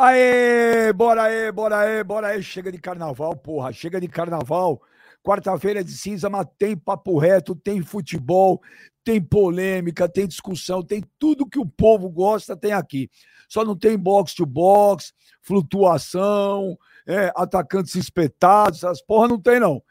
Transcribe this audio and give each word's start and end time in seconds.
Aê, 0.00 0.92
bora 0.92 1.24
aí, 1.24 1.50
bora 1.50 1.78
aí, 1.80 2.04
bora 2.04 2.28
aí. 2.28 2.40
Chega 2.40 2.70
de 2.70 2.78
carnaval, 2.78 3.34
porra. 3.34 3.72
Chega 3.72 4.00
de 4.00 4.06
carnaval. 4.06 4.80
Quarta-feira 5.24 5.80
é 5.80 5.82
de 5.82 5.90
cinza, 5.90 6.30
mas 6.30 6.46
tem 6.56 6.76
papo 6.76 7.18
reto, 7.18 7.56
tem 7.56 7.82
futebol, 7.82 8.62
tem 9.02 9.20
polêmica, 9.20 10.08
tem 10.08 10.28
discussão, 10.28 10.84
tem 10.84 11.02
tudo 11.18 11.48
que 11.48 11.58
o 11.58 11.66
povo 11.66 12.08
gosta, 12.08 12.56
tem 12.56 12.72
aqui. 12.72 13.10
Só 13.48 13.64
não 13.64 13.76
tem 13.76 13.98
box 13.98 14.34
to 14.34 14.46
box, 14.46 15.12
flutuação, 15.42 16.78
é, 17.04 17.32
atacantes 17.34 17.96
espetados, 17.96 18.84
essas 18.84 19.02
porra 19.02 19.26
não 19.26 19.40
tem, 19.40 19.58
não. 19.58 19.82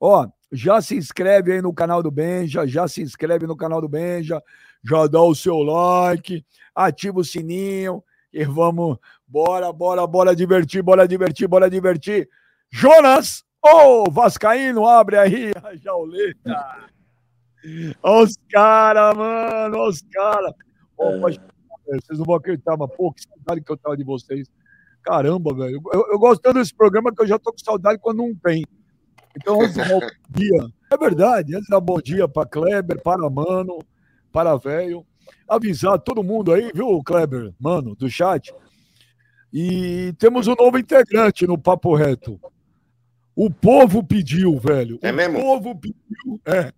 Ó, 0.00 0.28
já 0.52 0.80
se 0.80 0.96
inscreve 0.96 1.54
aí 1.54 1.60
no 1.60 1.74
canal 1.74 2.04
do 2.04 2.10
Benja, 2.12 2.68
já 2.68 2.86
se 2.86 3.02
inscreve 3.02 3.48
no 3.48 3.56
canal 3.56 3.80
do 3.80 3.88
Benja, 3.88 4.40
já 4.84 5.08
dá 5.08 5.20
o 5.20 5.34
seu 5.34 5.58
like, 5.58 6.46
ativa 6.72 7.18
o 7.18 7.24
sininho 7.24 8.00
e 8.32 8.44
vamos, 8.44 8.98
bora, 9.26 9.72
bora, 9.72 10.06
bora 10.06 10.36
divertir, 10.36 10.82
bora 10.82 11.06
divertir, 11.06 11.48
bora 11.48 11.68
divertir. 11.68 12.28
Jonas, 12.70 13.44
ô 13.62 14.04
oh, 14.06 14.10
Vascaíno, 14.10 14.86
abre 14.86 15.16
aí 15.16 15.52
a 15.62 15.74
jauleta. 15.74 16.90
Olha 18.02 18.24
os 18.24 18.38
caras, 18.50 19.16
mano, 19.16 19.76
olha 19.76 19.88
os 19.88 20.02
caras. 20.02 20.52
Oh, 20.96 21.20
vocês 21.20 22.18
não 22.18 22.24
vão 22.24 22.36
acreditar, 22.36 22.76
mas 22.76 22.90
pô, 22.96 23.12
que 23.12 23.22
saudade 23.22 23.60
que 23.62 23.72
eu 23.72 23.76
tava 23.76 23.96
de 23.96 24.04
vocês. 24.04 24.48
Caramba, 25.02 25.54
velho. 25.54 25.80
Eu, 25.92 26.06
eu 26.12 26.18
gosto 26.18 26.40
tanto 26.40 26.58
desse 26.58 26.74
programa 26.74 27.12
que 27.12 27.22
eu 27.22 27.26
já 27.26 27.38
tô 27.38 27.52
com 27.52 27.58
saudade 27.58 27.98
quando 27.98 28.18
não 28.18 28.34
tem. 28.34 28.64
Então, 29.36 29.60
antes 29.60 29.76
dar 29.76 29.88
bom 29.88 30.00
dia. 30.30 30.68
É 30.92 30.96
verdade, 30.96 31.56
antes 31.56 31.68
dar 31.68 31.80
bom 31.80 32.00
dia 32.00 32.28
para 32.28 32.48
Kleber, 32.48 33.02
para 33.02 33.28
Mano, 33.30 33.78
para 34.30 34.56
Velho 34.56 35.04
avisar 35.48 35.98
todo 35.98 36.22
mundo 36.22 36.52
aí, 36.52 36.70
viu, 36.74 37.02
Kleber, 37.02 37.52
mano, 37.58 37.94
do 37.94 38.08
chat. 38.08 38.52
E 39.52 40.14
temos 40.18 40.46
um 40.46 40.54
novo 40.54 40.78
integrante 40.78 41.46
no 41.46 41.58
Papo 41.58 41.94
Reto. 41.94 42.40
O 43.34 43.50
povo 43.50 44.02
pediu, 44.04 44.58
velho. 44.58 44.98
É 45.02 45.10
o 45.10 45.14
mesmo? 45.14 45.38
O 45.38 45.42
povo 45.42 45.80
pediu. 45.80 46.40
É. 46.44 46.72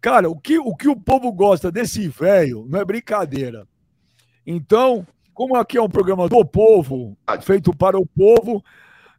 Cara, 0.00 0.28
o 0.28 0.38
que, 0.38 0.58
o 0.58 0.74
que 0.74 0.88
o 0.88 0.96
povo 0.96 1.32
gosta 1.32 1.70
desse 1.70 2.06
velho 2.08 2.66
não 2.68 2.80
é 2.80 2.84
brincadeira. 2.84 3.66
Então, 4.46 5.06
como 5.32 5.56
aqui 5.56 5.78
é 5.78 5.82
um 5.82 5.88
programa 5.88 6.28
do 6.28 6.44
povo, 6.44 7.16
feito 7.42 7.74
para 7.76 7.98
o 7.98 8.06
povo, 8.06 8.62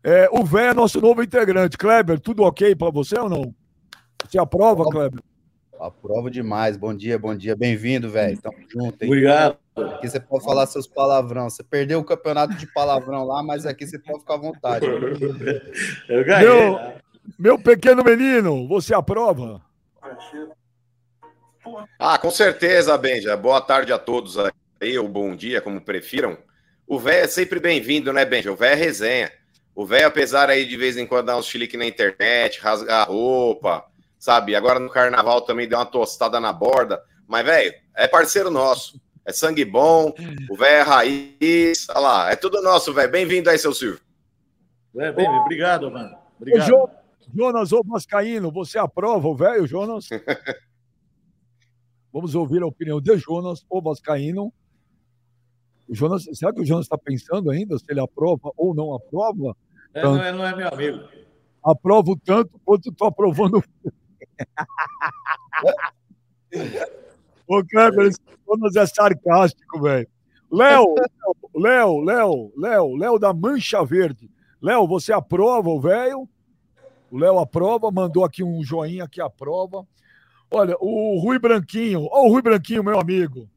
é, 0.03 0.30
o 0.31 0.44
velho 0.46 0.70
é 0.70 0.74
nosso 0.74 1.02
novo 1.02 1.24
integrante. 1.24 1.78
Kleber, 1.78 2.20
tudo 2.20 2.44
ok 2.44 2.76
para 2.76 2.92
você 2.92 3.20
ou 3.20 3.30
não? 3.30 3.53
Você 4.26 4.40
aprova, 4.40 4.84
Kleber? 4.86 5.22
Aprova 5.80 6.30
demais. 6.31 6.75
Bom 6.75 6.94
dia, 6.94 7.20
bom 7.20 7.36
dia. 7.36 7.56
Bem-vindo, 7.56 8.09
velho. 8.09 8.39
Tamo 8.42 8.58
junto. 8.70 9.03
Hein? 9.03 9.09
Obrigado. 9.09 9.58
Aqui 9.75 10.09
você 10.09 10.19
pode 10.19 10.44
falar 10.44 10.66
seus 10.66 10.88
palavrão. 10.88 11.50
Você 11.50 11.64
perdeu 11.64 12.00
o 12.00 12.03
campeonato 12.03 12.56
de 12.56 12.66
palavrão 12.73 13.23
lá, 13.23 13.44
mas 13.44 13.66
aqui 13.66 13.86
você 13.86 14.00
pode 14.00 14.19
ficar 14.19 14.36
à 14.36 14.38
vontade. 14.38 14.86
Eu 16.09 16.25
ganhei. 16.25 16.47
Meu, 16.47 16.73
né? 16.73 16.95
meu 17.38 17.59
pequeno 17.59 18.03
menino, 18.03 18.67
você 18.67 18.94
aprova? 18.94 19.61
Ah, 22.00 22.17
com 22.17 22.31
certeza, 22.31 22.97
Benja. 22.97 23.36
Boa 23.38 23.62
tarde 23.62 23.94
a 23.94 24.00
todos 24.00 24.38
aí, 24.81 24.97
ou 24.97 25.08
bom 25.08 25.36
dia, 25.36 25.62
como 25.62 25.81
prefiram. 25.81 26.38
O 26.88 26.97
velho 26.97 27.25
é 27.25 27.28
sempre 27.28 27.59
bem-vindo, 27.59 28.12
né, 28.14 28.25
Benja? 28.25 28.52
O 28.52 28.56
velho 28.56 28.73
é 28.73 28.75
resenha. 28.75 29.31
O 29.75 29.86
velho, 29.86 30.08
apesar 30.08 30.50
aí 30.50 30.66
de 30.66 30.75
vez 30.75 30.97
em 30.97 31.06
quando 31.06 31.28
dar 31.28 31.38
uns 31.38 31.45
chilique 31.45 31.78
na 31.78 31.86
internet, 31.86 32.59
rasgar 32.62 33.02
a 33.02 33.03
roupa, 33.03 33.86
sabe? 34.18 34.56
Agora 34.56 34.80
no 34.80 34.90
carnaval 34.90 35.42
também 35.42 35.68
deu 35.68 35.78
uma 35.78 35.86
tostada 35.86 36.40
na 36.40 36.52
borda. 36.52 37.02
Mas, 37.28 37.46
velho, 37.46 37.73
é 37.96 38.08
parceiro 38.08 38.50
nosso. 38.50 39.00
É 39.26 39.34
sangue 39.34 39.66
bom, 39.66 40.14
o 40.50 40.56
velho 40.56 40.76
é 40.76 40.82
raiz. 40.82 41.88
Olha 41.90 42.00
lá, 42.00 42.32
é 42.32 42.36
tudo 42.38 42.62
nosso, 42.62 42.94
velho. 42.94 43.12
Bem-vindo 43.12 43.50
aí, 43.50 43.59
seu 43.59 43.74
Silvio. 43.74 44.00
É, 44.97 45.12
bem, 45.12 45.28
obrigado, 45.28 45.91
mano. 45.91 46.18
Obrigado. 46.40 46.72
Ô, 46.72 46.90
Jonas, 47.36 47.74
ô 47.74 47.84
Mascaíno, 47.84 48.50
você 48.52 48.80
aprova 48.80 49.28
o 49.28 49.36
velho, 49.36 49.68
Jonas? 49.68 50.08
Vamos 52.12 52.36
ouvir 52.36 52.64
a 52.64 52.68
opinião 52.68 53.02
de 53.02 53.18
Jonas, 53.18 53.66
o 53.70 53.81
Vascaíno. 53.81 54.53
O 55.88 55.94
Jonas, 55.94 56.24
será 56.34 56.53
que 56.53 56.62
o 56.62 56.66
Jonas 56.66 56.86
está 56.86 56.97
pensando 56.97 57.52
ainda 57.52 57.78
se 57.78 57.86
ele 57.90 58.00
aprova 58.00 58.52
ou 58.56 58.74
não 58.74 58.96
aprova? 58.96 59.56
É, 59.94 60.03
não, 60.03 60.24
é, 60.24 60.31
não 60.31 60.46
é 60.46 60.56
meu 60.56 60.70
amigo. 60.70 61.00
Aprovo 61.64 62.18
tanto 62.18 62.59
quanto 62.64 62.90
estou 62.90 63.08
aprovando 63.08 63.62
Ô, 67.48 67.64
Kleber, 67.64 68.08
esse 68.08 68.20
Jonas 68.48 68.75
é 68.75 68.86
sarcástico, 68.86 69.81
velho. 69.81 70.08
Léo, 70.52 70.96
Léo, 71.53 72.02
Léo, 72.02 72.53
Léo, 72.56 72.96
Léo 72.96 73.20
da 73.20 73.34
Mancha 73.34 73.84
Verde. 73.84 74.31
Léo, 74.62 74.88
você 74.88 75.12
aprova 75.12 75.70
o 75.70 75.80
velho? 75.80 76.28
O 77.12 77.18
Léo 77.18 77.40
aprova, 77.40 77.92
mandou 77.92 78.24
aqui 78.24 78.44
um 78.44 78.64
joinha 78.64 79.08
que 79.08 79.22
aprova. 79.22 79.86
Olha, 80.50 80.76
o 80.80 81.20
Rui 81.20 81.38
Branquinho, 81.38 82.08
ó, 82.09 82.26
o 82.26 82.30
Rui 82.30 82.42
Branquinho, 82.42 82.84
meu 82.84 83.00
amigo. 83.00 83.50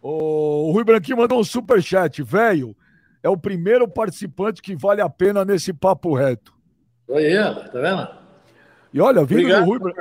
O 0.00 0.70
Rui 0.72 0.84
Branquinho 0.84 1.18
mandou 1.18 1.38
um 1.38 1.44
super 1.44 1.82
chat, 1.82 2.22
velho. 2.22 2.74
É 3.22 3.28
o 3.28 3.36
primeiro 3.36 3.88
participante 3.88 4.62
que 4.62 4.76
vale 4.76 5.00
a 5.00 5.08
pena 5.08 5.44
nesse 5.44 5.72
papo 5.72 6.14
reto. 6.14 6.54
Oi, 7.08 7.34
tá 7.34 7.80
vendo? 7.80 8.15
E 8.96 9.00
olha, 9.00 9.26
vindo 9.26 9.40
Obrigado. 9.40 9.64
do 9.66 9.70
Rui 9.70 9.94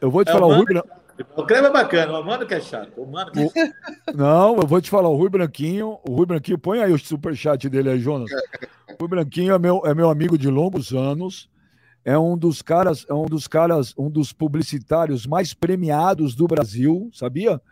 Eu 0.00 0.10
vou 0.10 0.24
te 0.24 0.30
é, 0.30 0.32
falar, 0.32 0.48
o, 0.48 0.56
Rui 0.56 0.64
Branquinho. 0.64 0.96
O 1.36 1.46
creme 1.46 1.68
é 1.68 1.70
bacana, 1.70 2.18
o 2.18 2.24
mano 2.26 2.44
que 2.44 2.54
é 2.54 2.60
chato. 2.60 3.00
O 3.00 3.06
mano 3.06 3.30
que... 3.30 3.38
É 3.38 3.72
não, 4.12 4.56
eu 4.56 4.66
vou 4.66 4.80
te 4.80 4.90
falar, 4.90 5.08
o 5.08 5.14
Rui 5.14 5.30
Branquinho, 5.30 6.00
o 6.02 6.12
Rui 6.12 6.26
Branquinho, 6.26 6.58
põe 6.58 6.80
aí 6.82 6.92
o 6.92 6.98
superchat 6.98 7.68
dele 7.68 7.88
aí, 7.88 8.00
Jonas. 8.00 8.28
O 8.32 8.96
Rui 8.98 9.08
Branquinho 9.08 9.54
é 9.54 9.58
meu, 9.60 9.80
é 9.84 9.94
meu 9.94 10.10
amigo 10.10 10.36
de 10.36 10.50
longos 10.50 10.92
anos. 10.92 11.48
É 12.04 12.18
um 12.18 12.36
dos 12.36 12.62
caras, 12.62 13.06
é 13.08 13.14
um 13.14 13.26
dos 13.26 13.46
caras, 13.46 13.94
um 13.96 14.10
dos 14.10 14.32
publicitários 14.32 15.24
mais 15.24 15.54
premiados 15.54 16.34
do 16.34 16.48
Brasil, 16.48 17.08
sabia? 17.12 17.62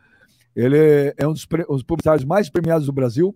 Ele 0.55 0.79
é, 0.79 1.15
é 1.17 1.27
um 1.27 1.33
dos, 1.33 1.49
dos 1.69 1.83
publicitários 1.83 2.25
mais 2.25 2.49
premiados 2.49 2.87
do 2.87 2.93
Brasil. 2.93 3.35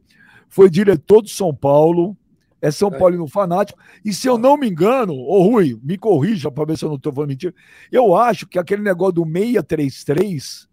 Foi 0.48 0.70
diretor 0.70 1.20
do 1.20 1.28
São 1.28 1.52
Paulo, 1.52 2.16
é 2.60 2.70
São 2.70 2.88
é. 2.88 2.98
Paulino 2.98 3.26
fanático. 3.28 3.78
E 4.04 4.12
se 4.12 4.26
eu 4.26 4.36
não 4.36 4.56
me 4.56 4.69
engano, 4.69 5.14
ô 5.14 5.42
Rui, 5.42 5.78
me 5.82 5.96
corrija 5.96 6.50
para 6.50 6.64
ver 6.64 6.78
se 6.78 6.84
eu 6.84 6.88
não 6.88 6.96
estou 6.96 7.12
falando 7.12 7.30
mentira. 7.30 7.54
Eu 7.91 8.16
acho 8.16 8.46
que 8.46 8.58
aquele 8.58 8.82
negócio 8.82 9.14
do 9.14 9.24
633. 9.24 10.68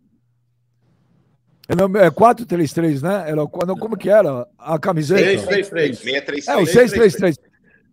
É 1.67 2.11
433, 2.11 3.01
né? 3.01 3.23
Era, 3.27 3.35
não, 3.35 3.47
como 3.47 3.97
que 3.97 4.09
era 4.09 4.47
a 4.57 4.77
camiseta? 4.77 5.19
633. 5.19 5.97
633. 5.97 6.47
É, 6.47 6.57
o 6.57 6.65
633. 6.65 7.39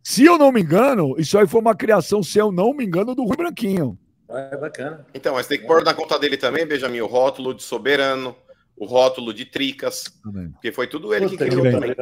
Se 0.02 0.24
eu 0.24 0.36
não 0.36 0.50
me 0.50 0.60
engano, 0.60 1.14
isso 1.16 1.38
aí 1.38 1.46
foi 1.46 1.60
uma 1.60 1.74
criação, 1.74 2.22
se 2.22 2.38
eu 2.38 2.50
não 2.50 2.74
me 2.74 2.84
engano, 2.84 3.14
do 3.14 3.24
Rui 3.24 3.36
Branquinho. 3.36 3.98
É 4.28 4.56
bacana. 4.56 5.06
Então, 5.14 5.34
mas 5.34 5.46
tem 5.46 5.58
que 5.58 5.66
pôr 5.66 5.84
na 5.84 5.94
conta 5.94 6.18
dele 6.18 6.36
também, 6.36 6.66
Benjamin, 6.66 7.00
o 7.00 7.06
rótulo 7.06 7.54
de 7.54 7.62
soberano, 7.62 8.34
o 8.76 8.84
rótulo 8.84 9.32
de 9.32 9.44
tricas, 9.44 10.04
porque 10.54 10.72
foi 10.72 10.86
tudo 10.86 11.14
ele 11.14 11.28
Puta 11.28 11.44
que 11.44 11.50
criou 11.50 11.70
também. 11.70 11.94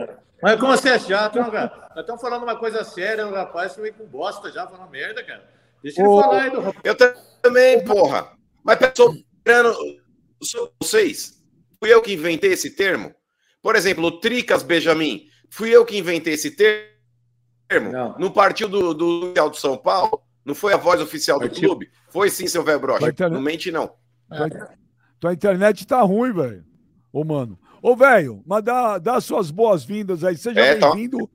Mas 0.42 0.58
como 0.58 0.76
você 0.76 0.90
é 0.90 0.98
chato, 0.98 1.34
cara? 1.50 1.88
Nós 1.90 2.00
estamos 2.00 2.20
falando 2.20 2.42
uma 2.42 2.56
coisa 2.56 2.82
séria, 2.84 3.26
o 3.26 3.34
rapaz 3.34 3.74
foi 3.74 3.92
com 3.92 4.06
bosta 4.06 4.50
já, 4.50 4.66
falando 4.66 4.90
merda, 4.90 5.22
cara. 5.22 5.44
Deixa 5.82 6.00
ele 6.00 6.08
falar 6.08 6.42
aí 6.42 6.50
do 6.50 6.74
Eu 6.84 6.96
também, 7.42 7.84
porra. 7.84 8.32
Mas 8.62 8.78
soberano, 8.94 9.74
vocês, 10.80 11.42
fui 11.78 11.92
eu 11.92 12.02
que 12.02 12.12
inventei 12.12 12.52
esse 12.52 12.70
termo? 12.70 13.14
Por 13.62 13.76
exemplo, 13.76 14.04
o 14.04 14.20
Tricas 14.20 14.62
Benjamin, 14.62 15.26
fui 15.50 15.70
eu 15.70 15.84
que 15.84 15.98
inventei 15.98 16.34
esse 16.34 16.50
termo? 16.50 17.92
Não. 17.92 18.18
Não 18.18 18.30
partiu 18.30 18.68
do, 18.68 18.94
do 18.94 19.32
do 19.32 19.54
São 19.54 19.76
Paulo? 19.76 20.22
Não 20.44 20.54
foi 20.54 20.72
a 20.72 20.76
voz 20.76 21.00
oficial 21.00 21.38
do 21.38 21.46
partiu. 21.46 21.68
clube? 21.68 21.90
Foi 22.08 22.30
sim, 22.30 22.46
seu 22.46 22.62
velho 22.64 22.80
brocha. 22.80 23.28
Não 23.28 23.40
mente, 23.40 23.70
não. 23.70 23.94
Tua 25.18 25.32
internet 25.32 25.86
tá 25.86 26.00
ruim, 26.00 26.32
velho. 26.32 26.64
Ô, 27.12 27.24
mano. 27.24 27.58
Ô, 27.82 27.96
velho, 27.96 28.42
mas 28.46 28.62
dá, 28.62 28.98
dá 28.98 29.20
suas 29.20 29.50
boas-vindas 29.50 30.22
aí. 30.22 30.36
Seja 30.36 30.60
é, 30.60 30.74
tá. 30.76 30.90
bem-vindo. 30.90 31.30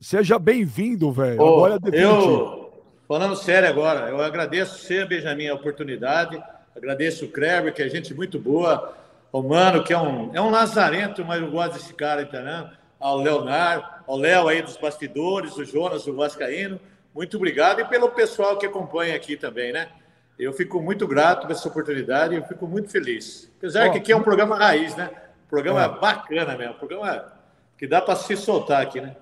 Seja 0.00 0.38
bem-vindo, 0.38 1.12
velho. 1.12 1.40
Agora 1.40 1.78
é 1.92 2.04
Eu, 2.04 2.82
falando 3.06 3.36
sério 3.36 3.68
agora, 3.68 4.08
eu 4.08 4.20
agradeço 4.20 4.78
você, 4.78 5.04
Benjamin, 5.04 5.48
a 5.48 5.54
oportunidade. 5.54 6.42
Agradeço 6.74 7.26
o 7.26 7.28
Kleber, 7.28 7.72
que 7.72 7.82
é 7.82 7.88
gente 7.88 8.14
muito 8.14 8.38
boa. 8.38 8.96
O 9.30 9.42
Mano, 9.42 9.84
que 9.84 9.92
é 9.92 9.98
um, 9.98 10.34
é 10.34 10.40
um 10.40 10.50
lazarento, 10.50 11.24
mas 11.24 11.40
eu 11.40 11.50
gosto 11.50 11.74
desse 11.74 11.94
cara, 11.94 12.22
entendeu? 12.22 12.66
Ao 12.98 13.18
Leonardo, 13.18 13.86
ao 14.06 14.16
Léo 14.16 14.48
aí 14.48 14.62
dos 14.62 14.76
bastidores, 14.76 15.56
o 15.56 15.64
Jonas, 15.64 16.06
o 16.06 16.14
Vascaíno. 16.14 16.80
Muito 17.14 17.36
obrigado. 17.36 17.80
E 17.80 17.84
pelo 17.84 18.10
pessoal 18.10 18.58
que 18.58 18.66
acompanha 18.66 19.14
aqui 19.14 19.36
também, 19.36 19.72
né? 19.72 19.88
Eu 20.38 20.52
fico 20.52 20.80
muito 20.80 21.06
grato 21.06 21.46
por 21.46 21.52
essa 21.52 21.68
oportunidade 21.68 22.34
e 22.34 22.38
eu 22.38 22.44
fico 22.44 22.66
muito 22.66 22.88
feliz. 22.88 23.50
Apesar 23.58 23.88
oh, 23.88 23.92
que 23.92 23.98
aqui 23.98 24.12
é 24.12 24.16
um 24.16 24.22
programa 24.22 24.56
raiz, 24.56 24.96
né? 24.96 25.10
Um 25.46 25.48
programa 25.48 25.82
é. 25.82 26.00
bacana 26.00 26.56
mesmo, 26.56 26.74
um 26.74 26.78
programa 26.78 27.32
que 27.76 27.86
dá 27.86 28.00
para 28.00 28.16
se 28.16 28.36
soltar 28.36 28.82
aqui, 28.82 29.00
né? 29.00 29.16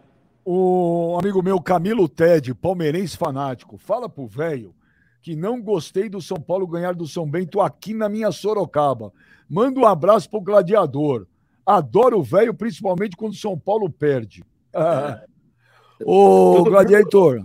O 0.44 1.18
amigo 1.20 1.42
meu 1.42 1.60
Camilo 1.60 2.08
Ted, 2.08 2.54
palmeirense 2.54 3.16
fanático, 3.16 3.76
fala 3.76 4.08
pro 4.08 4.26
velho 4.26 4.74
que 5.22 5.36
não 5.36 5.60
gostei 5.60 6.08
do 6.08 6.20
São 6.20 6.38
Paulo 6.38 6.66
ganhar 6.66 6.94
do 6.94 7.06
São 7.06 7.28
Bento 7.28 7.60
aqui 7.60 7.92
na 7.92 8.08
minha 8.08 8.32
Sorocaba. 8.32 9.12
Manda 9.48 9.78
um 9.80 9.86
abraço 9.86 10.30
pro 10.30 10.40
gladiador. 10.40 11.26
Adoro 11.66 12.20
o 12.20 12.22
velho, 12.22 12.54
principalmente 12.54 13.16
quando 13.16 13.34
São 13.34 13.58
Paulo 13.58 13.90
perde. 13.90 14.42
Ah. 14.74 15.20
Ô, 16.04 16.64
Gladiator. 16.64 17.44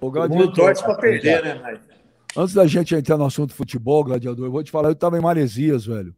O 0.00 0.10
Gladiator. 0.10 0.52
torce 0.52 0.82
para 0.82 0.96
perder, 0.96 1.44
né, 1.44 1.54
Mike? 1.54 1.91
Antes 2.36 2.54
da 2.54 2.66
gente 2.66 2.94
entrar 2.94 3.18
no 3.18 3.26
assunto 3.26 3.52
futebol, 3.52 4.02
Gladiador, 4.04 4.46
eu 4.46 4.52
vou 4.52 4.62
te 4.62 4.70
falar, 4.70 4.88
eu 4.88 4.92
estava 4.92 5.18
em 5.18 5.20
Maresias, 5.20 5.84
velho. 5.84 6.14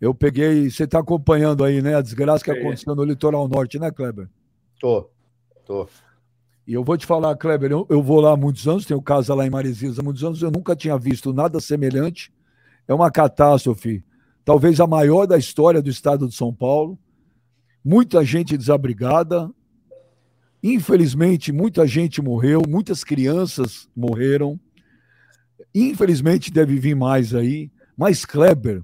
Eu 0.00 0.14
peguei. 0.14 0.68
Você 0.68 0.84
está 0.84 0.98
acompanhando 0.98 1.64
aí, 1.64 1.80
né? 1.80 1.94
A 1.94 2.02
desgraça 2.02 2.44
que 2.44 2.50
é. 2.50 2.58
aconteceu 2.58 2.94
no 2.94 3.04
litoral 3.04 3.46
norte, 3.48 3.78
né, 3.78 3.90
Kleber? 3.90 4.28
Tô, 4.80 5.08
tô. 5.64 5.88
E 6.66 6.74
eu 6.74 6.84
vou 6.84 6.96
te 6.96 7.06
falar, 7.06 7.36
Kleber, 7.36 7.70
eu, 7.70 7.86
eu 7.88 8.02
vou 8.02 8.20
lá 8.20 8.32
há 8.32 8.36
muitos 8.36 8.66
anos, 8.68 8.84
tenho 8.84 9.00
casa 9.00 9.34
lá 9.34 9.46
em 9.46 9.50
Maresias 9.50 9.98
há 9.98 10.02
muitos 10.02 10.22
anos, 10.22 10.42
eu 10.42 10.50
nunca 10.50 10.76
tinha 10.76 10.98
visto 10.98 11.32
nada 11.32 11.60
semelhante. 11.60 12.32
É 12.86 12.92
uma 12.92 13.10
catástrofe, 13.10 14.04
talvez 14.44 14.80
a 14.80 14.86
maior 14.86 15.26
da 15.26 15.38
história 15.38 15.80
do 15.80 15.88
estado 15.88 16.28
de 16.28 16.34
São 16.34 16.52
Paulo. 16.52 16.98
Muita 17.84 18.24
gente 18.24 18.56
desabrigada. 18.56 19.50
Infelizmente, 20.62 21.52
muita 21.52 21.86
gente 21.86 22.22
morreu, 22.22 22.62
muitas 22.68 23.02
crianças 23.02 23.88
morreram. 23.94 24.58
Infelizmente, 25.74 26.50
deve 26.50 26.78
vir 26.78 26.94
mais 26.94 27.34
aí. 27.34 27.70
Mas, 27.96 28.24
Kleber, 28.24 28.82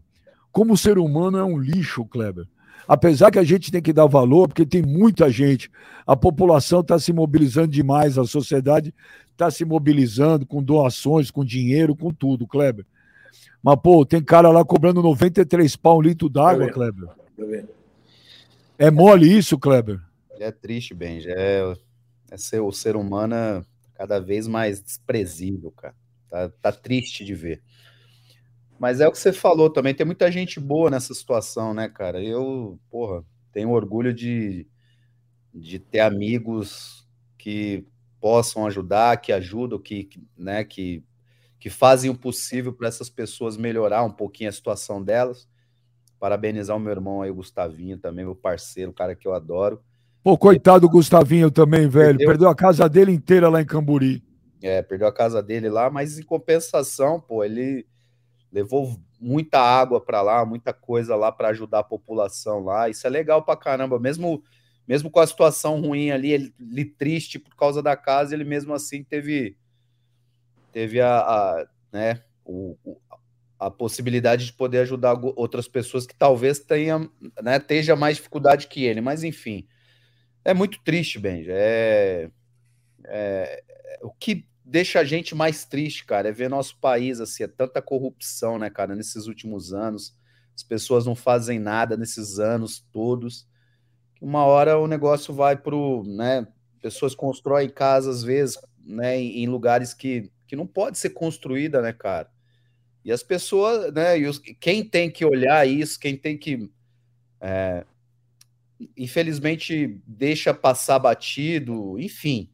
como 0.50 0.74
o 0.74 0.76
ser 0.76 0.98
humano 0.98 1.38
é 1.38 1.44
um 1.44 1.58
lixo, 1.58 2.04
Kleber. 2.04 2.46
Apesar 2.86 3.30
que 3.30 3.38
a 3.38 3.44
gente 3.44 3.70
tem 3.70 3.82
que 3.82 3.92
dar 3.92 4.06
valor, 4.06 4.48
porque 4.48 4.64
tem 4.64 4.82
muita 4.82 5.30
gente, 5.30 5.70
a 6.06 6.16
população 6.16 6.80
está 6.80 6.98
se 6.98 7.12
mobilizando 7.12 7.68
demais, 7.68 8.16
a 8.16 8.24
sociedade 8.24 8.94
está 9.30 9.50
se 9.50 9.64
mobilizando 9.64 10.46
com 10.46 10.62
doações, 10.62 11.30
com 11.30 11.44
dinheiro, 11.44 11.94
com 11.94 12.12
tudo, 12.12 12.46
Kleber. 12.46 12.86
Mas, 13.62 13.76
pô, 13.82 14.06
tem 14.06 14.22
cara 14.22 14.50
lá 14.50 14.64
cobrando 14.64 15.02
93 15.02 15.76
pau 15.76 15.98
um 15.98 16.02
litro 16.02 16.28
d'água, 16.28 16.70
Kleber. 16.70 17.08
É 18.78 18.90
mole 18.90 19.36
isso, 19.36 19.58
Kleber? 19.58 20.00
É 20.40 20.50
triste, 20.50 20.94
Benji. 20.94 21.28
É, 21.30 21.74
é 22.30 22.36
ser, 22.36 22.60
o 22.60 22.72
ser 22.72 22.96
humano 22.96 23.34
é 23.34 23.62
cada 23.94 24.18
vez 24.18 24.46
mais 24.46 24.80
desprezível, 24.80 25.72
cara. 25.72 25.94
Tá, 26.28 26.48
tá 26.48 26.72
triste 26.72 27.24
de 27.24 27.34
ver. 27.34 27.62
Mas 28.78 29.00
é 29.00 29.08
o 29.08 29.12
que 29.12 29.18
você 29.18 29.32
falou 29.32 29.68
também, 29.68 29.94
tem 29.94 30.06
muita 30.06 30.30
gente 30.30 30.60
boa 30.60 30.88
nessa 30.88 31.12
situação, 31.12 31.74
né, 31.74 31.88
cara? 31.88 32.22
Eu, 32.22 32.78
porra, 32.88 33.24
tenho 33.52 33.70
orgulho 33.70 34.14
de, 34.14 34.66
de 35.52 35.78
ter 35.80 36.00
amigos 36.00 37.06
que 37.36 37.84
possam 38.20 38.66
ajudar, 38.66 39.20
que 39.20 39.32
ajudam, 39.32 39.78
que, 39.80 40.08
né, 40.36 40.62
que, 40.62 41.02
que 41.58 41.68
fazem 41.68 42.10
o 42.10 42.16
possível 42.16 42.72
para 42.72 42.88
essas 42.88 43.10
pessoas 43.10 43.56
melhorar 43.56 44.04
um 44.04 44.12
pouquinho 44.12 44.50
a 44.50 44.52
situação 44.52 45.02
delas. 45.02 45.48
Parabenizar 46.20 46.76
o 46.76 46.80
meu 46.80 46.92
irmão 46.92 47.22
aí, 47.22 47.30
o 47.30 47.34
Gustavinho, 47.34 47.98
também, 47.98 48.24
meu 48.24 48.34
parceiro, 48.34 48.90
o 48.90 48.94
cara 48.94 49.14
que 49.14 49.26
eu 49.26 49.34
adoro. 49.34 49.80
Pô, 50.22 50.36
coitado 50.36 50.80
do 50.80 50.88
Gustavinho 50.88 51.50
também, 51.50 51.88
velho. 51.88 52.18
Perdeu... 52.18 52.28
Perdeu 52.28 52.48
a 52.48 52.54
casa 52.54 52.88
dele 52.88 53.12
inteira 53.12 53.48
lá 53.48 53.62
em 53.62 53.66
Camburi. 53.66 54.22
É, 54.62 54.82
perdeu 54.82 55.06
a 55.06 55.12
casa 55.12 55.42
dele 55.42 55.68
lá, 55.68 55.88
mas 55.88 56.18
em 56.18 56.22
compensação, 56.22 57.20
pô, 57.20 57.44
ele 57.44 57.86
levou 58.50 58.98
muita 59.20 59.60
água 59.60 60.00
para 60.00 60.22
lá, 60.22 60.44
muita 60.44 60.72
coisa 60.72 61.14
lá 61.14 61.30
para 61.30 61.48
ajudar 61.48 61.80
a 61.80 61.84
população 61.84 62.64
lá. 62.64 62.88
Isso 62.88 63.06
é 63.06 63.10
legal 63.10 63.42
para 63.42 63.58
caramba, 63.58 63.98
mesmo 63.98 64.42
mesmo 64.86 65.10
com 65.10 65.20
a 65.20 65.26
situação 65.26 65.82
ruim 65.82 66.10
ali, 66.10 66.32
ele, 66.32 66.54
ele, 66.58 66.84
triste 66.86 67.38
por 67.38 67.54
causa 67.54 67.82
da 67.82 67.94
casa, 67.94 68.34
ele 68.34 68.44
mesmo 68.44 68.72
assim 68.72 69.04
teve 69.04 69.54
teve 70.72 70.98
a, 70.98 71.18
a 71.18 71.66
né, 71.92 72.22
o, 72.42 72.74
a 73.58 73.70
possibilidade 73.70 74.46
de 74.46 74.52
poder 74.54 74.78
ajudar 74.78 75.12
outras 75.36 75.68
pessoas 75.68 76.06
que 76.06 76.14
talvez 76.14 76.58
tenham, 76.60 77.10
né, 77.42 77.58
esteja 77.58 77.94
mais 77.94 78.16
dificuldade 78.16 78.66
que 78.66 78.84
ele, 78.84 79.02
mas 79.02 79.22
enfim, 79.22 79.68
é 80.42 80.54
muito 80.54 80.82
triste, 80.82 81.18
Benja. 81.18 81.52
É, 81.54 82.30
é, 83.06 83.62
o 84.02 84.10
que 84.10 84.46
deixa 84.64 85.00
a 85.00 85.04
gente 85.04 85.34
mais 85.34 85.64
triste, 85.64 86.04
cara, 86.04 86.28
é 86.28 86.32
ver 86.32 86.50
nosso 86.50 86.76
país 86.78 87.20
assim, 87.20 87.42
é 87.42 87.48
tanta 87.48 87.80
corrupção, 87.80 88.58
né, 88.58 88.68
cara, 88.68 88.94
nesses 88.94 89.26
últimos 89.26 89.72
anos. 89.72 90.14
As 90.54 90.62
pessoas 90.62 91.06
não 91.06 91.14
fazem 91.14 91.58
nada 91.58 91.96
nesses 91.96 92.38
anos 92.38 92.84
todos. 92.92 93.48
Uma 94.20 94.44
hora 94.44 94.78
o 94.78 94.86
negócio 94.86 95.32
vai 95.32 95.56
pro, 95.56 96.02
né, 96.04 96.46
pessoas 96.82 97.14
constroem 97.14 97.70
casas 97.70 98.18
às 98.18 98.22
vezes, 98.24 98.58
né, 98.84 99.18
em, 99.18 99.46
lugares 99.46 99.94
que, 99.94 100.30
que 100.46 100.56
não 100.56 100.66
pode 100.66 100.98
ser 100.98 101.10
construída, 101.10 101.80
né, 101.80 101.92
cara? 101.92 102.30
E 103.04 103.12
as 103.12 103.22
pessoas, 103.22 103.92
né, 103.94 104.18
e 104.18 104.26
os, 104.26 104.38
quem 104.38 104.84
tem 104.84 105.10
que 105.10 105.24
olhar 105.24 105.66
isso, 105.66 105.98
quem 105.98 106.16
tem 106.16 106.36
que 106.36 106.70
é, 107.40 107.86
infelizmente 108.96 110.00
deixa 110.06 110.52
passar 110.52 110.98
batido, 110.98 111.98
enfim, 111.98 112.50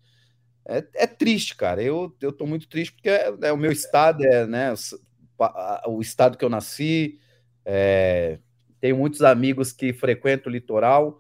é, 0.67 0.85
é 0.95 1.07
triste, 1.07 1.57
cara. 1.57 1.83
Eu, 1.83 2.15
eu 2.21 2.33
tô 2.33 2.47
muito 2.47 2.69
triste 2.69 2.93
porque 2.93 3.09
é, 3.09 3.35
é 3.43 3.53
o 3.53 3.57
meu 3.57 3.71
estado, 3.71 4.25
é 4.25 4.47
né, 4.47 4.73
o, 4.73 5.97
o 5.97 6.01
estado 6.01 6.39
que 6.39 6.45
eu 6.45 6.51
nasci. 6.51 7.19
É, 7.65 8.39
tenho 8.81 8.97
muitos 8.97 9.23
amigos 9.23 9.73
que 9.73 9.93
frequentam 9.93 10.51
o 10.51 10.55
litoral 10.55 11.19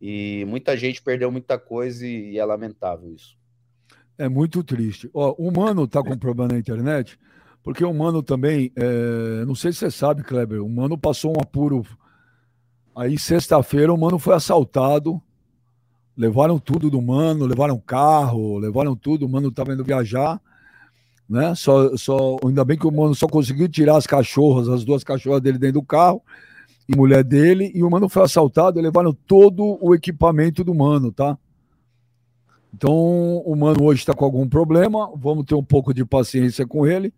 e 0.00 0.44
muita 0.46 0.76
gente 0.76 1.02
perdeu 1.02 1.30
muita 1.30 1.58
coisa 1.58 2.06
e, 2.06 2.32
e 2.32 2.38
é 2.38 2.44
lamentável 2.44 3.12
isso. 3.12 3.36
É 4.18 4.28
muito 4.28 4.62
triste. 4.62 5.10
Ó, 5.12 5.34
o 5.38 5.50
Mano 5.50 5.86
tá 5.88 6.02
com 6.02 6.16
problema 6.16 6.52
na 6.52 6.58
internet, 6.58 7.18
porque 7.62 7.84
o 7.84 7.94
Mano 7.94 8.22
também, 8.22 8.72
é, 8.76 9.44
não 9.44 9.54
sei 9.54 9.72
se 9.72 9.78
você 9.78 9.90
sabe, 9.90 10.22
Kleber, 10.22 10.62
o 10.62 10.68
Mano 10.68 10.98
passou 10.98 11.32
um 11.32 11.40
apuro. 11.40 11.84
Aí, 12.94 13.18
sexta-feira, 13.18 13.92
o 13.92 13.96
Mano 13.96 14.18
foi 14.18 14.34
assaltado 14.34 15.20
Levaram 16.16 16.58
tudo 16.58 16.90
do 16.90 17.00
mano, 17.00 17.46
levaram 17.46 17.78
carro, 17.78 18.58
levaram 18.58 18.94
tudo. 18.94 19.24
O 19.24 19.28
mano 19.28 19.48
estava 19.48 19.72
indo 19.72 19.82
viajar, 19.84 20.40
né? 21.28 21.54
Só, 21.54 21.96
só, 21.96 22.36
ainda 22.44 22.64
bem 22.64 22.76
que 22.76 22.86
o 22.86 22.92
mano 22.92 23.14
só 23.14 23.26
conseguiu 23.26 23.68
tirar 23.68 23.96
as 23.96 24.06
cachorras, 24.06 24.68
as 24.68 24.84
duas 24.84 25.02
cachorras 25.02 25.40
dele 25.40 25.58
dentro 25.58 25.80
do 25.80 25.86
carro 25.86 26.22
e 26.86 26.94
mulher 26.94 27.24
dele. 27.24 27.72
E 27.74 27.82
o 27.82 27.90
mano 27.90 28.08
foi 28.08 28.22
assaltado 28.22 28.80
levaram 28.80 29.12
todo 29.26 29.78
o 29.80 29.94
equipamento 29.94 30.62
do 30.62 30.74
mano, 30.74 31.10
tá? 31.10 31.38
Então 32.74 32.92
o 33.38 33.54
mano 33.56 33.84
hoje 33.84 34.00
está 34.00 34.12
com 34.12 34.24
algum 34.24 34.46
problema. 34.46 35.10
Vamos 35.16 35.46
ter 35.46 35.54
um 35.54 35.64
pouco 35.64 35.94
de 35.94 36.04
paciência 36.04 36.66
com 36.66 36.86
ele. 36.86 37.12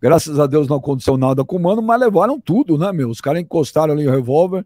Graças 0.00 0.38
a 0.40 0.46
Deus 0.46 0.66
não 0.66 0.76
aconteceu 0.76 1.18
nada 1.18 1.44
com 1.44 1.56
o 1.56 1.60
mano, 1.60 1.82
mas 1.82 2.00
levaram 2.00 2.40
tudo, 2.40 2.78
né, 2.78 2.90
meu? 2.90 3.10
Os 3.10 3.20
caras 3.20 3.42
encostaram 3.42 3.92
ali 3.92 4.08
o 4.08 4.10
revólver 4.10 4.64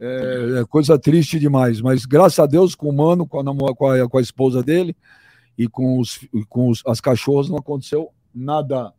é, 0.00 0.60
é, 0.60 0.64
coisa 0.64 0.98
triste 0.98 1.38
demais, 1.38 1.80
mas 1.80 2.04
graças 2.04 2.38
a 2.38 2.46
Deus, 2.46 2.74
com 2.74 2.88
o 2.88 2.92
mano, 2.92 3.26
com 3.26 3.40
a, 3.40 3.74
com 3.74 3.88
a, 3.88 4.08
com 4.08 4.18
a 4.18 4.22
esposa 4.22 4.62
dele 4.62 4.96
e 5.56 5.68
com, 5.68 5.98
os, 5.98 6.18
com 6.48 6.68
os, 6.68 6.82
as 6.86 7.00
cachorras 7.00 7.48
não 7.48 7.56
aconteceu 7.56 8.10
nada. 8.34 8.92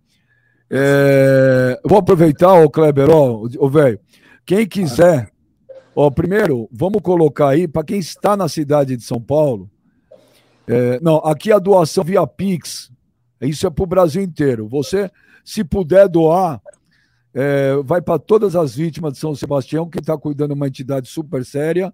É, 0.69 1.79
vou 1.83 1.99
aproveitar, 1.99 2.53
o 2.53 2.69
Kleber, 2.69 3.09
ó, 3.09 3.47
velho. 3.67 3.99
Quem 4.45 4.67
quiser, 4.67 5.29
ó, 5.95 6.09
primeiro, 6.09 6.69
vamos 6.71 7.01
colocar 7.01 7.49
aí, 7.49 7.67
para 7.67 7.83
quem 7.83 7.99
está 7.99 8.37
na 8.37 8.47
cidade 8.47 8.95
de 8.95 9.03
São 9.03 9.19
Paulo, 9.19 9.69
é, 10.67 10.99
não, 11.01 11.17
aqui 11.17 11.51
a 11.51 11.59
doação 11.59 12.03
via 12.03 12.25
Pix, 12.25 12.91
isso 13.41 13.67
é 13.67 13.69
para 13.69 13.83
o 13.83 13.87
Brasil 13.87 14.21
inteiro. 14.21 14.67
Você, 14.67 15.11
se 15.43 15.63
puder 15.63 16.07
doar, 16.07 16.61
é, 17.35 17.75
vai 17.83 18.01
para 18.01 18.17
todas 18.17 18.55
as 18.55 18.73
vítimas 18.73 19.11
de 19.11 19.19
São 19.19 19.35
Sebastião, 19.35 19.89
que 19.89 19.99
está 19.99 20.17
cuidando 20.17 20.53
de 20.53 20.53
uma 20.55 20.67
entidade 20.67 21.09
super 21.09 21.43
séria. 21.43 21.93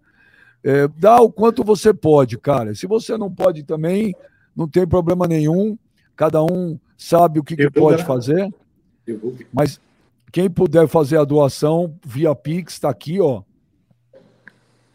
É, 0.63 0.87
dá 0.87 1.19
o 1.19 1.31
quanto 1.31 1.63
você 1.63 1.91
pode, 1.91 2.37
cara. 2.37 2.75
Se 2.75 2.85
você 2.85 3.17
não 3.17 3.33
pode 3.33 3.63
também, 3.63 4.15
não 4.55 4.67
tem 4.67 4.85
problema 4.85 5.27
nenhum. 5.27 5.75
Cada 6.15 6.43
um 6.43 6.79
sabe 6.95 7.39
o 7.39 7.43
que, 7.43 7.55
que 7.55 7.71
pode 7.71 8.03
fazer. 8.03 8.53
Mas 9.51 9.81
quem 10.31 10.47
puder 10.47 10.87
fazer 10.87 11.17
a 11.17 11.23
doação 11.23 11.95
via 12.05 12.35
Pix, 12.35 12.73
está 12.73 12.91
aqui, 12.91 13.19
ó. 13.19 13.41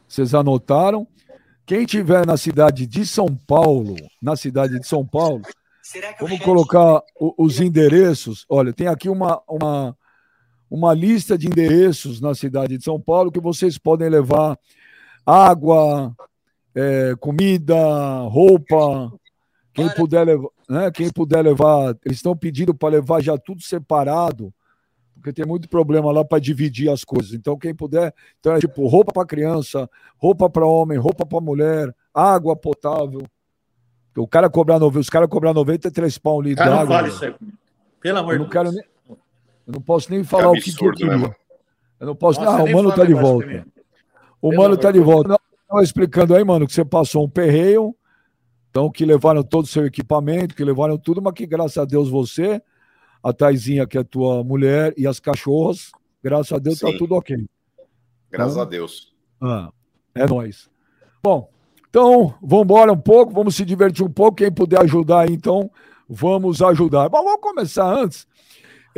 Vocês 0.06 0.32
anotaram? 0.32 1.08
Quem 1.66 1.84
tiver 1.84 2.24
na 2.24 2.36
cidade 2.36 2.86
de 2.86 3.04
São 3.04 3.26
Paulo, 3.34 3.96
na 4.22 4.36
cidade 4.36 4.78
de 4.78 4.86
São 4.86 5.04
Paulo, 5.04 5.42
vamos 6.20 6.38
colocar 6.38 7.02
os 7.36 7.60
endereços. 7.60 8.46
Olha, 8.48 8.72
tem 8.72 8.86
aqui 8.86 9.08
uma, 9.08 9.42
uma 9.48 9.96
uma 10.70 10.92
lista 10.92 11.38
de 11.38 11.46
endereços 11.46 12.20
na 12.20 12.34
cidade 12.34 12.76
de 12.76 12.84
São 12.84 13.00
Paulo 13.00 13.30
que 13.30 13.40
vocês 13.40 13.78
podem 13.78 14.08
levar 14.08 14.58
água, 15.24 16.14
é, 16.74 17.14
comida, 17.18 17.76
roupa. 18.28 19.12
Quem 19.72 19.88
puder 19.90 20.24
levar, 20.24 20.48
né? 20.68 20.90
Quem 20.90 21.10
puder 21.10 21.42
levar, 21.42 21.96
eles 22.04 22.18
estão 22.18 22.36
pedindo 22.36 22.74
para 22.74 22.90
levar 22.90 23.20
já 23.20 23.36
tudo 23.36 23.62
separado, 23.62 24.52
porque 25.14 25.32
tem 25.32 25.44
muito 25.44 25.68
problema 25.68 26.10
lá 26.10 26.24
para 26.24 26.38
dividir 26.38 26.90
as 26.90 27.04
coisas. 27.04 27.32
Então 27.32 27.58
quem 27.58 27.74
puder, 27.74 28.14
então 28.40 28.54
é 28.54 28.58
tipo 28.58 28.86
roupa 28.86 29.12
para 29.12 29.26
criança, 29.26 29.88
roupa 30.16 30.48
para 30.48 30.66
homem, 30.66 30.96
roupa 30.98 31.26
para 31.26 31.40
mulher, 31.40 31.94
água 32.14 32.56
potável. 32.56 33.22
O 34.16 34.26
cara 34.26 34.48
cobrar, 34.48 34.82
os 34.82 35.10
caras 35.10 35.28
cobrar 35.28 35.52
93 35.52 36.16
pau 36.18 36.38
um 36.38 36.40
litro 36.40 36.64
de 36.64 36.70
água. 36.70 36.86
Vale 36.86 37.08
isso 37.08 37.24
aí. 37.24 37.34
Pelo 38.00 38.18
amor 38.18 38.32
de 38.32 38.38
Deus. 38.38 38.50
Quero 38.50 38.72
nem, 38.72 38.82
eu 39.66 39.72
não 39.72 39.80
posso 39.80 40.10
nem 40.10 40.22
falar 40.22 40.54
é 40.54 40.58
absurdo, 40.58 40.88
o 40.88 40.92
que, 40.92 40.98
que 40.98 41.04
eu 41.04 41.10
queria. 41.10 41.28
Né, 41.28 41.34
eu 42.00 42.06
não 42.06 42.14
posso. 42.14 42.40
Nossa, 42.40 42.58
ah, 42.58 42.64
o 42.64 42.72
mano 42.72 42.94
tá 42.94 43.04
de 43.04 43.14
volta. 43.14 43.66
O 44.40 44.54
Mano 44.54 44.76
tá 44.76 44.92
de 44.92 45.00
volta. 45.00 45.38
Estava 45.62 45.82
explicando 45.82 46.34
aí, 46.34 46.44
mano, 46.44 46.66
que 46.66 46.72
você 46.72 46.84
passou 46.84 47.24
um 47.24 47.28
perreio, 47.28 47.96
então 48.70 48.90
que 48.90 49.04
levaram 49.04 49.42
todo 49.42 49.64
o 49.64 49.68
seu 49.68 49.84
equipamento, 49.84 50.54
que 50.54 50.62
levaram 50.62 50.96
tudo, 50.96 51.20
mas 51.20 51.32
que 51.32 51.44
graças 51.44 51.76
a 51.78 51.84
Deus 51.84 52.08
você, 52.08 52.62
a 53.20 53.32
Taizinha, 53.32 53.86
que 53.86 53.98
é 53.98 54.04
tua 54.04 54.44
mulher, 54.44 54.94
e 54.96 55.06
as 55.06 55.18
cachorras, 55.18 55.90
graças 56.22 56.52
a 56.52 56.58
Deus 56.58 56.78
tá 56.78 56.86
Sim. 56.86 56.92
tá 56.92 56.98
tudo 56.98 57.16
ok. 57.16 57.44
Graças 58.30 58.52
Então, 58.52 58.62
a 58.62 58.66
Deus. 58.66 59.14
Ah, 59.40 59.70
é 60.14 60.26
nóis. 60.26 60.70
Bom, 61.20 61.50
então, 61.90 62.34
vamos 62.40 62.64
embora 62.64 62.92
um 62.92 63.00
pouco, 63.00 63.32
vamos 63.32 63.56
se 63.56 63.64
divertir 63.64 64.04
um 64.04 64.10
pouco. 64.10 64.36
Quem 64.36 64.52
puder 64.52 64.82
ajudar 64.82 65.22
aí, 65.22 65.32
então, 65.32 65.68
vamos 66.08 66.62
ajudar. 66.62 67.08
Bom, 67.08 67.24
vamos 67.24 67.40
começar 67.40 67.92
antes. 67.92 68.26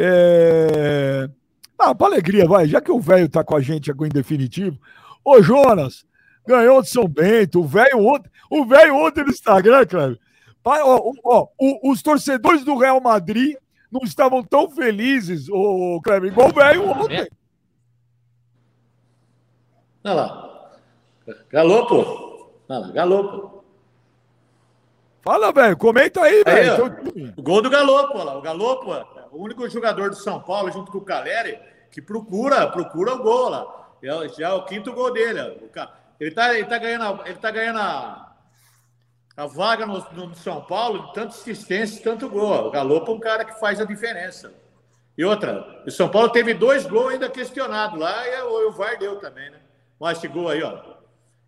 É... 0.00 1.28
Ah, 1.76 1.92
pra 1.94 2.06
alegria, 2.06 2.46
vai, 2.46 2.66
já 2.68 2.80
que 2.80 2.90
o 2.92 3.00
velho 3.00 3.28
tá 3.28 3.42
com 3.42 3.56
a 3.56 3.60
gente 3.60 3.90
aqui 3.90 4.04
em 4.04 4.08
definitivo. 4.08 4.78
Ô, 5.24 5.42
Jonas, 5.42 6.04
ganhou 6.46 6.80
de 6.82 6.88
São 6.88 7.06
Bento, 7.08 7.60
o 7.60 7.64
velho 7.66 7.98
ontem, 8.06 8.30
o 8.50 8.64
velho 8.64 8.94
ontem 8.96 9.24
no 9.24 9.30
Instagram, 9.30 9.84
cara. 9.86 10.18
Pai, 10.62 10.80
ó, 10.82 11.12
ó, 11.24 11.46
o- 11.58 11.90
os 11.90 12.00
torcedores 12.02 12.64
do 12.64 12.76
Real 12.76 13.00
Madrid 13.00 13.56
não 13.90 14.02
estavam 14.04 14.42
tão 14.42 14.70
felizes, 14.70 15.48
ô, 15.48 16.00
Kleber, 16.02 16.30
igual 16.32 16.48
o 16.50 16.52
velho 16.54 16.88
ontem. 16.90 17.28
Olha 20.04 20.14
lá. 20.14 20.70
Galopo. 21.50 22.50
Olha 22.68 22.78
lá, 22.80 22.90
Galopo. 22.92 23.64
Fala, 25.22 25.52
velho, 25.52 25.76
comenta 25.76 26.22
aí, 26.22 26.42
velho. 26.44 26.84
ó. 26.84 26.90
Time. 27.10 27.34
O 27.36 27.42
gol 27.42 27.60
do 27.62 27.68
Galopo, 27.70 28.14
olha 28.14 28.24
lá. 28.24 28.38
O 28.38 28.42
Galopo, 28.42 28.92
o 29.32 29.42
único 29.42 29.68
jogador 29.68 30.10
do 30.10 30.16
São 30.16 30.40
Paulo, 30.40 30.70
junto 30.70 30.90
com 30.90 30.98
o 30.98 31.04
Caleri, 31.04 31.58
que 31.90 32.02
procura, 32.02 32.66
procura 32.68 33.14
o 33.14 33.22
gol 33.22 33.48
lá. 33.48 33.88
Já, 34.02 34.26
já 34.28 34.48
é 34.48 34.52
o 34.52 34.64
quinto 34.64 34.92
gol 34.92 35.12
dele. 35.12 35.40
Ele 36.20 36.30
tá, 36.30 36.54
ele 36.54 36.64
tá 36.64 36.78
ganhando, 36.78 37.26
ele 37.26 37.38
tá 37.38 37.50
ganhando 37.50 37.78
a, 37.78 38.32
a 39.36 39.46
vaga 39.46 39.86
no, 39.86 39.98
no 40.12 40.34
São 40.34 40.62
Paulo, 40.62 41.12
tanto 41.12 41.34
assistência, 41.34 42.02
tanto 42.02 42.28
gol. 42.28 42.66
O 42.66 42.70
Galopo 42.70 43.12
é 43.12 43.14
um 43.14 43.20
cara 43.20 43.44
que 43.44 43.58
faz 43.58 43.80
a 43.80 43.84
diferença. 43.84 44.52
E 45.16 45.24
outra, 45.24 45.82
o 45.84 45.90
São 45.90 46.08
Paulo 46.08 46.28
teve 46.28 46.54
dois 46.54 46.86
gols 46.86 47.12
ainda 47.12 47.28
questionados 47.28 47.98
lá 47.98 48.26
e 48.26 48.42
o, 48.42 48.68
o 48.68 48.72
VAR 48.72 48.96
deu 48.98 49.16
também, 49.16 49.50
né? 49.50 49.58
Olha 49.98 50.12
esse 50.12 50.28
gol 50.28 50.48
aí, 50.48 50.62
ó. 50.62 50.80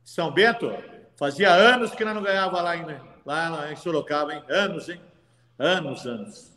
São 0.04 0.32
Bento, 0.32 0.72
fazia 1.16 1.52
anos 1.52 1.92
que 1.92 2.04
não 2.04 2.20
ganhava 2.20 2.60
lá 2.60 2.76
em, 2.76 2.84
lá 3.24 3.70
em 3.70 3.76
Sorocaba, 3.76 4.34
hein? 4.34 4.42
Anos, 4.48 4.88
hein? 4.88 5.00
Anos, 5.56 6.04
anos. 6.04 6.49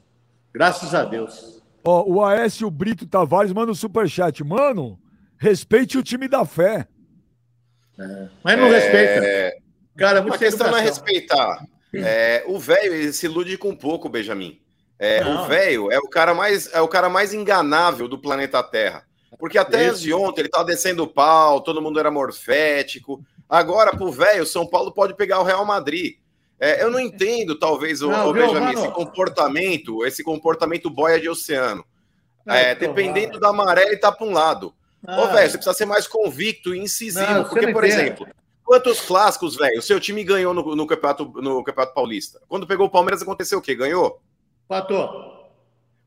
Graças 0.54 0.94
a 0.94 1.04
Deus. 1.04 1.62
Ó, 1.84 2.04
o 2.08 2.24
Aécio 2.24 2.70
Brito 2.70 3.08
Tavares 3.08 3.52
manda 3.52 3.72
um 3.72 3.76
superchat. 3.76 4.44
Mano, 4.44 5.00
respeite 5.38 5.98
o 5.98 6.04
time 6.04 6.28
da 6.28 6.46
fé. 6.46 6.88
Mas 8.44 8.58
não 8.58 8.68
É, 8.68 8.80
respeita. 8.80 9.64
Cara, 9.98 10.22
muito 10.22 10.36
A 10.36 10.38
questão 10.38 10.72
não 10.72 10.78
é 10.78 10.82
respeitar. 10.82 11.66
É, 11.94 12.44
o 12.48 12.58
velho 12.58 12.94
ele 12.94 13.14
se 13.14 13.26
ilude 13.26 13.58
com 13.58 13.76
pouco, 13.76 14.10
Benjamin. 14.10 14.60
É, 14.98 15.26
o 15.26 15.46
velho 15.46 15.92
é 15.92 16.00
o 16.00 16.08
cara 16.08 16.34
mais 16.34 16.72
é 16.74 16.82
o 16.82 16.88
cara 16.88 17.10
mais 17.10 17.34
enganável 17.34 18.08
do 18.08 18.18
planeta 18.18 18.64
Terra. 18.64 19.04
Porque 19.38 19.58
até 19.58 19.88
antes 19.88 20.02
de 20.02 20.14
ontem 20.14 20.42
ele 20.42 20.50
tava 20.50 20.66
descendo 20.66 21.04
o 21.04 21.08
pau, 21.08 21.62
todo 21.62 21.82
mundo 21.82 22.00
era 22.00 22.10
morfético. 22.10 23.24
Agora, 23.50 23.96
pro 23.96 24.12
velho, 24.12 24.44
o 24.44 24.48
São 24.48 24.66
Paulo 24.66 24.92
pode 24.92 25.16
pegar 25.16 25.40
o 25.40 25.44
Real 25.44 25.66
Madrid. 25.66 26.16
É, 26.64 26.82
eu 26.84 26.90
não 26.90 27.00
entendo, 27.00 27.56
talvez, 27.60 28.02
o, 28.02 28.10
Não, 28.10 28.30
o 28.30 28.34
viu, 28.34 28.46
Benjamin, 28.48 28.74
esse 28.74 28.88
comportamento, 28.90 30.06
esse 30.06 30.24
comportamento 30.24 30.90
boia 30.90 31.20
de 31.20 31.28
oceano. 31.28 31.84
Não, 32.46 32.56
É, 32.56 32.72
então, 32.72 32.88
dependendo 32.88 33.38
da 33.40 33.52
maré, 33.52 33.84
ele 33.88 33.98
tá 33.98 34.12
para 34.12 34.26
um 34.26 34.32
lado. 34.32 34.74
Ah, 35.06 35.22
Ô, 35.24 35.28
velho, 35.28 35.50
você 35.50 35.58
precisa 35.58 35.74
ser 35.74 35.86
mais 35.86 36.08
convicto 36.08 36.74
e 36.74 36.80
incisivo. 36.80 37.30
Não, 37.34 37.44
porque, 37.44 37.66
não 37.66 37.74
por 37.74 37.84
entende. 37.84 38.02
exemplo, 38.02 38.28
quantos 38.64 39.02
clássicos, 39.02 39.58
velho, 39.58 39.80
o 39.80 39.82
seu 39.82 40.00
time 40.00 40.24
ganhou 40.24 40.54
no, 40.54 40.74
no 40.76 40.88
campeonato, 40.88 41.26
no 41.36 41.62
Campeonato 41.66 41.94
Paulista? 41.94 42.40
Quando 42.48 42.66
pegou 42.66 42.88
o 42.88 42.90
Palmeiras, 42.90 43.22
aconteceu 43.22 43.60
o 43.60 43.62
quê? 43.62 43.76
Ganhou? 43.76 44.22
Patou. 44.66 45.34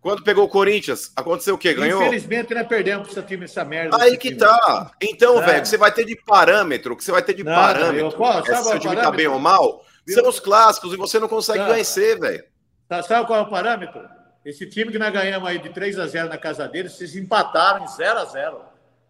Quando 0.01 0.23
pegou 0.23 0.45
o 0.45 0.49
Corinthians, 0.49 1.11
aconteceu 1.17 1.57
o 1.57 1.59
quê? 1.59 1.75
Ganhou? 1.75 2.01
Infelizmente, 2.01 2.55
nós 2.55 2.67
perdemos 2.67 3.09
esse 3.09 3.23
time, 3.25 3.45
essa 3.45 3.65
merda. 3.65 3.97
Aí 4.01 4.17
que 4.17 4.29
time. 4.29 4.41
tá. 4.41 4.93
Então, 5.03 5.43
É. 5.43 5.47
velho, 5.47 5.67
você 5.67 5.77
vai 5.77 5.93
ter 5.93 6.05
de 6.05 6.17
parâmetro, 6.17 6.97
que 6.97 7.03
você 7.05 7.11
vai 7.13 7.23
ter 7.23 7.35
de 7.35 7.43
Não, 7.45 7.53
parâmetro, 7.53 8.07
eu- 8.07 8.13
pô, 8.13 8.31
é 8.31 8.43
se 8.43 8.53
é 8.53 8.59
o 8.61 8.63
time 8.63 8.79
tá 8.79 8.89
parâmetro? 8.89 9.17
bem 9.17 9.27
ou 9.27 9.39
mal? 9.39 9.85
São 10.13 10.29
os 10.29 10.41
clássicos 10.41 10.93
e 10.93 10.97
você 10.97 11.19
não 11.19 11.29
consegue 11.29 11.59
Tá. 11.61 11.73
vencer, 11.73 12.19
velho. 12.19 12.45
Tá, 12.89 13.03
sabe 13.03 13.27
qual 13.27 13.41
é 13.41 13.43
o 13.43 13.51
parâmetro? 13.51 14.01
Esse 14.45 14.65
time 14.67 14.93
que 14.93 14.99
nós 14.99 15.13
ganhamos 15.13 15.49
aí 15.49 15.59
de 15.59 15.71
3 15.71 15.99
a 15.99 16.07
0 16.07 16.29
na 16.29 16.39
casa 16.39 16.69
deles, 16.69 16.93
vocês 16.93 17.17
empataram 17.17 17.85
em 17.85 17.89
0 17.89 18.19
a 18.21 18.25
0 18.25 18.61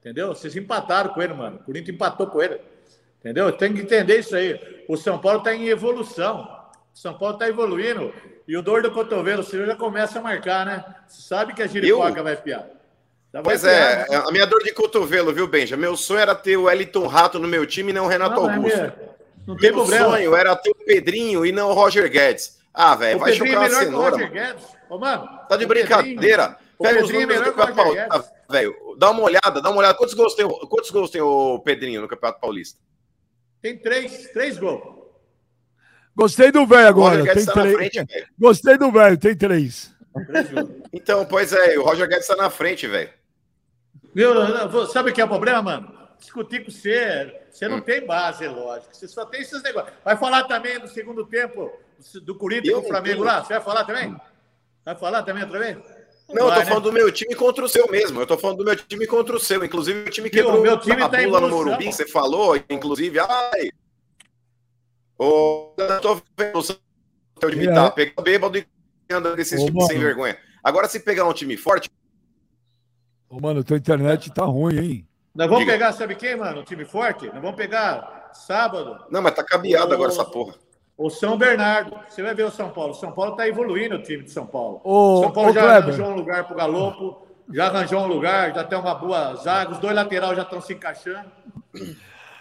Entendeu? 0.00 0.28
Vocês 0.28 0.54
empataram 0.56 1.10
com 1.10 1.20
ele, 1.20 1.34
mano. 1.34 1.56
O 1.56 1.64
Corinthians 1.64 1.94
empatou 1.94 2.28
com 2.28 2.40
ele. 2.40 2.60
Entendeu? 3.20 3.50
Tem 3.52 3.74
que 3.74 3.80
entender 3.80 4.20
isso 4.20 4.36
aí. 4.36 4.84
O 4.88 4.96
São 4.96 5.18
Paulo 5.18 5.38
está 5.38 5.52
em 5.52 5.66
evolução. 5.68 6.42
O 6.94 6.98
São 6.98 7.12
Paulo 7.12 7.34
está 7.34 7.48
evoluindo. 7.48 8.14
E 8.46 8.56
o 8.56 8.62
dor 8.62 8.82
do 8.82 8.92
cotovelo, 8.92 9.40
o 9.40 9.44
senhor 9.44 9.66
já 9.66 9.74
começa 9.74 10.20
a 10.20 10.22
marcar, 10.22 10.64
né? 10.64 10.84
Você 11.08 11.22
sabe 11.22 11.52
que 11.54 11.62
a 11.62 11.66
giripoca 11.66 12.22
vai 12.22 12.36
piar. 12.36 12.60
Já 13.32 13.42
vai 13.42 13.42
Pois 13.42 13.62
piar, 13.62 13.72
é, 14.06 14.08
né? 14.10 14.16
a 14.28 14.30
minha 14.30 14.46
dor 14.46 14.62
de 14.62 14.72
cotovelo, 14.72 15.34
viu, 15.34 15.48
Benja? 15.48 15.76
Meu 15.76 15.96
sonho 15.96 16.20
era 16.20 16.36
ter 16.36 16.56
o 16.56 16.62
Wellington 16.64 17.06
Rato 17.08 17.40
no 17.40 17.48
meu 17.48 17.66
time 17.66 17.90
e 17.90 17.92
não 17.92 18.04
o 18.04 18.08
Renato 18.08 18.40
Não, 18.40 18.48
é 18.48 18.54
Augusto. 18.54 18.92
Não 19.46 19.56
tem 19.56 19.70
Meu 19.70 19.80
problema. 19.80 20.04
sonho 20.10 20.34
era 20.34 20.56
ter 20.56 20.70
o 20.70 20.74
Pedrinho 20.74 21.46
e 21.46 21.52
não 21.52 21.70
o 21.70 21.72
Roger 21.74 22.10
Guedes. 22.10 22.58
Ah, 22.74 22.94
velho, 22.94 23.18
vai 23.18 23.32
Pedrinho 23.32 23.54
chocar 23.54 23.70
é 23.70 23.74
o 23.74 23.78
cenoura. 23.78 24.10
Roger. 24.16 24.30
Guedes. 24.32 24.64
Ô, 24.90 24.98
mano. 24.98 25.28
Tá 25.48 25.56
de 25.56 25.64
o 25.64 25.68
brincadeira. 25.68 26.48
Pedrinho- 26.48 26.66
O 26.78 26.82
Pega 26.82 26.96
os 27.00 27.06
Pedrinho 27.10 27.22
é 27.22 27.26
números 27.26 27.40
melhor 27.40 27.44
do 27.44 27.56
Campeonato 27.74 27.96
Paulista, 28.12 28.34
velho. 28.50 28.96
Dá 28.98 29.10
uma 29.10 29.22
olhada, 29.22 29.62
dá 29.62 29.70
uma 29.70 29.78
olhada. 29.78 29.94
Quantos 29.96 30.14
gols 30.14 30.34
tem, 30.34 30.44
o- 30.44 30.66
quantos 30.68 30.90
gols 30.90 31.10
tem 31.10 31.20
o 31.22 31.58
Pedrinho 31.60 32.02
no 32.02 32.08
Campeonato 32.08 32.38
Paulista? 32.40 32.78
Tem 33.62 33.78
três, 33.78 34.28
três 34.32 34.58
gols. 34.58 34.82
Gostei 36.14 36.50
do 36.52 36.66
velho 36.66 36.84
O 36.84 36.88
agora. 36.88 37.16
Roger 37.18 37.24
Guedes 37.34 37.44
Tem 37.46 37.54
tá 37.54 37.60
na 37.60 37.62
três. 37.72 37.76
frente, 37.92 38.12
velho. 38.12 38.26
Gostei 38.38 38.76
do 38.78 38.92
velho, 38.92 39.16
tem 39.18 39.36
três. 39.36 39.94
Então, 40.92 41.24
pois 41.24 41.52
é, 41.52 41.78
o 41.78 41.82
Roger 41.82 42.08
Guedes 42.08 42.26
tá 42.26 42.36
na 42.36 42.50
frente, 42.50 42.86
velho. 42.86 43.10
Sabe 44.92 45.10
o 45.10 45.14
que 45.14 45.20
é 45.20 45.24
o 45.24 45.28
problema, 45.28 45.62
mano? 45.62 45.92
Discutir 46.18 46.64
com 46.64 46.70
você, 46.70 47.32
você 47.56 47.68
não 47.68 47.80
tem 47.80 48.04
base, 48.04 48.46
lógico. 48.46 48.94
Você 48.94 49.08
só 49.08 49.24
tem 49.24 49.40
esses 49.40 49.62
negócios. 49.62 49.94
Vai 50.04 50.14
falar 50.14 50.44
também 50.44 50.78
do 50.78 50.86
segundo 50.88 51.24
tempo 51.24 51.72
do 52.22 52.34
Corinthians 52.34 52.74
Eu 52.74 52.82
com 52.82 52.88
o 52.88 52.90
Flamengo 52.90 53.24
lá? 53.24 53.42
Você 53.42 53.54
vai 53.54 53.62
falar 53.62 53.84
também? 53.84 54.14
Vai 54.84 54.94
falar 54.94 55.22
também 55.22 55.42
outra 55.42 55.58
vez? 55.58 55.78
Não, 56.28 56.42
eu 56.42 56.46
vai, 56.48 56.54
tô 56.56 56.60
né? 56.60 56.66
falando 56.66 56.82
do 56.82 56.92
meu 56.92 57.10
time 57.10 57.34
contra 57.34 57.64
o 57.64 57.68
seu 57.68 57.90
mesmo. 57.90 58.20
Eu 58.20 58.26
tô 58.26 58.36
falando 58.36 58.58
do 58.58 58.64
meu 58.64 58.76
time 58.76 59.06
contra 59.06 59.34
o 59.34 59.40
seu. 59.40 59.64
Inclusive, 59.64 60.00
o 60.00 60.10
time 60.10 60.28
quebrou 60.28 60.58
o 60.58 60.62
meu 60.62 60.78
time 60.78 61.00
a 61.02 61.08
tá 61.08 61.22
bula 61.22 61.40
no. 61.40 61.48
Morumbi, 61.48 61.86
você 61.86 62.06
falou, 62.06 62.62
inclusive. 62.68 63.18
Ai! 63.20 63.70
Ô, 65.18 65.72
eu 65.78 66.00
tô 66.02 66.20
vendo 66.36 66.58
o 66.58 66.62
seu 66.62 66.76
time 67.48 67.68
É. 67.68 67.72
tá 67.72 67.90
pegando 67.90 68.22
bêbado 68.22 68.58
e 68.58 68.66
andando 69.10 69.34
desses 69.34 69.62
Ô, 69.62 69.64
times 69.64 69.86
sem 69.86 69.98
vergonha. 69.98 70.36
Agora, 70.62 70.86
se 70.88 71.00
pegar 71.00 71.26
um 71.26 71.32
time 71.32 71.56
forte, 71.56 71.90
Ô, 73.30 73.40
mano, 73.40 73.64
tua 73.64 73.78
internet 73.78 74.30
tá 74.34 74.44
ruim, 74.44 74.78
hein? 74.78 75.05
Nós 75.36 75.46
vamos 75.48 75.60
Diga. 75.60 75.72
pegar, 75.72 75.92
sabe 75.92 76.14
quem, 76.14 76.34
mano? 76.36 76.60
Um 76.60 76.64
time 76.64 76.84
forte? 76.84 77.26
Nós 77.26 77.40
vamos 77.42 77.56
pegar 77.56 78.30
sábado 78.32 78.98
não, 79.10 79.22
mas 79.22 79.34
tá 79.34 79.44
cabeado 79.44 79.90
Ô. 79.90 79.94
agora 79.94 80.10
essa 80.10 80.24
porra. 80.24 80.54
o 80.96 81.10
São 81.10 81.36
Bernardo. 81.36 81.98
Você 82.08 82.22
vai 82.22 82.34
ver 82.34 82.44
o 82.44 82.50
São 82.50 82.70
Paulo. 82.70 82.92
O 82.92 82.94
São 82.94 83.12
Paulo 83.12 83.36
tá 83.36 83.46
evoluindo 83.46 83.96
o 83.96 84.02
time 84.02 84.24
de 84.24 84.30
São 84.30 84.46
Paulo. 84.46 84.80
Ô, 84.82 85.20
São 85.22 85.32
Paulo 85.32 85.50
ô, 85.50 85.52
já 85.52 85.60
Kleber. 85.60 85.82
arranjou 85.82 86.06
um 86.06 86.14
lugar 86.16 86.44
pro 86.44 86.56
Galopo, 86.56 87.26
já 87.52 87.66
arranjou 87.66 88.00
um 88.00 88.06
lugar, 88.06 88.54
já 88.54 88.64
tem 88.64 88.78
uma 88.78 88.94
boa 88.94 89.34
zaga, 89.36 89.72
os 89.72 89.78
dois 89.78 89.94
laterais 89.94 90.36
já 90.36 90.42
estão 90.42 90.60
se 90.60 90.72
encaixando. 90.72 91.30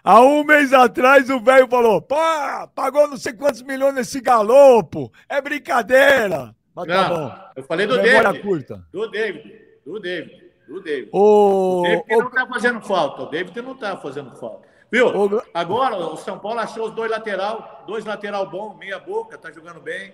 Há 0.03 0.21
um 0.21 0.43
mês 0.43 0.71
atrás 0.71 1.29
o 1.29 1.39
velho 1.39 1.67
falou: 1.67 2.01
pá, 2.01 2.69
pagou 2.73 3.07
não 3.07 3.17
sei 3.17 3.33
quantos 3.33 3.61
milhões 3.61 3.95
nesse 3.95 4.21
galopo. 4.21 5.11
É 5.27 5.41
brincadeira. 5.41 6.55
Mas 6.75 6.87
tá 6.87 7.09
Não, 7.09 7.15
bom. 7.15 7.35
eu 7.55 7.63
falei 7.63 7.87
do 7.87 7.95
Memória 7.95 8.23
David. 8.33 8.41
curta. 8.41 8.85
Do 8.91 9.09
David. 9.09 9.61
Do 9.85 9.99
David. 9.99 10.44
Do 10.67 10.81
David. 10.81 11.10
Ô, 11.12 11.79
O 11.79 11.84
David 11.84 12.15
ô, 12.15 12.24
não 12.24 12.31
tá 12.31 12.48
fazendo 12.48 12.81
falta. 12.81 13.22
O 13.24 13.25
David 13.27 13.62
não 13.62 13.75
tá 13.75 13.98
fazendo 13.98 14.36
falta. 14.36 14.67
Viu? 14.91 15.07
Ô, 15.07 15.41
Agora 15.53 15.95
o 15.98 16.17
São 16.17 16.39
Paulo 16.39 16.60
achou 16.60 16.88
os 16.88 16.93
dois 16.93 17.10
lateral, 17.12 17.84
dois 17.88 18.05
lateral 18.05 18.50
bom, 18.50 18.75
meia 18.75 19.00
boca, 19.00 19.38
tá 19.38 19.51
jogando 19.51 19.79
bem. 19.79 20.13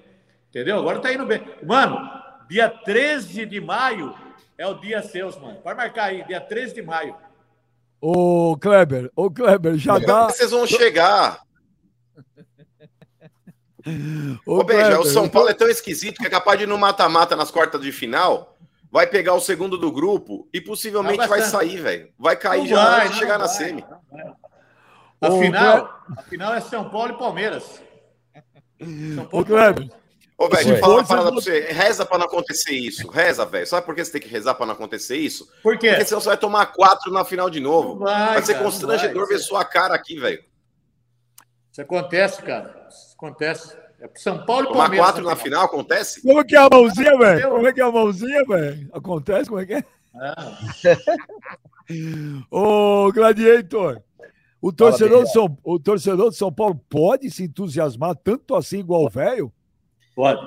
Entendeu? 0.50 0.77
Agora 0.79 1.00
tá 1.00 1.13
indo 1.13 1.25
bem. 1.25 1.41
Mano, 1.65 1.98
dia 2.50 2.70
13 2.70 3.46
de 3.46 3.62
maio 3.62 4.13
é 4.58 4.67
o 4.67 4.74
dia 4.75 5.01
seus, 5.01 5.38
mano. 5.39 5.60
Vai 5.63 5.74
marcar 5.74 6.05
aí, 6.05 6.24
dia 6.25 6.41
13 6.41 6.75
de 6.75 6.81
maio. 6.81 7.15
ô, 8.01 8.58
Kleber, 8.58 9.10
ô, 9.15 9.31
Kleber, 9.31 9.77
já 9.77 9.98
dá. 10.00 10.25
Vocês 10.29 10.51
vão 10.51 10.67
chegar. 10.67 11.41
Ô, 14.46 14.60
Ô, 14.60 14.65
Kleber, 14.65 15.00
o 15.00 15.05
São 15.05 15.27
Paulo 15.27 15.50
é 15.50 15.53
tão 15.53 15.67
esquisito 15.67 16.17
que 16.17 16.27
é 16.27 16.29
capaz 16.29 16.58
de 16.60 16.65
ir 16.65 16.67
no 16.67 16.77
mata-mata 16.77 17.36
nas 17.36 17.50
quartas 17.50 17.81
de 17.81 17.91
final, 17.91 18.50
vai 18.91 19.07
pegar 19.07 19.33
o 19.33 19.39
segundo 19.39 19.77
do 19.77 19.91
grupo 19.91 20.48
e 20.53 20.60
possivelmente 20.60 21.17
Vai 21.17 21.27
vai 21.27 21.39
bastante. 21.39 21.65
sair, 21.69 21.81
velho. 21.81 22.13
Vai 22.19 22.36
cair 22.36 22.60
Não 22.62 22.67
já 22.67 22.83
vai, 22.86 23.00
antes 23.01 23.13
de 23.13 23.19
chegar 23.19 23.38
na 23.39 23.45
vai, 23.45 23.55
semi. 23.55 23.81
não 23.81 24.00
vai. 24.12 24.33
A 25.24 25.31
final, 25.31 26.03
a 26.17 26.21
final 26.24 26.53
é 26.53 26.62
São 26.62 26.89
Paulo 26.89 27.13
e 27.13 27.17
Palmeiras. 27.17 27.81
São 29.15 29.25
Paulo 29.25 29.45
e 29.48 30.01
Ô, 30.38 30.50
velho, 30.50 30.55
deixa 30.55 30.69
eu 30.71 30.77
falar 30.79 30.95
uma 30.95 31.05
parada 31.05 31.31
pra 31.31 31.36
você. 31.39 31.60
Reza 31.71 32.03
pra 32.03 32.17
não 32.17 32.25
acontecer 32.25 32.74
isso. 32.74 33.07
Reza, 33.07 33.45
velho. 33.45 33.67
Sabe 33.67 33.86
por 33.86 33.93
que 33.93 34.03
você 34.03 34.12
tem 34.12 34.21
que 34.21 34.27
rezar 34.27 34.55
pra 34.55 34.65
não 34.65 34.74
acontecer 34.74 35.15
isso? 35.15 35.48
Por 35.62 35.77
quê? 35.77 35.89
Porque 35.89 36.05
senão 36.05 36.19
você 36.19 36.29
vai 36.29 36.38
tomar 36.38 36.65
quatro 36.74 37.12
na 37.12 37.24
final 37.24 37.48
de 37.48 37.60
novo. 37.60 38.00
Vai, 38.00 38.33
vai 38.33 38.41
ser 38.41 38.53
cara, 38.53 38.65
constrangedor 38.65 39.27
vai. 39.27 39.36
ver 39.38 39.39
sua 39.43 39.63
cara 39.63 39.93
aqui, 39.93 40.19
velho. 40.19 40.43
Isso 41.71 41.79
acontece, 41.79 42.41
cara. 42.41 42.88
Isso 42.89 43.13
acontece. 43.15 43.77
É 44.01 44.08
pro 44.08 44.20
São 44.20 44.43
Paulo 44.46 44.63
e 44.63 44.67
Tomar 44.70 44.79
Palmeiras. 44.79 45.08
quatro 45.08 45.24
na 45.24 45.36
final 45.36 45.65
acontece? 45.65 46.22
Como 46.24 46.43
que 46.43 46.55
é 46.55 46.60
a 46.60 46.67
mãozinha, 46.72 47.17
velho? 47.17 47.50
Como 47.51 47.67
é 47.67 47.74
que 47.74 47.81
é 47.81 47.84
a 47.84 47.91
mãozinha, 47.91 48.43
velho? 48.46 48.89
Acontece? 48.91 49.48
Como 49.48 49.62
é 49.62 49.65
que 49.65 49.74
é? 49.75 49.84
Ah, 50.15 50.58
Ô, 52.50 53.12
Gladiator, 53.13 54.01
o 54.60 54.72
torcedor, 54.74 55.24
de 55.24 55.31
São, 55.31 55.58
o 55.63 55.79
torcedor 55.79 56.31
de 56.31 56.38
São 56.38 56.51
Paulo 56.51 56.79
pode 56.89 57.29
se 57.29 57.43
entusiasmar 57.43 58.15
tanto 58.15 58.55
assim 58.55 58.79
igual 58.79 59.05
o 59.05 59.10
velho? 59.10 59.53
pode. 60.15 60.41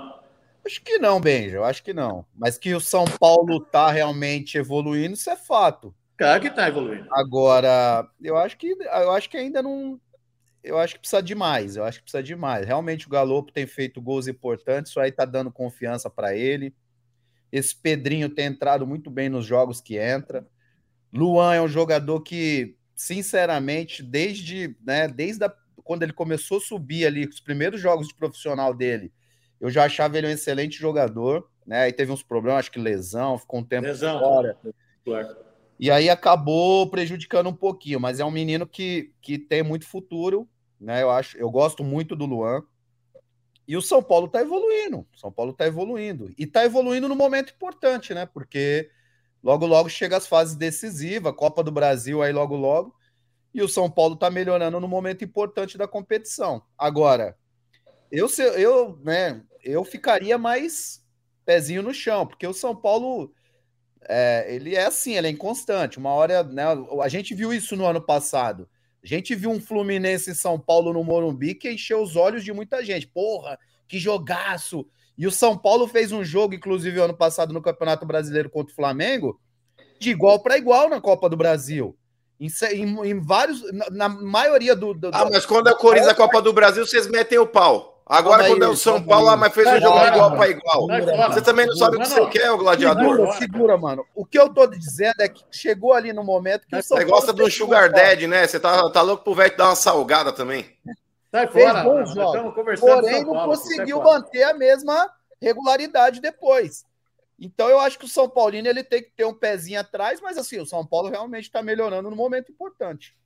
Acho 0.67 0.83
que 0.83 0.99
não, 0.99 1.21
Benja, 1.21 1.57
eu 1.57 1.65
acho 1.65 1.83
que 1.83 1.93
não. 1.93 2.25
Mas 2.35 2.57
que 2.57 2.75
o 2.75 2.81
São 2.81 3.05
Paulo 3.05 3.61
tá 3.61 3.91
realmente 3.91 4.57
evoluindo, 4.57 5.15
isso 5.15 5.29
é 5.29 5.37
fato. 5.37 5.95
Claro 6.17 6.41
que 6.41 6.51
tá 6.51 6.67
evoluindo. 6.69 7.07
Agora, 7.13 8.09
eu 8.23 8.37
acho 8.37 8.57
que 8.57 8.69
eu 8.69 9.11
acho 9.13 9.29
que 9.29 9.37
ainda 9.37 9.63
não. 9.63 10.01
Eu 10.65 10.79
acho 10.79 10.95
que 10.95 11.01
precisa 11.01 11.23
de 11.23 11.35
mais. 11.35 11.77
Eu 11.77 11.85
acho 11.85 11.99
que 11.99 12.05
precisa 12.05 12.23
de 12.23 12.35
mais. 12.35 12.67
Realmente 12.67 13.07
o 13.07 13.11
Galopo 13.11 13.53
tem 13.53 13.67
feito 13.67 14.01
gols 14.01 14.27
importantes, 14.27 14.91
isso 14.91 14.99
aí 14.99 15.13
tá 15.13 15.27
dando 15.27 15.53
confiança 15.53 16.09
para 16.09 16.35
ele. 16.35 16.75
Esse 17.53 17.77
Pedrinho 17.77 18.31
tem 18.31 18.47
entrado 18.47 18.87
muito 18.87 19.11
bem 19.11 19.29
nos 19.29 19.45
jogos 19.45 19.81
que 19.81 19.99
entra. 19.99 20.45
Luan 21.13 21.55
é 21.55 21.61
um 21.61 21.69
jogador 21.69 22.21
que, 22.23 22.77
sinceramente, 22.97 24.03
desde, 24.03 24.75
né, 24.85 25.07
desde 25.07 25.45
a, 25.45 25.55
quando 25.85 26.03
ele 26.03 26.13
começou 26.13 26.57
a 26.57 26.61
subir 26.61 27.07
ali, 27.07 27.27
os 27.27 27.41
primeiros 27.41 27.81
jogos 27.81 28.09
de 28.09 28.15
profissional 28.15 28.75
dele, 28.75 29.13
eu 29.61 29.71
já 29.71 29.85
achava 29.85 30.19
ele 30.19 30.27
um 30.27 30.31
excelente 30.31 30.77
jogador, 30.79 31.49
né? 31.65 31.83
Aí 31.83 31.93
teve 31.93 32.11
uns 32.11 32.23
problemas, 32.23 32.61
acho 32.61 32.73
que 32.73 32.81
lesão, 32.81 33.39
ficou 33.39 33.61
um 33.61 33.65
tempo 33.65 33.87
Lesão. 33.87 34.19
fora. 34.19 34.59
Claro. 35.05 35.37
E 35.79 35.91
aí 35.91 36.09
acabou 36.09 36.89
prejudicando 36.89 37.49
um 37.49 37.55
pouquinho, 37.55 38.01
mas 38.01 38.19
é 38.19 38.25
um 38.25 38.31
menino 38.31 38.67
que, 38.67 39.13
que 39.21 39.39
tem 39.39 39.63
muito 39.63 39.87
futuro, 39.87 40.49
né? 40.81 41.03
Eu 41.03 41.11
acho, 41.11 41.37
eu 41.37 41.51
gosto 41.51 41.83
muito 41.83 42.15
do 42.15 42.27
Luan. 42.27 42.63
E 43.67 43.77
o 43.77 43.83
São 43.83 44.03
Paulo 44.03 44.29
tá 44.29 44.41
evoluindo. 44.41 45.07
São 45.17 45.33
Paulo 45.33 45.53
tá 45.53 45.67
evoluindo. 45.67 46.33
E 46.37 46.47
tá 46.47 46.65
evoluindo 46.65 47.09
no 47.09 47.17
momento 47.17 47.53
importante, 47.55 48.13
né? 48.13 48.27
Porque 48.27 48.91
logo 49.43 49.67
logo 49.67 49.89
chega 49.89 50.17
as 50.17 50.27
fases 50.27 50.55
decisivas, 50.55 51.35
Copa 51.35 51.63
do 51.63 51.73
Brasil 51.73 52.23
aí 52.23 52.33
logo 52.33 52.57
logo. 52.57 52.95
E 53.55 53.63
o 53.63 53.69
São 53.69 53.91
Paulo 53.91 54.17
tá 54.17 54.31
melhorando 54.31 54.81
no 54.81 54.89
momento 54.89 55.25
importante 55.25 55.79
da 55.79 55.89
competição. 55.89 56.63
Agora, 56.77 57.37
eu 58.11 58.29
eu, 58.57 58.99
né, 59.03 59.43
eu 59.63 59.85
ficaria 59.85 60.37
mais 60.37 61.03
pezinho 61.45 61.83
no 61.83 61.95
chão, 61.95 62.27
porque 62.27 62.47
o 62.47 62.55
São 62.55 62.75
Paulo 62.75 63.33
é, 64.09 64.47
ele 64.55 64.75
é 64.75 64.87
assim, 64.87 65.17
ele 65.17 65.29
é 65.29 65.31
inconstante. 65.31 65.99
Uma 65.99 66.11
hora, 66.11 66.43
né, 66.43 66.65
a 67.03 67.09
gente 67.09 67.35
viu 67.35 67.53
isso 67.53 67.77
no 67.77 67.87
ano 67.87 68.01
passado. 68.01 68.69
A 69.05 69.07
gente 69.07 69.35
viu 69.35 69.51
um 69.51 69.61
Fluminense 69.61 70.31
em 70.31 70.35
São 70.35 70.59
Paulo 70.59 70.93
no 70.93 71.05
Morumbi 71.05 71.55
que 71.55 71.71
encheu 71.71 72.03
os 72.03 72.17
olhos 72.17 72.43
de 72.43 72.53
muita 72.53 72.83
gente. 72.83 73.07
Porra, 73.07 73.59
que 73.87 73.99
jogaço! 73.99 74.87
E 75.17 75.27
o 75.27 75.31
São 75.31 75.57
Paulo 75.57 75.87
fez 75.87 76.11
um 76.11 76.25
jogo, 76.25 76.55
inclusive, 76.55 76.99
ano 76.99 77.15
passado 77.15 77.53
no 77.53 77.61
Campeonato 77.63 78.05
Brasileiro 78.07 78.49
contra 78.51 78.73
o 78.73 78.75
Flamengo, 78.77 79.39
de 80.01 80.11
igual 80.11 80.41
para 80.43 80.57
igual 80.59 80.89
na 80.89 81.01
Copa 81.01 81.29
do 81.29 81.37
Brasil. 81.37 81.97
Em, 82.41 82.49
em- 82.73 83.11
em 83.11 83.21
vários, 83.21 83.63
na, 83.73 83.91
na 83.91 84.09
maioria 84.09 84.75
do. 84.75 84.93
do- 84.95 85.11
Ah, 85.13 85.29
mas 85.31 85.47
quando 85.47 85.69
é 85.69 85.73
o 85.73 85.77
Corinthians 85.77 86.09
da 86.09 86.15
Copa 86.15 86.43
do 86.43 86.53
Brasil, 86.53 86.85
vocês 86.85 87.07
metem 87.07 87.39
o 87.39 87.47
pau. 87.47 87.94
Agora, 88.07 88.43
Calma 88.43 88.55
quando 88.55 88.63
é 88.65 88.69
o 88.69 88.77
São 88.77 89.03
Paulo, 89.03 89.29
aí. 89.29 89.35
ah, 89.35 89.37
mas 89.39 89.55
fez 89.55 89.67
um 89.67 89.81
jogo 89.81 89.99
de 90.01 90.07
igual 90.09 90.37
para 90.37 90.49
igual. 90.51 90.87
Fora. 90.87 91.29
Você 91.33 91.41
também 91.41 91.67
não 91.67 91.75
sabe 91.75 91.97
o 91.97 92.01
que 92.01 92.07
você 92.07 92.27
quer, 92.27 92.51
o 92.51 92.59
gladiador. 92.59 93.15
Segura, 93.17 93.33
segura, 93.33 93.79
mano. 93.79 94.05
O 94.15 94.27
que 94.27 94.39
eu 94.39 94.53
tô 94.53 94.67
dizendo 94.67 95.15
é 95.21 95.29
que 95.29 95.43
chegou 95.51 95.95
ali 95.95 96.13
no 96.13 96.23
momento 96.23 96.67
que 96.67 96.77
o 96.77 96.83
São 96.83 96.99
Você 96.99 97.07
Paulo 97.07 97.21
gosta 97.21 97.33
de 97.33 97.41
um 97.41 97.45
fez 97.47 97.57
sugar 97.57 97.91
bons 97.91 97.97
daddy, 97.99 98.27
né? 98.27 98.47
Você 98.47 98.61
tá, 98.61 98.91
tá 98.91 99.01
louco 99.01 99.25
pro 99.25 99.35
velho 99.35 99.51
te 99.51 99.57
dar 99.57 99.69
uma 99.71 99.77
salgada 99.77 100.33
também. 100.33 100.67
Sai 101.31 101.49
Fez 101.49 101.67
fora. 101.67 101.83
bons 101.83 101.95
Nós 101.95 102.15
jogos. 102.15 102.35
estamos 102.35 102.55
conversando 102.55 102.95
de 102.95 103.01
Porém, 103.01 103.25
não 103.25 103.47
conseguiu 103.47 104.03
manter 104.03 104.43
a 104.43 104.53
mesma 104.55 105.11
regularidade 105.41 106.21
depois. 106.21 106.85
Então, 107.41 107.69
eu 107.69 107.81
acho 107.81 107.99
que 107.99 108.05
o 108.05 108.09
São 108.09 108.29
Paulino 108.29 108.69
ele 108.69 108.85
tem 108.85 109.03
que 109.03 109.11
ter 109.17 109.25
um 109.25 109.35
pezinho 109.35 109.81
atrás, 109.81 110.21
mas 110.21 110.37
assim, 110.39 110.61
o 110.61 110.67
São 110.67 110.87
Paulo 110.87 111.09
realmente 111.09 111.45
está 111.45 111.63
melhorando 111.63 112.09
no 112.11 112.17
momento 112.17 112.53
importante. 112.53 113.17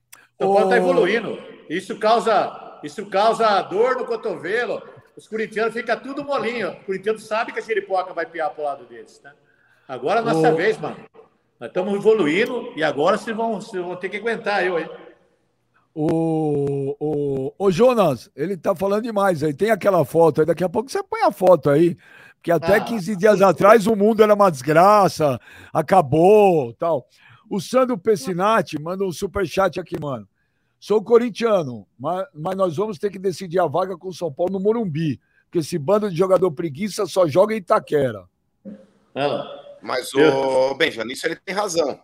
São 0.41 0.53
Paulo 0.53 0.65
está 0.65 0.77
evoluindo. 0.77 1.37
Isso 1.69 1.99
causa, 1.99 2.68
isso 2.83 3.07
causa 3.07 3.61
dor 3.63 3.97
no 3.97 4.05
cotovelo. 4.05 4.83
Os 5.17 5.27
corintianos 5.27 5.73
ficam 5.75 5.99
tudo 5.99 6.25
molinho. 6.25 6.71
O 6.71 6.85
corintiano 6.85 7.19
sabe 7.19 7.53
que 7.53 7.59
a 7.59 7.63
Chiripoca 7.63 8.13
vai 8.15 8.25
piar 8.27 8.51
pro 8.51 8.65
lado 8.65 8.85
deles, 8.85 9.19
tá? 9.19 9.33
Agora 9.87 10.21
é 10.21 10.23
a 10.23 10.25
nossa 10.25 10.53
Ô- 10.53 10.57
vez, 10.57 10.79
mano. 10.79 10.97
Nós 11.59 11.69
estamos 11.71 11.95
evoluindo 11.95 12.73
e 12.77 12.85
agora 12.85 13.19
vocês 13.19 13.37
vão, 13.37 13.61
vocês 13.61 13.83
vão 13.83 13.97
ter 13.97 14.09
que 14.09 14.17
aguentar 14.17 14.65
eu, 14.65 14.79
hein? 14.79 14.89
O, 15.95 16.95
o, 17.01 17.53
o 17.59 17.71
Jonas, 17.73 18.31
ele 18.37 18.57
tá 18.57 18.75
falando 18.77 19.03
demais 19.03 19.43
aí. 19.43 19.53
Tem 19.53 19.71
aquela 19.71 20.05
foto 20.05 20.41
aí, 20.41 20.47
daqui 20.47 20.63
a 20.63 20.69
pouco 20.69 20.89
você 20.89 21.03
põe 21.03 21.23
a 21.23 21.33
foto 21.33 21.69
aí. 21.71 21.97
Porque 22.37 22.53
até 22.53 22.77
Ah, 22.77 22.81
15 22.81 23.17
dias 23.17 23.43
atrás 23.43 23.89
o 23.89 23.97
mundo 23.97 24.23
era 24.23 24.33
uma 24.33 24.49
desgraça, 24.51 25.41
acabou 25.73 26.73
tal. 26.75 27.05
O 27.51 27.61
Sandro 27.61 27.99
Pessinati 27.99 28.81
manda 28.81 29.05
um 29.05 29.11
superchat 29.11 29.81
aqui, 29.81 29.99
mano. 30.01 30.29
Sou 30.81 31.03
corintiano, 31.03 31.87
mas, 31.99 32.27
mas 32.33 32.57
nós 32.57 32.77
vamos 32.77 32.99
ter 32.99 33.11
que 33.11 33.19
decidir 33.19 33.59
a 33.59 33.67
vaga 33.67 33.97
com 33.97 34.09
o 34.09 34.15
São 34.15 34.33
Paulo 34.33 34.53
no 34.53 34.61
Morumbi. 34.61 35.21
Porque 35.45 35.59
esse 35.59 35.79
bando 35.79 36.11
de 36.11 36.17
jogador 36.17 36.51
preguiça 36.53 37.07
só 37.07 37.27
joga 37.27 37.55
em 37.55 37.59
Itaquera. 37.59 38.29
Lá. 39.15 39.65
Mas 39.83 40.13
o 40.15 40.75
Benja, 40.75 41.05
nisso 41.05 41.27
ele 41.27 41.37
tem 41.37 41.55
razão. 41.55 42.01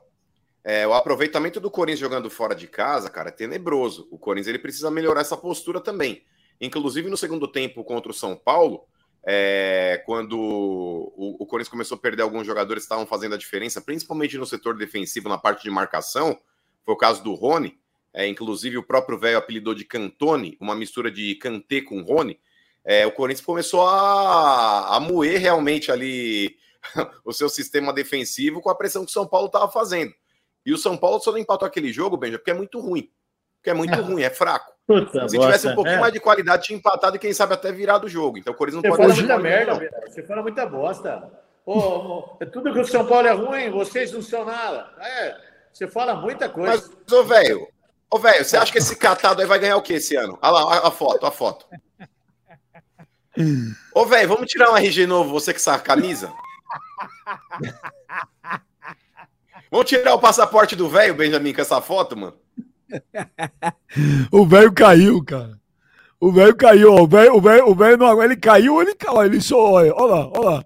É, 0.64 0.86
o 0.86 0.94
aproveitamento 0.94 1.60
do 1.60 1.70
Corinthians 1.70 2.00
jogando 2.00 2.30
fora 2.30 2.54
de 2.54 2.66
casa, 2.66 3.10
cara, 3.10 3.28
é 3.28 3.32
tenebroso. 3.32 4.08
O 4.10 4.18
Corinthians 4.18 4.48
ele 4.48 4.58
precisa 4.58 4.90
melhorar 4.90 5.20
essa 5.20 5.36
postura 5.36 5.80
também. 5.80 6.24
Inclusive 6.60 7.10
no 7.10 7.16
segundo 7.16 7.46
tempo 7.46 7.84
contra 7.84 8.10
o 8.10 8.14
São 8.14 8.34
Paulo, 8.34 8.86
é, 9.26 10.02
quando 10.06 10.38
o, 10.38 11.36
o 11.42 11.46
Corinthians 11.46 11.70
começou 11.70 11.96
a 11.96 12.00
perder 12.00 12.22
alguns 12.22 12.46
jogadores 12.46 12.82
que 12.82 12.86
estavam 12.86 13.06
fazendo 13.06 13.34
a 13.34 13.38
diferença, 13.38 13.80
principalmente 13.80 14.38
no 14.38 14.46
setor 14.46 14.76
defensivo, 14.76 15.28
na 15.28 15.36
parte 15.36 15.64
de 15.64 15.70
marcação, 15.70 16.38
foi 16.84 16.94
o 16.94 16.98
caso 16.98 17.22
do 17.22 17.34
Rony. 17.34 17.78
É, 18.14 18.28
inclusive 18.28 18.78
o 18.78 18.82
próprio 18.82 19.18
velho 19.18 19.36
apelidou 19.36 19.74
de 19.74 19.84
Cantone, 19.84 20.56
uma 20.60 20.74
mistura 20.76 21.10
de 21.10 21.34
Kanté 21.34 21.80
com 21.80 22.00
Rony. 22.02 22.38
É, 22.84 23.04
o 23.04 23.10
Corinthians 23.10 23.44
começou 23.44 23.82
a, 23.88 24.94
a 24.96 25.00
moer 25.00 25.40
realmente 25.40 25.90
ali 25.90 26.56
o 27.24 27.32
seu 27.32 27.48
sistema 27.48 27.92
defensivo 27.92 28.60
com 28.60 28.70
a 28.70 28.74
pressão 28.74 29.04
que 29.04 29.10
o 29.10 29.12
São 29.12 29.26
Paulo 29.26 29.46
estava 29.46 29.68
fazendo. 29.68 30.12
E 30.64 30.72
o 30.72 30.78
São 30.78 30.96
Paulo 30.96 31.18
só 31.20 31.32
não 31.32 31.38
empatou 31.38 31.66
aquele 31.66 31.92
jogo, 31.92 32.16
Benja, 32.16 32.38
porque 32.38 32.50
é 32.52 32.54
muito 32.54 32.78
ruim. 32.78 33.10
Porque 33.56 33.70
é 33.70 33.74
muito 33.74 33.94
ruim, 34.00 34.22
é 34.22 34.30
fraco. 34.30 34.72
Puta 34.86 35.28
Se 35.28 35.38
tivesse 35.38 35.66
um 35.66 35.70
bosta. 35.70 35.74
pouquinho 35.74 35.96
É. 35.96 36.00
mais 36.00 36.12
de 36.12 36.20
qualidade, 36.20 36.64
tinha 36.64 36.78
empatado 36.78 37.16
e 37.16 37.18
quem 37.18 37.32
sabe 37.32 37.54
até 37.54 37.72
virado 37.72 38.04
o 38.04 38.08
jogo. 38.08 38.38
Então 38.38 38.52
o 38.52 38.56
Corinthians 38.56 38.82
Você 38.82 38.88
não 38.88 38.96
fala 38.96 39.08
pode 39.08 39.20
muita 39.20 39.34
dar 39.36 39.42
merda, 39.42 39.72
não. 39.74 40.10
Você 40.12 40.22
fala 40.22 40.42
muita 40.42 40.66
bosta. 40.66 41.32
É 42.40 42.44
tudo 42.46 42.72
que 42.72 42.78
o 42.78 42.86
São 42.86 43.06
Paulo 43.06 43.26
é 43.26 43.32
ruim, 43.32 43.70
vocês 43.70 44.12
não 44.12 44.20
são 44.22 44.44
nada. 44.44 44.92
É, 45.00 45.36
você 45.72 45.88
fala 45.88 46.14
muita 46.14 46.48
coisa. 46.48 46.86
Mas, 46.86 47.12
ô, 47.12 47.24
velho, 47.24 47.66
ô, 48.14 48.18
velho, 48.18 48.44
você 48.44 48.56
acha 48.56 48.70
que 48.70 48.78
esse 48.78 48.94
catado 48.94 49.40
aí 49.40 49.46
vai 49.46 49.58
ganhar 49.58 49.76
o 49.76 49.82
quê 49.82 49.94
esse 49.94 50.14
ano? 50.14 50.38
Olha 50.40 50.52
lá, 50.52 50.74
a, 50.76 50.88
a 50.88 50.90
foto, 50.92 51.26
a 51.26 51.32
foto. 51.32 51.66
Ô, 53.92 54.06
velho, 54.06 54.28
vamos 54.28 54.48
tirar 54.48 54.70
um 54.70 54.76
RG 54.76 55.04
novo, 55.04 55.30
você 55.30 55.52
com 55.52 55.56
essa 55.56 55.76
camisa? 55.80 56.32
Vamos 59.68 59.88
tirar 59.88 60.14
o 60.14 60.20
passaporte 60.20 60.76
do 60.76 60.88
velho, 60.88 61.16
Benjamin, 61.16 61.52
com 61.52 61.60
essa 61.60 61.80
foto, 61.80 62.16
mano? 62.16 62.36
O 64.30 64.46
velho 64.46 64.72
caiu, 64.72 65.24
cara. 65.24 65.58
O 66.20 66.30
velho 66.30 66.54
caiu, 66.54 66.92
ó. 66.94 67.02
O 67.02 67.08
velho, 67.08 67.34
o 67.34 67.40
velho, 67.40 67.68
o 67.68 67.74
velho 67.74 67.96
não 67.96 68.06
aguenta. 68.06 68.32
Ele 68.32 68.40
caiu, 68.40 68.80
ele 68.80 68.94
caiu. 68.94 69.24
Ele 69.24 69.40
só, 69.40 69.58
olha, 69.58 69.92
olha 69.92 70.14
lá, 70.14 70.28
olha 70.28 70.50
lá. 70.50 70.64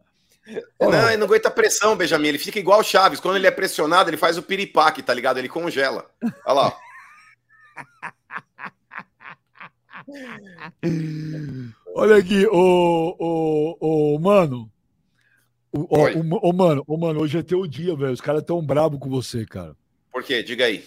Olha 0.79 1.03
Não, 1.03 1.09
ele 1.09 1.17
não 1.17 1.27
aguenta 1.27 1.51
pressão, 1.51 1.97
Benjamin. 1.97 2.29
Ele 2.29 2.39
fica 2.39 2.59
igual 2.59 2.81
o 2.81 2.85
Chaves. 2.85 3.21
Quando 3.21 3.37
ele 3.37 3.47
é 3.47 3.51
pressionado, 3.51 4.11
ele 4.11 4.19
faz 4.19 4.37
o 4.37 4.43
piripaque, 4.43 5.03
tá 5.03 5.15
ligado? 5.15 5.39
Ele 5.39 5.49
congela. 5.49 6.05
Olha 6.45 6.53
lá. 6.53 6.67
ó. 6.67 6.89
Olha 11.95 12.17
aqui, 12.17 12.47
ô, 12.47 13.17
ô, 13.19 13.77
ô, 14.15 14.19
mano. 14.19 14.71
O, 15.71 15.87
o, 16.49 16.53
mano, 16.53 16.83
ô, 16.87 16.97
mano, 16.97 17.21
hoje 17.21 17.39
é 17.39 17.43
teu 17.43 17.67
dia, 17.67 17.95
velho. 17.95 18.13
Os 18.13 18.21
caras 18.21 18.43
tão 18.43 18.65
bravos 18.65 18.99
com 18.99 19.09
você, 19.11 19.45
cara. 19.45 19.77
Por 20.13 20.23
quê? 20.23 20.43
Diga 20.43 20.65
aí. 20.65 20.85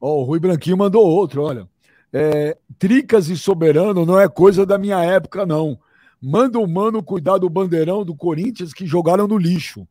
Ó, 0.00 0.20
o 0.20 0.24
Rui 0.24 0.38
Branquinho 0.38 0.76
mandou 0.76 1.06
outro, 1.06 1.42
olha. 1.42 1.68
É, 2.12 2.58
Tricas 2.78 3.28
e 3.28 3.36
Soberano 3.36 4.04
não 4.04 4.20
é 4.20 4.28
coisa 4.28 4.66
da 4.66 4.76
minha 4.76 5.02
época, 5.02 5.46
não. 5.46 5.78
Manda 6.20 6.58
o 6.58 6.66
mano 6.68 7.02
cuidar 7.02 7.38
do 7.38 7.48
bandeirão 7.48 8.04
do 8.04 8.14
Corinthians 8.14 8.72
que 8.74 8.86
jogaram 8.86 9.26
no 9.26 9.38
lixo. 9.38 9.88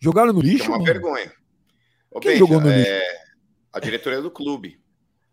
Jogaram 0.00 0.32
no 0.32 0.40
É 0.40 0.42
lixo, 0.42 0.64
uma 0.68 0.78
mano? 0.78 0.84
vergonha. 0.84 1.32
Ô, 2.10 2.18
Quem 2.18 2.32
Benja, 2.32 2.38
jogou 2.40 2.60
no 2.60 2.68
é, 2.68 3.02
a 3.72 3.78
diretoria 3.78 4.20
do 4.20 4.30
clube. 4.30 4.81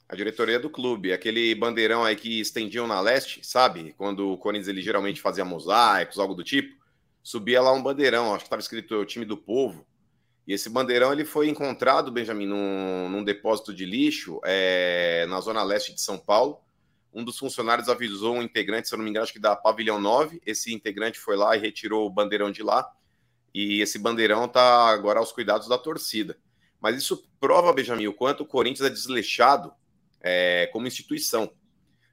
A 0.09 0.15
diretoria 0.15 0.59
do 0.59 0.71
clube, 0.71 1.13
aquele 1.13 1.53
bandeirão 1.53 2.03
aí 2.03 2.15
que 2.15 2.39
estendiam 2.39 2.87
na 2.87 2.99
leste, 2.99 3.45
sabe? 3.45 3.93
Quando 3.95 4.31
o 4.31 4.37
Corinthians 4.39 4.67
ele 4.67 4.81
geralmente 4.81 5.21
fazia 5.21 5.45
mosaicos, 5.45 6.17
algo 6.17 6.33
do 6.33 6.43
tipo. 6.43 6.75
Subia 7.21 7.61
lá 7.61 7.71
um 7.71 7.83
bandeirão, 7.83 8.33
acho 8.33 8.39
que 8.39 8.47
estava 8.47 8.59
escrito 8.59 8.95
o 8.95 9.05
time 9.05 9.23
do 9.23 9.37
povo. 9.37 9.85
E 10.47 10.53
esse 10.53 10.67
bandeirão 10.67 11.13
ele 11.13 11.23
foi 11.23 11.47
encontrado, 11.47 12.11
Benjamin, 12.11 12.47
num, 12.47 13.07
num 13.07 13.23
depósito 13.23 13.71
de 13.71 13.85
lixo 13.85 14.41
é, 14.43 15.27
na 15.29 15.39
zona 15.41 15.61
leste 15.61 15.93
de 15.93 16.01
São 16.01 16.17
Paulo. 16.17 16.59
Um 17.13 17.23
dos 17.23 17.37
funcionários 17.37 17.87
avisou 17.87 18.33
um 18.33 18.41
integrante, 18.41 18.87
se 18.87 18.95
eu 18.95 18.97
não 18.97 19.03
me 19.03 19.11
engano, 19.11 19.25
acho 19.25 19.33
que 19.33 19.39
da 19.39 19.55
Pavilhão 19.55 20.01
9. 20.01 20.41
Esse 20.43 20.73
integrante 20.73 21.19
foi 21.19 21.35
lá 21.35 21.55
e 21.55 21.59
retirou 21.59 22.07
o 22.07 22.09
bandeirão 22.09 22.49
de 22.49 22.63
lá. 22.63 22.91
E 23.53 23.79
esse 23.79 23.99
bandeirão 23.99 24.45
está 24.45 24.87
agora 24.87 25.19
aos 25.19 25.31
cuidados 25.31 25.67
da 25.67 25.77
torcida. 25.77 26.35
Mas 26.81 26.97
isso 26.97 27.29
prova, 27.39 27.71
Benjamin, 27.71 28.07
o 28.07 28.13
quanto 28.13 28.41
o 28.41 28.47
Corinthians 28.47 28.89
é 28.89 28.91
desleixado 28.91 29.71
é, 30.21 30.67
como 30.71 30.87
instituição. 30.87 31.51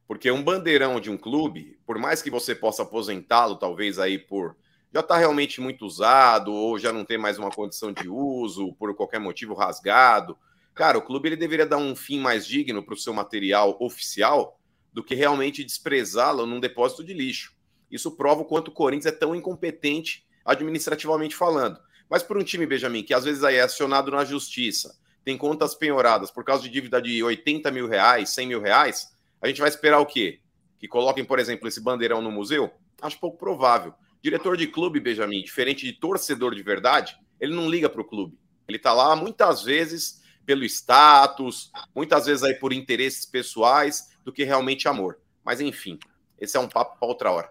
Porque 0.06 0.30
um 0.30 0.42
bandeirão 0.42 1.00
de 1.00 1.10
um 1.10 1.16
clube, 1.16 1.78
por 1.84 1.98
mais 1.98 2.22
que 2.22 2.30
você 2.30 2.54
possa 2.54 2.82
aposentá-lo, 2.82 3.56
talvez 3.56 3.98
aí 3.98 4.18
por 4.18 4.56
já 4.92 5.00
está 5.00 5.18
realmente 5.18 5.60
muito 5.60 5.84
usado 5.84 6.52
ou 6.52 6.78
já 6.78 6.92
não 6.92 7.04
tem 7.04 7.18
mais 7.18 7.38
uma 7.38 7.50
condição 7.50 7.92
de 7.92 8.08
uso 8.08 8.72
por 8.74 8.94
qualquer 8.94 9.18
motivo 9.18 9.52
rasgado. 9.52 10.38
Cara, 10.74 10.96
o 10.96 11.02
clube 11.02 11.28
ele 11.28 11.36
deveria 11.36 11.66
dar 11.66 11.76
um 11.76 11.94
fim 11.94 12.18
mais 12.18 12.46
digno 12.46 12.82
para 12.82 12.94
o 12.94 12.96
seu 12.96 13.12
material 13.12 13.76
oficial 13.80 14.58
do 14.92 15.04
que 15.04 15.14
realmente 15.14 15.64
desprezá-lo 15.64 16.46
num 16.46 16.60
depósito 16.60 17.04
de 17.04 17.12
lixo. 17.12 17.54
Isso 17.90 18.12
prova 18.12 18.40
o 18.42 18.44
quanto 18.44 18.68
o 18.68 18.72
Corinthians 18.72 19.12
é 19.12 19.16
tão 19.16 19.34
incompetente 19.34 20.26
administrativamente 20.44 21.36
falando. 21.36 21.78
Mas 22.08 22.22
por 22.22 22.38
um 22.38 22.44
time, 22.44 22.64
Benjamin, 22.64 23.02
que 23.02 23.12
às 23.12 23.24
vezes 23.24 23.44
aí 23.44 23.56
é 23.56 23.62
acionado 23.62 24.10
na 24.10 24.24
justiça, 24.24 24.96
tem 25.26 25.36
contas 25.36 25.74
penhoradas 25.74 26.30
por 26.30 26.44
causa 26.44 26.62
de 26.62 26.68
dívida 26.68 27.02
de 27.02 27.20
80 27.20 27.68
mil 27.72 27.88
reais, 27.88 28.30
100 28.30 28.46
mil 28.46 28.60
reais, 28.60 29.12
a 29.42 29.48
gente 29.48 29.58
vai 29.58 29.68
esperar 29.68 29.98
o 29.98 30.06
quê? 30.06 30.38
Que 30.78 30.86
coloquem, 30.86 31.24
por 31.24 31.40
exemplo, 31.40 31.66
esse 31.66 31.80
bandeirão 31.80 32.22
no 32.22 32.30
museu? 32.30 32.70
Acho 33.02 33.18
pouco 33.18 33.36
provável. 33.36 33.92
Diretor 34.22 34.56
de 34.56 34.68
clube, 34.68 35.00
Benjamin, 35.00 35.42
diferente 35.42 35.84
de 35.84 35.92
torcedor 35.94 36.54
de 36.54 36.62
verdade, 36.62 37.16
ele 37.40 37.52
não 37.52 37.68
liga 37.68 37.88
para 37.88 38.00
o 38.00 38.04
clube. 38.04 38.38
Ele 38.68 38.76
está 38.76 38.92
lá 38.92 39.16
muitas 39.16 39.64
vezes 39.64 40.22
pelo 40.44 40.62
status, 40.62 41.72
muitas 41.92 42.26
vezes 42.26 42.44
aí 42.44 42.54
por 42.54 42.72
interesses 42.72 43.26
pessoais, 43.26 44.16
do 44.24 44.32
que 44.32 44.44
realmente 44.44 44.86
amor. 44.86 45.18
Mas 45.44 45.60
enfim, 45.60 45.98
esse 46.38 46.56
é 46.56 46.60
um 46.60 46.68
papo 46.68 47.00
para 47.00 47.08
outra 47.08 47.32
hora. 47.32 47.50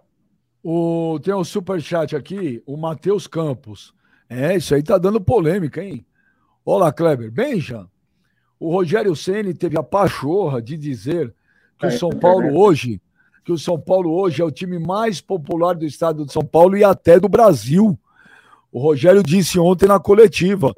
O, 0.63 1.19
tem 1.21 1.33
um 1.33 1.43
super 1.43 1.81
chat 1.81 2.15
aqui, 2.15 2.63
o 2.65 2.77
Matheus 2.77 3.27
Campos. 3.27 3.93
É, 4.29 4.55
isso 4.55 4.73
aí 4.73 4.81
tá 4.81 4.97
dando 4.97 5.19
polêmica, 5.19 5.83
hein? 5.83 6.05
Olá, 6.67 6.91
Kleber. 6.91 7.29
Benja, 7.29 7.87
o 8.59 8.71
Rogério 8.71 9.15
Ceni 9.15 9.53
teve 9.53 9.77
a 9.77 9.83
pachorra 9.83 10.59
de 10.59 10.75
dizer 10.75 11.31
que 11.77 11.85
é, 11.85 11.89
o 11.89 11.91
São 11.91 12.09
Paulo 12.09 12.47
é 12.47 12.51
hoje 12.51 12.99
que 13.45 13.51
o 13.51 13.57
São 13.59 13.79
Paulo 13.79 14.11
hoje 14.11 14.41
é 14.41 14.43
o 14.43 14.49
time 14.49 14.79
mais 14.79 15.21
popular 15.21 15.75
do 15.75 15.85
estado 15.85 16.25
de 16.25 16.33
São 16.33 16.43
Paulo 16.43 16.75
e 16.75 16.83
até 16.83 17.19
do 17.19 17.29
Brasil. 17.29 17.95
O 18.71 18.79
Rogério 18.79 19.21
disse 19.21 19.59
ontem 19.59 19.87
na 19.87 19.99
coletiva. 19.99 20.73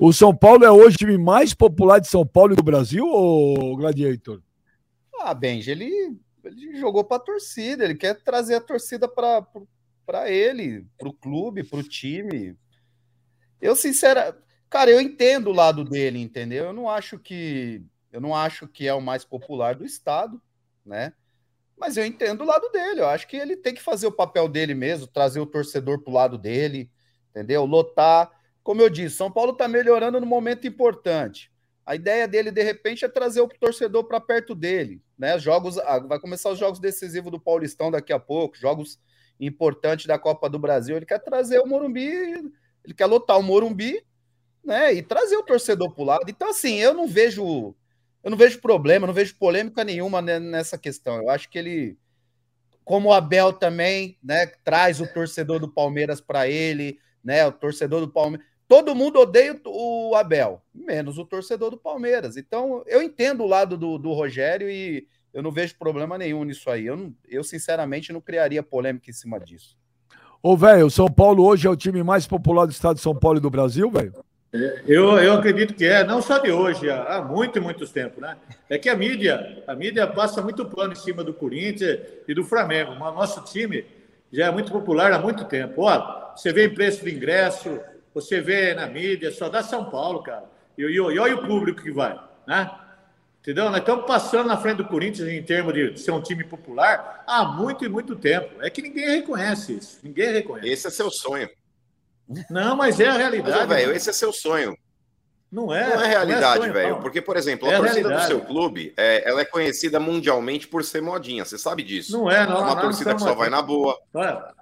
O 0.00 0.12
São 0.12 0.34
Paulo 0.34 0.64
é 0.64 0.70
hoje 0.72 0.96
o 0.96 0.98
time 0.98 1.16
mais 1.16 1.54
popular 1.54 2.00
de 2.00 2.08
São 2.08 2.26
Paulo 2.26 2.54
e 2.54 2.56
do 2.56 2.64
Brasil, 2.64 3.06
ou 3.06 3.76
Gladiator? 3.76 4.42
Ah, 5.20 5.32
Benji, 5.32 5.70
ele, 5.70 6.18
ele 6.42 6.76
jogou 6.80 7.04
para 7.04 7.18
a 7.18 7.24
torcida, 7.24 7.84
ele 7.84 7.94
quer 7.94 8.20
trazer 8.20 8.56
a 8.56 8.60
torcida 8.60 9.06
para 9.06 10.28
ele, 10.28 10.84
para 10.98 11.08
o 11.08 11.12
clube, 11.12 11.62
para 11.62 11.78
o 11.78 11.84
time. 11.84 12.56
Eu, 13.60 13.76
sinceramente, 13.76 14.49
cara, 14.70 14.90
eu 14.90 15.00
entendo 15.00 15.50
o 15.50 15.52
lado 15.52 15.84
dele, 15.84 16.20
entendeu? 16.20 16.66
Eu 16.66 16.72
não 16.72 16.88
acho 16.88 17.18
que 17.18 17.84
eu 18.12 18.20
não 18.20 18.34
acho 18.34 18.66
que 18.66 18.88
é 18.88 18.94
o 18.94 19.00
mais 19.00 19.24
popular 19.24 19.74
do 19.74 19.84
estado, 19.84 20.40
né? 20.84 21.12
Mas 21.76 21.96
eu 21.96 22.04
entendo 22.04 22.42
o 22.42 22.46
lado 22.46 22.68
dele. 22.70 23.00
Eu 23.00 23.08
acho 23.08 23.26
que 23.26 23.36
ele 23.36 23.56
tem 23.56 23.74
que 23.74 23.82
fazer 23.82 24.06
o 24.06 24.12
papel 24.12 24.48
dele 24.48 24.74
mesmo, 24.74 25.06
trazer 25.06 25.40
o 25.40 25.46
torcedor 25.46 26.02
para 26.02 26.10
o 26.10 26.14
lado 26.14 26.38
dele, 26.38 26.90
entendeu? 27.30 27.64
Lotar. 27.64 28.30
Como 28.62 28.82
eu 28.82 28.90
disse, 28.90 29.16
São 29.16 29.30
Paulo 29.30 29.52
está 29.52 29.66
melhorando 29.66 30.20
no 30.20 30.26
momento 30.26 30.66
importante. 30.66 31.50
A 31.86 31.94
ideia 31.94 32.28
dele, 32.28 32.50
de 32.50 32.62
repente, 32.62 33.04
é 33.04 33.08
trazer 33.08 33.40
o 33.40 33.48
torcedor 33.48 34.04
para 34.04 34.20
perto 34.20 34.54
dele. 34.54 35.02
Né? 35.18 35.38
Jogos, 35.38 35.78
ah, 35.78 35.98
vai 35.98 36.20
começar 36.20 36.50
os 36.50 36.58
jogos 36.58 36.78
decisivos 36.78 37.32
do 37.32 37.40
Paulistão 37.40 37.90
daqui 37.90 38.12
a 38.12 38.18
pouco, 38.18 38.56
jogos 38.56 39.00
importantes 39.40 40.06
da 40.06 40.18
Copa 40.18 40.48
do 40.50 40.58
Brasil. 40.58 40.96
Ele 40.96 41.06
quer 41.06 41.18
trazer 41.18 41.58
o 41.60 41.66
Morumbi, 41.66 42.06
ele 42.84 42.94
quer 42.94 43.06
lotar 43.06 43.38
o 43.38 43.42
Morumbi, 43.42 44.04
né? 44.64 44.92
E 44.92 45.02
trazer 45.02 45.36
o 45.36 45.42
torcedor 45.42 45.92
para 45.92 46.02
o 46.02 46.06
lado. 46.06 46.24
Então, 46.28 46.50
assim, 46.50 46.76
eu 46.76 46.94
não 46.94 47.06
vejo 47.06 47.74
eu 48.22 48.30
não 48.30 48.36
vejo 48.36 48.60
problema, 48.60 49.06
não 49.06 49.14
vejo 49.14 49.36
polêmica 49.36 49.82
nenhuma 49.82 50.20
nessa 50.20 50.76
questão. 50.76 51.16
Eu 51.16 51.30
acho 51.30 51.48
que 51.48 51.58
ele, 51.58 51.96
como 52.84 53.08
o 53.08 53.12
Abel 53.12 53.52
também, 53.52 54.18
né, 54.22 54.46
traz 54.62 55.00
o 55.00 55.06
torcedor 55.06 55.58
do 55.58 55.68
Palmeiras 55.68 56.20
para 56.20 56.46
ele, 56.46 56.98
né, 57.24 57.46
o 57.46 57.52
torcedor 57.52 58.00
do 58.00 58.08
Palmeiras. 58.08 58.46
Todo 58.68 58.94
mundo 58.94 59.18
odeia 59.18 59.58
o 59.66 60.14
Abel, 60.14 60.62
menos 60.72 61.18
o 61.18 61.24
torcedor 61.24 61.70
do 61.70 61.78
Palmeiras. 61.78 62.36
Então, 62.36 62.84
eu 62.86 63.02
entendo 63.02 63.42
o 63.42 63.48
lado 63.48 63.76
do, 63.76 63.98
do 63.98 64.12
Rogério 64.12 64.70
e 64.70 65.08
eu 65.32 65.42
não 65.42 65.50
vejo 65.50 65.76
problema 65.78 66.18
nenhum 66.18 66.44
nisso 66.44 66.70
aí. 66.70 66.86
Eu, 66.86 66.96
não, 66.96 67.14
eu, 67.26 67.42
sinceramente, 67.42 68.12
não 68.12 68.20
criaria 68.20 68.62
polêmica 68.62 69.10
em 69.10 69.14
cima 69.14 69.40
disso. 69.40 69.76
Ô, 70.42 70.56
velho, 70.56 70.86
o 70.86 70.90
São 70.90 71.08
Paulo 71.08 71.44
hoje 71.44 71.66
é 71.66 71.70
o 71.70 71.76
time 71.76 72.02
mais 72.02 72.26
popular 72.26 72.66
do 72.66 72.72
estado 72.72 72.96
de 72.96 73.02
São 73.02 73.14
Paulo 73.14 73.38
e 73.38 73.42
do 73.42 73.50
Brasil, 73.50 73.90
velho? 73.90 74.24
Eu, 74.52 75.16
eu 75.18 75.34
acredito 75.34 75.74
que 75.74 75.84
é, 75.84 76.02
não 76.02 76.20
só 76.20 76.38
de 76.38 76.50
hoje, 76.50 76.90
há, 76.90 77.22
muito 77.22 77.58
e 77.58 77.60
muitos 77.60 77.92
tempos, 77.92 78.20
né? 78.20 78.36
É 78.68 78.78
que 78.78 78.88
a 78.88 78.96
mídia, 78.96 79.62
a 79.66 79.76
mídia 79.76 80.06
passa 80.08 80.42
muito 80.42 80.64
pano 80.64 80.92
em 80.92 80.96
cima 80.96 81.22
do 81.22 81.32
Corinthians 81.32 82.00
e 82.26 82.34
do 82.34 82.42
Flamengo. 82.42 82.96
Mas 82.98 83.14
nosso 83.14 83.44
time 83.44 83.84
já 84.32 84.46
é 84.46 84.50
muito 84.50 84.72
popular 84.72 85.12
há 85.12 85.18
muito 85.20 85.44
tempo. 85.44 85.82
Olha, 85.82 86.32
você 86.34 86.52
vê 86.52 86.66
em 86.66 86.74
preço 86.74 87.04
de 87.04 87.14
ingresso, 87.14 87.78
você 88.12 88.40
vê 88.40 88.74
na 88.74 88.88
mídia, 88.88 89.30
só 89.30 89.48
dá 89.48 89.62
São 89.62 89.88
Paulo, 89.88 90.22
cara. 90.22 90.44
E, 90.76 90.82
e, 90.82 90.94
e 90.94 91.00
olha 91.00 91.36
o 91.36 91.46
público 91.46 91.82
que 91.82 91.92
vai, 91.92 92.18
né? 92.44 92.70
Entendeu? 93.40 93.70
Nós 93.70 93.78
estamos 93.78 94.04
passando 94.04 94.48
na 94.48 94.56
frente 94.56 94.78
do 94.78 94.84
Corinthians 94.84 95.28
em 95.28 95.42
termos 95.42 95.72
de 95.72 95.98
ser 95.98 96.10
um 96.10 96.20
time 96.20 96.44
popular 96.44 97.22
há 97.26 97.44
muito 97.44 97.84
e 97.84 97.88
muito 97.88 98.16
tempo. 98.16 98.60
É 98.60 98.68
que 98.68 98.82
ninguém 98.82 99.08
reconhece 99.08 99.74
isso. 99.74 99.98
Ninguém 100.02 100.32
reconhece. 100.32 100.68
Esse 100.68 100.88
é 100.88 100.90
seu 100.90 101.10
sonho. 101.10 101.48
Não, 102.48 102.76
mas 102.76 103.00
é 103.00 103.06
a 103.06 103.16
realidade. 103.16 103.66
velho, 103.66 103.92
esse 103.92 104.10
é 104.10 104.12
seu 104.12 104.32
sonho. 104.32 104.76
Não 105.50 105.74
é. 105.74 105.94
Não 105.94 106.02
é 106.02 106.06
realidade, 106.06 106.64
é 106.64 106.72
velho. 106.72 107.00
Porque, 107.00 107.20
por 107.20 107.36
exemplo, 107.36 107.68
a 107.68 107.72
é 107.72 107.76
torcida 107.76 108.08
do 108.08 108.22
seu 108.22 108.40
clube, 108.40 108.94
é, 108.96 109.28
ela 109.28 109.40
é 109.40 109.44
conhecida 109.44 109.98
mundialmente 109.98 110.68
por 110.68 110.84
ser 110.84 111.02
modinha. 111.02 111.44
Você 111.44 111.58
sabe 111.58 111.82
disso. 111.82 112.12
Não 112.12 112.30
é, 112.30 112.46
não. 112.46 112.58
É 112.58 112.60
uma 112.60 112.74
não, 112.76 112.82
torcida 112.82 113.10
não 113.10 113.16
que 113.16 113.22
só 113.22 113.34
vai 113.34 113.50
na 113.50 113.60
boa. 113.60 113.98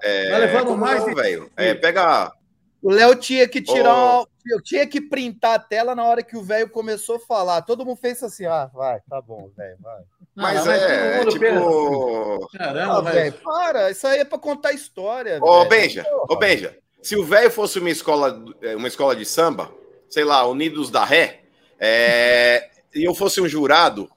É, 0.02 0.30
Nós 0.30 0.40
levamos 0.40 0.78
mais. 0.78 1.06
Não, 1.06 1.14
velho. 1.14 1.50
É, 1.56 1.74
pega. 1.74 2.32
O 2.80 2.90
Léo 2.90 3.14
tinha 3.16 3.46
que 3.46 3.60
tirar. 3.60 4.20
Oh. 4.20 4.26
Eu 4.46 4.62
tinha 4.62 4.86
que 4.86 4.98
printar 4.98 5.56
a 5.56 5.58
tela 5.58 5.94
na 5.94 6.04
hora 6.04 6.22
que 6.22 6.34
o 6.34 6.42
velho 6.42 6.70
começou 6.70 7.16
a 7.16 7.20
falar. 7.20 7.60
Todo 7.60 7.84
mundo 7.84 7.98
fez 7.98 8.22
assim, 8.22 8.46
ah, 8.46 8.70
vai, 8.72 8.98
tá 9.10 9.20
bom, 9.20 9.50
velho, 9.54 9.76
vai. 9.78 10.00
Mas, 10.34 10.64
não, 10.64 10.72
é, 10.72 11.20
é 11.20 11.26
tipo. 11.26 12.48
Caramba, 12.56 12.98
ah, 12.98 13.00
velho, 13.12 13.32
para. 13.44 13.90
Isso 13.90 14.06
aí 14.06 14.20
é 14.20 14.24
pra 14.24 14.38
contar 14.38 14.72
história. 14.72 15.38
Ô, 15.42 15.66
Benja, 15.66 16.06
ô, 16.30 16.36
Benja. 16.36 16.78
Se 17.02 17.16
o 17.16 17.24
velho 17.24 17.50
fosse 17.50 17.78
uma 17.78 17.90
escola, 17.90 18.44
é, 18.60 18.76
uma 18.76 18.88
escola 18.88 19.14
de 19.14 19.24
samba, 19.24 19.72
sei 20.08 20.24
lá, 20.24 20.46
Unidos 20.46 20.90
da 20.90 21.04
Ré, 21.04 21.44
é, 21.78 22.70
e 22.94 23.04
eu 23.04 23.14
fosse 23.14 23.40
um 23.40 23.48
jurado, 23.48 24.10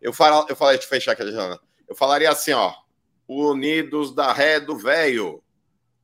eu, 0.00 0.12
fal, 0.12 0.46
eu 0.48 0.56
falei, 0.56 0.76
deixa 0.76 0.86
eu 0.86 0.90
fechar 0.90 1.12
aqui, 1.12 1.30
Jana. 1.30 1.60
Eu 1.88 1.94
falaria 1.94 2.30
assim, 2.30 2.52
ó. 2.52 2.72
Unidos 3.28 4.14
da 4.14 4.32
Ré 4.32 4.58
do 4.58 4.76
velho. 4.76 5.42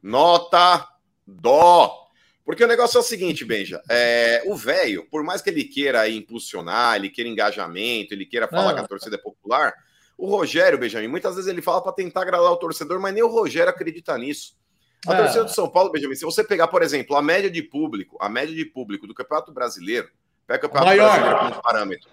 Nota 0.03 0.87
dó. 1.27 2.07
Porque 2.45 2.64
o 2.64 2.69
negócio 2.69 2.97
é 2.97 3.01
o 3.01 3.05
seguinte, 3.05 3.45
Benja. 3.45 3.83
É, 3.91 4.43
o 4.47 4.55
velho, 4.55 5.07
por 5.11 5.23
mais 5.23 5.43
que 5.43 5.51
ele 5.51 5.64
queira 5.64 6.09
impulsionar, 6.09 6.97
ele 6.97 7.11
queira 7.11 7.29
engajamento, 7.29 8.14
ele 8.14 8.25
queira 8.25 8.49
falar 8.49 8.71
ah. 8.71 8.75
que 8.75 8.81
a 8.81 8.88
torcida 8.88 9.17
é 9.17 9.19
popular, 9.19 9.75
o 10.17 10.27
Rogério, 10.27 10.79
Benjamin, 10.79 11.09
muitas 11.09 11.37
vezes 11.37 11.49
ele 11.49 11.62
fala 11.62 11.83
para 11.83 11.93
tentar 11.93 12.23
agradar 12.23 12.51
o 12.51 12.57
torcedor, 12.57 12.99
mas 13.01 13.12
nem 13.12 13.23
o 13.23 13.29
Rogério 13.29 13.71
acredita 13.71 14.17
nisso. 14.17 14.57
A 15.07 15.15
é. 15.15 15.17
torcida 15.19 15.45
do 15.45 15.51
São 15.51 15.69
Paulo, 15.69 15.91
Benjamin, 15.91 16.15
se 16.15 16.25
você 16.25 16.43
pegar, 16.43 16.69
por 16.69 16.83
exemplo, 16.83 17.17
a 17.17 17.23
média 17.23 17.51
de 17.51 17.63
público, 17.63 18.17
a 18.21 18.29
média 18.29 18.55
de 18.55 18.65
público 18.65 19.07
do 19.07 19.15
Campeonato 19.15 19.53
Brasileiro, 19.53 20.09
pega 20.47 20.67
o 20.67 20.69
Campeonato 20.69 20.97
Maior. 20.97 21.13
Brasileiro 21.13 21.39
como 21.51 21.63
parâmetro. 21.63 22.11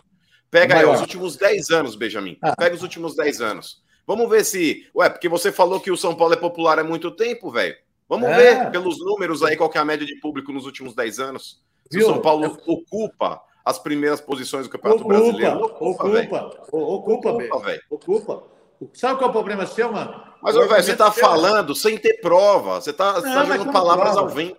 Pega 0.52 0.80
aí, 0.80 0.86
os 0.86 1.02
últimos 1.02 1.36
10 1.36 1.70
anos, 1.72 1.96
Benjamin. 1.96 2.38
Ah. 2.42 2.56
Pega 2.56 2.76
os 2.76 2.84
últimos 2.84 3.16
10 3.16 3.42
anos. 3.42 3.84
Vamos 4.08 4.30
ver 4.30 4.46
se. 4.46 4.88
Ué, 4.96 5.10
porque 5.10 5.28
você 5.28 5.52
falou 5.52 5.80
que 5.80 5.92
o 5.92 5.98
São 5.98 6.16
Paulo 6.16 6.34
é 6.34 6.38
popular 6.38 6.80
há 6.80 6.84
muito 6.84 7.12
tempo, 7.12 7.52
velho. 7.52 7.76
Vamos 8.08 8.30
é. 8.30 8.38
ver 8.38 8.72
pelos 8.72 9.00
números 9.00 9.44
aí 9.44 9.58
qual 9.58 9.72
é 9.74 9.78
a 9.80 9.86
média 9.86 10.06
de 10.06 10.16
público 10.20 10.52
nos 10.52 10.66
últimos 10.66 10.94
10 10.94 11.20
anos. 11.20 11.64
Se 11.92 11.98
Viu? 11.98 12.08
o 12.08 12.14
São 12.14 12.22
Paulo 12.22 12.46
é. 12.46 12.72
ocupa 12.72 13.42
as 13.66 13.80
primeiras 13.80 14.22
posições 14.22 14.68
do 14.68 14.70
Campeonato 14.70 15.02
ocupa, 15.02 15.18
Brasileiro. 15.18 15.58
Ocupa, 15.58 16.06
ocupa, 16.06 16.68
ocupa, 16.72 17.30
ocupa, 17.32 17.60
velho. 17.66 17.82
Ocupa. 17.90 18.55
Sabe 18.94 19.18
qual 19.18 19.28
é 19.28 19.30
o 19.30 19.34
problema 19.34 19.66
seu, 19.66 19.92
mano? 19.92 20.22
Mas, 20.42 20.56
velho, 20.56 20.70
você 20.70 20.92
está 20.92 21.12
falando 21.12 21.74
sem 21.74 21.98
ter 21.98 22.20
prova. 22.22 22.82
Você 22.82 22.92
está 22.92 23.22
tá 23.22 23.46
jogando 23.46 23.72
palavras 23.72 24.14
prova. 24.14 24.22
ao 24.22 24.30
vento. 24.30 24.58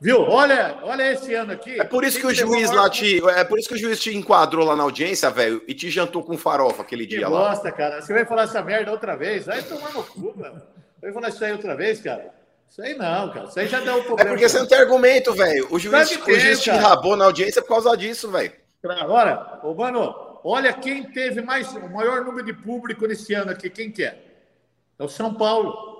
Viu? 0.00 0.20
Olha, 0.22 0.78
olha 0.82 1.12
esse 1.12 1.32
ano 1.34 1.52
aqui. 1.52 1.80
É 1.80 1.84
por 1.84 2.04
isso 2.04 2.18
que 2.18 2.26
o 2.26 2.34
juiz 2.34 2.70
lá 2.70 2.90
te. 2.90 3.26
É 3.30 3.44
por 3.44 3.58
isso 3.58 3.68
que 3.68 3.74
o 3.74 3.78
juiz 3.78 4.00
te 4.00 4.14
enquadrou 4.14 4.64
lá 4.66 4.76
na 4.76 4.82
audiência, 4.82 5.30
velho, 5.30 5.62
e 5.66 5.74
te 5.74 5.90
jantou 5.90 6.22
com 6.22 6.36
farofa 6.36 6.82
aquele 6.82 7.06
que 7.06 7.16
dia 7.16 7.28
bosta, 7.28 7.42
lá. 7.42 7.48
Nossa, 7.50 7.72
cara. 7.72 8.02
Você 8.02 8.12
vai 8.12 8.24
falar 8.24 8.42
essa 8.42 8.62
merda 8.62 8.90
outra 8.90 9.16
vez? 9.16 9.46
Vai 9.46 9.62
tomar 9.62 9.92
no 9.92 10.02
cu, 10.02 10.34
mano. 10.36 10.60
Vai 11.00 11.12
falar 11.12 11.28
isso 11.28 11.44
aí 11.44 11.52
outra 11.52 11.74
vez, 11.76 12.00
cara. 12.00 12.34
Isso 12.68 12.82
aí 12.82 12.94
não, 12.94 13.30
cara. 13.30 13.46
Isso 13.46 13.60
aí 13.60 13.68
já 13.68 13.80
deu 13.80 13.96
um 13.96 14.02
problema. 14.02 14.30
É 14.30 14.32
porque 14.32 14.48
você 14.48 14.58
não 14.58 14.66
tem 14.66 14.78
argumento, 14.78 15.32
velho. 15.32 15.68
O 15.70 15.78
juiz, 15.78 16.10
o 16.10 16.38
juiz 16.38 16.60
te 16.60 16.70
enrabou 16.70 17.16
na 17.16 17.26
audiência 17.26 17.62
por 17.62 17.68
causa 17.68 17.96
disso, 17.96 18.30
velho. 18.30 18.52
Agora, 19.00 19.60
ô, 19.62 19.74
mano, 19.74 20.14
olha 20.44 20.72
quem 20.72 21.02
teve 21.04 21.40
mais, 21.40 21.72
o 21.74 21.88
maior 21.88 22.24
número 22.24 22.44
de 22.44 22.52
público 22.52 23.06
nesse 23.06 23.32
ano 23.34 23.50
aqui. 23.50 23.70
Quem 23.70 23.90
que 23.90 24.04
é? 24.04 24.22
É 24.98 25.02
o 25.02 25.08
São 25.08 25.34
Paulo. 25.34 25.94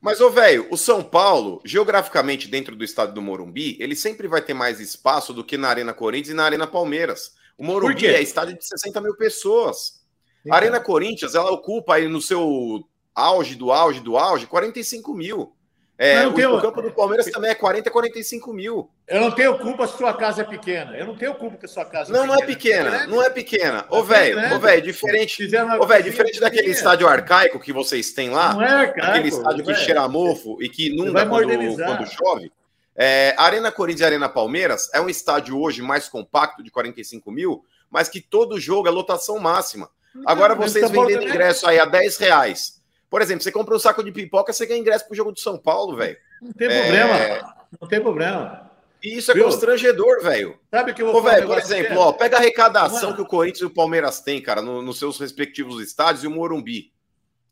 Mas, 0.00 0.20
ô, 0.20 0.30
velho, 0.30 0.66
o 0.70 0.76
São 0.76 1.02
Paulo, 1.02 1.60
geograficamente 1.64 2.48
dentro 2.48 2.74
do 2.74 2.82
estado 2.82 3.12
do 3.12 3.22
Morumbi, 3.22 3.76
ele 3.78 3.94
sempre 3.94 4.26
vai 4.26 4.40
ter 4.40 4.54
mais 4.54 4.80
espaço 4.80 5.32
do 5.32 5.44
que 5.44 5.56
na 5.56 5.68
Arena 5.68 5.92
Corinthians 5.92 6.32
e 6.32 6.36
na 6.36 6.44
Arena 6.44 6.66
Palmeiras. 6.66 7.34
O 7.58 7.64
Morumbi 7.64 8.06
é 8.06 8.20
estádio 8.20 8.56
de 8.56 8.66
60 8.66 9.00
mil 9.00 9.14
pessoas. 9.16 10.02
A 10.50 10.56
Arena 10.56 10.80
Corinthians, 10.80 11.34
ela 11.34 11.52
ocupa 11.52 11.94
aí 11.94 12.08
no 12.08 12.20
seu 12.20 12.84
auge 13.14 13.54
do 13.54 13.70
auge 13.70 14.00
do 14.00 14.16
auge 14.16 14.46
45 14.46 15.14
mil. 15.14 15.54
É, 15.98 16.26
o, 16.26 16.32
tenho... 16.32 16.56
o, 16.56 16.60
campo 16.60 16.82
do 16.82 16.90
Palmeiras 16.90 17.26
também 17.26 17.50
é 17.50 17.54
40, 17.54 17.90
45 17.90 18.52
mil. 18.52 18.90
Eu 19.06 19.20
não 19.20 19.30
tenho 19.30 19.58
culpa 19.58 19.86
se 19.86 19.96
sua 19.96 20.14
casa 20.14 20.42
é 20.42 20.44
pequena. 20.44 20.96
Eu 20.96 21.06
não 21.06 21.16
tenho 21.16 21.34
culpa 21.34 21.56
que 21.58 21.68
sua 21.68 21.84
casa 21.84 22.12
não, 22.12 22.34
é 22.34 22.44
pequena. 22.44 22.90
Não, 22.90 22.94
é 22.94 22.96
pequena. 22.96 23.06
Não 23.06 23.22
é 23.22 23.30
pequena. 23.30 23.86
Ô, 23.90 24.02
velho, 24.02 24.56
ô, 24.56 24.58
velho, 24.58 24.82
diferente. 24.82 25.48
Ô, 25.78 25.86
velho, 25.86 26.04
diferente 26.04 26.40
daquele 26.40 26.70
estádio 26.70 27.06
arcaico 27.06 27.60
que 27.60 27.72
vocês 27.72 28.12
têm 28.12 28.30
lá. 28.30 28.54
Não 28.54 28.62
é 28.62 28.72
arcaico. 28.72 29.10
Aquele 29.10 29.28
estádio 29.28 29.64
que 29.64 29.74
cheira 29.74 30.08
mofo 30.08 30.60
e 30.62 30.68
que 30.68 30.88
inunda 30.88 31.26
quando, 31.26 31.76
quando 31.76 32.06
chove. 32.06 32.50
É, 32.96 33.34
Arena 33.38 33.70
Corinthians 33.70 34.00
e 34.00 34.04
Arena 34.04 34.28
Palmeiras 34.28 34.90
é 34.92 35.00
um 35.00 35.08
estádio 35.08 35.58
hoje 35.58 35.80
mais 35.80 36.08
compacto, 36.08 36.62
de 36.62 36.70
45 36.70 37.30
mil, 37.30 37.64
mas 37.90 38.08
que 38.08 38.20
todo 38.20 38.60
jogo 38.60 38.88
é 38.88 38.90
lotação 38.90 39.38
máxima. 39.38 39.88
Agora 40.26 40.54
vocês 40.54 40.90
vendendo 40.90 41.22
ingresso 41.22 41.66
aí 41.66 41.78
a 41.78 41.84
10 41.84 42.18
reais 42.18 42.81
por 43.12 43.20
exemplo, 43.20 43.44
você 43.44 43.52
compra 43.52 43.76
um 43.76 43.78
saco 43.78 44.02
de 44.02 44.10
pipoca, 44.10 44.54
você 44.54 44.64
ganha 44.64 44.80
ingresso 44.80 45.06
pro 45.06 45.14
jogo 45.14 45.32
do 45.32 45.38
São 45.38 45.58
Paulo, 45.58 45.98
velho. 45.98 46.16
Não 46.40 46.50
tem 46.50 46.66
é... 46.66 46.80
problema. 46.80 47.54
Não 47.78 47.86
tem 47.86 48.00
problema. 48.00 48.70
E 49.02 49.18
isso 49.18 49.30
é 49.30 49.34
Viu? 49.34 49.44
constrangedor, 49.44 50.22
velho. 50.22 50.58
Sabe 50.70 50.94
que 50.94 51.02
eu 51.02 51.12
vou 51.12 51.20
Ô, 51.20 51.22
véio, 51.22 51.46
Por 51.46 51.58
exemplo, 51.58 51.98
ó, 51.98 52.14
pega 52.14 52.38
a 52.38 52.40
arrecadação 52.40 53.12
que 53.12 53.20
o 53.20 53.26
Corinthians 53.26 53.60
e 53.60 53.64
o 53.66 53.70
Palmeiras 53.74 54.22
têm, 54.22 54.40
cara, 54.40 54.62
no, 54.62 54.80
nos 54.80 54.98
seus 54.98 55.20
respectivos 55.20 55.78
estádios 55.82 56.24
e 56.24 56.26
o 56.26 56.30
Morumbi. 56.30 56.90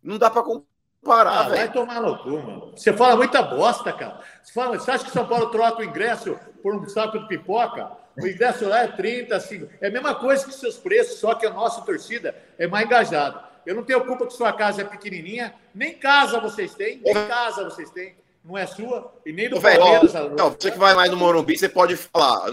Não 0.03 0.17
dá 0.17 0.31
para 0.31 0.43
comparar, 0.43 1.41
ah, 1.41 1.43
velho. 1.43 1.57
Vai 1.57 1.73
tomar 1.73 2.01
no 2.01 2.17
cu, 2.17 2.39
mano. 2.39 2.73
Você 2.75 2.95
fala 2.95 3.15
muita 3.15 3.43
bosta, 3.43 3.93
cara. 3.93 4.19
Você, 4.43 4.55
fala, 4.55 4.79
você 4.79 4.91
acha 4.91 5.05
que 5.05 5.11
São 5.11 5.29
Paulo 5.29 5.51
troca 5.51 5.83
o 5.83 5.85
ingresso 5.85 6.41
por 6.63 6.75
um 6.75 6.89
saco 6.89 7.19
de 7.19 7.29
pipoca? 7.29 8.01
O 8.17 8.27
ingresso 8.27 8.67
lá 8.67 8.85
é 8.85 8.89
30, 8.89 9.39
5. 9.39 9.69
É 9.79 9.89
a 9.89 9.91
mesma 9.91 10.15
coisa 10.15 10.47
que 10.47 10.55
seus 10.55 10.79
preços, 10.79 11.19
só 11.19 11.35
que 11.35 11.45
a 11.45 11.51
nossa 11.51 11.83
torcida 11.83 12.35
é 12.59 12.67
mais 12.67 12.87
engajada. 12.87 13.50
Eu 13.67 13.75
não 13.75 13.83
tenho 13.83 14.05
culpa 14.05 14.27
que 14.27 14.33
sua 14.33 14.53
casa 14.53 14.83
é 14.83 14.85
pequenininha, 14.85 15.55
nem 15.75 15.95
casa 15.95 16.41
vocês 16.41 16.75
têm, 16.75 17.01
nem 17.05 17.15
casa 17.15 17.65
vocês 17.65 17.91
têm. 17.91 18.17
Não 18.45 18.57
é 18.57 18.67
sua 18.67 19.13
e 19.25 19.33
nem 19.33 19.49
do 19.49 19.61
Palmeiras. 19.61 20.13
Não, 20.37 20.51
você 20.51 20.71
que 20.71 20.79
vai 20.79 20.95
mais 20.95 21.11
no 21.11 21.17
Morumbi, 21.17 21.59
você 21.59 21.69
pode 21.69 21.97
falar. 21.97 22.51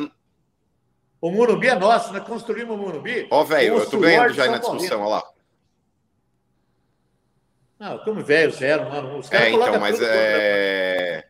O 1.19 1.31
Morumbi 1.31 1.67
é 1.67 1.75
nosso, 1.75 2.13
nós 2.13 2.23
construímos 2.23 2.75
o 2.75 2.77
Morumbi. 2.77 3.27
Ó, 3.31 3.43
velho, 3.43 3.77
eu 3.77 3.89
tô 3.89 3.97
ganhando 3.99 4.33
já 4.33 4.43
aí 4.43 4.49
na 4.49 4.57
discussão, 4.57 5.01
olha 5.01 5.09
lá. 5.09 5.23
Não, 7.79 7.99
como 7.99 8.23
velho, 8.23 8.51
zero, 8.51 8.89
mano. 8.89 9.19
Os 9.19 9.29
caras 9.29 9.47
é, 9.47 9.51
então, 9.51 9.79
mas 9.79 9.99
é. 10.01 11.25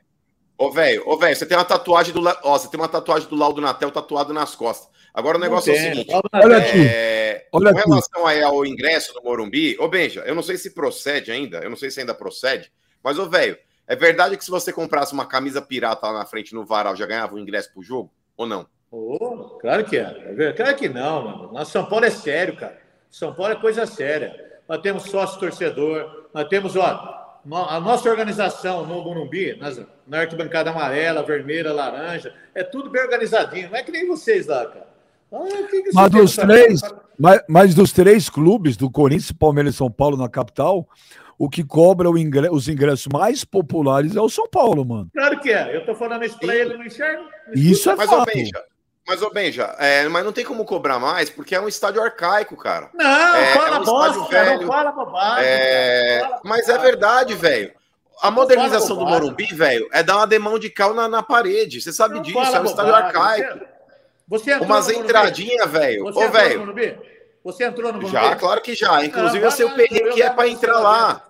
Ô, 0.58 0.72
velho, 0.72 1.04
ô, 1.06 1.18
velho, 1.18 1.36
você 1.36 1.46
tem 1.46 1.58
uma 1.58 1.66
tatuagem 1.66 2.13
do. 2.13 2.22
Ó, 2.44 2.58
você 2.58 2.68
tem 2.70 2.80
uma 2.80 2.88
tatuagem 2.88 3.30
do 3.30 3.36
Laudo 3.36 3.62
Natel 3.62 3.92
tatuado 3.92 4.34
nas 4.34 4.56
costas. 4.56 4.90
Agora 5.13 5.38
o 5.38 5.42
negócio 5.42 5.72
é 5.72 5.76
o 5.76 5.78
seguinte: 5.78 6.10
olha 6.34 6.58
aqui. 6.58 6.88
É, 6.88 7.17
olha 7.52 7.74
com 7.74 7.90
relação 7.90 8.26
aí 8.26 8.42
ao 8.42 8.66
ingresso 8.66 9.14
do 9.14 9.24
Morumbi, 9.24 9.78
ô 9.80 9.88
Benja, 9.88 10.22
eu 10.26 10.36
não 10.36 10.44
sei 10.44 10.58
se 10.58 10.74
procede 10.74 11.32
ainda, 11.32 11.60
eu 11.60 11.70
não 11.70 11.78
sei 11.78 11.90
se 11.90 12.00
ainda 12.00 12.14
procede, 12.14 12.72
mas, 13.04 13.18
ô 13.18 13.30
velho, 13.30 13.58
é 13.88 13.96
verdade 13.96 14.36
que 14.36 14.44
se 14.44 14.52
você 14.52 14.74
comprasse 14.74 15.14
uma 15.14 15.26
camisa 15.26 15.62
pirata 15.62 16.08
lá 16.08 16.20
na 16.20 16.26
frente 16.26 16.54
no 16.54 16.66
varal, 16.66 16.96
já 16.96 17.06
ganhava 17.06 17.34
o 17.34 17.38
um 17.38 17.40
ingresso 17.40 17.72
pro 17.72 17.82
jogo? 17.82 18.12
Ou 18.36 18.46
não? 18.46 18.68
Oh, 18.92 19.58
claro 19.62 19.86
que 19.86 19.98
é. 19.98 20.36
é 20.40 20.54
claro 20.54 20.76
que 20.76 20.90
não, 20.90 21.24
mano. 21.24 21.54
Nossa, 21.54 21.72
São 21.72 21.86
Paulo 21.86 22.06
é 22.06 22.10
sério, 22.10 22.58
cara. 22.58 22.80
São 23.10 23.34
Paulo 23.34 23.54
é 23.54 23.56
coisa 23.56 23.86
séria. 23.86 24.60
Nós 24.68 24.82
temos 24.82 25.04
sócio 25.04 25.40
torcedor, 25.40 26.28
nós 26.34 26.48
temos, 26.50 26.76
ó, 26.76 27.40
a 27.50 27.80
nossa 27.80 28.10
organização 28.10 28.86
no 28.86 29.02
Morumbi, 29.02 29.58
na 30.06 30.20
arquibancada 30.20 30.70
amarela, 30.70 31.24
vermelha, 31.24 31.72
laranja, 31.72 32.36
é 32.54 32.64
tudo 32.64 32.90
bem 32.90 33.02
organizadinho. 33.02 33.70
Não 33.70 33.78
é 33.78 33.84
que 33.84 33.92
nem 33.92 34.06
vocês 34.06 34.48
lá, 34.48 34.66
cara. 34.66 34.88
Ah, 35.32 35.40
mas 35.94 36.12
dos 36.12 36.36
três, 36.36 36.82
mas, 37.20 37.42
mas, 37.48 37.76
dos 37.76 37.92
três 37.92 38.30
clubes, 38.30 38.78
do 38.78 38.90
Corinthians, 38.90 39.32
Palmeiras 39.32 39.74
e 39.74 39.78
São 39.78 39.92
Paulo 39.92 40.16
na 40.16 40.30
capital, 40.30 40.88
o 41.38 41.50
que 41.50 41.63
cobra 41.63 42.10
ingresso, 42.10 42.54
os 42.54 42.68
ingressos 42.68 43.08
mais 43.08 43.44
populares 43.44 44.16
é 44.16 44.22
o 44.22 44.30
São 44.30 44.48
Paulo, 44.48 44.86
mano. 44.86 45.10
Claro 45.13 45.40
que 45.40 45.52
é. 45.52 45.76
Eu 45.76 45.86
tô 45.86 45.94
falando 45.94 46.24
isso 46.24 46.38
pra 46.40 46.56
ele, 46.56 46.78
não 46.78 46.86
enxerga. 46.86 47.24
Isso 47.54 47.90
é 47.90 47.96
mas, 47.96 48.10
fato. 48.10 48.34
Benja, 48.34 48.63
mas, 49.08 49.22
ô 49.22 49.30
Benja, 49.30 49.76
é, 49.80 50.08
mas 50.08 50.26
não 50.26 50.34
tem 50.34 50.44
como 50.44 50.66
cobrar 50.66 51.00
mais, 51.00 51.30
porque 51.30 51.56
é 51.56 51.62
um 51.62 51.68
estádio 51.68 52.02
arcaico, 52.02 52.58
cara. 52.58 52.90
Não, 52.94 53.36
é, 53.36 53.54
fala 53.54 53.78
é 53.78 53.80
um 53.80 53.84
bosta, 53.84 54.24
velho. 54.26 54.62
não 54.62 54.68
fala 54.68 54.92
bobagem. 54.92 55.46
É... 55.46 56.20
Fala 56.22 56.40
mas 56.44 56.66
bobagem. 56.66 56.76
é 56.76 56.86
verdade, 56.86 57.34
velho. 57.36 57.74
A 58.22 58.32
modernização 58.32 58.98
do 58.98 59.06
Morumbi, 59.06 59.46
velho, 59.54 59.88
é 59.94 60.02
dar 60.02 60.18
uma 60.18 60.28
demão 60.28 60.58
de 60.58 60.72
cal 60.72 60.94
na, 60.94 61.08
na 61.08 61.22
parede. 61.22 61.80
Você 61.80 61.94
sabe 61.94 62.16
não 62.16 62.22
disso, 62.22 62.40
é 62.40 62.60
um 62.60 62.66
estádio 62.66 62.96
arcaico. 62.96 63.77
Você... 64.28 64.52
Entrou 64.52 64.66
Umas 64.66 64.90
entradinhas, 64.90 65.70
velho. 65.72 66.06
Ô, 66.06 66.30
velho. 66.30 66.74
Você 67.44 67.63
entrou 67.63 67.94
no 67.94 68.00
Morumbi? 68.00 68.12
Já, 68.12 68.36
claro 68.36 68.62
que 68.62 68.76
já. 68.76 69.06
Inclusive, 69.06 69.46
eu 69.46 69.52
sei 69.52 69.66
o 69.66 69.74
perrengue 69.74 70.12
que 70.12 70.22
é 70.22 70.30
para 70.30 70.50
entrar 70.50 70.80
lá. 70.80 71.30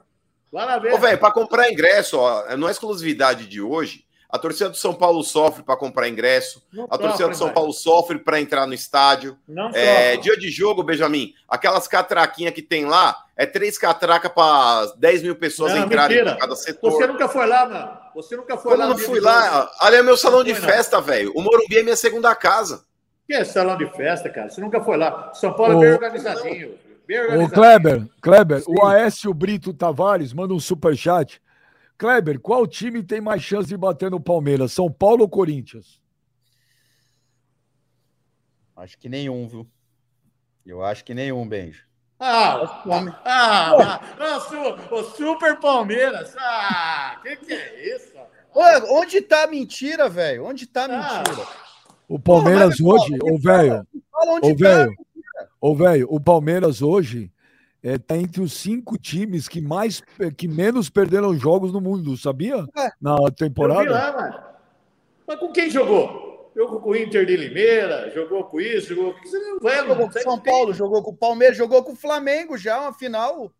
Vai 0.52 0.66
lá 0.66 0.80
ver. 0.80 0.94
Ô, 0.94 0.98
velho, 0.98 1.18
para 1.20 1.32
comprar 1.32 1.72
ingresso, 1.72 2.18
ó, 2.18 2.56
não 2.58 2.68
é 2.68 2.72
exclusividade 2.72 3.46
de 3.46 3.62
hoje. 3.62 4.06
A 4.30 4.38
torcida 4.38 4.70
do 4.70 4.76
São 4.76 4.94
Paulo 4.94 5.24
sofre 5.24 5.64
para 5.64 5.78
comprar 5.78 6.10
ingresso. 6.10 6.62
Não 6.74 6.86
a 6.86 6.98
torcida 6.98 7.18
sofre, 7.18 7.30
do 7.30 7.38
São 7.38 7.50
Paulo 7.50 7.72
sofre 7.72 8.20
para 8.20 8.42
entrar 8.42 8.68
no 8.68 8.74
estádio. 8.74 9.38
Não 9.48 9.70
é, 9.70 10.18
dia 10.18 10.36
de 10.36 10.50
jogo, 10.50 10.84
Benjamin, 10.84 11.34
aquelas 11.48 11.88
catraquinhas 11.88 12.54
que 12.54 12.62
tem 12.62 12.86
lá, 12.86 13.16
é 13.38 13.46
três 13.46 13.78
catracas 13.78 14.32
para 14.32 14.88
10 14.98 15.24
mil 15.24 15.36
pessoas 15.36 15.74
não, 15.74 15.86
entrarem 15.86 16.20
em 16.20 16.38
cada 16.38 16.56
setor. 16.56 16.92
Você 16.92 17.08
nunca 17.08 17.30
foi 17.30 17.46
lá, 17.46 17.70
mano. 17.70 17.98
Você 18.16 18.36
nunca 18.36 18.58
foi 18.58 18.72
Como 18.72 18.84
lá. 18.84 18.86
Eu 18.86 18.90
não 18.90 18.98
fui 18.98 19.20
lá. 19.20 19.72
Ali 19.80 19.98
é 19.98 20.04
meu 20.04 20.18
salão 20.18 20.44
de 20.44 20.56
festa, 20.56 21.00
velho. 21.00 21.32
O 21.34 21.42
Morumbi 21.42 21.78
é 21.78 21.84
minha 21.84 21.96
segunda 21.96 22.36
casa. 22.36 22.84
Que 23.28 23.34
é 23.34 23.44
salão 23.44 23.78
de 23.78 23.86
festa, 23.92 24.30
cara? 24.30 24.50
Você 24.50 24.62
nunca 24.62 24.82
foi 24.82 24.96
lá. 24.96 25.34
São 25.34 25.54
Paulo 25.54 25.84
é 25.84 25.86
bem 25.86 25.94
organizadinho. 25.94 26.80
Bem 27.06 27.20
organizadinho. 27.20 27.46
Ô, 27.46 27.50
Kleber, 27.50 28.10
Kleber, 28.22 28.62
Sim. 28.62 28.74
o 28.74 28.86
Aécio 28.86 29.34
Brito 29.34 29.74
Tavares 29.74 30.32
manda 30.32 30.54
um 30.54 30.60
superchat. 30.60 31.42
Kleber, 31.98 32.40
qual 32.40 32.66
time 32.66 33.04
tem 33.04 33.20
mais 33.20 33.42
chance 33.42 33.68
de 33.68 33.76
bater 33.76 34.10
no 34.10 34.22
Palmeiras? 34.22 34.72
São 34.72 34.90
Paulo 34.90 35.24
ou 35.24 35.30
Corinthians? 35.30 36.00
Acho 38.78 38.98
que 38.98 39.10
nenhum, 39.10 39.46
viu? 39.46 39.68
Eu 40.66 40.82
acho 40.82 41.04
que 41.04 41.14
nenhum, 41.14 41.46
Benjo. 41.46 41.86
Ah, 42.20 42.82
ah, 42.86 43.16
ah, 43.26 44.02
ah, 44.20 44.94
o 44.96 45.04
Super 45.04 45.60
Palmeiras. 45.60 46.34
Ah, 46.40 47.20
que 47.22 47.36
que 47.36 47.54
é 47.54 47.96
isso? 47.96 48.14
Ô, 48.54 49.00
onde 49.00 49.22
tá 49.22 49.44
a 49.44 49.48
mentira, 49.48 50.10
velho? 50.10 50.46
Onde 50.46 50.66
tá 50.66 50.86
a 50.86 51.22
ah. 51.22 51.67
O 52.08 52.18
Palmeiras 52.18 52.78
Pô, 52.78 52.94
hoje, 52.94 53.18
ô 53.22 53.38
velho, 53.38 53.88
ô 54.42 54.56
velho, 54.56 54.96
ô 55.60 55.76
velho, 55.76 56.08
o 56.10 56.20
Palmeiras 56.20 56.82
hoje 56.82 57.32
é, 57.84 57.98
tá 57.98 58.16
entre 58.16 58.42
os 58.42 58.54
cinco 58.54 58.98
times 58.98 59.48
que 59.48 59.60
mais, 59.60 60.02
que 60.38 60.48
menos 60.48 60.90
perderam 60.90 61.38
jogos 61.38 61.74
no 61.74 61.82
mundo, 61.82 62.16
sabia? 62.18 62.66
É. 62.78 62.92
Na 63.02 63.18
temporada. 63.32 63.82
Eu 63.82 63.88
vi 63.88 63.92
lá, 63.92 64.12
mano. 64.14 64.40
Mas 65.28 65.40
com 65.40 65.52
quem 65.52 65.70
jogou? 65.70 66.52
Jogou 66.56 66.80
com 66.80 66.90
o 66.90 66.96
Inter 66.96 67.26
de 67.26 67.38
Limeira, 67.38 68.10
jogou 68.16 68.44
com 68.46 68.60
isso, 68.60 68.96
jogou 68.96 69.14
com 69.14 69.24
isso. 69.24 69.38
Não 69.38 69.60
vai, 69.60 69.86
jogou 69.86 70.10
com 70.10 70.20
São 70.20 70.40
Paulo, 70.40 70.74
jogou 70.74 71.04
com 71.04 71.12
o 71.12 71.16
Palmeiras, 71.16 71.58
jogou 71.58 71.84
com 71.84 71.92
o 71.92 71.96
Flamengo 71.96 72.58
já, 72.58 72.82
uma 72.82 72.94
final. 72.94 73.52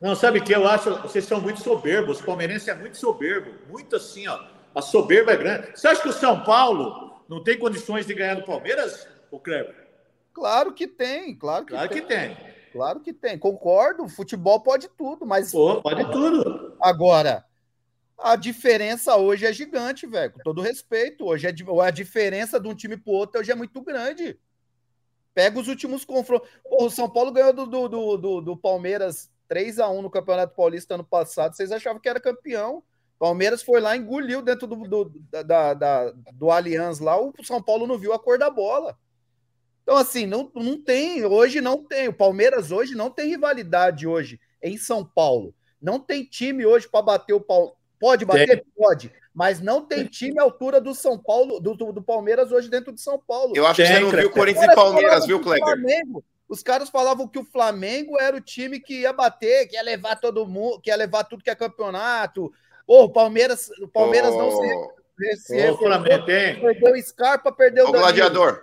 Não, 0.00 0.14
sabe 0.14 0.38
o 0.38 0.44
que 0.44 0.54
eu 0.54 0.66
acho? 0.66 0.90
Vocês 1.02 1.24
são 1.24 1.40
muito 1.40 1.60
soberbos. 1.60 2.20
O 2.20 2.24
palmeirense 2.24 2.70
é 2.70 2.74
muito 2.74 2.96
soberbo. 2.96 3.50
Muito 3.70 3.96
assim, 3.96 4.26
ó. 4.28 4.53
A 4.74 4.82
soberba 4.82 5.32
é 5.32 5.36
grande. 5.36 5.70
Você 5.74 5.88
acha 5.88 6.02
que 6.02 6.08
o 6.08 6.12
São 6.12 6.42
Paulo 6.42 7.22
não 7.28 7.42
tem 7.42 7.58
condições 7.58 8.06
de 8.06 8.14
ganhar 8.14 8.34
do 8.34 8.44
Palmeiras, 8.44 9.06
o 9.30 9.38
Kleber? 9.38 9.84
Claro 10.32 10.72
que 10.72 10.88
tem, 10.88 11.36
claro 11.36 11.64
que 11.64 11.72
claro 11.72 11.88
tem. 11.88 12.02
que 12.02 12.08
tem. 12.08 12.36
Claro 12.72 13.00
que 13.00 13.12
tem. 13.12 13.38
Concordo, 13.38 14.08
futebol 14.08 14.60
pode 14.60 14.88
tudo, 14.88 15.24
mas. 15.24 15.52
Pô, 15.52 15.80
pode 15.80 16.10
tudo. 16.10 16.76
Agora, 16.80 17.44
a 18.18 18.34
diferença 18.34 19.16
hoje 19.16 19.46
é 19.46 19.52
gigante, 19.52 20.06
velho. 20.08 20.32
Com 20.32 20.40
todo 20.40 20.60
respeito. 20.60 21.24
Hoje 21.24 21.46
é, 21.46 21.50
a 21.82 21.90
diferença 21.90 22.58
de 22.58 22.66
um 22.66 22.74
time 22.74 22.96
pro 22.96 23.12
outro 23.12 23.40
hoje 23.40 23.52
é 23.52 23.54
muito 23.54 23.80
grande. 23.80 24.38
Pega 25.32 25.58
os 25.58 25.68
últimos 25.68 26.04
confrontos. 26.04 26.48
o 26.64 26.90
São 26.90 27.08
Paulo 27.08 27.30
ganhou 27.32 27.52
do, 27.52 27.66
do, 27.66 28.16
do, 28.16 28.40
do 28.40 28.56
Palmeiras 28.56 29.30
3 29.46 29.78
a 29.78 29.88
1 29.88 30.02
no 30.02 30.10
Campeonato 30.10 30.54
Paulista 30.54 30.94
ano 30.94 31.04
passado. 31.04 31.54
Vocês 31.54 31.70
achavam 31.70 32.00
que 32.00 32.08
era 32.08 32.20
campeão. 32.20 32.82
Palmeiras 33.18 33.62
foi 33.62 33.80
lá, 33.80 33.96
engoliu 33.96 34.42
dentro 34.42 34.66
do, 34.66 34.76
do, 34.76 35.12
da, 35.44 35.74
da, 35.74 36.10
do 36.32 36.50
Allianz 36.50 36.98
lá, 36.98 37.20
o 37.20 37.32
São 37.42 37.62
Paulo 37.62 37.86
não 37.86 37.98
viu 37.98 38.12
a 38.12 38.18
cor 38.18 38.38
da 38.38 38.50
bola. 38.50 38.98
Então, 39.82 39.96
assim, 39.96 40.26
não, 40.26 40.50
não 40.54 40.82
tem, 40.82 41.24
hoje 41.24 41.60
não 41.60 41.84
tem. 41.84 42.08
O 42.08 42.12
Palmeiras 42.12 42.70
hoje 42.70 42.94
não 42.94 43.10
tem 43.10 43.28
rivalidade 43.28 44.06
hoje 44.06 44.40
em 44.62 44.78
São 44.78 45.04
Paulo. 45.04 45.54
Não 45.80 46.00
tem 46.00 46.24
time 46.24 46.64
hoje 46.64 46.88
para 46.88 47.02
bater 47.02 47.34
o 47.34 47.40
Paulo. 47.40 47.76
Pode 48.00 48.24
bater? 48.24 48.62
Tem. 48.62 48.64
Pode. 48.74 49.12
Mas 49.34 49.60
não 49.60 49.84
tem 49.84 50.06
time 50.06 50.38
à 50.38 50.42
altura 50.42 50.80
do 50.80 50.94
São 50.94 51.18
Paulo, 51.18 51.60
do, 51.60 51.74
do 51.74 52.02
Palmeiras 52.02 52.50
hoje 52.50 52.70
dentro 52.70 52.92
de 52.92 53.00
São 53.00 53.18
Paulo. 53.18 53.52
Eu 53.54 53.66
acho 53.66 53.76
tem, 53.76 53.86
que 53.86 53.92
você 53.92 54.00
não 54.00 54.10
viu 54.10 54.30
Corinthians 54.30 54.72
e 54.72 54.74
Palmeiras, 54.74 55.26
viu, 55.26 55.40
Kleber? 55.40 55.64
Flamengo, 55.64 56.24
os 56.48 56.62
caras 56.62 56.88
falavam 56.88 57.26
que 57.26 57.38
o 57.38 57.44
Flamengo 57.44 58.18
era 58.18 58.36
o 58.36 58.40
time 58.40 58.78
que 58.78 59.00
ia 59.00 59.12
bater, 59.12 59.66
que 59.66 59.74
ia 59.74 59.82
levar 59.82 60.16
todo 60.16 60.46
mundo, 60.46 60.80
que 60.80 60.88
ia 60.88 60.96
levar 60.96 61.24
tudo 61.24 61.42
que 61.42 61.50
é 61.50 61.54
campeonato. 61.54 62.52
Pô, 62.86 63.04
o 63.04 63.08
Palmeiras, 63.08 63.70
o 63.80 63.88
Palmeiras 63.88 64.32
oh. 64.34 64.38
não 64.38 64.50
se, 64.50 65.36
se 65.36 65.70
oh, 65.70 65.76
Flamengo, 65.76 66.24
perdeu 66.24 67.02
Scarpa, 67.02 67.52
perdeu 67.52 67.88
o 67.88 67.92
gladiador. 67.92 68.62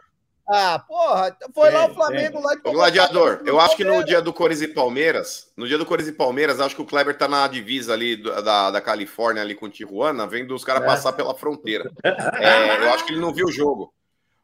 Ah, 0.54 0.84
porra, 0.86 1.38
foi 1.54 1.72
lá 1.72 1.86
o 1.86 1.94
Flamengo 1.94 2.42
lá 2.42 2.58
que 2.58 2.68
O 2.68 2.74
gladiador, 2.74 3.42
eu 3.46 3.58
acho 3.60 3.78
que 3.78 3.86
no 3.86 4.04
dia 4.04 4.22
do 4.22 4.34
Corinthians 4.34 4.70
e 4.70 4.74
Palmeiras, 4.74 5.48
no 5.56 5.66
dia 5.66 5.78
do 5.78 5.86
Corinthians 5.86 6.14
e 6.14 6.18
Palmeiras, 6.18 6.60
acho 6.60 6.76
que 6.76 6.82
o 6.82 6.86
Kleber 6.86 7.18
tá 7.18 7.26
na 7.28 7.48
divisa 7.48 7.94
ali 7.94 8.18
da, 8.18 8.70
da 8.70 8.82
Califórnia 8.82 9.42
ali 9.42 9.56
com 9.56 9.70
Tijuana, 9.70 10.28
vendo 10.28 10.54
os 10.54 10.66
caras 10.66 10.84
é. 10.84 10.86
passar 10.86 11.14
pela 11.14 11.34
fronteira. 11.34 11.90
É, 12.04 12.84
eu 12.84 12.94
acho 12.94 13.06
que 13.06 13.14
ele 13.14 13.22
não 13.22 13.34
viu 13.34 13.48
o 13.48 13.52
jogo. 13.52 13.94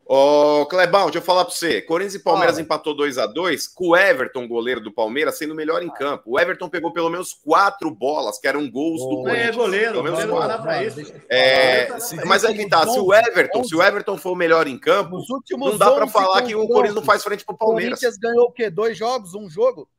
Ô, 0.09 0.65
Clebão, 0.67 1.05
deixa 1.05 1.17
eu 1.17 1.21
falar 1.21 1.43
pra 1.43 1.53
você. 1.53 1.81
Corinthians 1.81 2.15
e 2.15 2.19
Palmeiras 2.19 2.57
ah. 2.57 2.61
empatou 2.61 2.95
2 2.95 3.17
a 3.17 3.25
2 3.25 3.67
com 3.67 3.89
o 3.89 3.97
Everton, 3.97 4.47
goleiro 4.47 4.79
do 4.79 4.89
Palmeiras, 4.89 5.37
sendo 5.37 5.51
o 5.51 5.55
melhor 5.55 5.83
em 5.83 5.89
campo. 5.89 6.23
O 6.31 6.39
Everton 6.39 6.69
pegou 6.69 6.93
pelo 6.93 7.09
menos 7.09 7.33
quatro 7.33 7.91
bolas, 7.91 8.39
que 8.39 8.47
eram 8.47 8.71
gols 8.71 9.01
oh. 9.01 9.09
do 9.09 9.15
Corinthians. 9.23 9.47
É 9.47 9.51
goleiro, 9.51 9.91
pelo 9.91 10.03
menos 10.03 10.23
goleiro 10.23 10.61
pra 10.61 10.83
isso. 10.83 11.13
É, 11.29 11.99
se, 11.99 12.15
mas 12.25 12.45
aí 12.45 12.55
que 12.55 12.69
tá, 12.69 12.87
se 12.87 12.97
o 12.97 13.13
Everton, 13.13 13.63
se 13.65 13.75
o 13.75 13.83
Everton 13.83 14.17
for 14.17 14.31
o 14.31 14.35
melhor 14.35 14.65
em 14.65 14.77
campo, 14.77 15.19
não 15.57 15.77
dá 15.77 15.91
para 15.91 16.07
falar 16.07 16.41
que 16.43 16.55
o 16.55 16.65
Corinthians 16.67 16.95
não 16.95 17.03
faz 17.03 17.21
frente 17.21 17.43
pro 17.43 17.57
Palmeiras. 17.57 17.99
O 17.99 18.01
Corinthians 18.01 18.17
ganhou 18.17 18.45
o 18.45 18.51
quê? 18.51 18.69
Dois 18.69 18.97
jogos? 18.97 19.35
Um 19.35 19.49
jogo? 19.49 19.89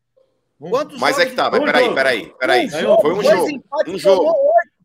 Quantos 0.58 0.98
mas 0.98 1.16
é 1.18 1.26
que 1.26 1.36
tá, 1.36 1.48
mas 1.48 1.62
peraí, 1.62 1.94
peraí, 1.94 2.34
peraí. 2.36 2.66
Um 2.66 3.00
foi 3.00 3.12
um 3.12 3.22
jogo. 3.22 3.62
Um 3.86 3.98
jogo. 3.98 4.34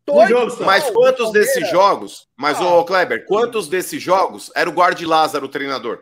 Dois, 0.06 0.58
mas 0.58 0.90
quantos 0.90 1.32
desses 1.32 1.68
jogos, 1.70 2.28
mas 2.36 2.60
ah. 2.60 2.74
ô 2.74 2.84
Kleber, 2.84 3.24
quantos 3.26 3.68
desses 3.68 4.02
jogos 4.02 4.50
era 4.54 4.68
o 4.68 4.72
Guardi 4.72 5.06
Lázaro 5.06 5.46
o 5.46 5.48
treinador? 5.48 6.00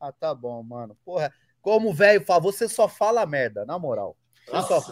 Ah, 0.00 0.12
tá 0.12 0.32
bom, 0.32 0.62
mano. 0.62 0.96
Porra, 1.04 1.32
como 1.60 1.92
velho 1.92 2.24
fala, 2.24 2.40
você 2.40 2.68
só 2.68 2.88
fala 2.88 3.26
merda, 3.26 3.64
na 3.64 3.78
moral. 3.78 4.16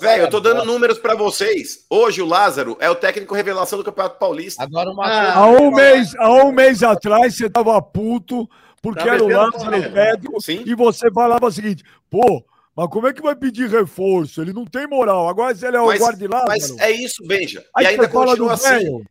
Velho, 0.01 0.23
eu 0.23 0.31
tô 0.31 0.41
dando 0.41 0.65
números 0.65 0.99
para 0.99 1.15
vocês. 1.15 1.85
Hoje 1.91 2.23
o 2.23 2.27
Lázaro 2.27 2.77
é 2.81 2.89
o 2.89 2.95
técnico 2.95 3.35
revelação 3.35 3.79
do 3.79 3.85
Campeonato 3.85 4.19
Paulista. 4.19 4.63
Agora 4.63 4.91
uma 4.91 5.07
ah, 5.07 5.35
há 5.35 5.47
um 5.47 5.71
mês, 5.71 6.15
há 6.17 6.31
um 6.45 6.53
mês 6.53 6.83
atrás 6.83 7.37
você 7.37 7.51
tava 7.51 7.81
puto 7.83 8.49
porque 8.81 9.05
tá 9.05 9.15
era 9.15 9.23
o 9.23 9.29
Lázaro 9.29 9.93
Pedro 9.93 10.33
e 10.65 10.75
você 10.75 11.11
falava 11.11 11.47
o 11.47 11.53
seguinte: 11.53 11.85
"Pô, 12.09 12.45
mas 12.77 12.89
como 12.89 13.09
é 13.09 13.13
que 13.13 13.23
vai 13.23 13.35
pedir 13.35 13.69
reforço? 13.69 14.41
Ele 14.41 14.53
não 14.53 14.65
tem 14.65 14.87
moral. 14.87 15.29
Agora 15.29 15.55
se 15.55 15.67
ele 15.67 15.77
é 15.77 15.81
o 15.81 15.99
guarda 15.99 16.29
Mas 16.47 16.71
é 16.79 16.91
isso, 16.91 17.27
Benja. 17.27 17.65
Aí 17.75 17.85
e 17.85 17.89
ainda 17.89 18.09
continua 18.09 18.53
assim. 18.53 19.05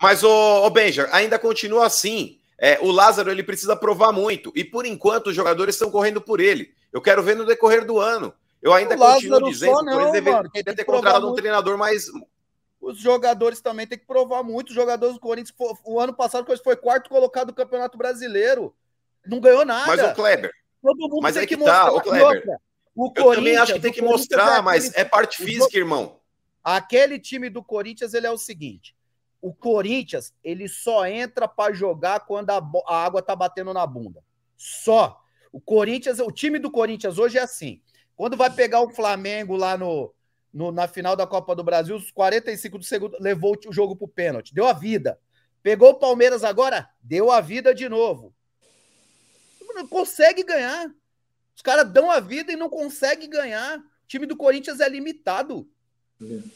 Mas, 0.00 0.24
ô, 0.24 0.66
ô 0.66 0.70
Benja, 0.70 1.08
ainda 1.12 1.38
continua 1.38 1.86
assim. 1.86 2.38
É, 2.58 2.78
o 2.80 2.90
Lázaro 2.90 3.30
ele 3.30 3.42
precisa 3.42 3.76
provar 3.76 4.12
muito. 4.12 4.52
E 4.54 4.64
por 4.64 4.86
enquanto 4.86 5.28
os 5.28 5.34
jogadores 5.36 5.74
estão 5.74 5.90
correndo 5.90 6.20
por 6.20 6.40
ele. 6.40 6.72
Eu 6.92 7.00
quero 7.00 7.22
ver 7.22 7.36
no 7.36 7.46
decorrer 7.46 7.84
do 7.84 7.98
ano. 7.98 8.34
Eu 8.60 8.72
ainda 8.72 8.96
continuo 8.96 9.50
dizendo 9.50 9.84
que 9.84 9.90
eles 9.90 10.12
deveriam 10.12 10.44
ter 10.50 10.84
contratado 10.84 11.30
um 11.30 11.34
treinador 11.34 11.76
mais. 11.76 12.06
Os 12.80 12.98
jogadores 12.98 13.60
também 13.60 13.86
têm 13.86 13.98
que 13.98 14.06
provar 14.06 14.42
muito. 14.42 14.70
Os 14.70 14.74
jogadores 14.74 15.14
do 15.14 15.20
Corinthians, 15.20 15.54
o 15.84 16.00
ano 16.00 16.14
passado, 16.14 16.46
foi 16.62 16.76
quarto 16.76 17.10
colocado 17.10 17.48
no 17.48 17.54
Campeonato 17.54 17.98
Brasileiro. 17.98 18.74
Não 19.26 19.40
ganhou 19.40 19.64
nada. 19.64 19.86
Mas 19.86 20.02
o 20.02 20.14
Kleber, 20.14 20.52
Todo 20.82 21.08
mundo 21.08 21.22
mas 21.22 21.34
tem 21.34 21.44
é 21.44 21.46
que, 21.46 21.56
que 21.56 21.64
tá, 21.64 21.90
mostrar. 21.90 22.02
Kleber, 22.02 22.58
o 22.94 23.12
eu 23.14 23.34
também 23.34 23.56
acho 23.56 23.72
que 23.74 23.80
tem 23.80 23.92
que 23.92 24.02
mostrar, 24.02 24.58
é 24.58 24.60
mas 24.60 24.92
é 24.94 25.04
parte 25.04 25.42
física, 25.42 25.78
irmão. 25.78 26.20
Aquele 26.62 27.18
time 27.18 27.48
do 27.48 27.62
Corinthians, 27.62 28.12
ele 28.12 28.26
é 28.26 28.30
o 28.30 28.36
seguinte: 28.36 28.94
o 29.40 29.54
Corinthians, 29.54 30.34
ele 30.42 30.68
só 30.68 31.06
entra 31.06 31.46
para 31.46 31.72
jogar 31.72 32.20
quando 32.20 32.50
a, 32.50 32.62
a, 32.86 33.04
água 33.04 33.22
tá 33.22 33.34
batendo 33.34 33.72
na 33.72 33.86
bunda. 33.86 34.22
Só. 34.56 35.20
O 35.52 35.60
Corinthians, 35.60 36.18
o 36.18 36.30
time 36.30 36.58
do 36.58 36.70
Corinthians 36.70 37.18
hoje 37.18 37.38
é 37.38 37.42
assim. 37.42 37.80
Quando 38.16 38.36
vai 38.36 38.50
pegar 38.50 38.80
o 38.80 38.90
Flamengo 38.90 39.54
lá 39.54 39.76
no, 39.76 40.12
no 40.52 40.72
na 40.72 40.88
final 40.88 41.14
da 41.14 41.26
Copa 41.26 41.54
do 41.54 41.62
Brasil, 41.62 41.94
os 41.94 42.10
45 42.10 42.78
do 42.78 42.84
segundo, 42.84 43.16
levou 43.20 43.54
o 43.66 43.72
jogo 43.72 43.94
pro 43.94 44.08
pênalti, 44.08 44.54
deu 44.54 44.66
a 44.66 44.72
vida. 44.72 45.18
Pegou 45.62 45.90
o 45.90 45.98
Palmeiras 45.98 46.42
agora, 46.42 46.88
deu 47.02 47.30
a 47.30 47.40
vida 47.40 47.74
de 47.74 47.88
novo 47.88 48.34
não 49.74 49.86
consegue 49.86 50.42
ganhar. 50.42 50.90
Os 51.54 51.62
caras 51.62 51.90
dão 51.90 52.10
a 52.10 52.20
vida 52.20 52.52
e 52.52 52.56
não 52.56 52.68
conseguem 52.68 53.28
ganhar. 53.28 53.78
O 53.78 54.06
time 54.06 54.26
do 54.26 54.36
Corinthians 54.36 54.80
é 54.80 54.88
limitado. 54.88 55.68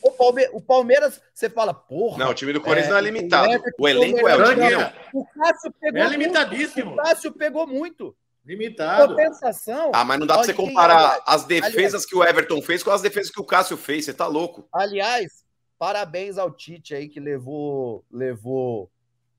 O, 0.01 0.13
Palme 0.13 0.49
o 0.53 0.61
Palmeiras, 0.61 1.21
você 1.35 1.51
fala, 1.51 1.75
porra. 1.75 2.19
Não, 2.19 2.31
o 2.31 2.35
time 2.35 2.53
do 2.53 2.61
Corinthians 2.61 2.89
é, 2.89 2.91
não 2.91 2.99
é 2.99 3.03
limitado. 3.03 3.63
O, 3.79 3.83
o 3.83 3.89
elenco 3.89 4.29
é 4.29 4.37
o 4.37 4.45
time. 4.45 4.93
O 5.13 5.27
Cássio 5.27 5.73
pegou 5.81 6.03
é 6.03 6.09
limitadíssimo. 6.09 6.87
Muito. 6.87 7.01
O 7.01 7.05
Cássio 7.05 7.33
pegou 7.33 7.67
muito. 7.67 8.17
Limitado. 8.45 9.09
Compensação. 9.09 9.91
Ah, 9.93 10.05
mas 10.05 10.21
não 10.21 10.27
dá 10.27 10.35
pra 10.35 10.45
você 10.45 10.55
comparar 10.55 11.21
as 11.27 11.45
defesas 11.45 11.75
aliás, 11.75 12.07
que 12.07 12.15
o 12.15 12.23
Everton 12.23 12.63
fez 12.63 12.83
com 12.83 12.91
as 12.93 13.03
defesas 13.03 13.31
que 13.31 13.41
o 13.41 13.45
Cássio 13.45 13.77
fez. 13.77 14.05
Você 14.05 14.15
tá 14.15 14.29
louco. 14.29 14.69
Aliás, 14.73 15.45
parabéns 15.77 16.39
ao 16.39 16.53
Tite 16.53 16.95
aí 16.95 17.09
que 17.09 17.19
levou, 17.19 18.05
levou 18.11 18.89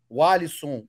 o 0.10 0.22
Alisson, 0.22 0.86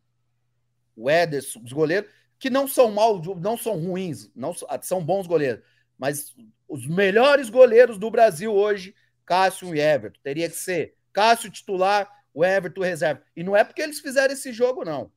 o 0.96 1.08
Ederson, 1.08 1.60
os 1.64 1.72
goleiros 1.72 2.10
que 2.38 2.48
não 2.48 2.68
são 2.68 2.90
mal, 2.90 3.20
não 3.36 3.56
são 3.56 3.78
ruins, 3.78 4.30
não 4.34 4.54
são 4.82 5.04
bons 5.04 5.26
goleiros, 5.26 5.62
mas 5.98 6.34
os 6.68 6.86
melhores 6.86 7.50
goleiros 7.50 7.98
do 7.98 8.10
Brasil 8.10 8.54
hoje, 8.54 8.94
Cássio 9.24 9.74
e 9.74 9.80
Everton, 9.80 10.20
teria 10.22 10.48
que 10.48 10.56
ser 10.56 10.94
Cássio 11.12 11.50
titular, 11.50 12.08
o 12.32 12.44
Everton 12.44 12.82
reserva. 12.82 13.22
E 13.34 13.42
não 13.42 13.56
é 13.56 13.64
porque 13.64 13.82
eles 13.82 13.98
fizeram 13.98 14.32
esse 14.32 14.52
jogo, 14.52 14.84
não. 14.84 15.10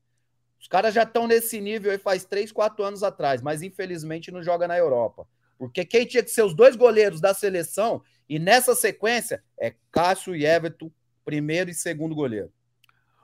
Os 0.60 0.68
caras 0.68 0.94
já 0.94 1.04
estão 1.04 1.28
nesse 1.28 1.60
nível 1.60 1.92
aí 1.92 1.98
faz 1.98 2.24
três, 2.24 2.52
quatro 2.52 2.84
anos 2.84 3.04
atrás, 3.04 3.42
mas 3.42 3.62
infelizmente 3.62 4.32
não 4.32 4.42
joga 4.44 4.68
na 4.68 4.78
Europa. 4.78 5.28
Porque 5.58 5.86
quem 5.86 6.06
tinha 6.06 6.24
que 6.24 6.32
ser 6.32 6.44
os 6.44 6.56
dois 6.56 6.76
goleiros 6.76 7.22
da 7.22 7.34
seleção, 7.34 8.02
e 8.28 8.40
nessa 8.40 8.74
sequência, 8.74 9.44
é 9.60 9.76
Cássio 9.92 10.36
e 10.36 10.46
Everton, 10.46 10.92
primeiro 11.24 11.70
e 11.70 11.74
segundo 11.74 12.16
goleiro. 12.16 12.52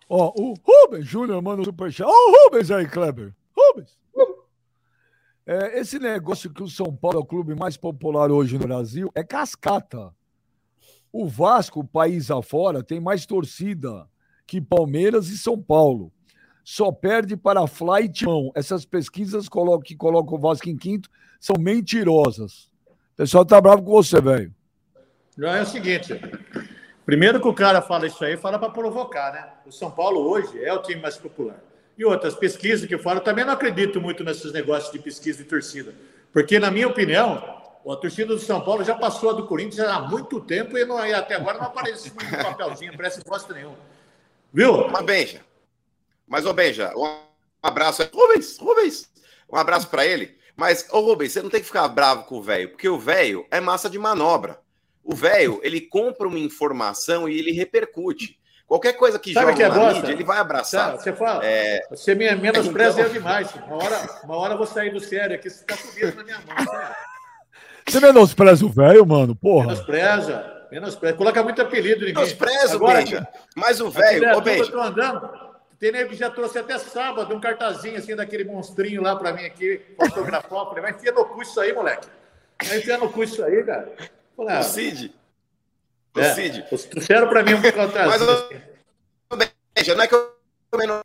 Ó, 0.09 0.33
oh, 0.35 0.51
o 0.51 0.53
Rubens 0.53 1.05
Júnior 1.05 1.41
manda 1.41 1.61
o 1.61 1.65
superchat. 1.65 2.07
Ó, 2.07 2.11
oh, 2.11 2.29
o 2.29 2.43
Rubens 2.45 2.71
aí, 2.71 2.87
Kleber. 2.87 3.33
Rubens. 3.57 3.97
É, 5.45 5.79
esse 5.79 5.97
negócio 5.97 6.49
que 6.49 6.61
o 6.61 6.67
São 6.67 6.93
Paulo 6.93 7.19
é 7.19 7.21
o 7.21 7.25
clube 7.25 7.55
mais 7.55 7.77
popular 7.77 8.29
hoje 8.29 8.57
no 8.57 8.67
Brasil 8.67 9.09
é 9.15 9.23
cascata. 9.23 10.13
O 11.11 11.25
Vasco, 11.25 11.87
país 11.87 12.29
afora, 12.29 12.83
tem 12.83 12.99
mais 12.99 13.25
torcida 13.25 14.07
que 14.45 14.59
Palmeiras 14.59 15.29
e 15.29 15.37
São 15.37 15.61
Paulo. 15.61 16.11
Só 16.65 16.91
perde 16.91 17.37
para 17.37 17.65
Fly 17.65 18.03
e 18.03 18.09
Timão. 18.09 18.51
Essas 18.53 18.85
pesquisas 18.85 19.47
que 19.83 19.95
colocam 19.95 20.37
o 20.37 20.39
Vasco 20.39 20.69
em 20.69 20.75
quinto 20.75 21.09
são 21.39 21.55
mentirosas. 21.57 22.69
O 23.13 23.15
pessoal 23.15 23.45
tá 23.45 23.59
bravo 23.61 23.83
com 23.83 23.91
você, 23.91 24.19
velho. 24.19 24.53
Não 25.37 25.47
é 25.47 25.61
o 25.61 25.65
seguinte. 25.65 26.19
Primeiro 27.05 27.39
que 27.39 27.47
o 27.47 27.53
cara 27.53 27.81
fala 27.81 28.05
isso 28.05 28.21
aí, 28.25 28.35
fala 28.35 28.59
para 28.59 28.69
provocar, 28.69 29.31
né? 29.31 29.49
O 29.65 29.71
São 29.71 29.89
Paulo 29.89 30.19
hoje 30.29 30.61
é 30.61 30.73
o 30.73 30.81
time 30.81 31.01
mais 31.01 31.15
popular. 31.15 31.63
E 31.97 32.05
outras 32.05 32.35
pesquisas 32.35 32.87
que 32.87 32.93
eu 32.93 32.99
falo, 32.99 33.19
também 33.19 33.43
não 33.43 33.53
acredito 33.53 33.99
muito 33.99 34.23
nesses 34.23 34.51
negócios 34.51 34.91
de 34.91 34.99
pesquisa 34.99 35.39
de 35.39 35.49
torcida. 35.49 35.95
Porque, 36.31 36.59
na 36.59 36.69
minha 36.69 36.87
opinião, 36.87 37.57
a 37.89 37.95
torcida 37.95 38.35
do 38.35 38.39
São 38.39 38.61
Paulo 38.61 38.83
já 38.83 38.95
passou 38.95 39.31
a 39.31 39.33
do 39.33 39.47
Corinthians 39.47 39.87
há 39.87 40.01
muito 40.01 40.39
tempo 40.41 40.77
e, 40.77 40.85
não, 40.85 41.03
e 41.05 41.13
até 41.13 41.35
agora 41.35 41.57
não 41.57 41.65
aparece 41.65 42.11
um 42.11 42.43
papelzinho, 42.43 42.95
parece 42.95 43.23
bosta 43.23 43.53
nenhum. 43.53 43.75
Viu? 44.53 44.87
Mas, 44.89 45.05
Benja. 45.05 45.41
Mas, 46.27 46.45
ô, 46.45 46.53
Benja, 46.53 46.93
um 46.95 47.19
abraço. 47.63 48.03
Rubens, 48.13 48.57
Rubens, 48.57 49.09
um 49.51 49.55
abraço 49.55 49.87
para 49.87 50.05
ele. 50.05 50.37
Mas, 50.55 50.87
ô, 50.91 50.99
Rubens, 50.99 51.31
você 51.31 51.41
não 51.41 51.49
tem 51.49 51.61
que 51.61 51.67
ficar 51.67 51.87
bravo 51.87 52.25
com 52.25 52.37
o 52.37 52.41
velho, 52.41 52.69
porque 52.69 52.89
o 52.89 52.99
velho 52.99 53.45
é 53.49 53.59
massa 53.59 53.89
de 53.89 53.97
manobra. 53.97 54.59
O 55.03 55.15
velho, 55.15 55.59
ele 55.63 55.79
compra 55.79 56.27
uma 56.27 56.39
informação 56.39 57.29
e 57.29 57.37
ele 57.37 57.51
repercute. 57.51 58.37
Qualquer 58.67 58.93
coisa 58.93 59.17
que 59.17 59.33
Sabe 59.33 59.53
joga 59.53 59.55
que 59.55 59.63
é 59.63 59.69
na 59.69 59.93
mídia, 59.93 60.11
ele 60.11 60.25
vai 60.25 60.39
abraçar. 60.39 60.91
Sabe, 60.91 61.03
você 61.03 61.13
fala, 61.13 61.45
é... 61.45 61.87
você 61.89 62.13
me 62.13 62.29
menospreza 62.35 62.99
então... 62.99 63.13
demais. 63.13 63.49
Uma 63.65 63.77
hora, 63.77 64.09
uma 64.25 64.35
hora 64.35 64.53
eu 64.55 64.57
vou 64.57 64.67
sair 64.67 64.91
do 64.91 64.99
sério 64.99 65.35
aqui, 65.35 65.49
você 65.49 65.61
está 65.61 65.77
subindo 65.77 66.15
na 66.17 66.23
minha 66.23 66.39
mão. 66.45 66.57
Sabe? 66.67 66.95
Você 67.87 67.99
menospreza 68.01 68.65
o 68.65 68.69
velho, 68.69 69.05
mano? 69.05 69.33
Porra. 69.33 69.67
Menospreza. 69.67 70.67
Menospreza. 70.69 71.15
Coloca 71.15 71.41
muito 71.41 71.61
apelido 71.61 72.03
em 72.03 72.09
mim. 72.09 72.13
Menospreza, 72.13 72.75
Agora, 72.75 72.99
Benja. 72.99 73.27
Mas 73.55 73.79
o 73.79 73.89
velho, 73.89 74.37
ô 74.37 74.41
Benja. 74.41 74.63
Eu 74.63 74.71
tô 74.71 74.81
andando, 74.81 75.29
tem 75.79 75.93
nego 75.93 76.09
que 76.09 76.15
já 76.15 76.29
trouxe 76.29 76.59
até 76.59 76.77
sábado 76.77 77.33
um 77.33 77.39
cartazinho 77.39 77.97
assim 77.97 78.17
daquele 78.17 78.43
monstrinho 78.43 79.01
lá 79.01 79.15
para 79.15 79.31
mim 79.31 79.45
aqui, 79.45 79.79
fotografar. 79.97 80.65
Falei, 80.65 80.81
vai 80.81 80.91
enfiar 80.91 81.13
no 81.13 81.23
cu 81.23 81.41
isso 81.41 81.59
aí, 81.61 81.71
moleque. 81.71 82.07
Vai 82.65 82.79
enfiar 82.79 82.97
no 82.97 83.09
cu 83.09 83.23
isso 83.23 83.41
aí, 83.43 83.63
cara. 83.63 83.93
Falei, 84.35 84.55
ah, 84.55 84.59
o 84.59 84.63
Cid. 84.63 85.13
Ô, 86.17 86.21
É, 86.21 86.33
Cid. 86.33 86.63
Trouxeram 86.89 87.27
para 87.29 87.43
mim 87.43 87.53
um 87.53 87.61
contrato. 87.61 88.07
Mas, 89.29 89.47
Benja, 89.75 89.95
não 89.95 90.03
é 90.03 90.07
que 90.07 90.15
eu 90.15 90.31
também 90.71 90.87
não 90.87 91.01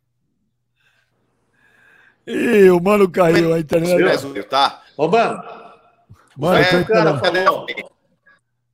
Ih, 2.25 2.69
o 2.71 2.79
mano 2.79 3.09
caiu, 3.09 3.53
a 3.53 3.59
internet. 3.59 4.01
Brasil, 4.01 4.43
tá? 4.45 4.81
Ô, 4.97 5.07
mano, 5.07 5.43
Mano, 6.37 6.57
É, 6.57 6.69
tô 6.71 6.77
o 6.79 6.85
cara 6.87 7.19
falou. 7.19 7.65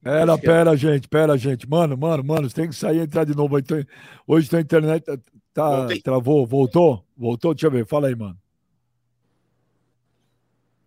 Pera, 0.02 0.38
pera, 0.38 0.78
gente, 0.78 1.08
pera, 1.10 1.38
gente. 1.38 1.68
Mano, 1.70 1.98
mano, 1.98 2.24
mano, 2.24 2.50
você 2.50 2.56
tem 2.56 2.70
que 2.70 2.76
sair 2.76 3.00
e 3.00 3.02
entrar 3.02 3.26
de 3.26 3.36
novo. 3.36 3.56
Hoje 3.56 3.66
tua- 3.66 3.88
Hoje 4.26 4.50
tua 4.50 4.62
internet 4.62 5.04
tá, 5.04 5.18
tá- 5.54 5.78
Voltei. 5.80 6.02
travou, 6.02 6.48
voltou? 6.48 7.04
Voltou? 7.18 7.54
Deixa 7.54 7.68
eu 7.68 7.72
ver, 7.72 7.86
fala 7.86 8.08
aí, 8.08 8.16
mano. 8.16 8.38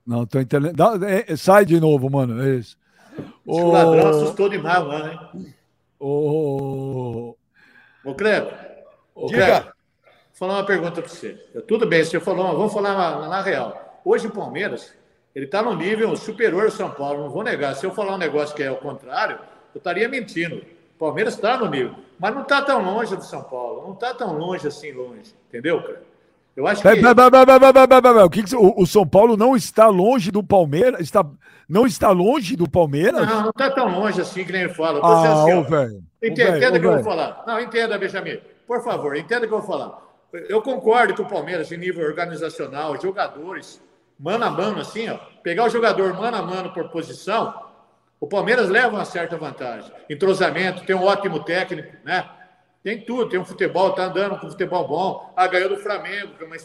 Não, 0.06 0.24
tua 0.24 0.40
internet. 0.40 0.74
dá- 0.74 0.98
é, 1.06 1.32
é, 1.32 1.36
sai 1.36 1.66
de 1.66 1.78
novo, 1.78 2.08
mano. 2.08 2.42
É 2.42 2.56
isso. 2.56 2.76
O 3.46 3.70
ladrão 3.70 4.08
assustou 4.08 4.48
demais, 4.48 4.84
mano, 4.84 5.12
hein? 5.12 5.54
Ô, 5.98 7.36
Ô, 8.04 8.14
Kleber, 8.14 8.84
ô, 9.14 9.26
Diga. 9.26 9.44
Kleber, 9.44 9.62
vou 9.64 9.72
falar 10.34 10.54
uma 10.54 10.66
pergunta 10.66 11.00
para 11.00 11.08
você. 11.08 11.34
Tudo 11.68 11.86
bem, 11.86 12.04
você 12.04 12.18
falou, 12.18 12.56
vamos 12.56 12.72
falar 12.72 12.94
na, 12.94 13.28
na 13.28 13.40
real. 13.40 14.00
Hoje 14.04 14.26
o 14.26 14.30
Palmeiras, 14.30 14.92
ele 15.34 15.44
está 15.44 15.62
no 15.62 15.76
nível 15.76 16.16
superior 16.16 16.64
ao 16.64 16.70
São 16.70 16.90
Paulo, 16.90 17.22
não 17.22 17.30
vou 17.30 17.44
negar. 17.44 17.76
Se 17.76 17.86
eu 17.86 17.92
falar 17.92 18.14
um 18.14 18.18
negócio 18.18 18.54
que 18.54 18.62
é 18.62 18.70
o 18.70 18.76
contrário, 18.76 19.38
eu 19.74 19.78
estaria 19.78 20.08
mentindo. 20.08 20.56
O 20.56 20.98
Palmeiras 20.98 21.34
está 21.34 21.56
no 21.56 21.68
nível, 21.68 21.94
mas 22.18 22.34
não 22.34 22.42
está 22.42 22.62
tão 22.62 22.82
longe 22.82 23.14
do 23.16 23.24
São 23.24 23.42
Paulo, 23.42 23.82
não 23.82 23.92
está 23.94 24.12
tão 24.14 24.36
longe 24.36 24.66
assim, 24.66 24.90
longe. 24.92 25.34
Entendeu, 25.48 25.80
cara? 25.80 26.11
Eu 26.56 26.66
acho 26.66 26.82
que... 26.82 26.88
Pera, 26.88 27.14
pera, 27.30 28.02
pera, 28.02 28.24
O, 28.24 28.30
que 28.30 28.42
que 28.42 28.54
o- 28.54 28.74
o 28.76 28.86
São 28.86 29.06
Paulo 29.06 29.36
não 29.36 29.56
está 29.56 29.86
longe 29.88 30.30
do 30.30 30.42
Palmeiras? 30.42 31.00
Está, 31.00 31.24
não 31.68 31.86
está 31.86 32.10
longe 32.10 32.56
do 32.56 32.68
Palmeiras? 32.68 33.26
Não, 33.26 33.42
não 33.42 33.50
está 33.50 33.70
tão 33.70 33.88
longe 33.88 34.20
assim 34.20 34.44
que 34.44 34.52
nem 34.52 34.62
ele 34.62 34.74
fala. 34.74 35.00
Ah, 35.02 35.42
assim, 35.44 35.62
velho. 35.62 36.02
Entenda, 36.22 36.76
o 36.76 36.80
que 36.80 36.86
eu 36.86 36.92
vou 36.94 37.02
falar. 37.04 37.42
Não, 37.46 37.58
entenda, 37.60 37.98
Benjamin. 37.98 38.38
Por 38.66 38.82
favor, 38.84 39.16
entenda 39.16 39.46
o 39.46 39.48
que 39.48 39.54
eu 39.54 39.60
vou 39.60 39.66
falar. 39.66 39.98
Eu 40.48 40.62
concordo 40.62 41.14
que 41.14 41.22
o 41.22 41.26
Palmeiras, 41.26 41.70
em 41.72 41.76
nível 41.76 42.06
organizacional, 42.06 42.98
jogadores, 43.00 43.80
mano 44.18 44.44
a 44.44 44.50
mano, 44.50 44.80
assim, 44.80 45.08
ó, 45.10 45.18
pegar 45.42 45.64
o 45.64 45.68
jogador 45.70 46.14
mano 46.14 46.36
a 46.36 46.42
mano 46.42 46.70
por 46.72 46.88
posição, 46.88 47.54
o 48.20 48.26
Palmeiras 48.26 48.68
leva 48.70 48.88
uma 48.96 49.04
certa 49.04 49.36
vantagem. 49.36 49.90
Entrosamento, 50.08 50.84
tem 50.84 50.94
um 50.96 51.02
ótimo 51.04 51.40
técnico, 51.44 51.92
né? 52.04 52.24
Tem 52.82 53.00
tudo, 53.00 53.28
tem 53.28 53.38
um 53.38 53.44
futebol, 53.44 53.92
tá 53.92 54.04
andando 54.06 54.38
com 54.38 54.50
futebol 54.50 54.86
bom. 54.88 55.32
Ah, 55.36 55.46
ganhou 55.46 55.68
do 55.68 55.76
Flamengo, 55.78 56.32
que 56.36 56.42
é 56.42 56.46
uma 56.46 56.56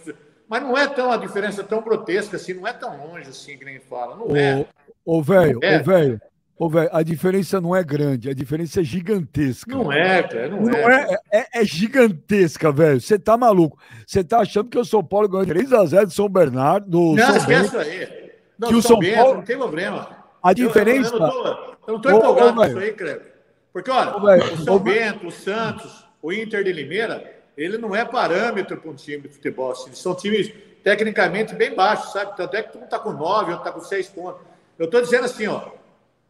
mas 0.50 0.64
não 0.64 0.78
é 0.78 0.88
tão 0.88 1.12
a 1.12 1.18
diferença 1.18 1.62
tão 1.64 1.82
grotesca 1.82 2.38
assim, 2.38 2.54
não 2.54 2.66
é 2.66 2.72
tão 2.72 3.06
longe 3.06 3.30
assim 3.30 3.58
que 3.58 3.66
nem 3.66 3.80
fala, 3.82 4.16
não 4.16 4.34
é. 4.36 4.66
Ô, 5.06 5.22
velho, 5.22 5.60
É. 5.62 5.80
ô, 5.80 5.84
velho. 5.84 6.22
Ô, 6.60 6.70
velho, 6.70 6.90
a 6.92 7.04
diferença 7.04 7.62
não 7.62 7.76
é 7.76 7.84
grande, 7.84 8.30
a 8.30 8.34
diferença 8.34 8.80
é 8.82 8.84
gigantesca. 8.84 9.70
Não 9.76 9.92
é, 9.92 10.24
cara, 10.24 10.48
não, 10.50 10.62
Não 10.62 10.74
é. 10.90 11.20
é, 11.32 11.40
é, 11.42 11.48
é 11.62 11.66
gigantesca, 11.66 12.72
velho. 12.72 13.00
Você 13.00 13.20
tá 13.20 13.38
maluco. 13.38 13.78
Você 14.08 14.24
tá 14.24 14.40
achando 14.40 14.70
que 14.70 14.78
o 14.80 14.86
São 14.86 15.04
Paulo 15.04 15.28
ganhou 15.28 15.46
3x0 15.46 16.06
do 16.06 16.12
São 16.14 16.28
Bernardo, 16.30 16.90
do 16.90 17.16
Não, 17.16 17.28
São 17.28 17.38
esquece 17.38 17.62
Bento. 17.64 17.66
isso 17.68 17.78
aí. 17.78 18.32
Não, 18.58 18.70
Que 18.70 18.76
o 18.76 18.82
São 18.82 18.98
Bento, 19.00 19.16
Paulo- 19.18 19.34
não 19.36 19.42
tem 19.44 19.58
problema. 19.58 20.10
A 20.42 20.50
Eu- 20.52 20.54
diferença. 20.56 21.14
Eu, 21.14 21.20
eu 21.20 21.20
não 21.20 21.30
tô, 21.30 21.48
eu 21.88 21.94
não 21.94 22.00
tô 22.02 22.10
Ô, 22.10 22.14
ô, 22.14 22.18
empolgado 22.18 22.56
com 22.56 22.66
isso 22.66 22.80
aí, 22.80 22.92
Kleber. 22.94 23.34
Porque, 23.74 23.92
olha, 23.92 24.16
Ô, 24.16 24.54
o 24.54 24.58
São 24.58 24.80
Bento, 24.80 25.28
o 25.28 25.32
Santos, 25.32 26.07
o 26.22 26.32
Inter 26.34 26.64
de 26.64 26.72
Limeira, 26.74 27.36
ele 27.58 27.78
não 27.78 27.96
é 27.96 28.04
parâmetro 28.06 28.78
para 28.78 28.90
um 28.92 28.96
time 28.96 29.24
de 29.24 29.30
futebol. 29.30 29.72
assim. 29.72 29.92
São 29.94 30.16
times 30.16 30.52
tecnicamente 30.84 31.56
bem 31.56 31.74
baixos, 31.76 32.12
sabe? 32.14 32.36
Tanto 32.38 32.56
é 32.56 32.64
que 32.64 32.78
um 32.78 32.84
está 32.84 33.00
com 33.00 33.12
nove, 33.12 33.52
outro 33.52 33.68
está 33.68 33.72
com 33.72 33.82
seis 33.86 34.08
pontos. 34.08 34.42
Eu 34.78 34.86
estou 34.86 35.02
dizendo 35.02 35.26
assim, 35.26 35.48
ó. 35.48 35.70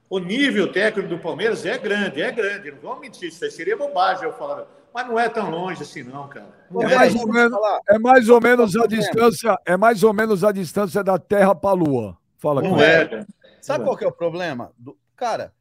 O 0.09 0.19
nível 0.19 0.71
técnico 0.71 1.09
do 1.09 1.19
Palmeiras 1.19 1.65
é 1.65 1.77
grande, 1.77 2.21
é 2.21 2.31
grande. 2.31 2.71
Não 2.71 2.79
vamos 2.79 2.99
mentir, 3.01 3.27
isso 3.27 3.43
aí 3.43 3.51
seria 3.51 3.75
bobagem 3.75 4.23
eu 4.23 4.31
falar. 4.33 4.65
Mas 4.93 5.05
não 5.05 5.19
é 5.19 5.27
tão 5.27 5.49
longe 5.49 5.83
assim, 5.83 6.01
não, 6.01 6.27
cara. 6.29 6.47
Não 6.71 6.81
É 6.83 6.93
é. 6.93 6.95
mais, 6.95 7.13
ou 7.15 7.27
menos, 7.27 7.57
é 7.89 7.99
mais 7.99 8.29
ou 8.29 8.41
menos 8.41 8.75
a 8.77 8.87
distância, 8.87 9.59
é 9.65 9.75
mais 9.75 10.01
ou 10.03 10.13
menos 10.13 10.43
a 10.45 10.51
distância 10.53 11.03
da 11.03 11.19
Terra 11.19 11.53
para 11.53 11.71
a 11.71 11.73
Lua. 11.73 12.17
Fala 12.37 12.61
Não 12.61 12.79
é, 12.81 13.05
cara. 13.05 13.27
Sabe 13.61 13.83
é. 13.83 13.85
qual 13.85 13.97
que 13.97 14.05
é 14.05 14.07
o 14.07 14.11
problema? 14.11 14.71
Do- 14.77 14.97
Cara, 15.15 15.51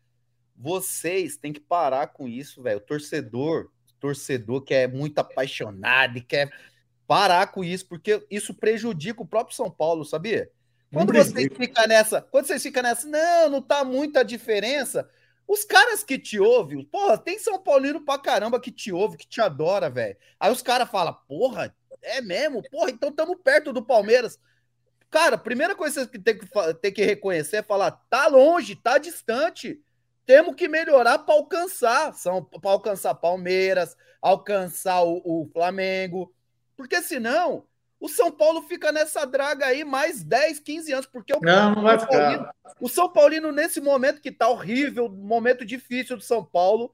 vocês 0.56 1.36
têm 1.36 1.52
que 1.52 1.60
parar 1.60 2.06
com 2.08 2.28
isso, 2.28 2.62
velho. 2.62 2.78
O 2.78 2.80
torcedor, 2.80 3.68
torcedor 4.07 4.62
que 4.62 4.72
é 4.72 4.86
muito 4.86 5.18
apaixonado 5.18 6.18
e 6.18 6.20
quer 6.20 6.50
parar 7.07 7.48
com 7.48 7.64
isso, 7.64 7.86
porque 7.86 8.24
isso 8.30 8.54
prejudica 8.54 9.22
o 9.22 9.26
próprio 9.26 9.57
São 9.57 9.70
Paulo, 9.70 10.04
sabia? 10.04 10.50
Quando 10.92 11.12
vocês 11.12 11.48
ficam 11.52 11.86
nessa, 11.88 12.22
quando 12.22 12.46
vocês 12.46 12.62
ficam 12.62 12.82
nessa, 12.82 13.09
não, 13.09 13.50
não 13.50 13.62
tá 13.62 13.84
muita 13.84 14.24
diferença. 14.24 15.09
Os 15.46 15.64
caras 15.64 16.04
que 16.04 16.18
te 16.18 16.38
ouvem, 16.38 16.84
porra, 16.84 17.18
tem 17.18 17.38
São 17.38 17.59
Paulino 17.59 18.04
pra 18.04 18.18
caramba 18.18 18.61
que 18.61 18.70
te 18.70 18.92
ouve, 18.92 19.16
que 19.16 19.26
te 19.26 19.40
adora, 19.40 19.90
velho. 19.90 20.16
Aí 20.38 20.50
os 20.50 20.62
caras 20.62 20.88
falam, 20.88 21.16
porra, 21.28 21.74
é 22.02 22.20
mesmo? 22.20 22.62
Porra, 22.70 22.90
então 22.90 23.11
estamos 23.11 23.36
perto 23.42 23.72
do 23.72 23.84
Palmeiras. 23.84 24.38
Cara, 25.11 25.36
primeira 25.36 25.74
coisa 25.74 26.07
que 26.07 26.18
tem 26.18 26.38
que, 26.38 26.46
tem 26.80 26.92
que 26.92 27.04
reconhecer 27.04 27.59
é 27.59 27.62
falar, 27.62 27.90
tá 28.09 28.28
longe, 28.28 28.76
tá 28.76 28.98
distante. 28.98 29.80
Temos 30.26 30.56
que 30.56 30.68
melhorar 30.68 31.20
para 31.20 31.34
alcançar, 31.34 32.12
são 32.14 32.42
para 32.44 32.70
alcançar 32.70 33.14
Palmeiras, 33.14 33.96
alcançar 34.20 35.02
o, 35.04 35.22
o 35.24 35.48
Flamengo, 35.52 36.34
porque 36.76 37.00
senão 37.00 37.64
o 37.98 38.08
São 38.08 38.30
Paulo 38.30 38.62
fica 38.62 38.92
nessa 38.92 39.24
draga 39.24 39.66
aí 39.66 39.84
mais 39.84 40.22
10, 40.22 40.60
15 40.60 40.92
anos, 40.92 41.06
porque 41.06 41.32
o, 41.32 41.40
Não, 41.40 41.76
não 41.76 41.82
vai 41.82 41.96
o 41.96 42.00
São 42.00 42.08
Paulino, 42.08 42.38
ficar. 42.38 42.54
o 42.80 42.88
São 42.88 43.12
Paulino 43.12 43.52
nesse 43.52 43.80
momento 43.80 44.20
que 44.20 44.32
tá 44.32 44.48
horrível, 44.48 45.08
momento 45.08 45.64
difícil 45.64 46.16
do 46.16 46.22
São 46.22 46.44
Paulo, 46.44 46.92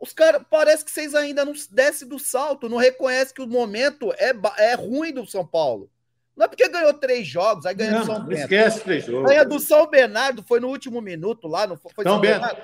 os 0.00 0.12
caras 0.12 0.42
parece 0.48 0.84
que 0.84 0.90
vocês 0.90 1.14
ainda 1.14 1.44
não 1.44 1.52
descem 1.70 2.06
do 2.06 2.18
salto, 2.18 2.68
não 2.68 2.76
reconhece 2.76 3.34
que 3.34 3.42
o 3.42 3.48
momento 3.48 4.12
é, 4.12 4.32
é 4.58 4.74
ruim 4.74 5.12
do 5.12 5.26
São 5.26 5.44
Paulo. 5.44 5.90
Não 6.38 6.44
é 6.44 6.48
porque 6.48 6.68
ganhou 6.68 6.94
três 6.94 7.26
jogos, 7.26 7.66
aí 7.66 7.74
ganha 7.74 7.90
Não, 7.90 8.00
do 8.00 8.06
São 8.06 8.18
não 8.20 8.26
Bento. 8.26 8.40
esquece 8.42 8.80
três 8.82 9.04
jogos. 9.04 9.28
Ganha 9.28 9.44
do 9.44 9.58
São 9.58 9.86
Bernardo, 9.88 10.44
foi 10.46 10.60
no 10.60 10.68
último 10.68 11.00
minuto 11.00 11.48
lá, 11.48 11.66
não 11.66 11.76
foi? 11.76 11.90
foi 11.92 12.04
São 12.04 12.20
Bento. 12.20 12.30
Bernardo? 12.40 12.60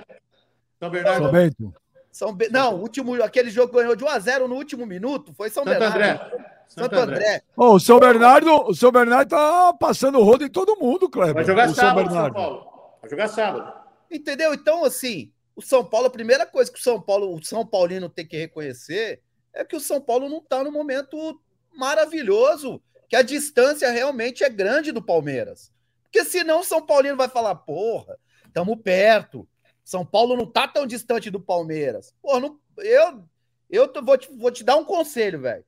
São 0.79 0.91
Bernardo. 0.91 1.22
São 1.25 1.33
Bento. 1.33 1.75
São 2.12 2.33
Be- 2.33 2.49
Não, 2.51 2.77
o 2.77 2.81
último, 2.83 3.20
aquele 3.20 3.51
jogo 3.51 3.72
ganhou 3.75 3.97
de 3.97 4.05
1 4.05 4.09
a 4.09 4.18
0 4.20 4.47
no 4.47 4.55
último 4.55 4.87
minuto, 4.87 5.35
foi 5.35 5.51
São 5.51 5.64
Santo 5.64 5.77
Bernardo. 5.81 5.97
André. 5.97 6.45
Santo 6.68 6.95
André. 6.95 7.43
Ô, 7.57 7.72
o 7.75 7.81
São 7.81 7.99
Bernardo, 7.99 8.49
o 8.68 8.75
São 8.75 8.93
Bernardo 8.93 9.29
tá 9.31 9.75
passando 9.75 10.18
o 10.20 10.22
rodo 10.22 10.45
em 10.45 10.49
todo 10.49 10.77
mundo, 10.79 11.11
Kleber. 11.11 11.35
Vai 11.35 11.45
jogar 11.45 11.64
o 11.64 11.75
São 11.75 11.75
sábado, 11.75 12.05
São 12.05 12.12
Bernardo. 12.12 12.35
Paulo. 12.35 12.66
Vai 13.01 13.11
jogar 13.11 13.29
sábado. 13.29 13.72
Entendeu? 14.09 14.55
Então, 14.55 14.85
assim, 14.85 15.33
o 15.57 15.61
São 15.61 15.85
Paulo, 15.85 16.07
a 16.07 16.11
primeira 16.11 16.47
coisa 16.47 16.70
que 16.72 16.79
o 16.79 16.83
São 16.83 17.01
Paulo, 17.01 17.35
o 17.35 17.45
São 17.45 17.66
Paulino 17.66 18.09
tem 18.09 18.25
que 18.25 18.37
reconhecer 18.37 19.20
é 19.53 19.64
que 19.64 19.75
o 19.75 19.81
São 19.81 20.01
Paulo 20.01 20.29
não 20.29 20.41
tá 20.41 20.62
no 20.62 20.70
momento 20.70 21.41
maravilhoso, 21.77 22.81
que 23.09 23.16
a 23.16 23.22
distância 23.22 23.90
realmente 23.90 24.42
é 24.44 24.48
grande 24.48 24.92
do 24.92 25.02
Palmeiras. 25.02 25.72
Porque 26.05 26.24
senão 26.24 26.61
o 26.61 26.64
São 26.64 26.80
Paulino 26.84 27.16
vai 27.16 27.28
falar, 27.28 27.55
porra, 27.57 28.16
estamos 28.46 28.76
perto. 28.82 29.46
São 29.84 30.05
Paulo 30.07 30.36
não 30.36 30.46
tá 30.46 30.66
tão 30.68 30.86
distante 30.86 31.30
do 31.30 31.40
Palmeiras. 31.40 32.14
Pô, 32.22 32.38
não, 32.40 32.59
eu, 32.78 33.22
eu 33.68 33.88
tô- 33.88 34.02
vou, 34.02 34.16
te, 34.16 34.28
vou 34.36 34.50
te 34.50 34.64
dar 34.64 34.76
um 34.76 34.84
conselho, 34.84 35.40
velho. 35.40 35.64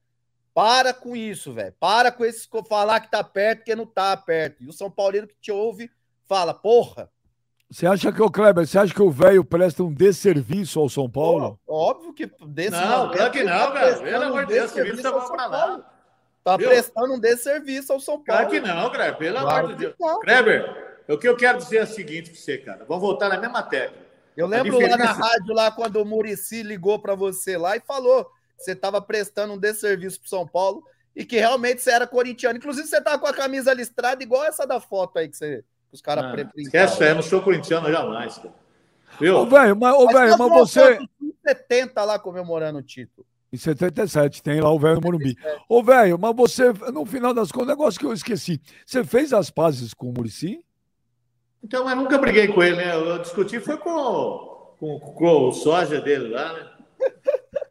Para 0.54 0.94
com 0.94 1.14
isso, 1.14 1.52
velho. 1.52 1.74
Para 1.78 2.10
com 2.10 2.24
esse 2.24 2.48
falar 2.66 3.00
que 3.00 3.10
tá 3.10 3.22
perto, 3.22 3.64
que 3.64 3.74
não 3.76 3.84
tá 3.84 4.16
perto. 4.16 4.62
E 4.62 4.68
o 4.68 4.72
São 4.72 4.90
Paulino 4.90 5.26
que 5.26 5.36
te 5.40 5.52
ouve 5.52 5.90
fala, 6.24 6.54
porra, 6.54 7.10
Você 7.68 7.86
acha 7.86 8.10
que 8.12 8.22
o 8.22 8.30
Kleber, 8.30 8.66
você 8.66 8.78
acha 8.78 8.94
que 8.94 9.02
o 9.02 9.10
velho 9.10 9.44
presta 9.44 9.82
um 9.82 9.92
desserviço 9.92 10.78
ao 10.80 10.88
São 10.88 11.10
Paulo? 11.10 11.58
Óbvio 11.66 12.14
que 12.14 12.26
desse 12.46 12.70
Não, 12.70 12.98
momento 12.98 13.16
claro 13.16 13.32
que 13.32 13.42
não, 13.42 13.72
prestando 13.72 14.04
Pelo 14.04 14.24
amor 14.24 14.46
de 14.46 14.54
Deus, 14.54 14.72
vídeo 14.72 15.02
tá 15.02 15.12
pra 15.12 15.46
lá. 15.46 15.92
Tá 16.46 16.56
Viu? 16.56 16.68
prestando 16.68 17.12
um 17.12 17.18
desserviço 17.18 17.92
ao 17.92 17.98
São 17.98 18.22
Paulo. 18.22 18.24
Claro 18.24 18.48
que 18.48 18.60
não, 18.60 18.88
Kleber. 18.88 19.16
Pelo 19.18 19.40
Claro 19.40 19.66
amor 19.66 19.72
de 19.76 19.80
Deus. 19.80 19.94
não. 19.98 20.20
Kleber, 20.20 21.02
o 21.08 21.18
que 21.18 21.28
eu 21.28 21.36
quero 21.36 21.58
dizer 21.58 21.78
é 21.78 21.82
o 21.82 21.86
seguinte 21.88 22.30
pra 22.30 22.38
você, 22.38 22.56
cara. 22.58 22.84
Vamos 22.84 23.02
voltar 23.02 23.28
na 23.28 23.36
mesma 23.36 23.64
tecla. 23.64 23.96
Eu 24.36 24.46
lembro 24.46 24.74
lá 24.74 24.80
na 24.80 24.86
diferença- 24.96 25.12
rádio, 25.20 25.52
lá, 25.52 25.72
quando 25.72 25.96
o 25.96 26.04
Murici 26.04 26.62
ligou 26.62 27.00
para 27.00 27.16
você 27.16 27.58
lá 27.58 27.76
e 27.76 27.80
falou 27.80 28.26
que 28.56 28.62
você 28.62 28.72
estava 28.72 29.02
prestando 29.02 29.54
um 29.54 29.58
desserviço 29.58 30.20
pro 30.20 30.28
São 30.28 30.46
Paulo 30.46 30.84
e 31.16 31.24
que 31.24 31.36
realmente 31.36 31.82
você 31.82 31.90
era 31.90 32.06
corintiano. 32.06 32.56
Inclusive, 32.58 32.86
você 32.86 33.00
tava 33.00 33.18
com 33.18 33.26
a 33.26 33.34
camisa 33.34 33.72
listrada 33.74 34.22
igual 34.22 34.44
essa 34.44 34.64
da 34.64 34.78
foto 34.78 35.18
aí 35.18 35.28
que, 35.28 35.36
você, 35.36 35.64
que 35.88 35.94
os 35.94 36.00
caras 36.00 36.26
Ah, 36.26 36.46
esquece, 36.56 37.02
eu 37.02 37.14
não 37.16 37.22
sou 37.22 37.42
corintiano 37.42 37.90
jamais, 37.90 38.36
cara. 38.38 38.54
Viu? 39.18 39.38
Ô, 39.38 39.46
velho, 39.46 39.74
mas, 39.74 39.94
ô, 39.96 40.04
Mas 40.04 40.14
velho, 40.14 40.28
mas 40.28 40.38
vamos 40.38 40.58
você. 40.70 40.94
foto 40.96 41.08
em 41.20 41.32
70 41.44 42.04
lá 42.04 42.20
comemorando 42.20 42.78
o 42.78 42.82
título. 42.82 43.26
Em 43.52 43.56
77, 43.56 44.42
tem 44.42 44.60
lá 44.60 44.70
o 44.70 44.78
velho 44.78 45.00
Morumbi. 45.00 45.36
Ô, 45.68 45.82
velho, 45.82 46.18
mas 46.18 46.34
você, 46.34 46.72
no 46.92 47.06
final 47.06 47.32
das 47.32 47.52
contas, 47.52 47.68
negócio 47.68 47.98
que 47.98 48.06
eu 48.06 48.12
esqueci. 48.12 48.60
Você 48.84 49.04
fez 49.04 49.32
as 49.32 49.50
pazes 49.50 49.94
com 49.94 50.08
o 50.08 50.12
Murici? 50.12 50.60
Então, 51.62 51.88
eu 51.88 51.96
nunca 51.96 52.18
briguei 52.18 52.48
com 52.48 52.62
ele, 52.62 52.76
né? 52.76 52.94
Eu 52.94 53.18
discuti 53.20 53.60
foi 53.60 53.76
com, 53.76 54.74
com, 54.78 54.98
com 54.98 55.48
o 55.48 55.52
sósia 55.52 56.00
dele 56.00 56.28
lá, 56.28 56.52
né? 56.52 56.70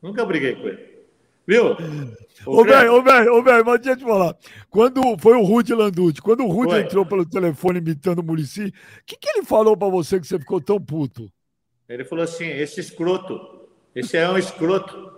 nunca 0.00 0.24
briguei 0.24 0.54
com 0.54 0.68
ele. 0.68 0.98
Viu? 1.46 1.76
Ô, 2.46 2.62
velho, 2.62 2.94
ô, 2.94 3.02
velho, 3.02 3.34
ô, 3.34 3.42
velho, 3.42 3.64
mas 3.64 3.80
deixa 3.80 3.92
eu 3.92 3.96
te 3.96 4.04
falar. 4.04 4.36
Quando 4.68 5.00
foi 5.18 5.34
o 5.36 5.42
Rudy 5.42 5.74
Landucci, 5.74 6.20
quando 6.20 6.44
o 6.44 6.48
Rudy 6.48 6.72
Foi. 6.72 6.80
entrou 6.82 7.06
pelo 7.06 7.24
telefone 7.24 7.78
imitando 7.78 8.18
o 8.18 8.22
Murici, 8.22 8.66
o 8.66 8.72
que, 9.06 9.16
que 9.16 9.30
ele 9.30 9.44
falou 9.44 9.76
pra 9.76 9.88
você 9.88 10.20
que 10.20 10.26
você 10.26 10.38
ficou 10.38 10.60
tão 10.60 10.78
puto? 10.78 11.32
Ele 11.88 12.04
falou 12.04 12.24
assim: 12.24 12.46
esse 12.46 12.80
escroto, 12.80 13.68
esse 13.94 14.16
é 14.16 14.28
um 14.28 14.38
escroto. 14.38 15.12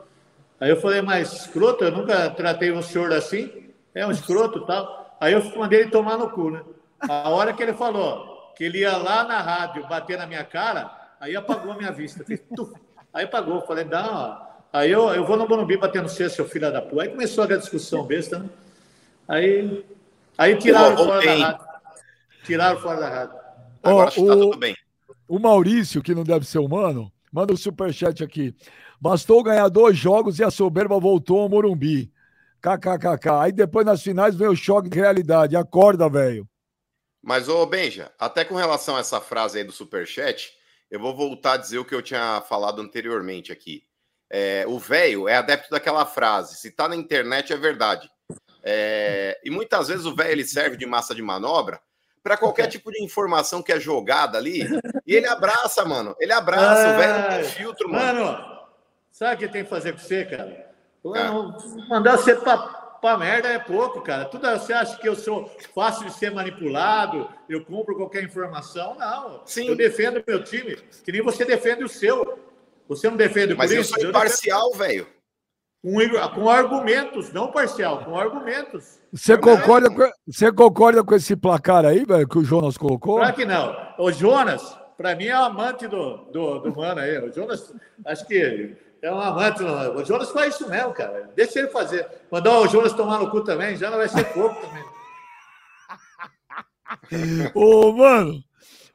Aí 0.61 0.71
eu 0.71 0.77
falei, 0.81 1.01
mas 1.01 1.33
escroto, 1.33 1.85
eu 1.85 1.91
nunca 1.91 2.29
tratei 2.31 2.71
um 2.71 2.83
senhor 2.83 3.13
assim, 3.13 3.71
é 3.95 4.07
um 4.07 4.11
escroto 4.11 4.59
e 4.59 4.67
tal. 4.67 5.17
Aí 5.19 5.33
eu 5.33 5.43
mandei 5.57 5.81
ele 5.81 5.91
tomar 5.91 6.19
no 6.19 6.31
cu, 6.31 6.51
né? 6.51 6.63
A 7.09 7.31
hora 7.31 7.53
que 7.53 7.63
ele 7.63 7.73
falou 7.73 8.53
que 8.57 8.65
ele 8.65 8.81
ia 8.81 8.97
lá 8.97 9.25
na 9.25 9.41
rádio 9.41 9.87
bater 9.89 10.19
na 10.19 10.27
minha 10.27 10.45
cara, 10.45 10.91
aí 11.19 11.35
apagou 11.35 11.73
a 11.73 11.77
minha 11.77 11.91
vista. 11.91 12.25
Aí 13.13 13.25
apagou, 13.25 13.57
eu 13.57 13.67
falei, 13.67 13.85
não. 13.85 14.51
Aí 14.73 14.91
eu, 14.91 15.09
eu 15.15 15.25
vou 15.25 15.37
no 15.37 15.49
Bonumbi 15.49 15.77
bater 15.77 16.03
no 16.03 16.09
C, 16.09 16.29
seu 16.29 16.47
filho 16.47 16.71
da 16.71 16.81
puta. 16.81 17.03
Aí 17.03 17.09
começou 17.09 17.45
a 17.45 17.57
discussão 17.57 18.05
besta, 18.05 18.39
né? 18.39 18.49
Aí, 19.27 19.85
aí 20.37 20.57
tiraram 20.57 20.95
Pô, 20.95 21.05
fora 21.05 21.25
da 21.25 21.35
rádio. 21.35 21.67
Tiraram 22.45 22.79
fora 22.81 23.01
da 23.01 23.09
rádio. 23.09 23.39
Agora 23.83 24.11
tá 24.11 24.21
o- 24.21 24.27
tudo 24.27 24.59
bem. 24.59 24.77
O 25.31 25.39
Maurício, 25.39 26.03
que 26.03 26.13
não 26.13 26.25
deve 26.25 26.45
ser 26.45 26.59
humano, 26.59 27.09
manda 27.33 27.53
o 27.53 27.57
superchat 27.57 28.21
aqui. 28.25 28.53
Bastou 29.01 29.45
ganhar 29.45 29.69
dois 29.69 29.97
jogos 29.97 30.41
e 30.41 30.43
a 30.43 30.51
soberba 30.51 30.99
voltou 30.99 31.43
ao 31.43 31.49
Morumbi. 31.49 32.13
KKKK. 32.61 33.29
Aí 33.41 33.53
depois 33.53 33.87
nas 33.87 34.03
finais 34.03 34.35
vem 34.35 34.49
o 34.49 34.57
choque 34.57 34.89
de 34.89 34.99
realidade. 34.99 35.55
Acorda, 35.55 36.09
velho. 36.09 36.49
Mas, 37.23 37.49
ô 37.49 37.65
Benja, 37.65 38.13
até 38.19 38.45
com 38.45 38.57
relação 38.57 38.97
a 38.97 38.99
essa 38.99 39.21
frase 39.21 39.59
aí 39.59 39.63
do 39.63 39.71
Superchat, 39.71 40.51
eu 40.91 40.99
vou 40.99 41.15
voltar 41.15 41.53
a 41.53 41.59
dizer 41.59 41.79
o 41.79 41.85
que 41.85 41.95
eu 41.95 42.03
tinha 42.03 42.41
falado 42.49 42.83
anteriormente 42.83 43.53
aqui. 43.53 43.85
É, 44.29 44.65
o 44.67 44.81
velho 44.81 45.29
é 45.29 45.37
adepto 45.37 45.71
daquela 45.71 46.05
frase: 46.05 46.57
se 46.57 46.73
tá 46.73 46.89
na 46.89 46.97
internet 46.97 47.53
é 47.53 47.57
verdade. 47.57 48.11
É, 48.65 49.41
e 49.45 49.51
muitas 49.51 49.87
vezes 49.87 50.07
o 50.07 50.15
velho 50.17 50.33
ele 50.33 50.45
serve 50.45 50.77
de 50.77 50.87
massa 50.87 51.15
de 51.15 51.23
manobra 51.23 51.81
para 52.23 52.37
qualquer 52.37 52.67
tipo 52.67 52.91
de 52.91 53.03
informação 53.03 53.63
que 53.63 53.73
é 53.73 53.81
jogada 53.81 54.39
ali. 54.39 54.61
E 55.07 55.15
ele 55.15 55.27
abraça, 55.27 55.85
mano. 55.85 56.15
Ele 56.21 56.33
abraça, 56.33 56.95
o 56.95 56.99
velho 56.99 57.19
não 57.19 57.29
tem 57.29 57.45
filtro, 57.45 57.89
mano. 57.89 58.25
Mano, 58.25 58.61
sabe 59.11 59.35
o 59.35 59.39
que 59.39 59.49
tem 59.53 59.65
que 59.65 59.71
fazer 59.71 59.93
com 59.93 59.99
você, 59.99 60.25
cara? 60.25 60.71
Ah. 61.07 61.33
Mandar 61.89 62.19
você 62.19 62.35
pra, 62.35 62.59
pra 62.59 63.17
merda 63.17 63.49
é 63.49 63.59
pouco, 63.59 64.03
cara. 64.03 64.27
Tudo 64.27 64.49
você 64.51 64.73
acha 64.73 64.99
que 64.99 65.09
eu 65.09 65.17
sou 65.17 65.51
fácil 65.75 66.07
de 66.07 66.13
ser 66.13 66.31
manipulado, 66.31 67.29
eu 67.49 67.65
compro 67.65 67.97
qualquer 67.97 68.23
informação? 68.23 68.95
Não. 68.97 69.43
Sim. 69.47 69.69
Eu 69.69 69.77
defendo 69.77 70.23
meu 70.27 70.45
time, 70.45 70.77
que 70.77 71.11
nem 71.11 71.23
você 71.23 71.45
defende 71.45 71.83
o 71.83 71.89
seu. 71.89 72.39
Você 72.89 73.09
não 73.09 73.17
defende 73.17 73.55
o 73.55 73.57
Mas 73.57 73.71
eu 73.71 73.79
Corinthians? 73.79 74.01
sou 74.01 74.11
imparcial, 74.11 74.73
velho. 74.73 75.07
Com, 75.83 76.31
com 76.35 76.51
argumentos, 76.51 77.33
não 77.33 77.51
parcial, 77.51 78.05
com 78.05 78.19
argumentos. 78.19 79.01
Você 79.13 79.35
Verdade. 79.35 79.61
concorda, 79.63 79.91
com, 79.91 80.11
você 80.27 80.53
concorda 80.53 81.03
com 81.03 81.15
esse 81.15 81.35
placar 81.35 81.87
aí, 81.87 82.05
velho, 82.05 82.29
que 82.29 82.39
o 82.39 82.45
Jonas 82.45 82.77
colocou? 82.77 83.17
Claro 83.17 83.35
que 83.35 83.47
não. 83.47 83.75
O 83.99 84.13
Jonas, 84.13 84.79
para 84.97 85.15
mim, 85.15 85.27
é 85.27 85.39
o 85.39 85.45
amante 85.45 85.89
do, 85.89 86.19
do, 86.31 86.59
do 86.59 86.77
mano 86.77 87.01
aí. 87.01 87.19
O 87.19 87.33
Jonas, 87.33 87.73
acho 88.05 88.27
que 88.27 88.77
é 89.03 89.11
um 89.11 89.19
amante. 89.19 89.63
O 89.63 90.05
Jonas 90.05 90.31
faz 90.31 90.55
isso 90.55 90.69
mesmo, 90.69 90.93
cara. 90.93 91.31
Deixa 91.35 91.61
ele 91.61 91.69
fazer. 91.69 92.07
Mandar 92.31 92.59
o 92.59 92.69
Jonas 92.69 92.93
tomar 92.93 93.19
no 93.19 93.31
cu 93.31 93.43
também, 93.43 93.77
já 93.77 93.91
não 93.91 93.97
vai 93.97 94.09
ser 94.09 94.25
pouco 94.33 94.61
também. 94.61 94.85
Ô, 97.55 97.93
mano. 97.93 98.45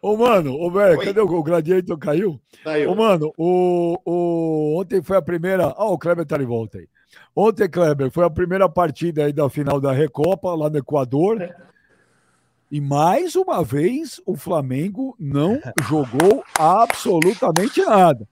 Ô, 0.06 0.16
mano. 0.16 0.54
Ô, 0.54 0.70
velho, 0.70 1.00
cadê 1.00 1.20
o, 1.20 1.26
o 1.26 1.42
Gladiator 1.42 1.98
caiu? 1.98 2.40
Saiu. 2.64 2.92
Ô, 2.92 2.96
mano, 2.96 3.34
o, 3.36 3.98
o, 4.06 4.80
ontem 4.80 5.02
foi 5.02 5.18
a 5.18 5.22
primeira. 5.22 5.74
Ah, 5.76 5.86
o 5.86 5.98
Kleber 5.98 6.24
tá 6.28 6.38
de 6.38 6.46
volta 6.46 6.78
aí. 6.78 6.88
Ontem, 7.36 7.68
Kleber, 7.68 8.12
foi 8.12 8.24
a 8.24 8.30
primeira 8.30 8.70
partida 8.70 9.26
aí 9.26 9.34
da 9.34 9.50
final 9.50 9.82
da 9.82 9.92
Recopa, 9.92 10.54
lá 10.54 10.70
no 10.70 10.78
Equador. 10.78 11.50
E 12.72 12.80
mais 12.80 13.36
uma 13.36 13.64
vez, 13.64 14.22
o 14.28 14.36
Flamengo 14.36 15.16
não 15.20 15.60
jogou 15.90 16.44
absolutamente 16.56 17.82
nada. 17.82 18.30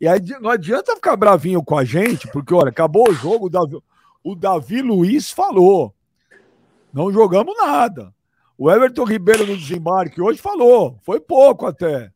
E 0.00 0.08
aí 0.08 0.18
não 0.40 0.48
adianta 0.48 0.94
ficar 0.94 1.16
bravinho 1.16 1.62
com 1.62 1.76
a 1.76 1.84
gente, 1.84 2.28
porque, 2.28 2.54
olha, 2.54 2.70
acabou 2.70 3.10
o 3.10 3.12
jogo, 3.12 3.44
o 3.44 3.50
Davi, 3.50 3.78
o 4.24 4.34
Davi 4.34 4.80
Luiz 4.80 5.30
falou. 5.30 5.94
Não 6.94 7.12
jogamos 7.12 7.54
nada. 7.58 8.10
O 8.62 8.70
Everton 8.70 9.04
Ribeiro 9.04 9.46
no 9.46 9.56
desembarque 9.56 10.20
hoje 10.20 10.38
falou. 10.38 10.98
Foi 11.02 11.18
pouco 11.18 11.64
até. 11.64 12.12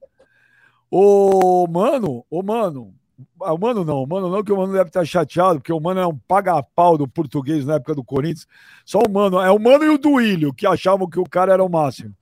Ô, 0.91 1.67
mano, 1.67 2.23
ô, 2.29 2.43
mano. 2.43 2.95
Ah, 3.41 3.55
O 3.55 3.59
mano 3.59 3.83
não, 3.83 4.03
o 4.03 4.07
mano 4.07 4.29
não, 4.29 4.45
que 4.45 4.53
o 4.53 4.57
mano 4.59 4.75
deve 4.75 4.91
estar 4.91 5.07
chateado, 5.07 5.59
porque 5.59 5.73
o 5.73 5.81
mano 5.81 6.01
é 6.01 6.07
um 6.07 6.19
paga-pau 6.19 6.99
do 6.99 7.09
português 7.09 7.65
na 7.65 7.77
época 7.77 7.95
do 7.95 8.05
Corinthians. 8.05 8.47
Só 8.85 8.99
o 8.99 9.11
mano, 9.11 9.41
é 9.41 9.51
o 9.51 9.59
mano 9.59 9.85
e 9.85 9.89
o 9.89 9.97
Duílio, 9.97 10.53
que 10.53 10.67
achavam 10.67 11.09
que 11.09 11.19
o 11.19 11.25
cara 11.25 11.51
era 11.55 11.65
o 11.65 11.69
máximo. 11.71 12.15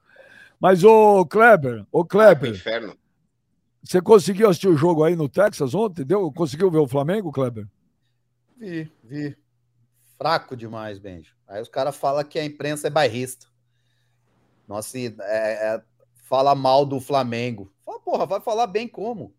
Mas, 0.60 0.84
ô, 0.84 1.26
Kleber, 1.26 1.84
ô, 1.90 2.04
Que 2.04 2.10
Kleber, 2.10 2.50
inferno. 2.52 2.94
você 3.82 4.00
conseguiu 4.00 4.48
assistir 4.48 4.68
o 4.68 4.76
jogo 4.76 5.02
aí 5.02 5.16
no 5.16 5.28
Texas 5.28 5.74
ontem? 5.74 6.04
Deu? 6.04 6.30
Conseguiu 6.30 6.70
ver 6.70 6.78
o 6.78 6.86
Flamengo, 6.86 7.32
Kleber? 7.32 7.66
Vi, 8.56 8.88
vi. 9.02 9.36
Fraco 10.16 10.56
demais, 10.56 11.00
Benjo. 11.00 11.34
Aí 11.48 11.60
os 11.60 11.68
caras 11.68 11.96
falam 11.96 12.22
que 12.22 12.38
a 12.38 12.44
imprensa 12.44 12.86
é 12.86 12.90
bairrista. 12.90 13.50
Nossa, 14.72 14.98
e, 14.98 15.14
é, 15.20 15.74
é, 15.74 15.82
fala 16.24 16.54
mal 16.54 16.86
do 16.86 16.98
Flamengo. 16.98 17.70
Fala, 17.84 18.00
porra, 18.00 18.24
vai 18.24 18.40
falar 18.40 18.66
bem 18.66 18.88
como? 18.88 19.34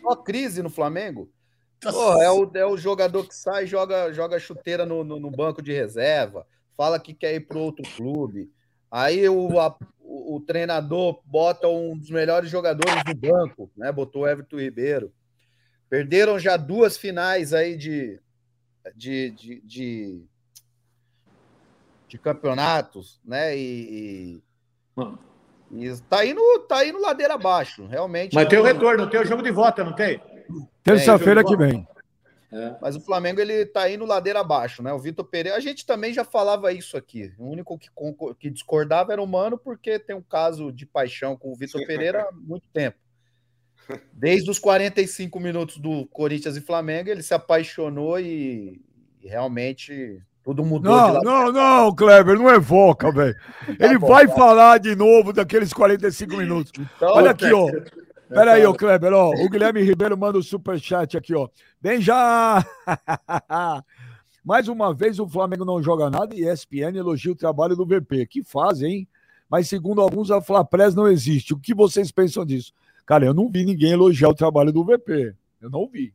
Só 0.00 0.16
crise 0.16 0.62
no 0.62 0.70
Flamengo. 0.70 1.30
Porra, 1.78 2.24
é 2.24 2.30
o, 2.30 2.50
é 2.54 2.66
o 2.66 2.76
jogador 2.78 3.28
que 3.28 3.34
sai 3.34 3.64
e 3.64 3.66
joga, 3.66 4.10
joga 4.14 4.38
chuteira 4.38 4.86
no, 4.86 5.04
no, 5.04 5.20
no 5.20 5.30
banco 5.30 5.60
de 5.60 5.74
reserva, 5.74 6.46
fala 6.74 6.98
que 6.98 7.12
quer 7.12 7.34
ir 7.34 7.40
para 7.40 7.58
outro 7.58 7.84
clube. 7.94 8.50
Aí 8.90 9.28
o, 9.28 9.60
a- 9.60 9.76
o, 10.00 10.36
o 10.36 10.40
treinador 10.40 11.20
bota 11.26 11.68
um 11.68 11.94
dos 11.94 12.08
melhores 12.08 12.48
jogadores 12.48 13.04
do 13.04 13.14
banco, 13.14 13.70
né? 13.76 13.92
Botou 13.92 14.22
o 14.22 14.26
Everton 14.26 14.56
Ribeiro. 14.58 15.12
Perderam 15.90 16.38
já 16.38 16.56
duas 16.56 16.96
finais 16.96 17.52
aí 17.52 17.76
de, 17.76 18.18
de, 18.94 19.30
de, 19.32 19.60
de, 19.60 20.24
de 22.08 22.18
campeonatos, 22.18 23.20
né? 23.22 23.54
E, 23.54 23.60
e, 23.60 24.45
e 25.70 25.96
tá, 26.08 26.24
indo, 26.24 26.40
tá 26.60 26.86
indo 26.86 27.00
ladeira 27.00 27.34
abaixo, 27.34 27.86
realmente. 27.86 28.34
Mas 28.34 28.48
tem 28.48 28.58
o 28.58 28.62
não- 28.62 28.72
retorno, 28.72 29.10
tem 29.10 29.20
o 29.20 29.24
jogo 29.26 29.42
de 29.42 29.50
volta, 29.50 29.84
não 29.84 29.94
tem? 29.94 30.20
Terça-feira 30.82 31.40
É, 31.40 31.44
que 31.44 31.56
vem. 31.56 31.86
Mas 32.80 32.96
o 32.96 33.00
Flamengo 33.00 33.40
ele 33.40 33.66
tá 33.66 33.90
indo 33.90 34.06
ladeira 34.06 34.40
abaixo, 34.40 34.82
né? 34.82 34.92
O 34.92 34.98
Vitor 34.98 35.24
Pereira, 35.24 35.58
a 35.58 35.60
gente 35.60 35.84
também 35.84 36.12
já 36.14 36.24
falava 36.24 36.72
isso 36.72 36.96
aqui. 36.96 37.32
O 37.38 37.50
único 37.50 37.76
que, 37.78 37.88
que 38.38 38.48
discordava 38.48 39.12
era 39.12 39.22
o 39.22 39.26
Mano, 39.26 39.58
porque 39.58 39.98
tem 39.98 40.16
um 40.16 40.22
caso 40.22 40.72
de 40.72 40.86
paixão 40.86 41.36
com 41.36 41.52
o 41.52 41.56
Vitor 41.56 41.84
Pereira 41.86 42.22
há 42.22 42.32
muito 42.32 42.68
tempo. 42.72 42.96
Desde 44.12 44.50
os 44.50 44.58
45 44.58 45.38
minutos 45.38 45.76
do 45.78 46.06
Corinthians 46.06 46.56
e 46.56 46.60
Flamengo, 46.60 47.10
ele 47.10 47.22
se 47.22 47.34
apaixonou 47.34 48.18
e, 48.18 48.80
e 49.20 49.28
realmente 49.28 50.22
tudo 50.46 50.64
mudou 50.64 50.92
Não, 50.92 51.20
não, 51.22 51.52
não, 51.52 51.94
Kleber, 51.94 52.38
não 52.38 52.48
evoca, 52.48 53.10
velho. 53.10 53.34
Ele 53.80 53.98
bom, 53.98 54.06
vai 54.06 54.28
falar 54.28 54.78
de 54.78 54.94
novo 54.94 55.32
daqueles 55.32 55.72
45 55.72 56.36
minutos. 56.36 56.72
Então, 56.78 57.08
Olha 57.08 57.32
aqui, 57.32 57.52
ó. 57.52 57.66
Pera 58.28 58.52
aí, 58.52 58.62
falo. 58.62 58.72
ô 58.72 58.76
Kleber, 58.78 59.12
ó. 59.12 59.30
O 59.30 59.50
Guilherme 59.50 59.82
Ribeiro 59.82 60.16
manda 60.16 60.38
o 60.38 60.42
superchat 60.44 61.16
aqui, 61.16 61.34
ó. 61.34 61.48
Bem 61.80 62.00
já! 62.00 62.64
Mais 64.44 64.68
uma 64.68 64.94
vez 64.94 65.18
o 65.18 65.28
Flamengo 65.28 65.64
não 65.64 65.82
joga 65.82 66.08
nada 66.08 66.32
e 66.32 66.48
ESPN 66.48 66.96
elogia 66.96 67.32
o 67.32 67.36
trabalho 67.36 67.74
do 67.74 67.84
VP. 67.84 68.26
Que 68.26 68.44
fase, 68.44 68.86
hein? 68.86 69.08
Mas 69.50 69.68
segundo 69.68 70.00
alguns, 70.00 70.30
a 70.30 70.40
Flapres 70.40 70.94
não 70.94 71.08
existe. 71.08 71.54
O 71.54 71.58
que 71.58 71.74
vocês 71.74 72.12
pensam 72.12 72.46
disso? 72.46 72.72
Cara, 73.04 73.26
eu 73.26 73.34
não 73.34 73.50
vi 73.50 73.64
ninguém 73.64 73.90
elogiar 73.90 74.28
o 74.28 74.34
trabalho 74.34 74.72
do 74.72 74.84
VP. 74.84 75.34
Eu 75.60 75.70
não 75.70 75.88
vi. 75.88 76.14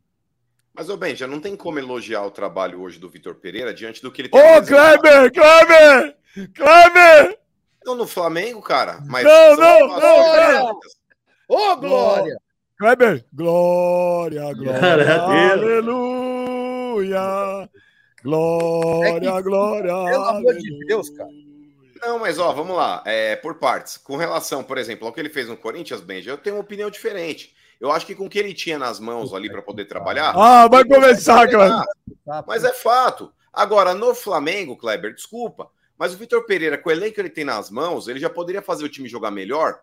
Mas, 0.74 0.88
ô 0.88 0.96
Ben, 0.96 1.14
já 1.14 1.26
não 1.26 1.38
tem 1.38 1.54
como 1.54 1.78
elogiar 1.78 2.24
o 2.24 2.30
trabalho 2.30 2.80
hoje 2.80 2.98
do 2.98 3.08
Vitor 3.08 3.34
Pereira 3.34 3.74
diante 3.74 4.00
do 4.00 4.10
que 4.10 4.22
ele 4.22 4.28
tem 4.30 4.40
Ô, 4.40 4.44
apresentado. 4.56 5.00
Kleber! 5.00 5.32
Kleber! 5.32 6.16
Kleber! 6.54 7.38
Não 7.84 7.94
no 7.94 8.06
Flamengo, 8.06 8.62
cara. 8.62 9.00
Mas 9.06 9.24
Não, 9.24 9.56
não, 9.56 9.88
não, 9.88 10.80
distintas. 10.80 10.96
Ô, 11.48 11.76
Glória! 11.76 12.36
Kleber! 12.78 13.24
Glória, 13.32 14.54
glória, 14.54 15.22
aleluia! 15.52 17.20
Glória, 18.24 19.08
É 19.08 19.20
que, 19.20 19.42
glória, 19.42 19.92
pelo 19.92 20.24
amor 20.24 20.54
de 20.54 20.86
Deus, 20.86 21.10
cara. 21.10 21.28
Não, 22.00 22.18
mas 22.18 22.38
ó, 22.38 22.52
vamos 22.52 22.76
lá. 22.76 23.02
É, 23.04 23.36
por 23.36 23.56
partes. 23.56 23.96
Com 23.96 24.16
relação, 24.16 24.64
por 24.64 24.78
exemplo, 24.78 25.06
ao 25.06 25.12
que 25.12 25.20
ele 25.20 25.28
fez 25.28 25.48
no 25.48 25.56
Corinthians, 25.56 26.00
Benja, 26.00 26.30
eu 26.30 26.38
tenho 26.38 26.56
uma 26.56 26.62
opinião 26.62 26.90
diferente. 26.90 27.54
Eu 27.82 27.90
acho 27.90 28.06
que 28.06 28.14
com 28.14 28.26
o 28.26 28.30
que 28.30 28.38
ele 28.38 28.54
tinha 28.54 28.78
nas 28.78 29.00
mãos 29.00 29.34
ali 29.34 29.50
para 29.50 29.60
poder 29.60 29.86
trabalhar. 29.86 30.32
Ah, 30.36 30.68
vai 30.68 30.84
começar. 30.84 31.48
Kleber. 31.48 31.82
Mas 32.46 32.62
é 32.62 32.72
fato. 32.72 33.32
Agora, 33.52 33.92
no 33.92 34.14
Flamengo, 34.14 34.76
Kleber, 34.76 35.12
desculpa, 35.12 35.68
mas 35.98 36.14
o 36.14 36.16
Vitor 36.16 36.46
Pereira, 36.46 36.78
com 36.78 36.88
o 36.88 36.92
elenco 36.92 37.16
que 37.16 37.20
ele 37.20 37.28
tem 37.28 37.44
nas 37.44 37.70
mãos, 37.70 38.06
ele 38.06 38.20
já 38.20 38.30
poderia 38.30 38.62
fazer 38.62 38.84
o 38.84 38.88
time 38.88 39.08
jogar 39.08 39.32
melhor 39.32 39.80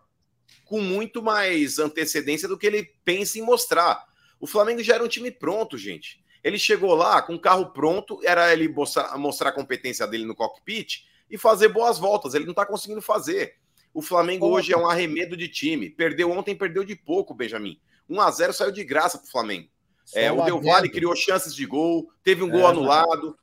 com 0.64 0.80
muito 0.80 1.22
mais 1.22 1.78
antecedência 1.78 2.48
do 2.48 2.56
que 2.56 2.66
ele 2.66 2.90
pensa 3.04 3.38
em 3.38 3.42
mostrar. 3.42 4.02
O 4.40 4.46
Flamengo 4.46 4.82
já 4.82 4.94
era 4.94 5.04
um 5.04 5.08
time 5.08 5.30
pronto, 5.30 5.76
gente. 5.76 6.24
Ele 6.42 6.58
chegou 6.58 6.94
lá 6.94 7.20
com 7.20 7.34
o 7.34 7.40
carro 7.40 7.66
pronto, 7.66 8.18
era 8.24 8.50
ele 8.50 8.66
mostrar, 8.66 9.14
mostrar 9.18 9.50
a 9.50 9.52
competência 9.54 10.06
dele 10.06 10.24
no 10.24 10.34
cockpit 10.34 11.04
e 11.30 11.36
fazer 11.36 11.68
boas 11.68 11.98
voltas. 11.98 12.32
Ele 12.32 12.46
não 12.46 12.54
tá 12.54 12.64
conseguindo 12.64 13.02
fazer. 13.02 13.56
O 13.92 14.00
Flamengo 14.00 14.46
hoje 14.46 14.72
é 14.72 14.76
um 14.78 14.88
arremedo 14.88 15.36
de 15.36 15.48
time. 15.48 15.90
Perdeu 15.90 16.30
ontem, 16.30 16.56
perdeu 16.56 16.82
de 16.82 16.96
pouco, 16.96 17.34
Benjamin. 17.34 17.78
1 18.10 18.20
a 18.20 18.30
0 18.30 18.52
saiu 18.52 18.72
de 18.72 18.84
graça 18.84 19.16
pro 19.16 19.30
Flamengo. 19.30 19.68
É, 20.14 20.30
o 20.32 20.42
Del 20.44 20.60
Valle 20.60 20.88
criou 20.88 21.14
chances 21.14 21.54
de 21.54 21.64
gol, 21.64 22.10
teve 22.24 22.42
um 22.42 22.48
é, 22.48 22.50
gol 22.50 22.66
anulado. 22.66 23.38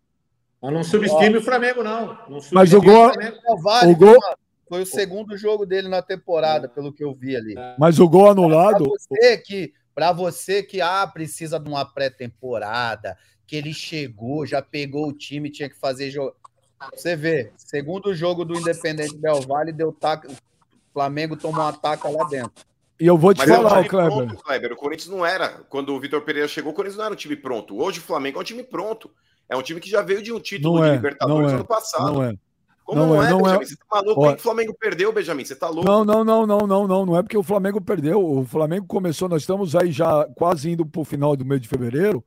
Mas 0.61 0.73
não 0.73 0.83
subestime 0.83 1.37
o 1.37 1.41
Flamengo, 1.41 1.81
não. 1.83 2.07
não 2.27 2.39
mas 2.51 2.73
o 2.73 2.81
gol. 2.81 3.11
O, 3.47 3.89
o 3.89 3.95
gol... 3.95 4.17
Foi 4.67 4.81
o 4.81 4.85
segundo 4.85 5.37
jogo 5.37 5.65
dele 5.65 5.87
na 5.87 6.01
temporada, 6.01 6.67
pelo 6.67 6.91
que 6.91 7.01
eu 7.01 7.13
vi 7.13 7.37
ali. 7.37 7.55
Mas 7.79 7.99
o 7.99 8.09
gol 8.09 8.29
anulado. 8.29 8.83
Para 8.83 8.93
você 8.99 9.37
que, 9.37 9.73
pra 9.95 10.11
você 10.11 10.61
que 10.61 10.81
ah, 10.81 11.07
precisa 11.07 11.57
de 11.57 11.69
uma 11.69 11.85
pré-temporada, 11.85 13.17
que 13.45 13.55
ele 13.55 13.73
chegou, 13.73 14.45
já 14.45 14.61
pegou 14.61 15.07
o 15.07 15.13
time, 15.13 15.49
tinha 15.49 15.69
que 15.69 15.79
fazer 15.79 16.11
jogo. 16.11 16.35
Você 16.93 17.15
vê, 17.15 17.53
segundo 17.55 18.13
jogo 18.13 18.43
do 18.43 18.59
Independente 18.59 19.15
Del 19.15 19.41
Valle, 19.41 19.71
deu 19.71 19.93
taca, 19.93 20.29
o 20.29 20.35
Flamengo 20.93 21.37
tomou 21.37 21.61
um 21.61 21.67
ataque 21.67 22.05
lá 22.11 22.25
dentro. 22.25 22.65
E 22.99 23.05
eu 23.05 23.17
vou 23.17 23.33
te 23.33 23.39
Mas 23.39 23.49
falar, 23.49 23.77
é 23.77 23.81
um 23.81 23.87
Kleber. 23.87 24.27
Pronto, 24.27 24.43
Kleber. 24.43 24.71
O 24.73 24.75
Corinthians 24.75 25.09
não 25.09 25.25
era. 25.25 25.49
Quando 25.69 25.93
o 25.93 25.99
Vitor 25.99 26.21
Pereira 26.21 26.47
chegou, 26.47 26.71
o 26.71 26.75
Corinthians 26.75 26.97
não 26.97 27.05
era 27.05 27.13
um 27.13 27.17
time 27.17 27.35
pronto. 27.35 27.79
Hoje 27.79 27.99
o 27.99 28.03
Flamengo 28.03 28.39
é 28.39 28.41
um 28.41 28.45
time 28.45 28.63
pronto. 28.63 29.11
É 29.49 29.55
um 29.55 29.61
time 29.61 29.79
que 29.79 29.89
já 29.89 30.01
veio 30.01 30.21
de 30.21 30.33
um 30.33 30.39
título 30.39 30.75
não 30.75 30.83
de 30.83 30.89
é, 30.89 30.93
Libertadores 30.93 31.51
é, 31.51 31.55
ano 31.55 31.65
passado. 31.65 32.13
Não 32.13 32.23
é. 32.23 32.33
Como 32.83 33.01
não, 33.01 33.07
não 33.07 33.23
é, 33.23 33.27
é, 33.27 33.29
não 33.29 33.41
Benjamin? 33.41 33.63
É... 33.63 33.65
Você 33.65 33.75
tá 33.75 33.85
maluco? 33.91 34.21
Ó... 34.21 34.33
o 34.33 34.37
Flamengo 34.37 34.75
perdeu, 34.79 35.11
Benjamin? 35.11 35.45
Você 35.45 35.55
tá 35.55 35.69
louco? 35.69 35.85
Não, 35.85 36.05
não, 36.05 36.23
não, 36.23 36.47
não, 36.47 36.59
não, 36.65 36.87
não. 36.87 37.05
Não 37.05 37.17
é 37.17 37.21
porque 37.21 37.37
o 37.37 37.43
Flamengo 37.43 37.79
perdeu. 37.81 38.23
O 38.23 38.45
Flamengo 38.45 38.85
começou, 38.87 39.29
nós 39.29 39.43
estamos 39.43 39.75
aí 39.75 39.91
já 39.91 40.25
quase 40.35 40.71
indo 40.71 40.85
pro 40.85 41.03
final 41.03 41.35
do 41.35 41.45
mês 41.45 41.61
de 41.61 41.67
fevereiro. 41.67 42.23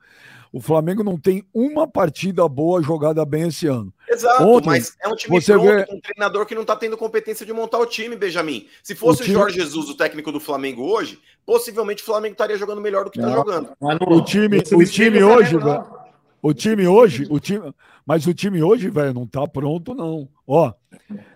O 0.53 0.61
Flamengo 0.61 1.03
não 1.03 1.18
tem 1.18 1.45
uma 1.55 1.87
partida 1.87 2.47
boa 2.49 2.83
jogada 2.83 3.25
bem 3.25 3.49
esse 3.49 3.66
ano. 3.66 3.93
Exato, 4.11 4.43
Ontem, 4.43 4.67
mas 4.67 4.97
é 5.01 5.09
um 5.09 5.15
time 5.15 5.41
você 5.41 5.53
pronto, 5.53 5.67
vê... 5.67 5.87
um 5.89 6.01
treinador 6.01 6.45
que 6.45 6.55
não 6.55 6.63
está 6.63 6.75
tendo 6.75 6.97
competência 6.97 7.47
de 7.47 7.53
montar 7.53 7.79
o 7.79 7.87
time, 7.87 8.17
Benjamin. 8.17 8.67
Se 8.83 8.97
fosse 8.97 9.23
o, 9.23 9.25
time... 9.25 9.37
o, 9.37 9.41
Jorge 9.41 9.61
Jesus, 9.61 9.89
o 9.89 9.95
técnico 9.95 10.33
do 10.33 10.41
Flamengo 10.41 10.83
hoje, 10.83 11.21
possivelmente 11.47 12.03
o 12.03 12.07
Flamengo 12.07 12.33
estaria 12.33 12.59
jogando 12.59 12.81
melhor 12.81 13.05
do 13.05 13.11
que 13.13 13.21
está 13.21 13.31
jogando. 13.31 13.71
o 13.81 14.21
time, 14.23 14.59
o 14.59 14.85
time 14.85 15.23
hoje, 15.23 15.57
velho. 15.57 16.01
O 16.43 16.55
time 16.55 16.89
hoje, 16.89 17.27
o 17.31 17.39
time, 17.39 17.73
mas 18.05 18.27
o 18.27 18.35
time 18.35 18.63
hoje, 18.63 18.91
velho, 18.91 19.15
não 19.15 19.25
está 19.25 19.47
pronto, 19.47 19.95
não. 19.95 20.29
Ó, 20.47 20.73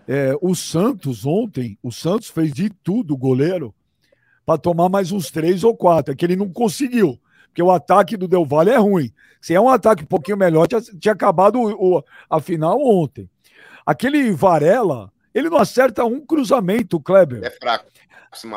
é, 0.08 0.34
o 0.40 0.54
Santos 0.54 1.24
ontem, 1.24 1.78
o 1.82 1.92
Santos 1.92 2.28
fez 2.28 2.52
de 2.52 2.70
tudo, 2.70 3.14
o 3.14 3.18
goleiro, 3.18 3.72
para 4.44 4.58
tomar 4.58 4.88
mais 4.88 5.12
uns 5.12 5.30
três 5.30 5.62
ou 5.62 5.76
quatro, 5.76 6.12
é 6.12 6.16
que 6.16 6.24
ele 6.24 6.36
não 6.36 6.50
conseguiu 6.50 7.20
porque 7.54 7.62
o 7.62 7.70
ataque 7.70 8.16
do 8.16 8.26
Del 8.26 8.44
Valle 8.44 8.70
é 8.70 8.76
ruim. 8.76 9.12
Se 9.40 9.54
é 9.54 9.60
um 9.60 9.68
ataque 9.68 10.02
um 10.02 10.06
pouquinho 10.06 10.36
melhor, 10.36 10.66
tinha, 10.66 10.80
tinha 10.80 11.14
acabado 11.14 11.60
o, 11.62 12.02
a 12.28 12.40
final 12.40 12.80
ontem. 12.80 13.30
Aquele 13.86 14.32
Varela, 14.32 15.12
ele 15.32 15.48
não 15.48 15.58
acerta 15.58 16.04
um 16.04 16.20
cruzamento, 16.20 16.98
Kleber. 16.98 17.44
É 17.44 17.50
fraco. 17.50 17.86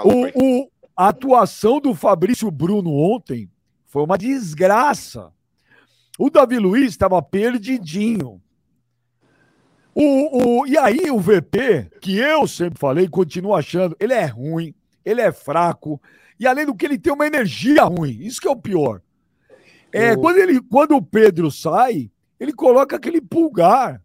O, 0.03 0.61
o, 0.63 0.71
a 0.95 1.09
atuação 1.09 1.79
do 1.79 1.93
Fabrício 1.93 2.49
Bruno 2.49 2.91
ontem 2.91 3.47
foi 3.85 4.01
uma 4.01 4.17
desgraça. 4.17 5.31
O 6.17 6.31
Davi 6.31 6.57
Luiz 6.57 6.89
estava 6.89 7.21
perdidinho. 7.21 8.41
O, 9.93 10.61
o, 10.61 10.67
e 10.67 10.75
aí 10.75 11.11
o 11.11 11.19
VP, 11.19 11.91
que 12.01 12.17
eu 12.17 12.47
sempre 12.47 12.79
falei, 12.79 13.07
continuo 13.07 13.53
achando, 13.53 13.95
ele 13.99 14.13
é 14.13 14.25
ruim, 14.25 14.73
ele 15.05 15.21
é 15.21 15.31
fraco, 15.31 16.01
e 16.39 16.45
além 16.45 16.65
do 16.65 16.75
que, 16.75 16.85
ele 16.85 16.97
tem 16.97 17.11
uma 17.11 17.25
energia 17.25 17.83
ruim. 17.83 18.17
Isso 18.21 18.39
que 18.39 18.47
é 18.47 18.51
o 18.51 18.55
pior. 18.55 19.01
É, 19.91 20.13
o... 20.13 20.19
quando, 20.19 20.37
ele, 20.37 20.61
quando 20.61 20.95
o 20.95 21.01
Pedro 21.01 21.49
sai, 21.49 22.11
ele 22.39 22.53
coloca 22.53 22.95
aquele 22.95 23.21
pulgar. 23.21 24.01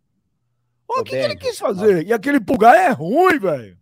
o 0.89 1.03
que, 1.03 1.11
que, 1.11 1.17
ele 1.17 1.37
quis 1.37 1.59
fazer? 1.59 2.07
E 2.07 2.13
aquele 2.13 2.41
pulgar 2.41 2.75
é 2.75 2.91
ruim, 2.91 3.39
velho. 3.39 3.77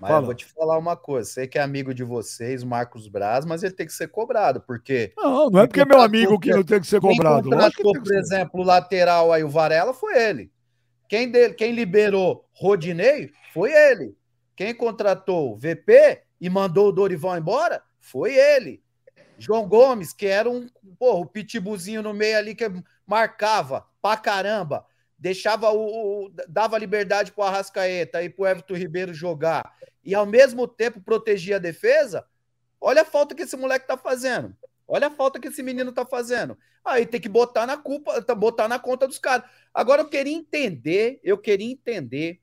Mas 0.00 0.10
Fala. 0.10 0.22
eu 0.22 0.26
vou 0.26 0.34
te 0.34 0.44
falar 0.46 0.78
uma 0.78 0.96
coisa. 0.96 1.28
Sei 1.28 1.48
que 1.48 1.58
é 1.58 1.62
amigo 1.62 1.92
de 1.92 2.04
vocês, 2.04 2.62
Marcos 2.62 3.08
Braz, 3.08 3.44
mas 3.44 3.64
ele 3.64 3.74
tem 3.74 3.86
que 3.86 3.92
ser 3.92 4.08
cobrado, 4.08 4.60
porque. 4.60 5.12
Não, 5.16 5.50
não 5.50 5.60
é 5.60 5.66
porque 5.66 5.80
é 5.80 5.84
meu 5.84 6.00
amigo 6.00 6.38
que 6.38 6.50
não 6.50 6.62
tem 6.62 6.80
que 6.80 6.86
ser 6.86 7.00
cobrado. 7.00 7.48
Quem 7.48 7.58
contratou, 7.58 7.92
por 7.94 8.14
exemplo, 8.14 8.60
o 8.60 8.64
lateral 8.64 9.32
aí, 9.32 9.42
o 9.42 9.48
Varela, 9.48 9.92
foi 9.92 10.16
ele. 10.16 10.52
Quem, 11.08 11.30
dele, 11.30 11.54
quem 11.54 11.72
liberou 11.72 12.46
Rodinei 12.52 13.30
foi 13.52 13.72
ele. 13.72 14.14
Quem 14.54 14.72
contratou 14.74 15.52
o 15.52 15.56
VP 15.56 16.22
e 16.40 16.48
mandou 16.48 16.88
o 16.88 16.92
Dorival 16.92 17.36
embora 17.36 17.82
foi 18.10 18.34
ele. 18.34 18.82
João 19.38 19.68
Gomes, 19.68 20.12
que 20.12 20.26
era 20.26 20.50
um 20.50 20.66
porra, 20.98 21.20
o 21.20 21.26
pitbullzinho 21.26 22.02
no 22.02 22.12
meio 22.12 22.36
ali 22.36 22.54
que 22.54 22.64
marcava 23.06 23.86
pra 24.02 24.16
caramba, 24.16 24.84
deixava 25.16 25.70
o, 25.70 26.26
o 26.26 26.30
dava 26.48 26.78
liberdade 26.78 27.32
pro 27.32 27.44
Arrascaeta 27.44 28.22
e 28.22 28.28
pro 28.28 28.46
Everton 28.46 28.74
Ribeiro 28.74 29.14
jogar 29.14 29.76
e 30.04 30.14
ao 30.14 30.26
mesmo 30.26 30.66
tempo 30.66 31.00
protegia 31.00 31.56
a 31.56 31.60
defesa. 31.60 32.24
Olha 32.80 33.02
a 33.02 33.04
falta 33.04 33.34
que 33.34 33.42
esse 33.42 33.56
moleque 33.56 33.86
tá 33.86 33.96
fazendo. 33.96 34.56
Olha 34.86 35.08
a 35.08 35.10
falta 35.10 35.38
que 35.38 35.48
esse 35.48 35.62
menino 35.62 35.92
tá 35.92 36.06
fazendo. 36.06 36.56
Aí 36.84 37.04
tem 37.04 37.20
que 37.20 37.28
botar 37.28 37.66
na 37.66 37.76
culpa, 37.76 38.22
tá, 38.22 38.34
botar 38.34 38.68
na 38.68 38.78
conta 38.78 39.06
dos 39.06 39.18
caras. 39.18 39.48
Agora 39.74 40.02
eu 40.02 40.08
queria 40.08 40.32
entender, 40.32 41.20
eu 41.22 41.36
queria 41.36 41.70
entender 41.70 42.40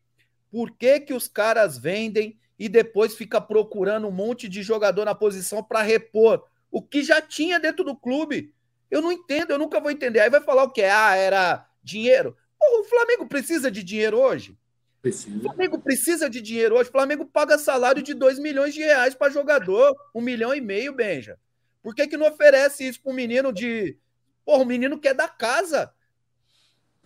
por 0.51 0.71
que 0.71 0.99
que 0.99 1.13
os 1.13 1.27
caras 1.27 1.77
vendem 1.77 2.37
e 2.57 2.69
depois 2.69 3.15
fica 3.15 3.39
procurando 3.41 4.07
um 4.07 4.11
monte 4.11 4.47
de 4.47 4.63
jogador 4.63 5.05
na 5.05 5.13
posição 5.13 5.63
para 5.63 5.81
repor 5.81 6.43
o 6.71 6.81
que 6.81 7.03
já 7.03 7.21
tinha 7.21 7.59
dentro 7.59 7.83
do 7.83 7.95
clube. 7.95 8.53
Eu 8.89 9.01
não 9.01 9.11
entendo, 9.11 9.51
eu 9.51 9.57
nunca 9.57 9.79
vou 9.79 9.91
entender. 9.91 10.19
Aí 10.19 10.29
vai 10.29 10.41
falar 10.41 10.63
o 10.63 10.71
que? 10.71 10.83
Ah, 10.83 11.15
era 11.15 11.67
dinheiro. 11.83 12.35
Porra, 12.59 12.81
o 12.81 12.83
Flamengo 12.85 13.27
precisa 13.27 13.69
de 13.69 13.83
dinheiro 13.83 14.19
hoje? 14.19 14.57
Precisa. 15.01 15.37
O 15.37 15.41
Flamengo 15.41 15.79
precisa 15.79 16.29
de 16.29 16.41
dinheiro 16.41 16.75
hoje. 16.75 16.89
O 16.89 16.91
Flamengo 16.91 17.25
paga 17.25 17.57
salário 17.57 18.01
de 18.01 18.13
2 18.13 18.39
milhões 18.39 18.73
de 18.73 18.81
reais 18.81 19.13
para 19.13 19.31
jogador. 19.31 19.95
Um 20.13 20.21
milhão 20.21 20.53
e 20.53 20.61
meio, 20.61 20.93
Benja. 20.93 21.37
Por 21.83 21.93
que, 21.93 22.07
que 22.07 22.17
não 22.17 22.27
oferece 22.27 22.87
isso 22.87 23.01
para 23.01 23.11
um 23.11 23.15
menino 23.15 23.53
de. 23.53 23.97
Porra, 24.43 24.63
o 24.63 24.65
menino 24.65 24.99
que 24.99 25.07
é 25.07 25.13
da 25.13 25.27
casa. 25.27 25.93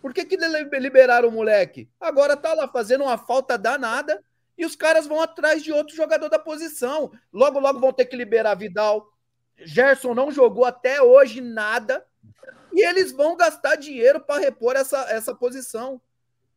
Por 0.00 0.14
que, 0.14 0.24
que 0.24 0.36
liberaram 0.78 1.28
o 1.28 1.32
moleque? 1.32 1.90
Agora 2.00 2.36
tá 2.36 2.54
lá 2.54 2.66
fazendo 2.66 3.04
uma 3.04 3.18
falta 3.18 3.58
danada 3.58 4.24
e 4.60 4.64
os 4.66 4.76
caras 4.76 5.06
vão 5.06 5.22
atrás 5.22 5.62
de 5.62 5.72
outro 5.72 5.96
jogador 5.96 6.28
da 6.28 6.38
posição. 6.38 7.10
Logo, 7.32 7.58
logo 7.58 7.80
vão 7.80 7.94
ter 7.94 8.04
que 8.04 8.14
liberar 8.14 8.54
Vidal. 8.54 9.10
Gerson 9.56 10.12
não 10.12 10.30
jogou 10.30 10.66
até 10.66 11.00
hoje 11.00 11.40
nada. 11.40 12.04
E 12.70 12.86
eles 12.86 13.10
vão 13.10 13.38
gastar 13.38 13.76
dinheiro 13.76 14.20
para 14.20 14.38
repor 14.38 14.76
essa, 14.76 14.98
essa 15.10 15.34
posição. 15.34 15.98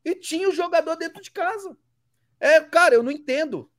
E 0.04 0.14
tinha 0.16 0.50
o 0.50 0.54
jogador 0.54 0.98
dentro 0.98 1.24
de 1.24 1.32
casa. 1.32 1.78
É, 2.42 2.60
cara, 2.60 2.94
eu 2.94 3.02
não 3.02 3.10
entendo. 3.10 3.72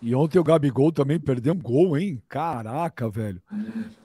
E 0.00 0.14
ontem 0.14 0.38
o 0.38 0.44
Gabigol 0.44 0.92
também 0.92 1.18
perdeu 1.18 1.54
um 1.54 1.60
gol, 1.60 1.98
hein? 1.98 2.22
Caraca, 2.28 3.10
velho. 3.10 3.42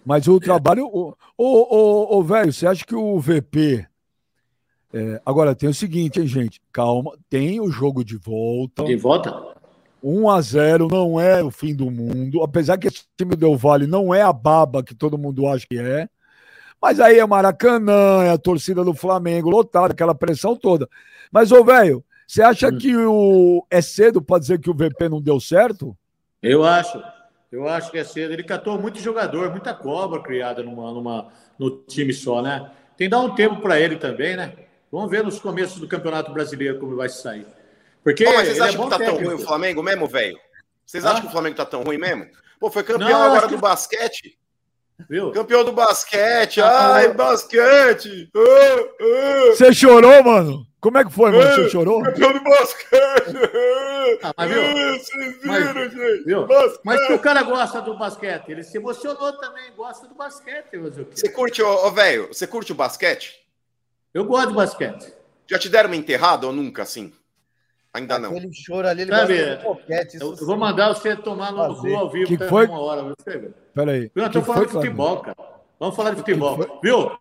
Mas 0.03 0.27
o 0.27 0.39
trabalho. 0.39 0.87
Ô, 0.87 1.15
ô, 1.37 2.17
ô, 2.17 2.23
velho, 2.23 2.51
você 2.51 2.65
acha 2.65 2.83
que 2.83 2.95
o 2.95 3.19
VP 3.19 3.87
é, 4.93 5.21
agora 5.25 5.55
tem 5.55 5.69
o 5.69 5.73
seguinte, 5.73 6.19
hein, 6.19 6.27
gente? 6.27 6.61
Calma, 6.71 7.17
tem 7.29 7.61
o 7.61 7.71
jogo 7.71 8.03
de 8.03 8.17
volta. 8.17 8.83
De 8.83 8.95
volta? 8.95 9.55
1 10.03 10.29
a 10.29 10.41
0 10.41 10.87
não 10.89 11.19
é 11.19 11.43
o 11.43 11.51
fim 11.51 11.75
do 11.75 11.89
mundo, 11.89 12.41
apesar 12.43 12.77
que 12.77 12.87
esse 12.87 13.03
time 13.15 13.35
do 13.35 13.55
Vale 13.55 13.85
não 13.85 14.13
é 14.13 14.21
a 14.21 14.33
baba 14.33 14.83
que 14.83 14.95
todo 14.95 15.17
mundo 15.17 15.47
acha 15.47 15.65
que 15.67 15.79
é. 15.79 16.09
Mas 16.81 16.99
aí 16.99 17.19
é 17.19 17.25
Maracanã, 17.25 18.23
é 18.23 18.31
a 18.31 18.37
torcida 18.37 18.83
do 18.83 18.93
Flamengo 18.93 19.49
lotada, 19.49 19.93
aquela 19.93 20.15
pressão 20.15 20.55
toda. 20.55 20.89
Mas, 21.31 21.51
ô, 21.51 21.63
velho, 21.63 22.03
você 22.27 22.41
acha 22.41 22.69
hum. 22.69 22.77
que 22.77 22.97
o... 22.97 23.65
é 23.69 23.81
cedo 23.81 24.21
para 24.21 24.39
dizer 24.39 24.59
que 24.59 24.69
o 24.69 24.73
VP 24.73 25.07
não 25.07 25.21
deu 25.21 25.39
certo? 25.39 25.95
Eu 26.41 26.63
acho. 26.63 27.01
Eu 27.51 27.67
acho 27.67 27.91
que 27.91 27.99
é 27.99 28.03
cedo. 28.03 28.33
Ele 28.33 28.43
catou 28.43 28.81
muito 28.81 28.99
jogador, 28.99 29.51
muita 29.51 29.73
cobra 29.75 30.19
criada 30.21 30.63
numa, 30.63 30.91
numa, 30.91 31.27
no 31.59 31.69
time 31.83 32.11
só, 32.11 32.41
né? 32.41 32.71
Tem 32.97 33.07
que 33.07 33.11
dar 33.11 33.19
um 33.19 33.35
tempo 33.35 33.61
para 33.61 33.79
ele 33.79 33.97
também, 33.97 34.35
né? 34.35 34.53
Vamos 34.91 35.09
ver 35.09 35.23
nos 35.23 35.39
começos 35.39 35.79
do 35.79 35.87
Campeonato 35.87 36.33
Brasileiro 36.33 36.77
como 36.77 36.97
vai 36.97 37.07
sair. 37.07 37.47
Porque 38.03 38.25
Pô, 38.25 38.33
mas 38.33 38.47
vocês 38.47 38.57
é 38.57 38.61
acham 38.63 38.81
é 38.81 38.83
que 38.83 38.89
tá 38.89 38.97
técnico. 38.97 39.19
tão 39.19 39.29
ruim 39.29 39.41
o 39.41 39.45
Flamengo 39.45 39.83
mesmo, 39.83 40.07
velho? 40.07 40.37
Vocês 40.85 41.05
ah? 41.05 41.11
acham 41.11 41.21
que 41.21 41.27
o 41.27 41.31
Flamengo 41.31 41.55
tá 41.55 41.65
tão 41.65 41.83
ruim 41.83 41.97
mesmo? 41.97 42.27
Pô, 42.59 42.69
foi 42.69 42.83
campeão 42.83 43.09
Não, 43.09 43.23
agora 43.23 43.47
do 43.47 43.55
que... 43.55 43.61
basquete. 43.61 44.37
Viu? 45.09 45.31
Campeão 45.31 45.63
do 45.63 45.71
basquete. 45.71 46.61
Ah, 46.61 46.95
Ai, 46.95 47.13
basquete. 47.13 48.29
Você 49.49 49.73
chorou, 49.73 50.23
mano? 50.23 50.67
Como 50.79 50.97
é 50.97 51.05
que 51.05 51.11
foi, 51.11 51.31
mano? 51.31 51.55
Você 51.55 51.69
chorou? 51.69 52.03
Campeão 52.03 52.33
do 52.33 52.43
basquete. 52.43 54.19
Ah, 54.23 54.33
mas 54.35 54.51
viu? 54.51 54.61
Vocês 54.61 55.41
viram, 55.41 55.73
mas, 55.73 55.91
gente. 55.91 56.23
Viu? 56.25 56.47
Mas 56.83 57.07
que 57.07 57.13
o 57.13 57.19
cara 57.19 57.43
gosta 57.43 57.81
do 57.81 57.97
basquete. 57.97 58.49
Ele 58.49 58.63
se 58.63 58.77
emocionou 58.77 59.33
também, 59.37 59.71
gosta 59.75 60.07
do 60.07 60.15
basquete. 60.15 60.77
Você 61.11 61.29
curte, 61.29 61.61
ô, 61.61 61.89
velho, 61.91 62.27
você 62.27 62.45
curte 62.45 62.71
o 62.71 62.75
basquete? 62.75 63.40
Eu 64.13 64.25
gosto 64.25 64.49
de 64.49 64.55
basquete. 64.55 65.13
Já 65.49 65.57
te 65.57 65.69
deram 65.69 65.89
uma 65.89 65.95
enterrada 65.95 66.47
ou 66.47 66.53
nunca 66.53 66.83
assim? 66.83 67.13
Ainda 67.93 68.17
não. 68.17 68.31
Aquele 68.31 68.53
choro 68.53 68.87
ali, 68.87 69.01
ele 69.01 69.11
Sabe, 69.11 69.37
gosta 69.37 69.57
de 69.57 69.63
boquete, 69.63 70.17
eu, 70.21 70.35
eu 70.35 70.45
vou 70.45 70.57
mandar 70.57 70.89
você 70.89 71.15
tomar 71.15 71.51
no 71.51 71.73
rua 71.73 71.99
ao 71.99 72.09
vivo 72.09 72.25
que 72.25 72.37
foi? 72.37 72.65
uma 72.65 72.79
hora. 72.79 73.03
Você 73.03 73.51
Peraí. 73.73 74.11
Eu 74.15 74.27
estou 74.27 74.41
falando 74.41 74.67
de 74.67 74.71
futebol, 74.71 75.19
cara. 75.19 75.37
Vamos 75.77 75.95
falar 75.95 76.11
de 76.11 76.17
futebol. 76.17 76.79
Viu? 76.81 77.11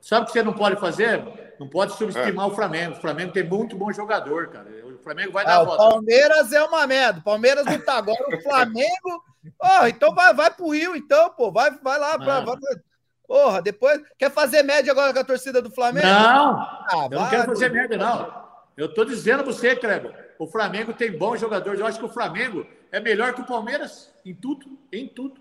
Sabe 0.00 0.22
o 0.22 0.26
que 0.26 0.32
você 0.32 0.42
não 0.42 0.52
pode 0.52 0.76
fazer? 0.80 1.22
Não 1.58 1.68
pode 1.68 1.92
subestimar 1.94 2.46
é. 2.46 2.48
o 2.50 2.54
Flamengo. 2.54 2.96
O 2.96 3.00
Flamengo 3.00 3.32
tem 3.32 3.42
muito 3.42 3.76
bom 3.76 3.92
jogador, 3.92 4.48
cara. 4.48 4.66
O 4.86 4.98
Flamengo 5.02 5.32
vai 5.32 5.44
dar 5.44 5.60
ah, 5.60 5.64
volta. 5.64 5.82
O 5.82 5.88
Palmeiras 5.90 6.52
é 6.52 6.62
uma 6.62 6.86
merda. 6.86 7.20
O 7.20 7.22
Palmeiras 7.22 7.66
não 7.66 7.78
tá 7.80 7.98
agora. 7.98 8.36
O 8.36 8.42
Flamengo. 8.42 9.24
Oh, 9.62 9.86
então 9.86 10.14
vai, 10.14 10.32
vai 10.32 10.50
pro 10.50 10.70
Rio, 10.70 10.96
então, 10.96 11.28
pô. 11.28 11.52
Vai, 11.52 11.70
vai 11.82 11.98
lá. 11.98 12.18
Pra, 12.18 12.40
vai 12.40 12.56
pra... 12.56 12.80
Porra, 13.26 13.62
depois. 13.62 14.00
Quer 14.18 14.30
fazer 14.30 14.62
média 14.62 14.92
agora 14.92 15.12
com 15.12 15.18
a 15.18 15.24
torcida 15.24 15.60
do 15.62 15.70
Flamengo? 15.70 16.06
Não! 16.06 16.58
Ah, 16.58 17.08
eu 17.10 17.18
não 17.18 17.30
quero 17.30 17.44
fazer 17.46 17.70
média, 17.70 17.96
não. 17.96 18.44
Eu 18.76 18.92
tô 18.92 19.04
dizendo 19.04 19.42
pra 19.42 19.52
você, 19.52 19.74
Kleber. 19.76 20.34
O 20.38 20.46
Flamengo 20.46 20.92
tem 20.92 21.16
bons 21.16 21.40
jogadores. 21.40 21.80
Eu 21.80 21.86
acho 21.86 21.98
que 21.98 22.04
o 22.04 22.10
Flamengo 22.10 22.66
é 22.90 23.00
melhor 23.00 23.34
que 23.34 23.40
o 23.40 23.46
Palmeiras 23.46 24.12
em 24.24 24.34
tudo. 24.34 24.78
Em 24.92 25.08
tudo. 25.08 25.40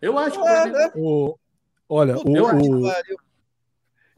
Eu 0.00 0.18
acho 0.18 0.32
que 0.32 0.38
o 0.38 0.46
Flamengo. 0.46 0.76
É, 0.76 0.92
o... 0.94 1.38
Olha, 1.88 2.16
o, 2.16 2.36
eu, 2.36 2.46
o... 2.46 2.92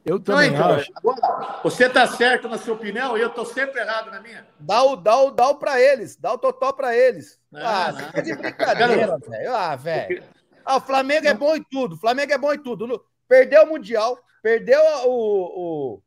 eu 0.05 0.21
também 0.21 0.53
então, 0.53 0.75
acho. 0.75 0.91
Agora, 0.95 1.61
você 1.65 1.87
está 1.87 2.07
certo 2.07 2.49
na 2.49 2.57
sua 2.57 2.75
opinião 2.75 3.19
e 3.19 3.21
eu 3.21 3.29
estou 3.29 3.45
sempre 3.45 3.81
errado 3.81 4.11
na 4.11 4.21
minha. 4.21 4.47
Dá 4.61 4.83
o, 4.85 4.97
dá 4.97 5.17
o, 5.21 5.31
dá 5.33 5.49
o 5.49 5.57
para 5.57 5.81
eles, 5.81 6.17
dá 6.17 6.33
o 6.33 6.39
totó 6.39 6.73
para 6.73 6.97
eles. 6.97 7.39
ah, 7.53 7.93
não. 7.93 7.99
fica 7.99 8.23
de 8.23 8.37
brincadeira, 8.37 9.19
velho. 9.19 9.53
Ah, 9.53 9.75
velho. 9.75 10.23
Ah, 10.67 10.79
o 10.79 10.81
Flamengo 10.81 11.29
é 11.29 11.33
bom 11.33 11.55
em 11.55 11.62
tudo. 11.62 11.95
O 11.95 11.99
Flamengo 11.99 12.33
é 12.33 12.39
bom 12.39 12.53
em 12.53 12.59
tudo. 12.59 13.01
Perdeu 13.29 13.62
o 13.62 13.69
Mundial, 13.69 14.19
perdeu 14.43 14.81
o, 15.07 15.95
o 15.95 16.03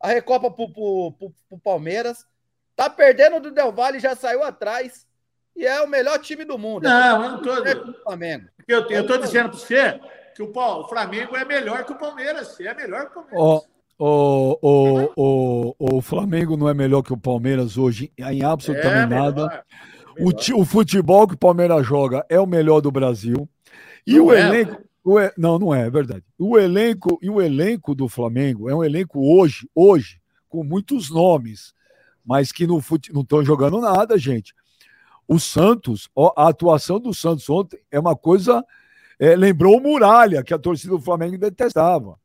a 0.00 0.08
Recopa 0.08 0.50
pro, 0.50 0.72
pro, 0.72 1.12
pro, 1.12 1.32
pro 1.48 1.58
Palmeiras, 1.58 2.24
tá 2.74 2.88
perdendo 2.88 3.40
do 3.40 3.50
Del 3.50 3.72
Valle, 3.72 3.98
já 3.98 4.14
saiu 4.14 4.42
atrás 4.42 5.06
e 5.54 5.66
é 5.66 5.82
o 5.82 5.88
melhor 5.88 6.18
time 6.20 6.44
do 6.44 6.56
mundo. 6.56 6.84
Não, 6.84 7.24
eu 7.24 7.30
não 7.32 7.42
tô. 7.42 7.52
É 7.64 7.74
Flamengo. 8.04 8.46
Eu, 8.66 8.88
eu 8.88 9.06
tô 9.06 9.18
dizendo 9.18 9.50
para 9.50 9.58
você 9.58 10.00
que 10.34 10.42
o, 10.42 10.52
o 10.54 10.88
Flamengo 10.88 11.36
é 11.36 11.44
melhor 11.44 11.84
que 11.84 11.92
o 11.92 11.98
Palmeiras. 11.98 12.58
É 12.60 12.72
melhor 12.72 13.10
que 13.10 13.18
o 13.18 13.22
Palmeiras. 13.22 13.68
O, 13.98 14.58
o, 14.62 15.12
o, 15.16 15.96
o 15.96 16.00
Flamengo 16.00 16.56
não 16.56 16.68
é 16.68 16.74
melhor 16.74 17.02
que 17.02 17.12
o 17.12 17.18
Palmeiras 17.18 17.76
hoje 17.76 18.12
em 18.16 18.44
absolutamente 18.44 19.12
é 19.12 19.18
nada. 19.18 19.64
O, 20.16 20.60
o 20.60 20.64
futebol 20.64 21.26
que 21.26 21.34
o 21.34 21.38
Palmeiras 21.38 21.84
joga 21.84 22.24
é 22.28 22.38
o 22.38 22.46
melhor 22.46 22.80
do 22.80 22.92
Brasil. 22.92 23.48
E 24.06 24.16
não 24.16 24.26
o 24.26 24.32
é, 24.32 24.40
elenco. 24.40 24.82
O, 25.04 25.16
não, 25.36 25.58
não 25.58 25.74
é, 25.74 25.86
é 25.86 25.90
verdade. 25.90 26.24
O 26.38 26.58
elenco 26.58 27.18
e 27.22 27.30
o 27.30 27.40
elenco 27.40 27.94
do 27.94 28.08
Flamengo 28.08 28.68
é 28.68 28.74
um 28.74 28.84
elenco 28.84 29.20
hoje, 29.20 29.68
hoje, 29.74 30.20
com 30.48 30.62
muitos 30.62 31.10
nomes, 31.10 31.74
mas 32.24 32.52
que 32.52 32.66
não 32.66 32.78
estão 32.78 33.44
jogando 33.44 33.80
nada, 33.80 34.18
gente. 34.18 34.54
O 35.26 35.38
Santos, 35.38 36.08
a 36.36 36.48
atuação 36.48 36.98
do 36.98 37.12
Santos 37.12 37.48
ontem 37.50 37.78
é 37.90 37.98
uma 37.98 38.16
coisa 38.16 38.64
é, 39.18 39.34
lembrou 39.34 39.76
o 39.76 39.80
Muralha, 39.80 40.44
que 40.44 40.54
a 40.54 40.58
torcida 40.58 40.94
do 40.94 41.00
Flamengo 41.00 41.36
detestava. 41.36 42.18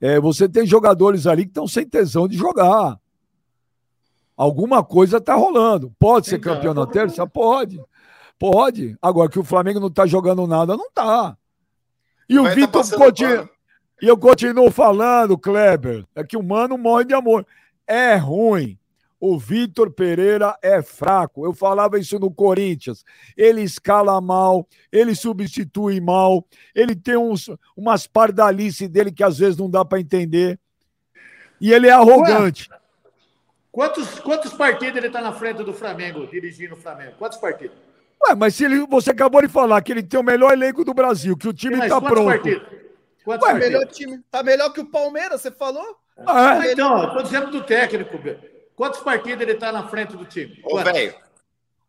É, 0.00 0.18
você 0.18 0.48
tem 0.48 0.66
jogadores 0.66 1.26
ali 1.26 1.44
que 1.44 1.50
estão 1.50 1.68
sem 1.68 1.86
tesão 1.86 2.26
de 2.26 2.36
jogar. 2.36 2.98
Alguma 4.36 4.82
coisa 4.82 5.18
está 5.18 5.34
rolando. 5.34 5.94
Pode 5.98 6.26
ser 6.26 6.40
campeão 6.40 6.74
na 6.74 6.86
terça? 6.86 7.24
Pode. 7.26 7.80
Pode. 8.38 8.96
Agora 9.00 9.30
que 9.30 9.38
o 9.38 9.44
Flamengo 9.44 9.80
não 9.80 9.88
está 9.88 10.06
jogando 10.06 10.46
nada, 10.46 10.76
não 10.76 10.86
está. 10.86 11.36
E 12.28 12.38
o 12.38 12.44
tá 12.44 12.50
Vitor 12.50 12.88
tá 12.88 12.96
continua. 12.96 13.50
E 14.02 14.08
eu 14.08 14.18
continuo 14.18 14.70
falando, 14.70 15.38
Kleber, 15.38 16.04
é 16.14 16.24
que 16.24 16.36
o 16.36 16.42
mano 16.42 16.76
morre 16.76 17.04
de 17.04 17.14
amor. 17.14 17.46
É 17.86 18.16
ruim 18.16 18.78
o 19.26 19.38
Vitor 19.38 19.90
Pereira 19.90 20.54
é 20.60 20.82
fraco. 20.82 21.46
Eu 21.46 21.54
falava 21.54 21.98
isso 21.98 22.18
no 22.18 22.30
Corinthians. 22.30 23.02
Ele 23.34 23.62
escala 23.62 24.20
mal, 24.20 24.68
ele 24.92 25.14
substitui 25.14 25.98
mal, 25.98 26.46
ele 26.74 26.94
tem 26.94 27.16
uns, 27.16 27.48
umas 27.74 28.06
pardalices 28.06 28.86
dele 28.86 29.10
que 29.10 29.24
às 29.24 29.38
vezes 29.38 29.56
não 29.56 29.70
dá 29.70 29.82
para 29.82 29.98
entender. 29.98 30.60
E 31.58 31.72
ele 31.72 31.88
é 31.88 31.92
arrogante. 31.92 32.68
Ué, 32.70 32.78
quantos, 33.72 34.20
quantos 34.20 34.52
partidos 34.52 34.96
ele 34.96 35.06
está 35.06 35.22
na 35.22 35.32
frente 35.32 35.64
do 35.64 35.72
Flamengo, 35.72 36.26
dirigindo 36.26 36.74
o 36.74 36.76
Flamengo? 36.76 37.14
Quantos 37.18 37.38
partidos? 37.38 37.78
Ué, 38.28 38.34
mas 38.34 38.54
se 38.54 38.64
ele, 38.64 38.86
você 38.86 39.10
acabou 39.10 39.42
de 39.42 39.48
falar 39.48 39.80
que 39.82 39.92
ele 39.92 40.02
tem 40.02 40.18
o 40.18 40.22
melhor 40.22 40.52
elenco 40.52 40.84
do 40.84 40.94
Brasil, 40.94 41.36
que 41.36 41.48
o 41.48 41.52
time 41.52 41.78
está 41.78 42.00
pronto. 42.00 42.26
Partidos? 42.26 42.62
Quantos 43.24 43.46
Ué, 43.46 43.52
partidos? 43.52 43.72
melhor 43.72 43.86
time. 43.86 44.20
Tá 44.30 44.42
melhor 44.42 44.72
que 44.72 44.80
o 44.80 44.86
Palmeiras, 44.86 45.40
você 45.40 45.50
falou? 45.50 45.96
Ah, 46.26 46.64
é. 46.64 46.72
Então, 46.72 47.06
estou 47.06 47.22
dizendo 47.22 47.50
do 47.50 47.62
técnico, 47.62 48.18
Quantos 48.76 49.00
partidos 49.00 49.40
ele 49.42 49.52
está 49.52 49.70
na 49.70 49.86
frente 49.86 50.16
do 50.16 50.24
time? 50.24 50.60
Ô, 50.64 50.78
velho. 50.78 51.14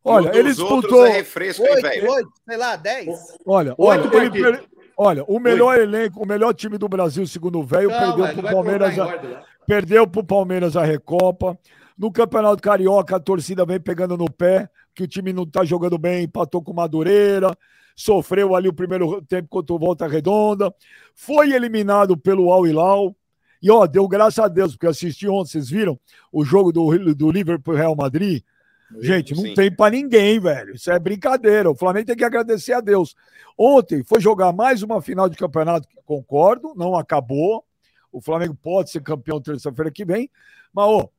Olha, 0.03 0.37
ele 0.37 0.49
disputou. 0.49 1.05
É 1.05 1.13
refresco, 1.13 1.63
oito, 1.63 1.87
hein, 1.87 2.07
oito, 2.07 2.29
sei 2.47 2.57
lá, 2.57 2.75
dez. 2.75 3.07
Olha, 3.43 3.73
olha, 3.75 4.01
ele 4.15 4.59
olha, 4.95 5.23
o 5.23 5.39
melhor 5.39 5.75
oito. 5.75 5.81
elenco, 5.81 6.23
o 6.23 6.27
melhor 6.27 6.53
time 6.53 6.77
do 6.77 6.87
Brasil, 6.87 7.25
segundo 7.25 7.59
o 7.59 7.63
velho, 7.63 7.89
perdeu 7.89 8.27
para 8.27 8.39
o 8.39 8.53
Palmeiras. 8.53 8.99
A... 8.99 9.43
Perdeu 9.65 10.07
para 10.07 10.21
o 10.21 10.23
Palmeiras 10.23 10.77
a 10.77 10.83
Recopa. 10.83 11.57
No 11.97 12.11
Campeonato 12.11 12.61
Carioca, 12.61 13.15
a 13.15 13.19
torcida 13.19 13.65
vem 13.65 13.79
pegando 13.79 14.15
no 14.15 14.29
pé, 14.29 14.69
que 14.95 15.03
o 15.03 15.07
time 15.07 15.33
não 15.33 15.43
está 15.43 15.65
jogando 15.65 15.97
bem, 15.97 16.23
empatou 16.23 16.63
com 16.63 16.73
Madureira, 16.73 17.55
sofreu 17.95 18.55
ali 18.55 18.67
o 18.67 18.73
primeiro 18.73 19.21
tempo 19.21 19.49
contra 19.49 19.75
o 19.75 19.79
Volta 19.79 20.07
Redonda, 20.07 20.73
foi 21.13 21.51
eliminado 21.51 22.17
pelo 22.17 22.51
Al 22.51 22.65
Hilal, 22.65 23.15
e 23.61 23.69
ó, 23.69 23.85
deu 23.85 24.07
graças 24.07 24.39
a 24.39 24.47
Deus, 24.47 24.73
porque 24.73 24.87
assisti 24.87 25.27
ontem, 25.27 25.51
vocês 25.51 25.69
viram 25.69 25.99
o 26.31 26.45
jogo 26.45 26.71
do, 26.71 27.15
do 27.15 27.31
Liverpool 27.31 27.75
Real 27.75 27.95
Madrid? 27.95 28.43
Gente, 28.99 29.33
não 29.33 29.41
Sim. 29.41 29.53
tem 29.53 29.75
para 29.75 29.91
ninguém, 29.91 30.39
velho. 30.39 30.75
Isso 30.75 30.91
é 30.91 30.99
brincadeira. 30.99 31.69
O 31.69 31.75
Flamengo 31.75 32.05
tem 32.05 32.15
que 32.15 32.23
agradecer 32.23 32.73
a 32.73 32.81
Deus. 32.81 33.15
Ontem 33.57 34.03
foi 34.03 34.21
jogar 34.21 34.53
mais 34.53 34.83
uma 34.83 35.01
final 35.01 35.27
de 35.27 35.35
campeonato, 35.35 35.87
concordo, 36.05 36.73
não 36.75 36.95
acabou. 36.95 37.65
O 38.11 38.21
Flamengo 38.21 38.55
pode 38.55 38.91
ser 38.91 39.01
campeão 39.01 39.41
terça-feira 39.41 39.91
que 39.91 40.05
vem, 40.05 40.29
mas, 40.71 40.85
ó, 40.85 41.09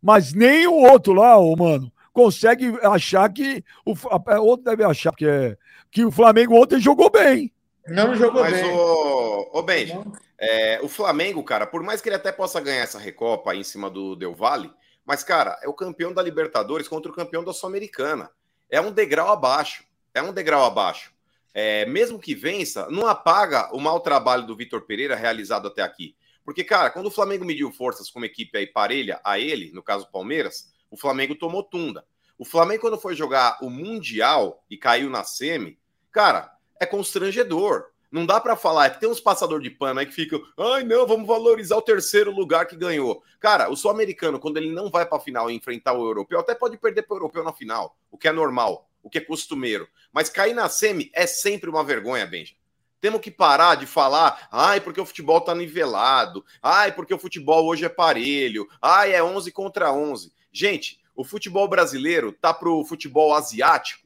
mas 0.00 0.32
nem 0.32 0.66
o 0.66 0.74
outro 0.74 1.14
lá, 1.14 1.36
ô, 1.38 1.56
mano, 1.56 1.90
consegue 2.14 2.72
achar 2.80 3.30
que 3.30 3.62
o 3.84 3.94
outro 4.40 4.64
deve 4.64 4.84
achar 4.84 5.12
que 5.14 5.26
é 5.26 5.58
que 5.90 6.04
o 6.04 6.10
Flamengo 6.10 6.54
ontem 6.54 6.80
jogou 6.80 7.10
bem. 7.10 7.52
Não 7.86 8.14
jogou 8.14 8.40
mas, 8.40 8.54
bem. 8.54 8.64
Mas 8.64 8.74
o, 8.74 9.50
o 9.52 9.62
Benji, 9.62 10.00
é, 10.38 10.80
o 10.82 10.88
Flamengo, 10.88 11.44
cara, 11.44 11.66
por 11.66 11.82
mais 11.82 12.00
que 12.00 12.08
ele 12.08 12.16
até 12.16 12.32
possa 12.32 12.60
ganhar 12.60 12.82
essa 12.82 12.98
Recopa 12.98 13.52
aí 13.52 13.60
em 13.60 13.64
cima 13.64 13.90
do 13.90 14.16
Del 14.16 14.34
Valle, 14.34 14.72
mas, 15.04 15.22
cara, 15.22 15.58
é 15.62 15.68
o 15.68 15.74
campeão 15.74 16.12
da 16.12 16.22
Libertadores 16.22 16.88
contra 16.88 17.10
o 17.10 17.14
campeão 17.14 17.44
da 17.44 17.52
Sul-Americana. 17.52 18.30
É 18.70 18.80
um 18.80 18.90
degrau 18.90 19.30
abaixo. 19.30 19.84
É 20.14 20.22
um 20.22 20.32
degrau 20.32 20.64
abaixo. 20.64 21.12
É, 21.52 21.84
mesmo 21.86 22.18
que 22.18 22.34
vença, 22.34 22.88
não 22.90 23.06
apaga 23.06 23.68
o 23.74 23.80
mau 23.80 24.00
trabalho 24.00 24.46
do 24.46 24.56
Vitor 24.56 24.82
Pereira 24.82 25.14
realizado 25.14 25.68
até 25.68 25.82
aqui. 25.82 26.16
Porque, 26.44 26.64
cara, 26.64 26.90
quando 26.90 27.06
o 27.06 27.10
Flamengo 27.10 27.44
mediu 27.44 27.70
forças 27.70 28.10
com 28.10 28.18
uma 28.18 28.26
equipe 28.26 28.56
aí 28.56 28.66
parelha 28.66 29.20
a 29.22 29.38
ele, 29.38 29.70
no 29.72 29.82
caso 29.82 30.10
Palmeiras, 30.10 30.72
o 30.94 30.96
Flamengo 30.96 31.34
tomou 31.34 31.64
tunda. 31.64 32.06
O 32.38 32.44
Flamengo, 32.44 32.82
quando 32.82 33.00
foi 33.00 33.16
jogar 33.16 33.58
o 33.60 33.68
Mundial 33.68 34.64
e 34.70 34.76
caiu 34.76 35.10
na 35.10 35.24
semi, 35.24 35.76
cara, 36.12 36.56
é 36.78 36.86
constrangedor. 36.86 37.86
Não 38.12 38.24
dá 38.24 38.40
para 38.40 38.54
falar, 38.54 38.86
é 38.86 38.90
que 38.90 39.00
tem 39.00 39.08
uns 39.08 39.18
passador 39.18 39.60
de 39.60 39.70
pano 39.70 39.98
aí 39.98 40.06
que 40.06 40.12
ficam, 40.12 40.40
ai 40.56 40.84
não, 40.84 41.04
vamos 41.04 41.26
valorizar 41.26 41.76
o 41.76 41.82
terceiro 41.82 42.30
lugar 42.30 42.66
que 42.66 42.76
ganhou. 42.76 43.24
Cara, 43.40 43.68
o 43.68 43.76
sul-americano, 43.76 44.38
quando 44.38 44.56
ele 44.56 44.70
não 44.70 44.88
vai 44.88 45.04
para 45.04 45.18
final 45.18 45.50
e 45.50 45.54
enfrentar 45.54 45.94
o 45.94 46.06
europeu, 46.06 46.38
até 46.38 46.54
pode 46.54 46.78
perder 46.78 47.02
para 47.02 47.14
o 47.14 47.16
europeu 47.16 47.42
na 47.42 47.52
final, 47.52 47.98
o 48.08 48.16
que 48.16 48.28
é 48.28 48.32
normal, 48.32 48.88
o 49.02 49.10
que 49.10 49.18
é 49.18 49.20
costumeiro. 49.20 49.88
Mas 50.12 50.28
cair 50.28 50.54
na 50.54 50.68
semi 50.68 51.10
é 51.12 51.26
sempre 51.26 51.68
uma 51.68 51.82
vergonha, 51.82 52.24
Benja. 52.24 52.54
Temos 53.00 53.20
que 53.20 53.32
parar 53.32 53.74
de 53.74 53.84
falar, 53.84 54.46
ai, 54.52 54.80
porque 54.80 55.00
o 55.00 55.04
futebol 55.04 55.40
tá 55.40 55.56
nivelado, 55.56 56.44
ai, 56.62 56.92
porque 56.92 57.12
o 57.12 57.18
futebol 57.18 57.66
hoje 57.66 57.84
é 57.84 57.88
parelho, 57.88 58.68
ai, 58.80 59.12
é 59.12 59.20
11 59.20 59.50
contra 59.50 59.92
11. 59.92 60.32
Gente, 60.54 61.00
o 61.16 61.24
futebol 61.24 61.66
brasileiro 61.66 62.30
tá 62.30 62.54
pro 62.54 62.84
futebol 62.84 63.34
asiático, 63.34 64.04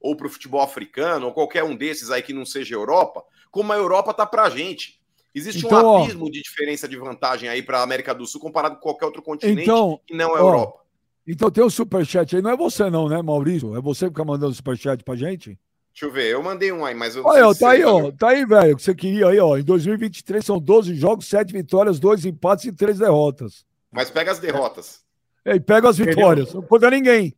ou 0.00 0.14
pro 0.14 0.30
futebol 0.30 0.62
africano, 0.62 1.26
ou 1.26 1.32
qualquer 1.32 1.64
um 1.64 1.74
desses 1.74 2.12
aí 2.12 2.22
que 2.22 2.32
não 2.32 2.46
seja 2.46 2.76
Europa, 2.76 3.24
como 3.50 3.72
a 3.72 3.76
Europa 3.76 4.14
tá 4.14 4.24
para 4.24 4.44
a 4.44 4.50
gente. 4.50 5.00
Existe 5.34 5.66
então, 5.66 5.96
um 5.96 6.02
abismo 6.02 6.26
ó, 6.26 6.30
de 6.30 6.40
diferença 6.40 6.86
de 6.86 6.96
vantagem 6.96 7.48
aí 7.48 7.60
para 7.60 7.80
a 7.80 7.82
América 7.82 8.14
do 8.14 8.24
Sul 8.24 8.40
comparado 8.40 8.76
com 8.76 8.82
qualquer 8.82 9.06
outro 9.06 9.20
continente 9.20 9.62
então, 9.62 10.00
que 10.06 10.14
não 10.14 10.36
é 10.36 10.38
a 10.38 10.42
Europa. 10.42 10.80
Então 11.26 11.50
tem 11.50 11.62
o 11.62 11.66
um 11.66 11.70
superchat 11.70 12.36
aí, 12.36 12.42
não 12.42 12.50
é 12.50 12.56
você 12.56 12.88
não, 12.88 13.08
né, 13.08 13.20
Maurício? 13.20 13.76
É 13.76 13.80
você 13.80 14.06
que 14.06 14.12
fica 14.12 14.24
mandando 14.24 14.54
superchat 14.54 15.02
pra 15.02 15.16
gente? 15.16 15.58
Deixa 15.92 16.06
eu 16.06 16.12
ver, 16.12 16.32
eu 16.32 16.42
mandei 16.42 16.72
um 16.72 16.84
aí, 16.84 16.94
mas 16.94 17.16
eu 17.16 17.24
Olha, 17.24 17.54
tá 17.54 17.70
aí, 17.70 17.84
ó, 17.84 18.12
tá 18.12 18.28
aí, 18.28 18.46
velho, 18.46 18.76
que 18.76 18.82
você 18.82 18.94
queria 18.94 19.28
aí, 19.28 19.40
ó. 19.40 19.58
Em 19.58 19.62
2023 19.62 20.44
são 20.44 20.58
12 20.58 20.94
jogos, 20.94 21.26
7 21.26 21.52
vitórias, 21.52 21.98
2 21.98 22.26
empates 22.26 22.64
e 22.66 22.72
3 22.72 22.98
derrotas. 22.98 23.64
Mas 23.90 24.08
pega 24.08 24.30
as 24.30 24.38
derrotas. 24.38 25.02
É, 25.04 25.09
e 25.44 25.60
pega 25.60 25.88
as 25.88 25.98
vitórias, 25.98 26.52
não 26.52 26.62
conta 26.62 26.90
ninguém. 26.90 27.34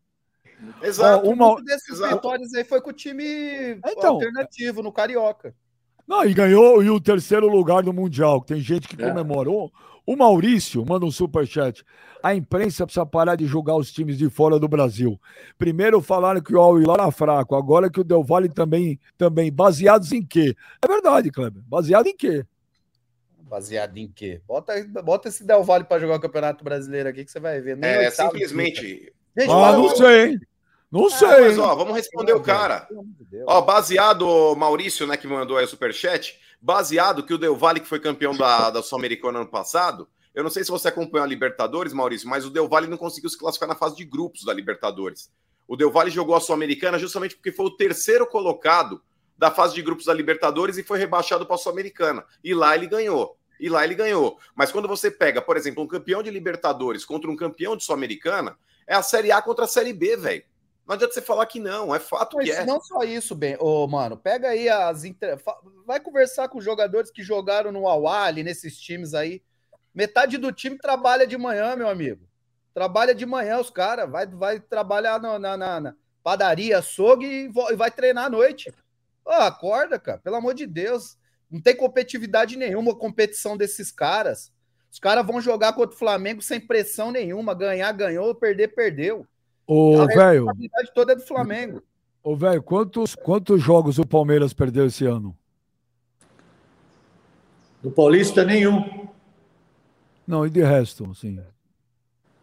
Exato. 0.83 1.27
Ó, 1.27 1.33
uma... 1.33 1.63
desses 1.63 1.97
Exato. 1.97 2.15
vitórias 2.15 2.55
aí 2.55 2.65
foi 2.65 2.81
com 2.81 2.91
o 2.91 2.93
time 2.93 3.25
então, 3.87 4.15
alternativo 4.15 4.83
no 4.83 4.93
Carioca. 4.93 5.55
Não, 6.07 6.25
e 6.25 6.35
ganhou 6.35 6.83
e 6.83 6.91
o 6.91 7.01
terceiro 7.01 7.49
lugar 7.49 7.83
no 7.83 7.93
Mundial, 7.93 8.41
que 8.41 8.49
tem 8.49 8.61
gente 8.61 8.89
que 8.89 9.03
é. 9.03 9.09
comemorou. 9.09 9.73
O 10.05 10.17
Maurício 10.17 10.85
manda 10.85 11.07
um 11.07 11.11
superchat. 11.13 11.85
A 12.21 12.35
imprensa 12.35 12.85
precisa 12.85 13.07
parar 13.07 13.37
de 13.37 13.47
julgar 13.47 13.77
os 13.77 13.93
times 13.93 14.19
de 14.19 14.29
fora 14.29 14.59
do 14.59 14.67
Brasil. 14.67 15.21
Primeiro 15.57 16.01
falaram 16.01 16.41
que 16.41 16.55
o 16.55 16.61
Al 16.61 16.81
Hilal 16.81 16.97
era 16.97 17.11
fraco, 17.13 17.55
agora 17.55 17.89
que 17.89 18.01
o 18.01 18.05
Del 18.05 18.25
Valle 18.25 18.49
também, 18.49 18.99
também. 19.17 19.53
Baseados 19.53 20.11
em 20.13 20.25
quê? 20.25 20.57
É 20.83 20.89
verdade, 20.89 21.31
Kleber. 21.31 21.63
Baseado 21.67 22.09
em 22.09 22.17
quê? 22.17 22.45
Baseado 23.53 23.99
em 23.99 24.09
quê? 24.09 24.41
Bota, 24.49 24.73
bota 25.05 25.29
esse 25.29 25.45
Del 25.45 25.63
Valle 25.63 25.85
para 25.85 26.01
jogar 26.01 26.17
o 26.17 26.21
Campeonato 26.21 26.65
Brasileiro 26.65 27.11
aqui 27.11 27.23
que 27.23 27.31
você 27.31 27.39
vai 27.39 27.61
ver. 27.61 27.77
Nem 27.77 27.91
é, 27.91 28.11
simplesmente. 28.11 29.13
Gente, 29.37 29.51
ah, 29.51 29.73
não 29.73 29.95
sei, 29.95 30.25
hein? 30.25 30.41
Não 30.91 31.07
ah, 31.07 31.11
sei. 31.11 31.29
Mas, 31.29 31.59
ó, 31.59 31.75
vamos 31.75 31.95
responder 31.95 32.33
o 32.33 32.41
cara. 32.41 32.89
Ó, 33.47 33.61
baseado, 33.61 34.57
Maurício, 34.57 35.07
né, 35.07 35.19
que 35.19 35.27
mandou 35.27 35.59
aí 35.59 35.67
o 35.67 35.69
superchat, 35.69 36.41
baseado 36.63 37.23
que 37.23 37.35
o 37.35 37.37
Del 37.37 37.55
Valle, 37.55 37.81
que 37.81 37.87
foi 37.87 38.01
campeão 38.01 38.35
da, 38.35 38.71
da 38.71 38.83
Sul-Americana 38.83 39.41
ano 39.41 39.51
passado, 39.51 40.09
eu 40.35 40.43
não 40.43 40.49
sei 40.49 40.65
se 40.65 40.71
você 40.71 40.89
acompanhou 40.89 41.27
a 41.27 41.29
Libertadores, 41.29 41.93
Maurício, 41.93 42.31
mas 42.31 42.47
o 42.47 42.51
Del 42.51 42.71
Valle 42.71 42.87
não 42.87 42.97
conseguiu 42.97 43.29
se 43.29 43.37
classificar 43.37 43.69
na 43.69 43.75
fase 43.75 43.95
de 43.95 44.05
grupos 44.07 44.47
da 44.47 44.55
Libertadores. 44.55 45.31
O 45.69 45.77
Del 45.77 45.91
Valle 45.91 46.11
jogou 46.11 46.35
a 46.35 46.41
Sul-Americana 46.41 46.99
justamente 46.99 47.37
porque 47.37 47.53
foi 47.53 47.67
o 47.67 47.77
terceiro 47.77 48.27
colocado 48.27 49.03
da 49.37 49.51
fase 49.51 49.75
de 49.75 49.83
grupos 49.83 50.07
da 50.07 50.15
Libertadores 50.15 50.79
e 50.79 50.83
foi 50.83 50.99
rebaixado 50.99 51.45
para 51.45 51.57
a 51.57 51.59
Sul-Americana. 51.59 52.25
E 52.43 52.55
lá 52.55 52.75
ele 52.75 52.87
ganhou. 52.87 53.37
E 53.63 53.69
lá 53.69 53.85
ele 53.85 53.95
ganhou. 53.95 54.41
Mas 54.57 54.73
quando 54.73 54.89
você 54.89 55.09
pega, 55.09 55.41
por 55.41 55.57
exemplo, 55.57 55.85
um 55.85 55.87
campeão 55.87 56.21
de 56.21 56.31
Libertadores 56.33 57.05
contra 57.05 57.31
um 57.31 57.37
campeão 57.37 57.77
de 57.77 57.85
Sul-Americana, 57.85 58.59
é 58.89 58.95
a 58.97 59.03
Série 59.05 59.31
A 59.31 59.41
contra 59.41 59.67
a 59.67 59.69
Série 59.69 59.93
B, 59.93 60.17
velho. 60.17 60.43
Não 60.85 60.97
adianta 60.97 61.15
você 61.15 61.23
falar 61.23 61.47
que 61.47 61.61
não, 61.61 61.95
é 61.95 62.01
fato 62.01 62.39
Mas 62.39 62.47
que 62.47 62.51
é. 62.51 62.67
Não 62.67 62.81
só 62.81 63.05
isso, 63.05 63.37
bem, 63.37 63.57
ô, 63.61 63.87
mano, 63.87 64.17
pega 64.17 64.49
aí 64.49 64.69
as 64.69 65.05
inter... 65.05 65.39
vai 65.87 66.01
conversar 66.01 66.49
com 66.49 66.59
os 66.59 66.65
jogadores 66.65 67.13
que 67.13 67.23
jogaram 67.23 67.71
no 67.71 67.87
Awali, 67.87 68.43
nesses 68.43 68.77
times 68.77 69.15
aí. 69.15 69.41
Metade 69.95 70.39
do 70.39 70.51
time 70.51 70.77
trabalha 70.77 71.25
de 71.25 71.39
manhã, 71.39 71.77
meu 71.77 71.89
amigo. 71.89 72.27
Trabalha 72.75 73.15
de 73.15 73.25
manhã 73.25 73.61
os 73.61 73.71
caras, 73.71 74.11
vai, 74.11 74.27
vai 74.27 74.59
trabalhar 74.59 75.21
na, 75.21 75.39
na, 75.39 75.57
na, 75.57 75.81
na 75.81 75.95
padaria, 76.21 76.79
açougue 76.79 77.27
e, 77.27 77.77
vai 77.77 77.93
treinar 77.93 78.25
à 78.25 78.31
noite. 78.31 78.75
Oh, 79.25 79.31
acorda, 79.31 80.01
cara, 80.01 80.19
pelo 80.19 80.35
amor 80.35 80.53
de 80.53 80.67
Deus. 80.67 81.17
Não 81.53 81.61
tem 81.61 81.77
competitividade 81.77 82.57
nenhuma, 82.57 82.95
competição 82.95 83.59
desses 83.59 83.93
caras. 83.93 84.51
Os 84.91 84.99
caras 84.99 85.27
vão 85.27 85.39
jogar 85.39 85.75
contra 85.75 85.95
o 85.95 85.99
Flamengo 85.99 86.41
sem 86.41 86.59
pressão 86.59 87.13
nenhuma. 87.13 87.55
Ganhar, 87.55 87.93
ganhou, 87.93 88.35
perder, 88.35 88.69
perdeu. 88.69 89.27
Ô, 89.67 90.07
velho. 90.07 90.19
A 90.19 90.29
responsabilidade 90.31 90.95
toda 90.95 91.13
é 91.13 91.17
do 91.17 91.27
Flamengo. 91.27 91.83
Ô, 92.25 92.35
velho, 92.35 92.63
quantos, 92.63 93.15
quantos 93.15 93.63
jogos 93.63 93.99
o 93.99 94.07
Palmeiras 94.07 94.55
perdeu 94.55 94.87
esse 94.87 95.05
ano? 95.05 95.37
Do 97.83 97.91
Paulista, 97.91 98.45
nenhum. 98.45 99.09
Não, 100.27 100.47
e 100.47 100.51
de 100.51 100.63
resto, 100.63 101.15
sim. 101.15 101.39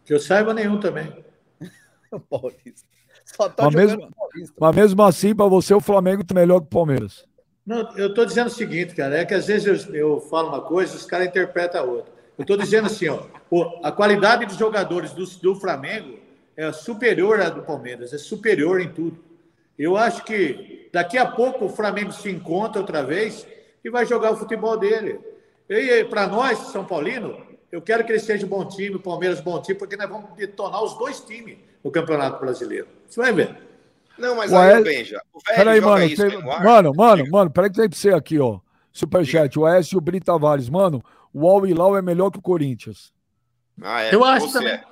Que 0.04 0.14
eu 0.14 0.20
saiba, 0.20 0.54
nenhum 0.54 0.78
também. 0.78 1.24
o 2.12 2.20
Paulista. 2.20 2.88
Só 3.24 3.48
tá 3.48 3.64
mas, 3.64 3.74
mesmo, 3.74 4.10
Paulista. 4.14 4.54
mas 4.58 4.76
mesmo 4.76 5.02
assim, 5.02 5.34
para 5.34 5.46
você, 5.46 5.74
o 5.74 5.80
Flamengo 5.80 6.22
tá 6.22 6.34
melhor 6.34 6.60
que 6.60 6.66
o 6.66 6.70
Palmeiras. 6.70 7.24
Não, 7.70 7.88
eu 7.96 8.08
estou 8.08 8.26
dizendo 8.26 8.48
o 8.48 8.50
seguinte, 8.50 8.96
cara, 8.96 9.18
é 9.18 9.24
que 9.24 9.32
às 9.32 9.46
vezes 9.46 9.86
eu, 9.86 9.94
eu 9.94 10.20
falo 10.22 10.48
uma 10.48 10.60
coisa 10.60 10.96
os 10.96 11.06
caras 11.06 11.28
interpretam 11.28 11.80
a 11.80 11.84
outra. 11.84 12.12
Eu 12.36 12.42
estou 12.42 12.56
dizendo 12.56 12.86
assim, 12.86 13.06
ó, 13.06 13.22
a 13.80 13.92
qualidade 13.92 14.44
dos 14.44 14.56
jogadores 14.56 15.12
do, 15.12 15.24
do 15.24 15.54
Flamengo 15.54 16.18
é 16.56 16.72
superior 16.72 17.40
à 17.40 17.48
do 17.48 17.62
Palmeiras, 17.62 18.12
é 18.12 18.18
superior 18.18 18.80
em 18.80 18.88
tudo. 18.88 19.22
Eu 19.78 19.96
acho 19.96 20.24
que 20.24 20.88
daqui 20.92 21.16
a 21.16 21.24
pouco 21.24 21.66
o 21.66 21.68
Flamengo 21.68 22.10
se 22.10 22.28
encontra 22.28 22.80
outra 22.80 23.04
vez 23.04 23.46
e 23.84 23.88
vai 23.88 24.04
jogar 24.04 24.32
o 24.32 24.36
futebol 24.36 24.76
dele. 24.76 25.20
E 25.68 26.02
para 26.06 26.26
nós, 26.26 26.58
São 26.72 26.84
Paulino, 26.84 27.40
eu 27.70 27.80
quero 27.80 28.02
que 28.04 28.10
ele 28.10 28.18
seja 28.18 28.46
um 28.46 28.48
bom 28.48 28.64
time, 28.64 28.96
o 28.96 29.00
Palmeiras 29.00 29.40
bom 29.40 29.62
time, 29.62 29.78
porque 29.78 29.96
nós 29.96 30.10
vamos 30.10 30.30
detonar 30.34 30.82
os 30.82 30.98
dois 30.98 31.20
times 31.20 31.56
no 31.84 31.92
Campeonato 31.92 32.40
Brasileiro. 32.40 32.88
Você 33.08 33.20
vai 33.20 33.32
ver. 33.32 33.69
Não, 34.20 34.34
mas 34.36 34.52
Ué, 34.52 34.74
aí, 34.74 34.82
Benja, 34.82 35.22
o 35.32 35.40
velho 35.40 35.56
peraí, 35.58 35.80
mano, 35.80 36.04
isso, 36.04 36.28
tem... 36.28 36.42
mano, 36.42 36.94
mano, 36.94 37.30
mano, 37.30 37.50
peraí 37.50 37.70
que 37.70 37.76
tem 37.76 37.88
pra 37.88 37.98
você 37.98 38.10
aqui, 38.10 38.38
ó. 38.38 38.60
Superchat, 38.92 39.58
o 39.58 39.66
Aécio 39.66 40.00
Brito 40.00 40.26
Tavares. 40.26 40.68
Mano, 40.68 41.02
o 41.32 41.48
Al 41.48 41.66
Hilal 41.66 41.96
é 41.96 42.02
melhor 42.02 42.30
que 42.30 42.38
o 42.38 42.42
Corinthians. 42.42 43.12
Ah, 43.80 44.02
é. 44.02 44.14
Eu 44.14 44.24
acho 44.24 44.48
você 44.48 44.58
também. 44.58 44.74
É. 44.74 44.82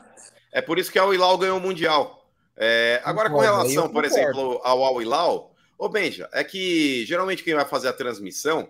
é 0.52 0.62
por 0.62 0.78
isso 0.78 0.90
que 0.90 0.98
o 0.98 1.02
Al 1.02 1.12
Hilal 1.12 1.36
ganhou 1.38 1.58
o 1.58 1.60
Mundial. 1.60 2.26
É, 2.56 3.00
agora, 3.04 3.30
com 3.30 3.38
relação, 3.38 3.88
por 3.88 4.04
exemplo, 4.04 4.60
ao 4.64 4.84
Al 4.84 5.00
Hilal, 5.02 5.52
ô 5.76 5.88
Benja, 5.88 6.28
é 6.32 6.42
que 6.42 7.04
geralmente 7.06 7.44
quem 7.44 7.54
vai 7.54 7.64
fazer 7.64 7.88
a 7.88 7.92
transmissão 7.92 8.68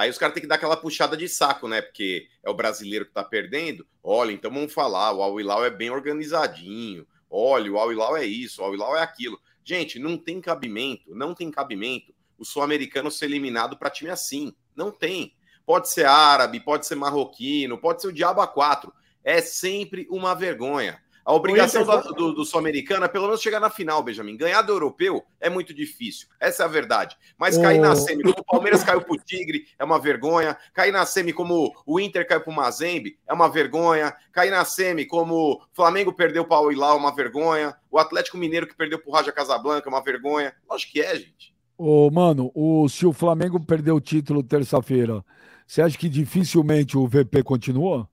Aí 0.00 0.08
os 0.08 0.16
caras 0.16 0.32
têm 0.32 0.40
que 0.40 0.48
dar 0.48 0.54
aquela 0.54 0.78
puxada 0.78 1.14
de 1.14 1.28
saco, 1.28 1.68
né? 1.68 1.82
Porque 1.82 2.26
é 2.42 2.48
o 2.48 2.54
brasileiro 2.54 3.04
que 3.04 3.12
tá 3.12 3.22
perdendo. 3.22 3.86
Olha, 4.02 4.32
então 4.32 4.50
vamos 4.50 4.72
falar, 4.72 5.12
o 5.12 5.22
Al 5.22 5.38
Hilal 5.38 5.62
é 5.62 5.68
bem 5.68 5.90
organizadinho. 5.90 7.06
Olha, 7.28 7.70
o 7.70 7.78
Al 7.78 7.92
Hilal 7.92 8.16
é 8.16 8.24
isso, 8.24 8.62
o 8.62 8.64
Al 8.64 8.74
Hilal 8.74 8.96
é 8.96 9.02
aquilo. 9.02 9.38
Gente, 9.70 10.00
não 10.00 10.18
tem 10.18 10.40
cabimento, 10.40 11.14
não 11.14 11.32
tem 11.32 11.48
cabimento 11.48 12.12
o 12.36 12.44
sul-americano 12.44 13.08
ser 13.08 13.26
eliminado 13.26 13.76
para 13.76 13.88
time 13.88 14.10
assim. 14.10 14.52
Não 14.74 14.90
tem. 14.90 15.32
Pode 15.64 15.88
ser 15.88 16.06
árabe, 16.06 16.58
pode 16.58 16.88
ser 16.88 16.96
marroquino, 16.96 17.78
pode 17.78 18.02
ser 18.02 18.08
o 18.08 18.12
diabo 18.12 18.40
a 18.40 18.48
quatro. 18.48 18.92
É 19.22 19.40
sempre 19.40 20.08
uma 20.10 20.34
vergonha. 20.34 21.00
A 21.24 21.32
obrigação 21.32 21.84
do, 21.84 22.14
do, 22.14 22.34
do 22.34 22.44
sul-americano 22.44 23.04
é 23.04 23.08
pelo 23.08 23.26
menos 23.26 23.40
chegar 23.40 23.60
na 23.60 23.70
final, 23.70 24.02
Benjamin. 24.02 24.36
Ganhar 24.36 24.62
do 24.62 24.72
europeu 24.72 25.22
é 25.40 25.50
muito 25.50 25.72
difícil. 25.74 26.28
Essa 26.40 26.62
é 26.62 26.66
a 26.66 26.68
verdade. 26.68 27.16
Mas 27.38 27.58
cair 27.58 27.78
na 27.78 27.94
semi, 27.94 28.22
como 28.22 28.36
o 28.38 28.44
Palmeiras 28.44 28.82
caiu 28.82 29.02
pro 29.02 29.16
Tigre, 29.16 29.66
é 29.78 29.84
uma 29.84 29.98
vergonha. 29.98 30.56
Cair 30.72 30.92
na 30.92 31.04
semi, 31.06 31.32
como 31.32 31.72
o 31.86 32.00
Inter 32.00 32.26
caiu 32.26 32.40
pro 32.40 32.52
Mazembe, 32.52 33.18
é 33.26 33.32
uma 33.32 33.48
vergonha. 33.48 34.14
Cair 34.32 34.50
na 34.50 34.64
semi, 34.64 35.04
como 35.04 35.52
o 35.52 35.60
Flamengo 35.72 36.12
perdeu 36.12 36.44
para 36.44 36.60
o 36.60 36.72
é 36.72 36.94
uma 36.94 37.14
vergonha. 37.14 37.76
O 37.90 37.98
Atlético 37.98 38.36
Mineiro 38.36 38.66
que 38.66 38.76
perdeu 38.76 38.98
pro 38.98 39.12
Raja 39.12 39.30
Casablanca, 39.30 39.88
é 39.88 39.92
uma 39.92 40.02
vergonha. 40.02 40.52
Lógico 40.68 40.92
que 40.92 41.00
é, 41.00 41.14
gente. 41.16 41.54
Ô, 41.78 42.10
mano, 42.10 42.50
o, 42.54 42.88
se 42.88 43.06
o 43.06 43.12
Flamengo 43.12 43.58
perdeu 43.58 43.96
o 43.96 44.00
título 44.00 44.42
terça-feira, 44.42 45.24
você 45.66 45.80
acha 45.80 45.96
que 45.96 46.08
dificilmente 46.08 46.98
o 46.98 47.06
VP 47.06 47.44
continua? 47.44 48.09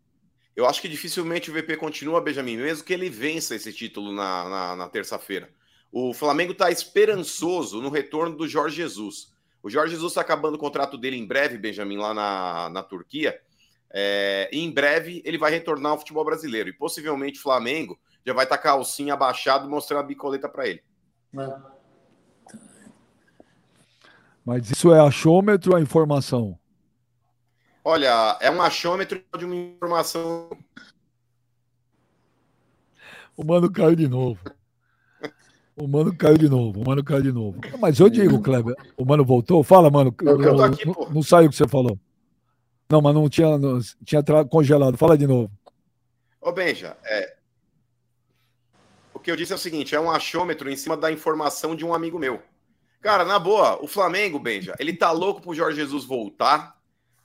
Eu 0.57 0.65
acho 0.65 0.81
que 0.81 0.89
dificilmente 0.89 1.51
o 1.51 1.53
VP 1.53 1.77
continua, 1.77 2.19
Benjamin, 2.19 2.57
mesmo 2.57 2.83
que 2.83 2.91
ele 2.91 3.11
vença 3.11 3.53
esse 3.53 3.71
título 3.71 4.11
na, 4.11 4.49
na, 4.49 4.75
na 4.75 4.89
terça-feira. 4.89 5.47
O 5.91 6.15
Flamengo 6.15 6.51
está 6.51 6.71
esperançoso 6.71 7.79
no 7.79 7.89
retorno 7.89 8.35
do 8.35 8.47
Jorge 8.47 8.77
Jesus. 8.77 9.31
O 9.61 9.69
Jorge 9.69 9.93
Jesus 9.93 10.13
está 10.13 10.21
acabando 10.21 10.55
o 10.55 10.57
contrato 10.57 10.97
dele 10.97 11.15
em 11.15 11.27
breve, 11.27 11.59
Benjamin, 11.59 11.97
lá 11.97 12.11
na, 12.11 12.69
na 12.71 12.81
Turquia. 12.81 13.39
É, 13.93 14.49
e 14.51 14.59
em 14.59 14.71
breve 14.71 15.21
ele 15.23 15.37
vai 15.37 15.51
retornar 15.51 15.91
ao 15.91 15.99
futebol 15.99 16.25
brasileiro. 16.25 16.69
E 16.69 16.73
possivelmente 16.73 17.37
o 17.37 17.43
Flamengo 17.43 17.95
já 18.25 18.33
vai 18.33 18.45
estar 18.45 18.57
tá 18.57 18.63
calcinha 18.63 19.13
abaixado 19.13 19.69
mostrando 19.69 19.99
a 19.99 20.07
bicoleta 20.07 20.49
para 20.49 20.67
ele. 20.67 20.81
Mas 24.43 24.71
isso 24.71 24.91
é 24.91 24.99
achômetro 24.99 25.73
ou 25.73 25.77
é 25.77 25.81
informação? 25.81 26.57
Olha, 27.89 28.37
é 28.41 28.51
um 28.51 28.61
achômetro 28.61 29.23
de 29.37 29.45
uma 29.45 29.55
informação. 29.55 30.49
O 33.33 33.45
mano 33.45 33.71
caiu 33.71 33.95
de 33.95 34.09
novo. 34.09 34.41
O 35.73 35.87
mano 35.87 36.13
caiu 36.13 36.37
de 36.37 36.49
novo. 36.49 36.81
O 36.81 36.85
mano 36.85 37.01
caiu 37.01 37.21
de 37.21 37.31
novo. 37.31 37.61
Mas 37.79 37.97
eu 37.97 38.09
digo, 38.09 38.41
Kleber, 38.41 38.75
o 38.97 39.05
mano 39.05 39.23
voltou? 39.23 39.63
Fala, 39.63 39.89
mano. 39.89 40.13
Eu, 40.21 40.41
eu 40.41 40.61
aqui, 40.65 40.85
não, 40.85 41.09
não 41.11 41.23
saiu 41.23 41.47
o 41.47 41.49
que 41.49 41.55
você 41.55 41.65
falou. 41.65 41.97
Não, 42.89 42.99
mas 42.99 43.15
não 43.15 43.29
tinha, 43.29 43.57
não, 43.57 43.79
tinha 44.03 44.21
congelado. 44.51 44.97
Fala 44.97 45.17
de 45.17 45.25
novo. 45.25 45.49
Ô, 46.41 46.51
Benja, 46.51 46.97
é... 47.05 47.37
o 49.13 49.19
que 49.19 49.31
eu 49.31 49.37
disse 49.37 49.53
é 49.53 49.55
o 49.55 49.59
seguinte: 49.59 49.95
é 49.95 49.99
um 50.01 50.11
achômetro 50.11 50.69
em 50.69 50.75
cima 50.75 50.97
da 50.97 51.09
informação 51.09 51.73
de 51.73 51.85
um 51.85 51.93
amigo 51.93 52.19
meu. 52.19 52.43
Cara, 52.99 53.23
na 53.23 53.39
boa, 53.39 53.81
o 53.81 53.87
Flamengo, 53.87 54.37
Benja, 54.39 54.75
ele 54.77 54.91
tá 54.91 55.09
louco 55.11 55.39
pro 55.39 55.55
Jorge 55.55 55.77
Jesus 55.77 56.03
voltar 56.03 56.76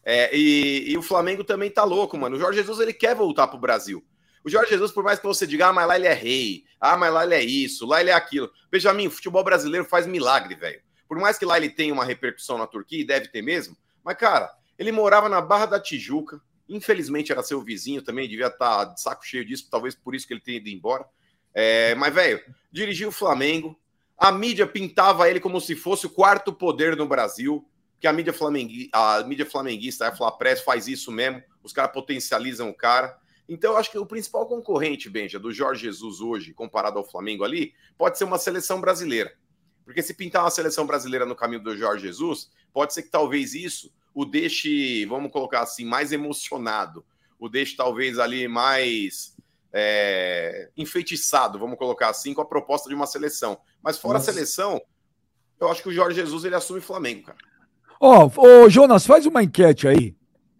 é, 0.04 0.36
e, 0.36 0.92
e, 0.92 0.98
o 0.98 1.02
Flamengo 1.02 1.44
também 1.44 1.70
tá 1.70 1.84
louco, 1.84 2.18
mano. 2.18 2.36
O 2.36 2.38
Jorge 2.38 2.58
Jesus 2.58 2.80
ele 2.80 2.92
quer 2.92 3.14
voltar 3.14 3.46
pro 3.46 3.58
Brasil. 3.58 4.04
O 4.44 4.50
Jorge 4.50 4.70
Jesus, 4.70 4.90
por 4.90 5.04
mais 5.04 5.20
que 5.20 5.26
você 5.26 5.46
diga, 5.46 5.68
ah, 5.68 5.72
mas 5.72 5.86
lá 5.86 5.96
ele 5.96 6.08
é 6.08 6.12
rei, 6.12 6.64
ah, 6.80 6.96
mas 6.96 7.12
lá 7.12 7.24
ele 7.24 7.34
é 7.34 7.42
isso, 7.42 7.86
lá 7.86 8.00
ele 8.00 8.10
é 8.10 8.12
aquilo. 8.12 8.50
Benjamin, 8.70 9.06
o 9.06 9.10
futebol 9.10 9.44
brasileiro 9.44 9.86
faz 9.86 10.06
milagre, 10.06 10.56
velho. 10.56 10.80
Por 11.06 11.18
mais 11.18 11.38
que 11.38 11.44
lá 11.44 11.56
ele 11.56 11.70
tenha 11.70 11.94
uma 11.94 12.04
repercussão 12.04 12.58
na 12.58 12.66
Turquia, 12.66 13.00
e 13.00 13.04
deve 13.04 13.28
ter 13.28 13.42
mesmo, 13.42 13.76
mas, 14.02 14.16
cara, 14.16 14.52
ele 14.76 14.90
morava 14.90 15.28
na 15.28 15.40
Barra 15.40 15.66
da 15.66 15.80
Tijuca, 15.80 16.40
infelizmente 16.68 17.30
era 17.30 17.42
seu 17.42 17.60
vizinho 17.62 18.02
também, 18.02 18.28
devia 18.28 18.48
estar 18.48 18.86
tá 18.86 18.92
de 18.92 19.00
saco 19.00 19.24
cheio 19.24 19.44
disso, 19.44 19.68
talvez 19.70 19.94
por 19.94 20.14
isso 20.14 20.26
que 20.26 20.32
ele 20.32 20.40
tenha 20.40 20.56
ido 20.56 20.68
embora. 20.68 21.04
É, 21.54 21.94
mas, 21.94 22.12
velho, 22.12 22.40
dirigiu 22.72 23.10
o 23.10 23.12
Flamengo, 23.12 23.78
a 24.18 24.32
mídia 24.32 24.66
pintava 24.66 25.28
ele 25.30 25.38
como 25.38 25.60
se 25.60 25.76
fosse 25.76 26.06
o 26.06 26.10
quarto 26.10 26.52
poder 26.52 26.96
no 26.96 27.06
Brasil 27.06 27.64
que 28.02 28.08
a 28.08 28.12
mídia, 28.12 28.32
flamenguista, 28.32 28.98
a 28.98 29.22
mídia 29.22 29.46
flamenguista, 29.46 30.08
a 30.08 30.12
Flapress, 30.12 30.60
faz 30.60 30.88
isso 30.88 31.12
mesmo, 31.12 31.40
os 31.62 31.72
caras 31.72 31.92
potencializam 31.92 32.68
o 32.68 32.74
cara. 32.74 33.16
Então, 33.48 33.72
eu 33.72 33.76
acho 33.76 33.92
que 33.92 33.98
o 33.98 34.04
principal 34.04 34.44
concorrente, 34.44 35.08
Benja, 35.08 35.38
do 35.38 35.52
Jorge 35.52 35.82
Jesus 35.82 36.20
hoje, 36.20 36.52
comparado 36.52 36.98
ao 36.98 37.08
Flamengo 37.08 37.44
ali, 37.44 37.72
pode 37.96 38.18
ser 38.18 38.24
uma 38.24 38.38
seleção 38.38 38.80
brasileira. 38.80 39.32
Porque 39.84 40.02
se 40.02 40.14
pintar 40.14 40.42
uma 40.42 40.50
seleção 40.50 40.84
brasileira 40.84 41.24
no 41.24 41.36
caminho 41.36 41.62
do 41.62 41.76
Jorge 41.76 42.08
Jesus, 42.08 42.50
pode 42.72 42.92
ser 42.92 43.04
que 43.04 43.08
talvez 43.08 43.54
isso 43.54 43.92
o 44.12 44.24
deixe, 44.24 45.06
vamos 45.06 45.30
colocar 45.30 45.60
assim, 45.60 45.84
mais 45.84 46.10
emocionado, 46.10 47.04
o 47.38 47.48
deixe 47.48 47.76
talvez 47.76 48.18
ali 48.18 48.48
mais 48.48 49.36
é, 49.72 50.70
enfeitiçado, 50.76 51.56
vamos 51.56 51.78
colocar 51.78 52.08
assim, 52.08 52.34
com 52.34 52.40
a 52.40 52.46
proposta 52.46 52.88
de 52.88 52.96
uma 52.96 53.06
seleção. 53.06 53.60
Mas 53.80 53.96
fora 53.96 54.18
Nossa. 54.18 54.32
a 54.32 54.34
seleção, 54.34 54.82
eu 55.60 55.70
acho 55.70 55.84
que 55.84 55.88
o 55.88 55.92
Jorge 55.92 56.16
Jesus 56.16 56.44
ele 56.44 56.56
assume 56.56 56.80
Flamengo, 56.80 57.26
cara. 57.26 57.51
Ó, 58.04 58.28
oh, 58.36 58.68
Jonas, 58.68 59.06
faz 59.06 59.26
uma 59.26 59.44
enquete 59.44 59.86
aí. 59.86 60.16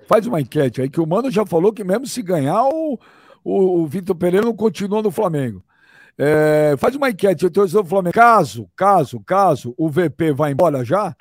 Faz 0.07 0.29
uma 0.29 0.41
enquete 0.41 0.81
aí, 0.81 0.89
que 0.89 1.01
o 1.01 1.07
Mano 1.07 1.29
já 1.29 1.45
falou 1.45 1.73
que 1.73 1.83
mesmo 1.83 2.07
se 2.07 2.23
ganhar, 2.23 2.63
o, 2.69 2.97
o, 3.43 3.81
o 3.81 3.87
Vitor 3.89 4.15
Pereira 4.15 4.47
não 4.47 4.55
continua 4.55 5.03
no 5.03 5.11
Flamengo. 5.11 5.61
É, 6.17 6.77
faz 6.79 6.95
uma 6.95 7.11
enquete, 7.11 7.45
o 7.45 7.51
torcedor 7.51 7.83
do 7.83 7.89
Flamengo. 7.89 8.15
Caso, 8.15 8.71
caso, 8.77 9.19
caso 9.27 9.75
o 9.77 9.91
VP 9.91 10.33
vá 10.33 10.53
embora 10.53 10.85
já, 10.85 11.17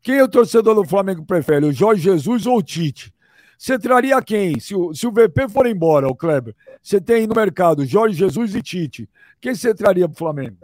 quem 0.00 0.16
é 0.16 0.24
o 0.24 0.28
torcedor 0.28 0.74
do 0.74 0.88
Flamengo 0.88 1.26
prefere, 1.26 1.66
o 1.66 1.72
Jorge 1.72 2.04
Jesus 2.04 2.46
ou 2.46 2.56
o 2.56 2.62
Tite? 2.62 3.12
Você 3.58 3.78
traria 3.78 4.22
quem? 4.22 4.58
Se 4.58 4.74
o, 4.74 4.94
se 4.94 5.06
o 5.06 5.12
VP 5.12 5.46
for 5.50 5.66
embora, 5.66 6.08
o 6.08 6.16
Kleber, 6.16 6.56
você 6.82 6.98
tem 6.98 7.26
no 7.26 7.34
mercado 7.34 7.84
Jorge 7.84 8.16
Jesus 8.16 8.54
e 8.54 8.62
Tite. 8.62 9.06
Quem 9.38 9.54
você 9.54 9.74
traria 9.74 10.08
para 10.08 10.14
o 10.14 10.18
Flamengo? 10.18 10.56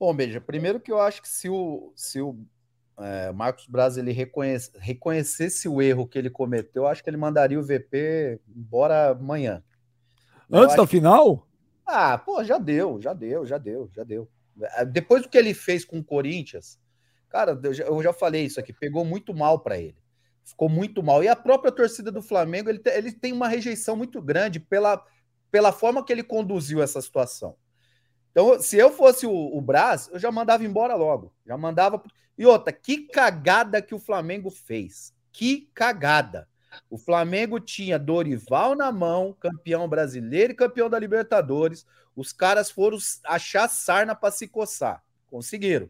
Bom, 0.00 0.12
Beija, 0.12 0.40
primeiro 0.40 0.80
que 0.80 0.90
eu 0.90 1.00
acho 1.00 1.22
que 1.22 1.28
se 1.28 1.48
o, 1.48 1.92
se 1.94 2.20
o 2.20 2.36
é, 2.98 3.32
Marcos 3.32 3.66
Braz 3.66 3.96
ele 3.96 4.12
reconhece, 4.12 4.70
reconhecesse 4.78 5.68
o 5.68 5.82
erro 5.82 6.06
que 6.06 6.18
ele 6.18 6.30
cometeu, 6.30 6.82
eu 6.82 6.86
acho 6.86 7.02
que 7.02 7.10
ele 7.10 7.16
mandaria 7.16 7.58
o 7.58 7.62
VP 7.62 8.40
embora 8.54 9.10
amanhã. 9.10 9.62
Antes 10.50 10.76
da 10.76 10.86
final? 10.86 11.46
Ah, 11.86 12.16
pô, 12.18 12.42
já 12.44 12.58
deu, 12.58 13.00
já 13.00 13.12
deu, 13.12 13.44
já 13.44 13.58
deu, 13.58 13.90
já 13.94 14.04
deu. 14.04 14.28
É, 14.76 14.84
depois 14.84 15.22
do 15.22 15.28
que 15.28 15.36
ele 15.36 15.52
fez 15.52 15.84
com 15.84 15.98
o 15.98 16.04
Corinthians, 16.04 16.78
cara, 17.28 17.58
eu 17.62 17.74
já, 17.74 17.84
eu 17.84 18.02
já 18.02 18.12
falei 18.12 18.44
isso 18.44 18.60
aqui, 18.60 18.72
pegou 18.72 19.04
muito 19.04 19.34
mal 19.34 19.58
para 19.58 19.78
ele 19.78 19.96
ficou 20.44 20.68
muito 20.68 21.02
mal. 21.02 21.24
E 21.24 21.28
a 21.28 21.34
própria 21.34 21.72
torcida 21.72 22.12
do 22.12 22.22
Flamengo, 22.22 22.68
ele, 22.68 22.80
ele 22.86 23.12
tem 23.12 23.32
uma 23.32 23.48
rejeição 23.48 23.96
muito 23.96 24.20
grande 24.20 24.60
pela, 24.60 25.02
pela 25.50 25.72
forma 25.72 26.04
que 26.04 26.12
ele 26.12 26.22
conduziu 26.22 26.82
essa 26.82 27.00
situação. 27.00 27.56
Então, 28.30 28.60
se 28.60 28.76
eu 28.76 28.90
fosse 28.90 29.26
o, 29.26 29.32
o 29.32 29.60
Brás, 29.60 30.08
eu 30.12 30.18
já 30.18 30.30
mandava 30.30 30.64
embora 30.64 30.94
logo. 30.94 31.32
Já 31.46 31.56
mandava. 31.56 32.02
E 32.36 32.46
outra, 32.46 32.72
que 32.72 33.06
cagada 33.08 33.80
que 33.80 33.94
o 33.94 33.98
Flamengo 33.98 34.50
fez. 34.50 35.14
Que 35.32 35.68
cagada. 35.74 36.48
O 36.90 36.98
Flamengo 36.98 37.60
tinha 37.60 37.98
Dorival 37.98 38.74
na 38.74 38.90
mão, 38.90 39.36
campeão 39.38 39.88
brasileiro 39.88 40.52
e 40.52 40.56
campeão 40.56 40.90
da 40.90 40.98
Libertadores. 40.98 41.86
Os 42.16 42.32
caras 42.32 42.70
foram 42.70 42.98
achar 43.24 43.68
sarna 43.68 44.14
para 44.14 44.32
se 44.32 44.48
coçar. 44.48 45.02
Conseguiram. 45.30 45.88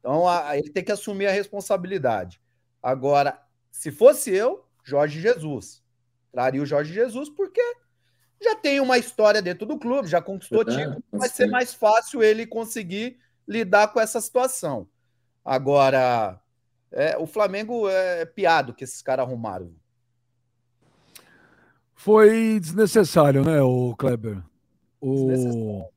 Então, 0.00 0.28
a, 0.28 0.56
ele 0.56 0.70
tem 0.70 0.84
que 0.84 0.92
assumir 0.92 1.26
a 1.26 1.32
responsabilidade. 1.32 2.40
Agora, 2.82 3.40
se 3.70 3.90
fosse 3.90 4.30
eu, 4.30 4.66
Jorge 4.82 5.20
Jesus. 5.20 5.82
Traria 6.30 6.62
o 6.62 6.66
Jorge 6.66 6.92
Jesus 6.92 7.30
porque 7.30 7.62
já 8.42 8.54
tem 8.54 8.80
uma 8.80 8.98
história 8.98 9.40
dentro 9.40 9.66
do 9.66 9.78
clube, 9.78 10.08
já 10.08 10.20
conquistou 10.20 10.62
é, 10.62 10.96
vai 11.10 11.28
ser 11.28 11.46
mais 11.46 11.72
fácil 11.72 12.22
ele 12.22 12.46
conseguir 12.46 13.18
lidar 13.48 13.88
com 13.88 14.00
essa 14.00 14.20
situação. 14.20 14.86
Agora, 15.44 16.40
é, 16.90 17.18
o 17.18 17.26
Flamengo 17.26 17.88
é 17.88 18.24
piado 18.24 18.72
que 18.72 18.84
esses 18.84 19.02
caras 19.02 19.26
arrumaram. 19.26 19.72
Foi 21.94 22.58
desnecessário, 22.60 23.44
né, 23.44 23.60
o 23.60 23.94
Kleber? 23.96 24.42
O... 25.00 25.88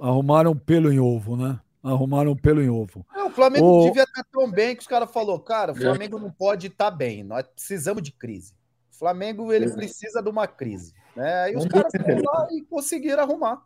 Arrumaram 0.00 0.56
pelo 0.56 0.92
em 0.92 0.98
ovo, 0.98 1.36
né? 1.36 1.60
Arrumaram 1.82 2.34
pelo 2.34 2.62
em 2.62 2.68
ovo. 2.68 3.04
É, 3.14 3.22
o 3.22 3.30
Flamengo 3.30 3.66
o... 3.66 3.84
devia 3.84 4.04
estar 4.04 4.24
tão 4.32 4.50
bem 4.50 4.74
que 4.74 4.82
os 4.82 4.86
caras 4.86 5.10
falaram, 5.10 5.38
cara, 5.38 5.72
o 5.72 5.76
Flamengo 5.76 6.18
não 6.18 6.30
pode 6.30 6.68
estar 6.68 6.90
bem, 6.90 7.22
nós 7.22 7.44
precisamos 7.54 8.02
de 8.02 8.12
crise. 8.12 8.54
O 8.92 8.98
Flamengo 8.98 9.52
ele 9.52 9.70
precisa 9.70 10.22
de 10.22 10.28
uma 10.28 10.46
crise. 10.46 10.94
Né? 11.14 11.52
E 11.52 11.56
os 11.56 11.66
caras 11.66 11.92
foram 11.92 12.22
lá 12.24 12.48
e 12.50 12.62
conseguiram 12.62 13.22
arrumar. 13.22 13.62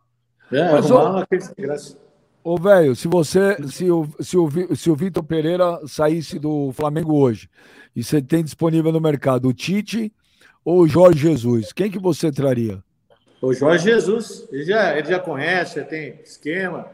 É, 0.51 0.71
Mas, 0.71 0.91
arrumar 0.91 1.09
uma 1.11 1.25
crise 1.25 1.53
de 1.55 1.61
graça. 1.61 1.97
Ô, 2.49 2.57
velho, 2.57 2.95
se 2.95 3.09
você, 3.09 3.57
se 3.67 3.91
o, 3.91 4.07
se 4.21 4.37
o, 4.37 4.73
se 4.73 4.89
o 4.89 4.95
Vitor 4.95 5.21
Pereira 5.21 5.81
saísse 5.85 6.39
do 6.39 6.71
Flamengo 6.71 7.13
hoje 7.13 7.49
e 7.93 8.01
você 8.01 8.21
tem 8.21 8.41
disponível 8.41 8.89
no 8.89 9.01
mercado 9.01 9.49
o 9.49 9.53
Tite 9.53 10.13
ou 10.63 10.79
o 10.79 10.87
Jorge 10.87 11.19
Jesus, 11.19 11.73
quem 11.73 11.91
que 11.91 11.99
você 11.99 12.31
traria? 12.31 12.81
O 13.41 13.53
Jorge 13.53 13.83
Jesus, 13.83 14.47
ele 14.49 14.63
já, 14.63 14.97
ele 14.97 15.09
já 15.09 15.19
conhece, 15.19 15.83
tem 15.83 16.21
esquema, 16.23 16.89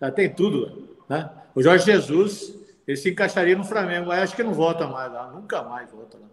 já 0.00 0.10
tem 0.10 0.28
tudo. 0.28 0.96
Né? 1.08 1.30
O 1.54 1.62
Jorge 1.62 1.84
Jesus, 1.84 2.56
ele 2.84 2.96
se 2.96 3.08
encaixaria 3.08 3.56
no 3.56 3.62
Flamengo, 3.62 4.08
mas 4.08 4.24
acho 4.24 4.34
que 4.34 4.42
não 4.42 4.54
volta 4.54 4.88
mais 4.88 5.12
lá, 5.12 5.30
nunca 5.30 5.62
mais 5.62 5.88
volta 5.88 6.18
lá. 6.18 6.26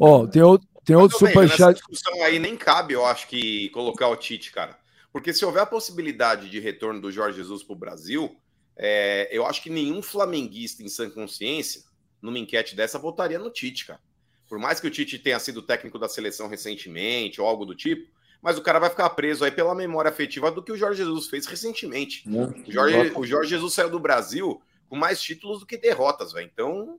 Ó, 0.00 0.22
oh, 0.22 0.26
tem 0.26 0.42
outro, 0.42 0.66
tem 0.84 0.96
outro 0.96 1.16
superchat. 1.16 1.50
Nessa 1.60 1.74
discussão 1.74 2.20
aí 2.24 2.40
nem 2.40 2.56
cabe, 2.56 2.94
eu 2.94 3.06
acho 3.06 3.28
que 3.28 3.68
colocar 3.68 4.08
o 4.08 4.16
Tite, 4.16 4.50
cara. 4.50 4.76
Porque 5.16 5.32
se 5.32 5.46
houver 5.46 5.62
a 5.62 5.66
possibilidade 5.66 6.50
de 6.50 6.60
retorno 6.60 7.00
do 7.00 7.10
Jorge 7.10 7.38
Jesus 7.38 7.62
para 7.62 7.72
o 7.72 7.78
Brasil, 7.78 8.36
é, 8.76 9.26
eu 9.32 9.46
acho 9.46 9.62
que 9.62 9.70
nenhum 9.70 10.02
flamenguista 10.02 10.82
em 10.82 10.90
sã 10.90 11.08
consciência, 11.08 11.84
numa 12.20 12.38
enquete 12.38 12.76
dessa, 12.76 12.98
votaria 12.98 13.38
no 13.38 13.48
Tite, 13.48 13.86
cara. 13.86 13.98
Por 14.46 14.58
mais 14.58 14.78
que 14.78 14.86
o 14.86 14.90
Tite 14.90 15.18
tenha 15.18 15.38
sido 15.38 15.62
técnico 15.62 15.98
da 15.98 16.06
seleção 16.06 16.48
recentemente 16.48 17.40
ou 17.40 17.46
algo 17.46 17.64
do 17.64 17.74
tipo, 17.74 18.12
mas 18.42 18.58
o 18.58 18.62
cara 18.62 18.78
vai 18.78 18.90
ficar 18.90 19.08
preso 19.08 19.42
aí 19.42 19.50
pela 19.50 19.74
memória 19.74 20.10
afetiva 20.10 20.50
do 20.50 20.62
que 20.62 20.70
o 20.70 20.76
Jorge 20.76 20.98
Jesus 20.98 21.28
fez 21.28 21.46
recentemente. 21.46 22.22
O 22.28 22.70
Jorge, 22.70 23.12
o 23.16 23.24
Jorge 23.24 23.48
Jesus 23.48 23.72
saiu 23.72 23.88
do 23.88 23.98
Brasil 23.98 24.60
com 24.86 24.96
mais 24.96 25.18
títulos 25.18 25.60
do 25.60 25.66
que 25.66 25.78
derrotas, 25.78 26.34
velho. 26.34 26.50
Então. 26.52 26.98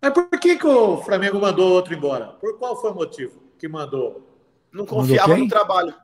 Mas 0.00 0.14
por 0.14 0.30
que, 0.30 0.56
que 0.56 0.66
o 0.66 0.96
Flamengo 1.02 1.38
mandou 1.38 1.70
outro 1.74 1.92
embora? 1.92 2.28
Por 2.28 2.58
qual 2.58 2.80
foi 2.80 2.90
o 2.90 2.94
motivo 2.94 3.42
que 3.58 3.68
mandou? 3.68 4.26
Não 4.72 4.86
confiava 4.86 5.36
no 5.36 5.46
trabalho. 5.46 5.94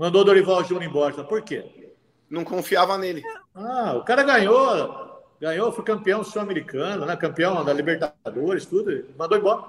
Mandou 0.00 0.24
Dorival 0.24 0.64
Júnior 0.64 0.84
embora. 0.84 1.22
Por 1.22 1.42
quê? 1.42 1.92
Não 2.30 2.42
confiava 2.42 2.96
nele. 2.96 3.22
Ah, 3.54 3.92
o 3.98 4.02
cara 4.02 4.22
ganhou, 4.22 5.20
ganhou, 5.38 5.70
foi 5.72 5.84
campeão 5.84 6.24
sul-americano, 6.24 7.04
né? 7.04 7.14
Campeão 7.16 7.62
da 7.62 7.70
Libertadores, 7.70 8.64
tudo. 8.64 8.90
Mandou 9.18 9.36
embora. 9.36 9.62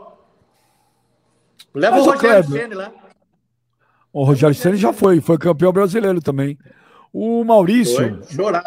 Leva 1.76 1.98
Mas 1.98 2.08
o 2.08 2.12
Rogério 2.12 2.44
Ceni 2.46 2.74
lá. 2.74 2.94
O 4.14 4.24
Rogério 4.24 4.56
Ceni 4.56 4.78
já 4.78 4.94
foi, 4.94 5.20
foi 5.20 5.38
campeão 5.38 5.74
brasileiro 5.74 6.22
também. 6.22 6.58
O 7.12 7.44
Maurício, 7.44 8.22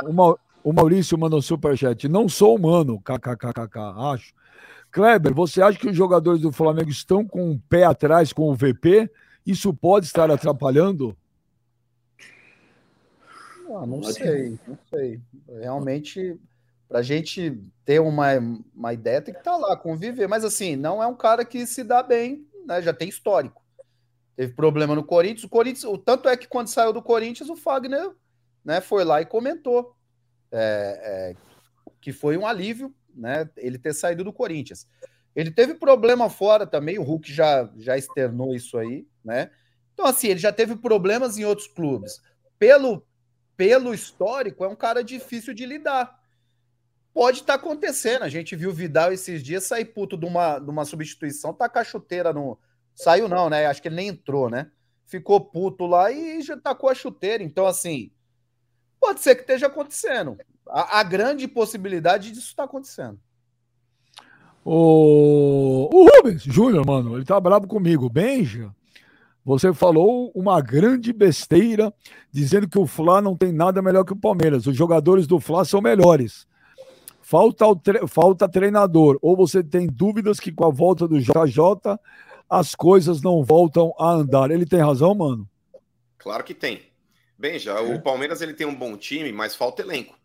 o, 0.06 0.12
Ma, 0.12 0.36
o, 0.62 0.70
Maurício 0.70 1.16
mandou 1.16 1.40
superchat. 1.40 2.06
Não 2.10 2.28
sou 2.28 2.56
humano, 2.56 3.00
kkkk, 3.00 3.78
acho. 4.12 4.34
Kleber, 4.92 5.32
você 5.32 5.62
acha 5.62 5.78
que 5.78 5.88
os 5.88 5.96
jogadores 5.96 6.42
do 6.42 6.52
Flamengo 6.52 6.90
estão 6.90 7.26
com 7.26 7.52
o 7.52 7.58
pé 7.70 7.84
atrás 7.84 8.34
com 8.34 8.50
o 8.50 8.54
VP? 8.54 9.10
Isso 9.46 9.72
pode 9.72 10.04
estar 10.04 10.30
atrapalhando? 10.30 11.16
Ah, 13.70 13.86
não 13.86 14.02
sei, 14.02 14.58
não 14.66 14.78
sei. 14.90 15.20
Realmente, 15.48 16.38
para 16.88 16.98
a 17.00 17.02
gente 17.02 17.60
ter 17.84 18.00
uma, 18.00 18.30
uma 18.74 18.92
ideia, 18.92 19.20
tem 19.20 19.34
que 19.34 19.40
estar 19.40 19.52
tá 19.52 19.56
lá, 19.56 19.76
conviver. 19.76 20.26
Mas 20.28 20.44
assim, 20.44 20.76
não 20.76 21.02
é 21.02 21.06
um 21.06 21.16
cara 21.16 21.44
que 21.44 21.66
se 21.66 21.82
dá 21.82 22.02
bem, 22.02 22.46
né? 22.66 22.82
Já 22.82 22.92
tem 22.92 23.08
histórico. 23.08 23.62
Teve 24.36 24.52
problema 24.52 24.94
no 24.94 25.04
Corinthians. 25.04 25.44
O 25.44 25.48
Corinthians, 25.48 25.84
o 25.84 25.96
tanto 25.96 26.28
é 26.28 26.36
que 26.36 26.48
quando 26.48 26.68
saiu 26.68 26.92
do 26.92 27.02
Corinthians, 27.02 27.48
o 27.48 27.56
Fagner 27.56 28.10
né, 28.64 28.80
foi 28.80 29.04
lá 29.04 29.20
e 29.20 29.26
comentou 29.26 29.94
é, 30.50 31.00
é, 31.02 31.36
que 32.00 32.12
foi 32.12 32.36
um 32.36 32.46
alívio 32.46 32.92
né, 33.14 33.48
ele 33.56 33.78
ter 33.78 33.94
saído 33.94 34.24
do 34.24 34.32
Corinthians. 34.32 34.86
Ele 35.34 35.50
teve 35.50 35.74
problema 35.74 36.30
fora 36.30 36.66
também, 36.66 36.98
o 36.98 37.02
Hulk 37.02 37.32
já, 37.32 37.68
já 37.76 37.96
externou 37.96 38.54
isso 38.54 38.78
aí, 38.78 39.06
né? 39.24 39.50
Então, 39.92 40.06
assim, 40.06 40.28
ele 40.28 40.38
já 40.38 40.52
teve 40.52 40.76
problemas 40.76 41.38
em 41.38 41.44
outros 41.44 41.66
clubes. 41.66 42.20
Pelo, 42.58 43.04
pelo 43.56 43.94
histórico, 43.94 44.64
é 44.64 44.68
um 44.68 44.76
cara 44.76 45.02
difícil 45.02 45.54
de 45.54 45.66
lidar. 45.66 46.20
Pode 47.12 47.40
estar 47.40 47.58
tá 47.58 47.60
acontecendo. 47.60 48.22
A 48.22 48.28
gente 48.28 48.56
viu 48.56 48.72
Vidal 48.72 49.12
esses 49.12 49.42
dias 49.42 49.64
sair 49.64 49.84
puto 49.84 50.16
de 50.16 50.26
uma, 50.26 50.58
de 50.58 50.68
uma 50.68 50.84
substituição, 50.84 51.54
tacar 51.54 51.82
a 51.82 51.84
chuteira 51.84 52.32
no, 52.32 52.58
Saiu 52.94 53.28
não, 53.28 53.50
né? 53.50 53.66
Acho 53.66 53.82
que 53.82 53.88
ele 53.88 53.96
nem 53.96 54.08
entrou, 54.08 54.48
né? 54.48 54.70
Ficou 55.04 55.40
puto 55.40 55.86
lá 55.86 56.10
e 56.10 56.40
já 56.40 56.56
tacou 56.56 56.88
a 56.88 56.94
chuteira. 56.94 57.42
Então, 57.42 57.66
assim, 57.66 58.10
pode 59.00 59.20
ser 59.20 59.34
que 59.34 59.42
esteja 59.42 59.66
acontecendo. 59.66 60.38
A, 60.68 61.00
a 61.00 61.02
grande 61.02 61.48
possibilidade 61.48 62.30
disso 62.30 62.48
está 62.48 62.64
acontecendo. 62.64 63.18
O, 64.64 65.90
o 65.92 66.08
Rubens 66.08 66.42
Júnior, 66.42 66.86
mano, 66.86 67.16
ele 67.16 67.24
tá 67.24 67.38
bravo 67.38 67.66
comigo. 67.66 68.08
Benja, 68.08 68.74
você 69.44 69.74
falou 69.74 70.32
uma 70.34 70.60
grande 70.62 71.12
besteira 71.12 71.92
dizendo 72.32 72.68
que 72.68 72.78
o 72.78 72.86
Fla 72.86 73.20
não 73.20 73.36
tem 73.36 73.52
nada 73.52 73.82
melhor 73.82 74.04
que 74.04 74.14
o 74.14 74.16
Palmeiras. 74.16 74.66
Os 74.66 74.74
jogadores 74.74 75.26
do 75.26 75.38
Fla 75.38 75.64
são 75.64 75.82
melhores. 75.82 76.46
Falta, 77.20 77.66
o 77.66 77.76
tre... 77.76 78.06
Falta 78.06 78.48
treinador. 78.48 79.18
Ou 79.20 79.36
você 79.36 79.62
tem 79.62 79.86
dúvidas 79.86 80.40
que 80.40 80.50
com 80.50 80.64
a 80.64 80.70
volta 80.70 81.06
do 81.06 81.20
JJ 81.20 81.98
as 82.48 82.74
coisas 82.74 83.20
não 83.20 83.44
voltam 83.44 83.92
a 83.98 84.12
andar. 84.12 84.50
Ele 84.50 84.64
tem 84.64 84.80
razão, 84.80 85.14
mano? 85.14 85.48
Claro 86.16 86.42
que 86.42 86.54
tem. 86.54 86.82
Bem, 87.38 87.58
já 87.58 87.78
é. 87.78 87.94
o 87.94 88.00
Palmeiras 88.00 88.40
ele 88.40 88.54
tem 88.54 88.66
um 88.66 88.74
bom 88.74 88.96
time, 88.96 89.30
mas 89.30 89.54
falta 89.54 89.82
elenco. 89.82 90.18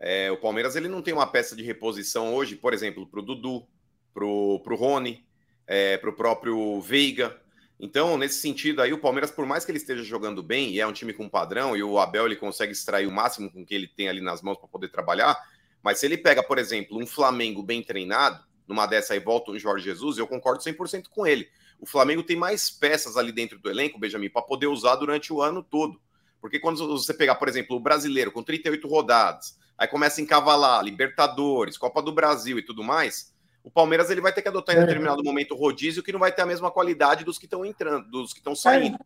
É, 0.00 0.30
o 0.30 0.38
Palmeiras 0.38 0.74
ele 0.74 0.88
não 0.88 1.02
tem 1.02 1.12
uma 1.12 1.26
peça 1.26 1.54
de 1.54 1.62
reposição 1.62 2.34
hoje, 2.34 2.56
por 2.56 2.72
exemplo, 2.72 3.06
para 3.06 3.20
o 3.20 3.22
Dudu, 3.22 3.66
para 4.12 4.24
o 4.24 4.76
Rony, 4.76 5.24
é, 5.66 5.98
para 5.98 6.10
o 6.10 6.14
próprio 6.14 6.80
Veiga. 6.80 7.43
Então, 7.78 8.16
nesse 8.16 8.40
sentido 8.40 8.80
aí, 8.80 8.92
o 8.92 9.00
Palmeiras, 9.00 9.30
por 9.30 9.44
mais 9.44 9.64
que 9.64 9.70
ele 9.70 9.78
esteja 9.78 10.02
jogando 10.02 10.42
bem, 10.42 10.70
e 10.70 10.80
é 10.80 10.86
um 10.86 10.92
time 10.92 11.12
com 11.12 11.28
padrão, 11.28 11.76
e 11.76 11.82
o 11.82 11.98
Abel 11.98 12.26
ele 12.26 12.36
consegue 12.36 12.72
extrair 12.72 13.06
o 13.06 13.12
máximo 13.12 13.50
com 13.50 13.64
que 13.64 13.74
ele 13.74 13.88
tem 13.88 14.08
ali 14.08 14.20
nas 14.20 14.42
mãos 14.42 14.56
para 14.56 14.68
poder 14.68 14.88
trabalhar, 14.88 15.36
mas 15.82 15.98
se 15.98 16.06
ele 16.06 16.16
pega, 16.16 16.42
por 16.42 16.58
exemplo, 16.58 16.98
um 16.98 17.06
Flamengo 17.06 17.62
bem 17.62 17.82
treinado, 17.82 18.42
numa 18.66 18.86
dessa 18.86 19.12
aí 19.12 19.20
volta 19.20 19.50
o 19.50 19.58
Jorge 19.58 19.84
Jesus, 19.84 20.16
eu 20.16 20.26
concordo 20.26 20.62
100% 20.62 21.08
com 21.10 21.26
ele. 21.26 21.48
O 21.78 21.86
Flamengo 21.86 22.22
tem 22.22 22.36
mais 22.36 22.70
peças 22.70 23.16
ali 23.16 23.32
dentro 23.32 23.58
do 23.58 23.68
elenco, 23.68 23.98
Benjamin, 23.98 24.30
para 24.30 24.40
poder 24.40 24.68
usar 24.68 24.96
durante 24.96 25.32
o 25.32 25.42
ano 25.42 25.62
todo. 25.62 26.00
Porque 26.40 26.58
quando 26.58 26.86
você 26.86 27.12
pegar, 27.12 27.34
por 27.34 27.48
exemplo, 27.48 27.76
o 27.76 27.80
brasileiro 27.80 28.32
com 28.32 28.42
38 28.42 28.86
rodadas, 28.88 29.58
aí 29.76 29.88
começa 29.88 30.20
a 30.20 30.24
encavalar 30.24 30.82
Libertadores, 30.82 31.76
Copa 31.76 32.00
do 32.00 32.12
Brasil 32.12 32.58
e 32.58 32.62
tudo 32.62 32.82
mais, 32.82 33.33
o 33.64 33.70
Palmeiras 33.70 34.10
ele 34.10 34.20
vai 34.20 34.32
ter 34.32 34.42
que 34.42 34.48
adotar 34.48 34.76
em 34.76 34.78
é. 34.78 34.82
determinado 34.82 35.24
momento 35.24 35.54
o 35.54 35.56
rodízio 35.56 36.02
que 36.02 36.12
não 36.12 36.20
vai 36.20 36.30
ter 36.30 36.42
a 36.42 36.46
mesma 36.46 36.70
qualidade 36.70 37.24
dos 37.24 37.38
que 37.38 37.46
estão 37.46 37.64
entrando, 37.64 38.08
dos 38.10 38.32
que 38.34 38.38
estão 38.38 38.54
saindo. 38.54 38.98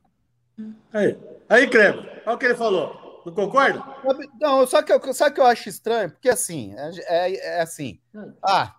Aí, 0.93 1.17
aí, 1.49 1.71
Cremo, 1.71 2.01
olha 2.27 2.35
o 2.35 2.39
que 2.39 2.45
ele 2.45 2.57
falou. 2.57 3.23
Não 3.25 3.33
concorda? 3.33 3.81
Não, 4.41 4.67
só 4.67 4.83
que, 4.83 4.93
eu, 4.93 5.15
só 5.15 5.31
que 5.31 5.41
eu 5.41 5.47
acho 5.47 5.69
estranho, 5.69 6.11
porque 6.11 6.29
assim, 6.29 6.75
é, 6.77 6.91
é, 7.07 7.35
é 7.59 7.61
assim. 7.61 8.01
Ah, 8.43 8.75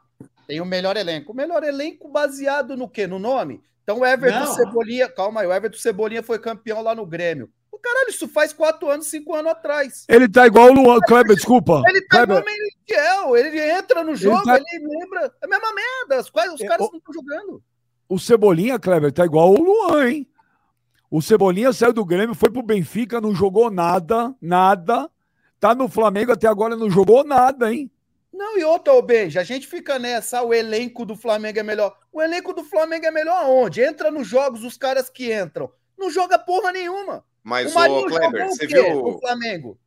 tem 0.45 0.59
o 0.59 0.65
melhor 0.65 0.97
elenco. 0.97 1.31
O 1.31 1.35
melhor 1.35 1.63
elenco 1.63 2.09
baseado 2.09 2.75
no 2.75 2.89
quê? 2.89 3.07
No 3.07 3.19
nome? 3.19 3.63
Então 3.83 3.99
o 3.99 4.05
Everton 4.05 4.39
Não. 4.39 4.53
Cebolinha, 4.53 5.07
calma 5.07 5.41
aí, 5.41 5.47
o 5.47 5.53
Everton 5.53 5.77
Cebolinha 5.77 6.21
foi 6.21 6.39
campeão 6.39 6.81
lá 6.81 6.93
no 6.93 7.05
Grêmio. 7.05 7.49
O 7.79 7.81
caralho, 7.81 8.09
isso 8.09 8.27
faz 8.27 8.51
quatro 8.51 8.89
anos, 8.89 9.07
cinco 9.07 9.33
anos 9.33 9.53
atrás. 9.53 10.05
Ele 10.09 10.27
tá 10.27 10.45
igual 10.45 10.69
o 10.69 10.73
Luan, 10.73 10.99
Kleber, 10.99 11.33
desculpa. 11.33 11.81
Ele 11.87 12.01
tá 12.01 12.25
Kleber. 12.25 12.37
igual 12.37 12.43
o 12.43 13.27
Miguel, 13.31 13.37
ele 13.37 13.71
entra 13.71 14.03
no 14.03 14.15
jogo, 14.17 14.37
ele, 14.49 14.59
tá... 14.59 14.65
ele 14.73 14.85
lembra. 14.85 15.33
É 15.41 15.45
a 15.45 15.47
mesma 15.47 15.73
merda, 15.73 16.19
os, 16.19 16.25
os 16.25 16.31
caras 16.31 16.59
é, 16.61 16.77
não 16.77 16.97
estão 16.97 17.13
jogando. 17.13 17.63
O 18.09 18.19
Cebolinha, 18.19 18.77
Kleber, 18.77 19.13
tá 19.13 19.23
igual 19.23 19.53
o 19.53 19.63
Luan, 19.63 20.09
hein? 20.09 20.27
O 21.09 21.21
Cebolinha 21.21 21.71
saiu 21.71 21.93
do 21.93 22.03
Grêmio, 22.03 22.35
foi 22.35 22.51
pro 22.51 22.61
Benfica, 22.61 23.21
não 23.21 23.33
jogou 23.33 23.71
nada, 23.71 24.35
nada. 24.41 25.09
Tá 25.57 25.73
no 25.73 25.87
Flamengo 25.87 26.33
até 26.33 26.47
agora, 26.47 26.75
não 26.75 26.89
jogou 26.89 27.23
nada, 27.23 27.73
hein? 27.73 27.89
Não, 28.33 28.57
e 28.57 28.63
outra, 28.63 28.93
ô 28.93 29.01
Beija, 29.01 29.39
a 29.39 29.43
gente 29.43 29.67
fica 29.67 29.97
nessa, 29.97 30.43
o 30.43 30.53
elenco 30.53 31.05
do 31.05 31.15
Flamengo 31.15 31.59
é 31.59 31.63
melhor. 31.63 31.97
O 32.11 32.21
elenco 32.21 32.53
do 32.53 32.63
Flamengo 32.63 33.05
é 33.05 33.11
melhor 33.11 33.41
aonde? 33.41 33.81
Entra 33.81 34.11
nos 34.11 34.27
jogos 34.27 34.65
os 34.65 34.77
caras 34.77 35.09
que 35.09 35.33
entram. 35.33 35.71
Não 35.97 36.11
joga 36.11 36.37
porra 36.37 36.71
nenhuma. 36.71 37.23
Mas, 37.43 37.75
o 37.75 37.79
ô, 37.79 38.05
Kleber, 38.05 38.47
você 38.47 38.67
viu 38.67 39.05
o 39.05 39.19
Flamengo? 39.19 39.77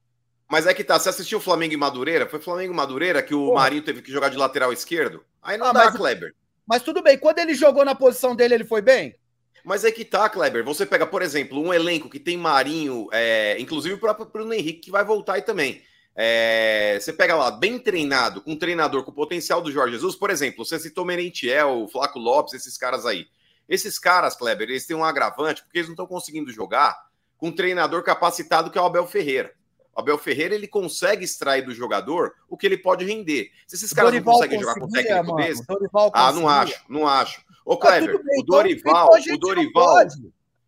Mas 0.51 0.67
é 0.67 0.75
que 0.75 0.85
tá, 0.85 0.99
você 0.99 1.09
assistiu 1.09 1.39
o 1.39 1.41
Flamengo 1.41 1.73
e 1.73 1.77
Madureira? 1.79 2.29
Foi 2.29 2.41
Flamengo 2.41 2.73
e 2.73 2.77
Madureira 2.77 3.23
que 3.23 3.35
o. 3.35 3.55
Marinho 3.55 3.83
teve 3.83 4.03
que 4.03 4.13
jogar 4.13 4.29
de 4.29 4.37
lateral 4.37 4.73
esquerdo? 4.73 5.25
Aí 5.43 5.57
não 5.57 5.67
ah, 5.67 5.73
dá, 5.73 5.85
mas, 5.85 5.97
Kleber. 5.97 6.35
Mas 6.67 6.83
tudo 6.83 7.03
bem, 7.03 7.19
quando 7.19 7.39
ele 7.39 7.55
jogou 7.55 7.85
na 7.85 7.95
posição 7.95 8.37
dele, 8.37 8.55
ele 8.55 8.65
foi 8.65 8.83
bem? 8.83 9.15
Mas 9.65 9.85
é 9.85 9.93
que 9.93 10.05
tá, 10.05 10.29
Kleber. 10.29 10.65
Você 10.65 10.85
pega, 10.85 11.07
por 11.07 11.23
exemplo, 11.23 11.61
um 11.61 11.73
elenco 11.73 12.11
que 12.11 12.19
tem 12.19 12.37
Marinho, 12.37 13.09
é, 13.13 13.57
inclusive 13.61 13.95
o 13.95 13.99
próprio 13.99 14.27
Bruno 14.27 14.53
Henrique, 14.53 14.81
que 14.81 14.91
vai 14.91 15.05
voltar 15.05 15.35
aí 15.35 15.43
também. 15.43 15.83
É, 16.15 16.99
você 17.01 17.13
pega 17.13 17.35
lá, 17.35 17.51
bem 17.51 17.79
treinado, 17.79 18.43
com 18.43 18.53
um 18.53 18.59
treinador 18.59 19.03
com 19.05 19.11
o 19.11 19.15
potencial 19.15 19.63
do 19.63 19.73
Jorge 19.73 19.95
Jesus, 19.95 20.15
por 20.15 20.29
exemplo, 20.31 20.65
você 20.65 20.79
citou 20.79 21.05
Merentiel, 21.05 21.89
Flaco 21.91 22.19
Lopes, 22.19 22.53
esses 22.53 22.77
caras 22.77 23.07
aí. 23.07 23.27
Esses 23.69 23.99
caras, 23.99 24.37
Kleber, 24.37 24.69
eles 24.69 24.87
têm 24.87 24.97
um 24.97 25.05
agravante 25.05 25.63
porque 25.63 25.79
eles 25.79 25.89
não 25.89 25.95
estão 25.95 26.07
conseguindo 26.07 26.53
jogar 26.53 26.95
com 27.43 27.49
um 27.49 27.53
treinador 27.53 28.05
capacitado 28.05 28.71
que 28.71 28.79
é 28.79 28.81
o 28.81 28.85
Abel 28.85 29.05
Ferreira. 29.05 29.53
O 29.97 30.01
Abel 30.01 30.17
Ferreira 30.17 30.55
ele 30.55 30.69
consegue 30.69 31.25
extrair 31.25 31.65
do 31.65 31.75
jogador 31.75 32.35
o 32.49 32.57
que 32.57 32.65
ele 32.65 32.79
pode 32.79 33.05
render. 33.05 33.51
Se 33.67 33.75
esses 33.75 33.93
caras 33.93 34.15
não 34.15 34.23
conseguem 34.23 34.61
jogar 34.61 34.79
com 34.79 34.89
técnico 34.89 35.27
mano, 35.27 35.37
desse, 35.39 35.65
ah, 36.15 36.33
não 36.33 36.49
acho, 36.49 36.85
não 36.89 37.05
acho. 37.05 37.45
Ô 37.65 37.77
Kleber, 37.77 38.23
bem, 38.23 38.41
o 38.41 38.45
Dorival, 38.45 39.11
então, 39.19 39.35
o 39.35 39.39
Dorival, 39.39 40.07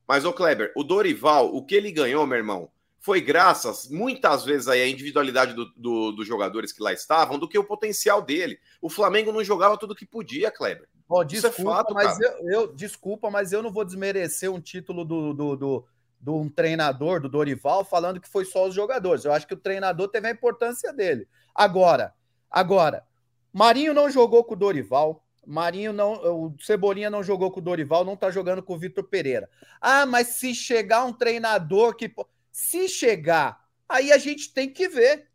mas 0.07 0.25
ô 0.25 0.33
Kleber, 0.33 0.73
o 0.75 0.83
Dorival, 0.83 1.55
o 1.55 1.65
que 1.65 1.77
ele 1.77 1.93
ganhou, 1.93 2.27
meu 2.27 2.39
irmão, 2.39 2.69
foi 2.99 3.21
graças, 3.21 3.89
muitas 3.89 4.45
vezes, 4.45 4.67
aí, 4.67 4.83
à 4.83 4.89
individualidade 4.89 5.55
do, 5.55 5.67
do, 5.77 6.11
dos 6.11 6.27
jogadores 6.27 6.73
que 6.73 6.83
lá 6.83 6.93
estavam, 6.93 7.39
do 7.39 7.49
que 7.49 7.57
o 7.57 7.63
potencial 7.63 8.21
dele. 8.21 8.59
O 8.83 8.91
Flamengo 8.91 9.31
não 9.31 9.45
jogava 9.45 9.79
tudo 9.79 9.95
que 9.95 10.05
podia, 10.05 10.51
Kleber. 10.51 10.89
Oh, 11.09 11.23
desculpa, 11.23 11.61
é 11.61 11.65
fato, 11.65 11.95
mas 11.95 12.19
eu, 12.19 12.51
eu, 12.51 12.75
desculpa, 12.75 13.31
mas 13.31 13.53
eu 13.53 13.63
não 13.63 13.71
vou 13.71 13.85
desmerecer 13.85 14.51
um 14.51 14.61
título 14.61 15.05
do, 15.05 15.35
do, 15.35 15.57
do, 15.57 15.87
do 16.25 16.35
um 16.35 16.49
treinador, 16.49 17.21
do 17.21 17.29
Dorival, 17.29 17.85
falando 17.85 18.19
que 18.19 18.29
foi 18.29 18.47
só 18.47 18.67
os 18.67 18.75
jogadores. 18.75 19.27
Eu 19.27 19.33
acho 19.33 19.47
que 19.47 19.53
o 19.53 19.59
treinador 19.59 20.09
teve 20.09 20.27
a 20.27 20.31
importância 20.31 20.91
dele. 20.91 21.29
Agora, 21.55 22.15
agora, 22.51 23.05
Marinho 23.53 23.93
não 23.93 24.09
jogou 24.09 24.43
com 24.43 24.55
o 24.55 24.57
Dorival. 24.57 25.23
Marinho 25.47 25.93
não, 25.93 26.15
o 26.15 26.57
Cebolinha 26.59 27.11
não 27.11 27.23
jogou 27.23 27.51
com 27.51 27.61
o 27.61 27.63
Dorival, 27.63 28.07
não 28.07 28.17
tá 28.17 28.31
jogando 28.31 28.63
com 28.63 28.73
o 28.73 28.79
Vitor 28.79 29.05
Pereira. 29.05 29.51
Ah, 29.79 30.07
mas 30.07 30.29
se 30.29 30.55
chegar 30.55 31.05
um 31.05 31.13
treinador 31.13 31.95
que 31.95 32.11
se 32.51 32.89
chegar, 32.89 33.63
aí 33.87 34.11
a 34.11 34.17
gente 34.17 34.55
tem 34.55 34.73
que 34.73 34.89
ver. 34.89 35.29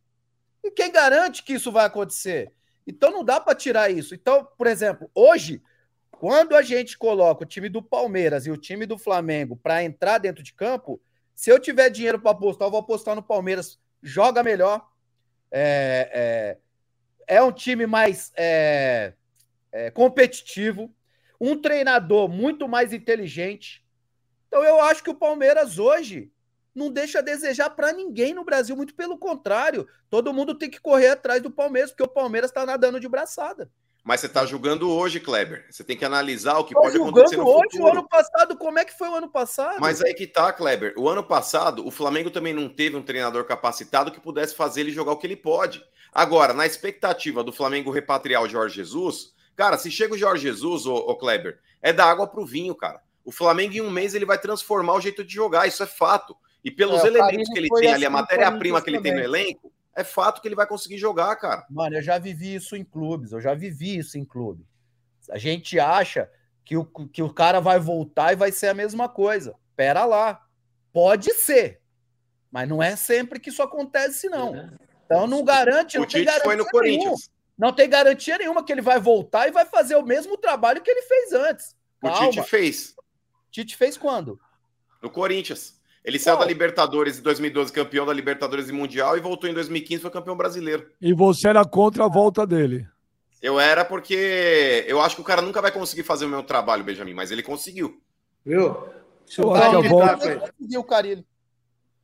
E 0.63 0.71
quem 0.71 0.91
garante 0.91 1.43
que 1.43 1.53
isso 1.53 1.71
vai 1.71 1.85
acontecer? 1.85 2.51
Então 2.87 3.11
não 3.11 3.23
dá 3.23 3.39
para 3.39 3.53
tirar 3.53 3.91
isso. 3.91 4.15
Então, 4.15 4.43
por 4.57 4.65
exemplo, 4.65 5.07
hoje, 5.13 5.61
quando 6.19 6.53
a 6.53 6.61
gente 6.61 6.97
coloca 6.97 7.43
o 7.43 7.47
time 7.47 7.69
do 7.69 7.81
Palmeiras 7.81 8.45
e 8.45 8.51
o 8.51 8.57
time 8.57 8.85
do 8.85 8.97
Flamengo 8.97 9.55
para 9.55 9.81
entrar 9.81 10.17
dentro 10.17 10.43
de 10.43 10.53
campo, 10.53 11.01
se 11.33 11.49
eu 11.49 11.57
tiver 11.57 11.89
dinheiro 11.89 12.19
para 12.19 12.31
apostar, 12.31 12.67
eu 12.67 12.71
vou 12.71 12.81
apostar 12.81 13.15
no 13.15 13.23
Palmeiras. 13.23 13.79
Joga 14.03 14.43
melhor. 14.43 14.85
É, 15.49 16.57
é, 17.27 17.37
é 17.37 17.41
um 17.41 17.53
time 17.53 17.87
mais 17.87 18.33
é, 18.35 19.13
é, 19.71 19.89
competitivo. 19.91 20.93
Um 21.39 21.55
treinador 21.55 22.27
muito 22.27 22.67
mais 22.67 22.91
inteligente. 22.91 23.81
Então 24.49 24.61
eu 24.61 24.81
acho 24.81 25.01
que 25.01 25.09
o 25.09 25.15
Palmeiras 25.15 25.79
hoje 25.79 26.29
não 26.75 26.91
deixa 26.91 27.19
a 27.19 27.21
desejar 27.21 27.69
para 27.69 27.93
ninguém 27.93 28.33
no 28.33 28.43
Brasil, 28.43 28.75
muito 28.75 28.93
pelo 28.93 29.17
contrário. 29.17 29.87
Todo 30.09 30.33
mundo 30.33 30.53
tem 30.53 30.69
que 30.69 30.81
correr 30.81 31.11
atrás 31.11 31.41
do 31.41 31.49
Palmeiras, 31.49 31.91
porque 31.91 32.03
o 32.03 32.13
Palmeiras 32.13 32.49
está 32.49 32.65
nadando 32.65 32.99
de 32.99 33.07
braçada. 33.07 33.71
Mas 34.03 34.21
você 34.21 34.27
está 34.27 34.45
julgando 34.45 34.89
hoje, 34.89 35.19
Kleber. 35.19 35.65
Você 35.69 35.83
tem 35.83 35.97
que 35.97 36.05
analisar 36.05 36.57
o 36.57 36.63
que 36.63 36.73
Tô 36.73 36.81
pode 36.81 36.97
acontecer 36.97 37.37
no 37.37 37.47
hoje, 37.47 37.71
futuro. 37.71 37.83
o 37.83 37.91
ano 37.91 38.07
passado, 38.07 38.57
como 38.57 38.79
é 38.79 38.85
que 38.85 38.97
foi 38.97 39.09
o 39.09 39.15
ano 39.15 39.29
passado? 39.29 39.79
Mas 39.79 40.01
aí 40.01 40.13
que 40.13 40.25
tá, 40.25 40.51
Kleber. 40.53 40.93
O 40.97 41.07
ano 41.09 41.23
passado, 41.23 41.85
o 41.85 41.91
Flamengo 41.91 42.31
também 42.31 42.53
não 42.53 42.69
teve 42.69 42.95
um 42.95 43.03
treinador 43.03 43.43
capacitado 43.45 44.11
que 44.11 44.19
pudesse 44.19 44.55
fazer 44.55 44.81
ele 44.81 44.91
jogar 44.91 45.11
o 45.11 45.17
que 45.17 45.27
ele 45.27 45.35
pode. 45.35 45.83
Agora, 46.11 46.53
na 46.53 46.65
expectativa 46.65 47.43
do 47.43 47.51
Flamengo 47.51 47.91
repatriar 47.91 48.41
o 48.41 48.49
Jorge 48.49 48.75
Jesus, 48.75 49.33
cara, 49.55 49.77
se 49.77 49.91
chega 49.91 50.13
o 50.13 50.17
Jorge 50.17 50.43
Jesus, 50.43 50.85
ô, 50.85 50.95
ô 50.95 51.15
Kleber, 51.15 51.59
é 51.81 51.93
da 51.93 52.05
água 52.05 52.25
pro 52.27 52.45
vinho, 52.45 52.73
cara. 52.73 53.01
O 53.23 53.31
Flamengo 53.31 53.75
em 53.75 53.81
um 53.81 53.91
mês 53.91 54.15
ele 54.15 54.25
vai 54.25 54.39
transformar 54.39 54.93
o 54.93 55.01
jeito 55.01 55.23
de 55.23 55.33
jogar, 55.33 55.67
isso 55.67 55.83
é 55.83 55.85
fato. 55.85 56.35
E 56.63 56.71
pelos 56.71 57.03
é, 57.03 57.07
elementos 57.07 57.49
que 57.49 57.59
ele 57.59 57.69
tem 57.69 57.91
ali, 57.91 58.05
a 58.05 58.07
assim 58.07 58.15
matéria-prima 58.15 58.81
que 58.81 58.89
ele 58.89 59.01
tem 59.01 59.13
no 59.13 59.19
elenco, 59.19 59.71
é 59.95 60.03
fato 60.03 60.41
que 60.41 60.47
ele 60.47 60.55
vai 60.55 60.67
conseguir 60.67 60.97
jogar, 60.97 61.35
cara. 61.35 61.65
Mano, 61.69 61.97
eu 61.97 62.01
já 62.01 62.17
vivi 62.17 62.55
isso 62.55 62.75
em 62.75 62.83
clubes, 62.83 63.31
eu 63.31 63.41
já 63.41 63.53
vivi 63.53 63.97
isso 63.97 64.17
em 64.17 64.25
clube. 64.25 64.65
A 65.29 65.37
gente 65.37 65.79
acha 65.79 66.29
que 66.63 66.77
o, 66.77 66.85
que 66.85 67.21
o 67.23 67.33
cara 67.33 67.59
vai 67.59 67.79
voltar 67.79 68.33
e 68.33 68.35
vai 68.35 68.51
ser 68.51 68.67
a 68.67 68.73
mesma 68.73 69.09
coisa. 69.09 69.55
Pera 69.75 70.05
lá. 70.05 70.45
Pode 70.93 71.33
ser. 71.33 71.81
Mas 72.51 72.67
não 72.67 72.81
é 72.81 72.95
sempre 72.95 73.39
que 73.39 73.49
isso 73.49 73.61
acontece, 73.61 74.29
não. 74.29 74.55
É. 74.55 74.69
Então 75.05 75.25
não 75.25 75.43
garante. 75.43 75.97
O 75.97 76.01
não 76.01 76.07
Tite 76.07 76.39
foi 76.41 76.55
no 76.55 76.65
Corinthians. 76.65 77.03
Nenhuma. 77.03 77.17
Não 77.57 77.73
tem 77.73 77.89
garantia 77.89 78.37
nenhuma 78.37 78.63
que 78.63 78.71
ele 78.71 78.81
vai 78.81 78.99
voltar 78.99 79.47
e 79.47 79.51
vai 79.51 79.65
fazer 79.65 79.95
o 79.95 80.05
mesmo 80.05 80.37
trabalho 80.37 80.81
que 80.81 80.89
ele 80.89 81.01
fez 81.01 81.33
antes. 81.33 81.75
Calma. 81.99 82.27
O 82.27 82.29
Tite 82.29 82.43
fez. 82.43 82.95
Tite 83.51 83.75
fez 83.75 83.97
quando? 83.97 84.39
No 85.01 85.09
Corinthians. 85.09 85.78
Ele 86.03 86.17
saiu 86.17 86.37
da 86.37 86.45
Libertadores 86.45 87.19
em 87.19 87.21
2012, 87.21 87.71
campeão 87.71 88.05
da 88.05 88.13
Libertadores 88.13 88.69
e 88.69 88.73
Mundial, 88.73 89.17
e 89.17 89.21
voltou 89.21 89.49
em 89.49 89.53
2015, 89.53 90.01
foi 90.01 90.11
campeão 90.11 90.35
brasileiro. 90.35 90.89
E 91.01 91.13
você 91.13 91.49
era 91.49 91.63
contra 91.65 92.05
a 92.05 92.07
volta 92.07 92.47
dele? 92.47 92.87
Eu 93.41 93.59
era 93.59 93.85
porque 93.85 94.85
eu 94.87 95.01
acho 95.01 95.15
que 95.15 95.21
o 95.21 95.25
cara 95.25 95.41
nunca 95.41 95.61
vai 95.61 95.71
conseguir 95.71 96.03
fazer 96.03 96.25
o 96.25 96.29
meu 96.29 96.43
trabalho, 96.43 96.83
Benjamin, 96.83 97.13
mas 97.13 97.31
ele 97.31 97.43
conseguiu. 97.43 98.01
Viu? 98.45 98.75
Se 99.25 99.41
o 99.41 99.53
cara 99.53 99.81
volta... 99.81 100.39
conseguiu 100.39 100.81
o 100.81 100.83
Carilho. 100.83 101.23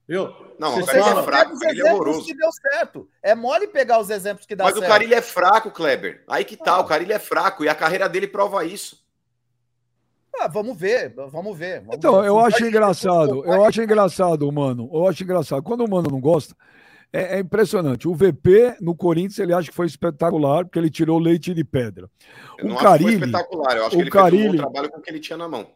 Viu? 0.07 0.33
Não, 0.59 0.79
o 0.79 0.85
Carilho 0.85 1.19
é 1.19 1.23
fraco, 1.23 1.55
o 1.55 1.59
Carilho 1.59 1.87
é 1.87 1.93
horroroso. 1.93 2.25
Que 2.25 2.35
deu 2.35 2.49
certo. 2.51 3.09
É 3.23 3.33
mole 3.33 3.67
pegar 3.67 3.99
os 3.99 4.09
exemplos 4.09 4.45
que 4.45 4.55
dá 4.55 4.65
mas 4.65 4.73
certo. 4.73 4.83
Mas 4.83 4.89
o 4.89 4.93
Carilho 4.93 5.15
é 5.15 5.21
fraco, 5.21 5.71
Kleber. 5.71 6.23
Aí 6.27 6.45
que 6.45 6.55
tá, 6.55 6.75
ah. 6.75 6.79
o 6.79 6.85
Carilho 6.85 7.13
é 7.13 7.19
fraco 7.19 7.65
e 7.65 7.69
a 7.69 7.75
carreira 7.75 8.07
dele 8.07 8.27
prova 8.27 8.63
isso. 8.63 9.03
Ah, 10.39 10.47
vamos 10.47 10.77
ver, 10.77 11.13
vamos 11.31 11.57
ver. 11.57 11.79
Vamos 11.81 11.95
então, 11.95 12.21
ver. 12.21 12.27
eu 12.27 12.39
acho 12.39 12.65
engraçado, 12.65 13.45
eu 13.45 13.63
acho 13.63 13.81
engraçado, 13.81 14.51
mano. 14.51 14.89
Eu 14.93 15.07
acho 15.07 15.23
engraçado. 15.23 15.63
Quando 15.63 15.85
o 15.85 15.89
mano 15.89 16.09
não 16.11 16.19
gosta, 16.19 16.55
é, 17.11 17.37
é, 17.37 17.39
impressionante. 17.39 18.07
O 18.07 18.13
VP 18.13 18.75
no 18.81 18.93
Corinthians 18.93 19.39
ele 19.39 19.53
acha 19.53 19.69
que 19.69 19.75
foi 19.75 19.85
espetacular 19.85 20.65
porque 20.65 20.77
ele 20.77 20.89
tirou 20.89 21.17
leite 21.17 21.53
de 21.53 21.63
pedra. 21.63 22.09
Eu 22.57 22.73
o 22.73 22.75
Carilli, 22.75 23.13
espetacular. 23.13 23.77
Eu 23.77 23.85
acho 23.85 23.95
que 23.95 24.01
ele 24.01 24.09
Carilli, 24.09 24.43
fez 24.43 24.53
um 24.53 24.57
bom 24.57 24.71
trabalho 24.71 24.91
com 24.91 24.99
o 24.99 25.01
que 25.01 25.09
ele 25.09 25.19
tinha 25.19 25.37
na 25.37 25.47
mão. 25.47 25.67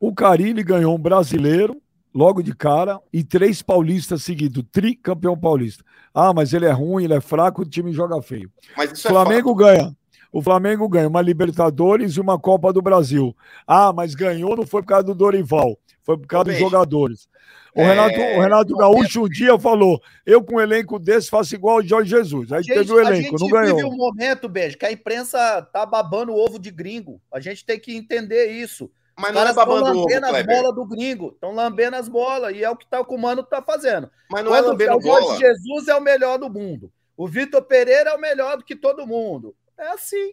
O 0.00 0.12
Carilli 0.12 0.62
ganhou 0.64 0.94
um 0.94 0.98
brasileiro 0.98 1.80
logo 2.12 2.42
de 2.42 2.54
cara 2.54 3.00
e 3.12 3.22
três 3.22 3.62
paulistas 3.62 4.24
seguidos, 4.24 4.64
tricampeão 4.72 5.38
paulista. 5.38 5.84
Ah, 6.12 6.34
mas 6.34 6.52
ele 6.52 6.66
é 6.66 6.72
ruim, 6.72 7.04
ele 7.04 7.14
é 7.14 7.20
fraco, 7.20 7.62
o 7.62 7.64
time 7.64 7.92
joga 7.92 8.20
feio. 8.20 8.50
Mas 8.76 8.90
isso 8.90 9.06
é 9.06 9.10
Flamengo 9.10 9.52
é 9.52 9.54
ganha. 9.54 9.96
O 10.32 10.40
Flamengo 10.40 10.88
ganha 10.88 11.08
uma 11.08 11.20
Libertadores 11.20 12.12
e 12.12 12.20
uma 12.20 12.38
Copa 12.38 12.72
do 12.72 12.80
Brasil. 12.80 13.36
Ah, 13.66 13.92
mas 13.92 14.14
ganhou 14.14 14.56
não 14.56 14.66
foi 14.66 14.82
por 14.82 14.88
causa 14.88 15.04
do 15.04 15.14
Dorival, 15.14 15.78
foi 16.02 16.16
por 16.16 16.26
causa 16.26 16.50
dos 16.50 16.58
jogadores. 16.58 17.28
O, 17.74 17.80
é... 17.80 17.86
Renato, 17.86 18.20
o 18.20 18.40
Renato 18.40 18.76
Gaúcho 18.76 19.24
um 19.24 19.28
dia 19.28 19.58
falou: 19.58 20.00
eu 20.26 20.42
com 20.42 20.56
um 20.56 20.60
elenco 20.60 20.98
desse 20.98 21.30
faço 21.30 21.54
igual 21.54 21.78
o 21.78 21.82
Jorge 21.82 22.10
Jesus. 22.10 22.52
Aí 22.52 22.62
gente, 22.62 22.76
teve 22.76 22.92
o 22.92 23.00
elenco, 23.00 23.36
não 23.38 23.48
ganhou. 23.48 23.62
A 23.62 23.66
gente 23.66 23.76
vive 23.76 23.88
um 23.88 23.96
momento, 23.96 24.48
Beijo, 24.48 24.78
que 24.78 24.86
a 24.86 24.92
imprensa 24.92 25.62
tá 25.72 25.84
babando 25.86 26.32
o 26.32 26.38
ovo 26.38 26.58
de 26.58 26.70
gringo. 26.70 27.20
A 27.32 27.40
gente 27.40 27.64
tem 27.64 27.78
que 27.78 27.96
entender 27.96 28.46
isso. 28.46 28.90
Mas 29.18 29.34
não 29.34 29.46
é 29.46 29.52
babando 29.52 29.90
ovo, 29.90 30.00
lambendo 30.00 30.26
as 30.26 30.46
bolas 30.46 30.74
do 30.74 30.86
gringo. 30.86 31.28
Estão 31.34 31.52
lambendo 31.52 31.96
as 31.96 32.08
bolas. 32.08 32.56
E 32.56 32.64
é 32.64 32.70
o 32.70 32.76
que 32.76 32.88
tá, 32.88 33.02
o 33.02 33.18
Mano 33.18 33.42
tá 33.42 33.60
fazendo. 33.60 34.10
Mas 34.30 34.44
não 34.44 34.54
é 34.54 34.62
Quando 34.62 34.66
é 34.66 34.70
lambendo 34.70 34.96
o 34.96 35.02
Jorge 35.02 35.26
bola. 35.26 35.38
Jesus 35.38 35.88
é 35.88 35.94
o 35.94 36.00
melhor 36.00 36.38
do 36.38 36.48
mundo. 36.48 36.90
O 37.16 37.28
Vitor 37.28 37.60
Pereira 37.62 38.10
é 38.10 38.14
o 38.14 38.20
melhor 38.20 38.56
do 38.56 38.64
que 38.64 38.74
todo 38.74 39.06
mundo. 39.06 39.54
É 39.80 39.88
assim. 39.92 40.32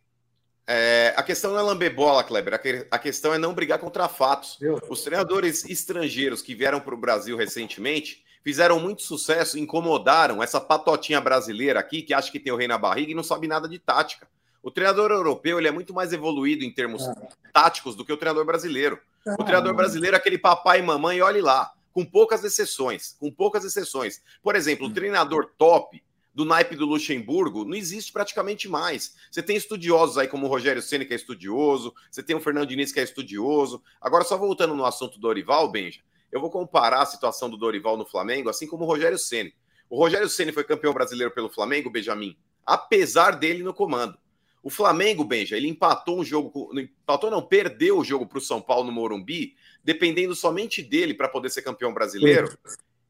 É, 0.70 1.14
a 1.16 1.24
questão 1.24 1.52
não 1.52 1.60
é 1.60 1.62
lamber 1.62 1.96
bola, 1.96 2.22
Kleber. 2.22 2.88
A, 2.92 3.00
questão 3.00 3.34
é 3.34 3.38
não 3.38 3.54
brigar 3.54 3.80
contra 3.80 4.10
fatos. 4.10 4.60
Os 4.90 5.02
treinadores 5.02 5.64
estrangeiros 5.64 6.42
que 6.42 6.54
vieram 6.54 6.82
para 6.82 6.94
o 6.94 6.98
Brasil 6.98 7.38
recentemente 7.38 8.26
fizeram 8.44 8.80
muito 8.80 9.02
sucesso, 9.02 9.58
incomodaram 9.58 10.44
essa 10.44 10.60
patotinha 10.60 11.22
brasileira 11.22 11.80
aqui 11.80 12.02
que 12.02 12.14
acha 12.14 12.32
que 12.32 12.40
tem 12.40 12.52
o 12.52 12.58
rei 12.58 12.68
na 12.68 12.78
barriga 12.78 13.12
e 13.12 13.16
não 13.16 13.24
sabe 13.24 13.48
nada 13.48 13.68
de 13.68 13.80
tática. 13.80 14.28
O 14.62 14.70
treinador 14.70 15.12
europeu 15.12 15.58
ele 15.58 15.70
é 15.70 15.72
muito 15.72 15.94
mais 15.94 16.12
evoluído 16.12 16.66
em 16.66 16.72
termos 16.72 17.08
é. 17.08 17.14
táticos 17.54 17.96
do 17.96 18.04
que 18.04 18.12
o 18.12 18.18
treinador 18.18 18.46
brasileiro. 18.46 19.00
O 19.40 19.44
treinador 19.44 19.74
brasileiro 19.74 20.16
é 20.16 20.20
aquele 20.20 20.38
papai 20.38 20.80
e 20.80 20.84
mamãe, 20.84 21.22
olhe 21.22 21.42
lá, 21.42 21.72
com 21.94 22.06
poucas 22.06 22.44
exceções, 22.44 23.16
com 23.20 23.32
poucas 23.32 23.64
exceções. 23.64 24.22
Por 24.44 24.56
exemplo, 24.56 24.88
o 24.88 24.94
treinador 24.94 25.50
top 25.58 26.04
do 26.38 26.46
naipe 26.46 26.76
do 26.76 26.86
Luxemburgo 26.86 27.66
não 27.66 27.74
existe 27.74 28.12
praticamente 28.12 28.70
mais. 28.70 29.16
Você 29.32 29.42
tem 29.42 29.58
estudiosos 29.58 30.20
aí 30.20 30.28
como 30.28 30.46
o 30.46 30.50
Rogério 30.50 30.84
Ceni 30.84 31.04
que 31.04 31.12
é 31.12 31.16
estudioso, 31.16 31.92
você 32.12 32.22
tem 32.22 32.36
o 32.36 32.40
Fernando 32.40 32.68
Diniz 32.68 32.92
que 32.92 33.00
é 33.00 33.04
estudioso. 33.04 33.82
Agora 34.00 34.24
só 34.24 34.38
voltando 34.38 34.76
no 34.76 34.86
assunto 34.86 35.14
do 35.14 35.22
Dorival, 35.22 35.68
Benja, 35.72 36.02
eu 36.32 36.40
vou 36.40 36.52
comparar 36.52 37.02
a 37.02 37.06
situação 37.08 37.50
do 37.50 37.58
Dorival 37.58 37.98
no 37.98 38.06
Flamengo 38.06 38.52
assim 38.52 38.68
como 38.68 38.84
o 38.84 38.88
Rogério 38.88 39.18
Ceni. 39.18 39.52
O 39.90 39.98
Rogério 39.98 40.30
Ceni 40.30 40.52
foi 40.52 40.64
campeão 40.64 40.94
brasileiro 40.94 41.34
pelo 41.34 41.50
Flamengo, 41.50 41.90
Benjamin, 41.90 42.38
apesar 42.64 43.32
dele 43.32 43.64
no 43.64 43.74
comando. 43.74 44.16
O 44.62 44.70
Flamengo, 44.70 45.24
Benja, 45.24 45.58
ele 45.58 45.68
empatou 45.68 46.20
um 46.20 46.24
jogo, 46.24 46.70
empatou 46.80 47.32
não, 47.32 47.42
perdeu 47.42 47.98
o 47.98 48.04
jogo 48.04 48.28
para 48.28 48.38
o 48.38 48.42
São 48.42 48.62
Paulo 48.62 48.86
no 48.86 48.92
Morumbi, 48.92 49.56
dependendo 49.84 50.36
somente 50.36 50.84
dele 50.84 51.16
para 51.16 51.30
poder 51.30 51.50
ser 51.50 51.64
campeão 51.64 51.92
brasileiro. 51.92 52.56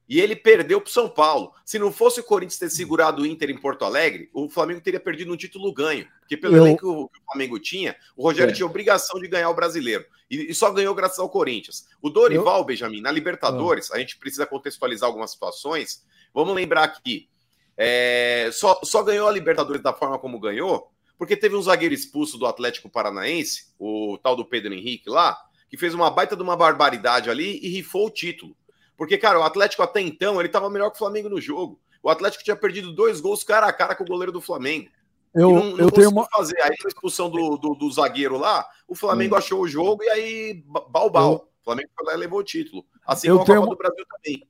E 0.08 0.22
ele 0.22 0.36
perdeu 0.36 0.80
para 0.80 0.90
o 0.90 0.92
São 0.92 1.10
Paulo. 1.10 1.54
Se 1.66 1.78
não 1.78 1.92
fosse 1.92 2.20
o 2.20 2.24
Corinthians 2.24 2.60
ter 2.60 2.70
segurado 2.70 3.22
o 3.22 3.26
Inter 3.26 3.50
em 3.50 3.58
Porto 3.58 3.84
Alegre, 3.84 4.30
o 4.34 4.50
Flamengo 4.50 4.80
teria 4.80 5.00
perdido 5.00 5.34
um 5.34 5.38
título 5.38 5.74
ganho. 5.74 6.08
Porque 6.22 6.38
pelo 6.38 6.56
Eu... 6.56 6.66
elenco 6.66 7.10
que 7.10 7.20
o 7.20 7.24
Flamengo 7.26 7.60
tinha, 7.60 7.96
o 8.16 8.24
Rogério 8.24 8.52
é. 8.52 8.54
tinha 8.54 8.66
obrigação 8.66 9.20
de 9.20 9.28
ganhar 9.28 9.50
o 9.50 9.56
brasileiro. 9.56 10.06
E, 10.30 10.52
e, 10.52 10.56
só 10.56 10.72
ganhou 10.72 10.96
graças 10.96 11.20
ao 11.20 11.30
Corinthians. 11.30 11.88
O 12.02 12.10
Dorival, 12.10 12.60
Eu... 12.60 12.66
Benjamin, 12.66 13.02
na 13.02 13.12
Libertadores, 13.12 13.92
a 13.92 14.00
gente 14.00 14.18
precisa 14.18 14.46
contextualizar 14.46 15.08
algumas 15.08 15.32
situações. 15.32 16.06
Vamos 16.34 16.56
lembrar 16.56 16.84
aqui. 16.84 17.28
É, 17.76 18.50
só, 18.54 18.80
só 18.84 19.04
ganhou 19.04 19.28
a 19.28 19.32
Libertadores 19.32 19.84
da 19.84 19.94
forma 19.94 20.18
como 20.18 20.40
ganhou, 20.40 20.90
porque 21.18 21.36
teve 21.36 21.56
um 21.56 21.62
zagueiro 21.62 21.94
expulso 21.94 22.38
do 22.38 22.46
Atlético 22.46 22.90
Paranaense, 22.90 23.74
o 23.78 24.18
tal 24.22 24.36
do 24.36 24.46
Pedro 24.46 24.74
Henrique 24.74 25.10
lá, 25.10 25.38
que 25.70 25.78
fez 25.78 25.94
uma 25.94 26.10
baita 26.10 26.36
de 26.36 26.42
uma 26.42 26.56
barbaridade 26.56 27.30
ali 27.30 27.60
e 27.62 27.70
rifou 27.70 28.08
o 28.08 28.12
título. 28.12 28.56
Porque, 28.98 29.18
cara, 29.18 29.40
o 29.40 29.44
Atlético 29.44 29.84
até 29.84 30.02
então, 30.02 30.40
ele 30.40 30.48
estava 30.48 30.70
melhor 30.70 30.90
que 30.90 30.96
o 30.96 31.00
Flamengo 31.00 31.30
no 31.30 31.40
jogo. 31.40 31.80
O 32.02 32.10
Atlético 32.10 32.44
tinha 32.44 32.56
perdido 32.56 32.92
dois 32.92 33.22
gols 33.22 33.44
cara 33.44 33.68
a 33.68 33.74
cara 33.74 33.96
com 33.96 34.04
o 34.04 34.08
goleiro 34.08 34.32
do 34.32 34.42
Flamengo. 34.42 34.90
Eu, 35.36 35.52
não, 35.52 35.64
não 35.72 35.78
eu 35.78 35.92
tenho 35.92 36.10
uma 36.10 36.26
fazer. 36.26 36.60
Aí 36.62 36.72
a 36.84 36.88
expulsão 36.88 37.30
do, 37.30 37.58
do, 37.58 37.76
do, 37.76 37.92
zagueiro 37.92 38.38
lá, 38.38 38.66
o 38.88 38.96
Flamengo 38.96 39.36
hum. 39.36 39.38
achou 39.38 39.62
o 39.62 39.68
jogo 39.68 40.04
e 40.04 40.10
aí 40.10 40.64
balbal. 40.90 41.32
Eu... 41.32 41.38
O 41.38 41.64
Flamengo 41.64 41.90
foi 41.96 42.08
lá 42.08 42.14
e 42.14 42.18
levou 42.18 42.40
o 42.40 42.44
título. 42.44 42.86
Assim 43.06 43.28
eu 43.28 43.36
como 43.36 43.46
tenho 43.46 43.60
a 43.60 43.62
Copa 43.62 43.76
do 43.76 43.78
Brasil 43.78 44.06
também. 44.10 44.48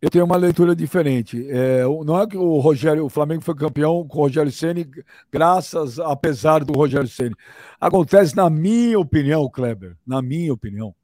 Eu 0.00 0.10
tenho 0.10 0.24
uma 0.24 0.36
leitura 0.36 0.74
diferente. 0.74 1.46
É, 1.48 1.82
não 2.04 2.20
é 2.20 2.26
que 2.26 2.36
o 2.36 2.58
Rogério, 2.58 3.04
o 3.04 3.08
Flamengo 3.08 3.42
foi 3.42 3.54
campeão 3.54 4.06
com 4.06 4.18
o 4.18 4.22
Rogério 4.22 4.50
Ceni, 4.50 4.86
graças, 5.30 5.98
apesar 5.98 6.64
do 6.64 6.72
Rogério 6.72 7.08
Ceni. 7.08 7.34
Acontece, 7.80 8.34
na 8.34 8.50
minha 8.50 8.98
opinião, 8.98 9.48
Kleber, 9.48 9.96
na 10.06 10.20
minha 10.20 10.52
opinião, 10.52 10.94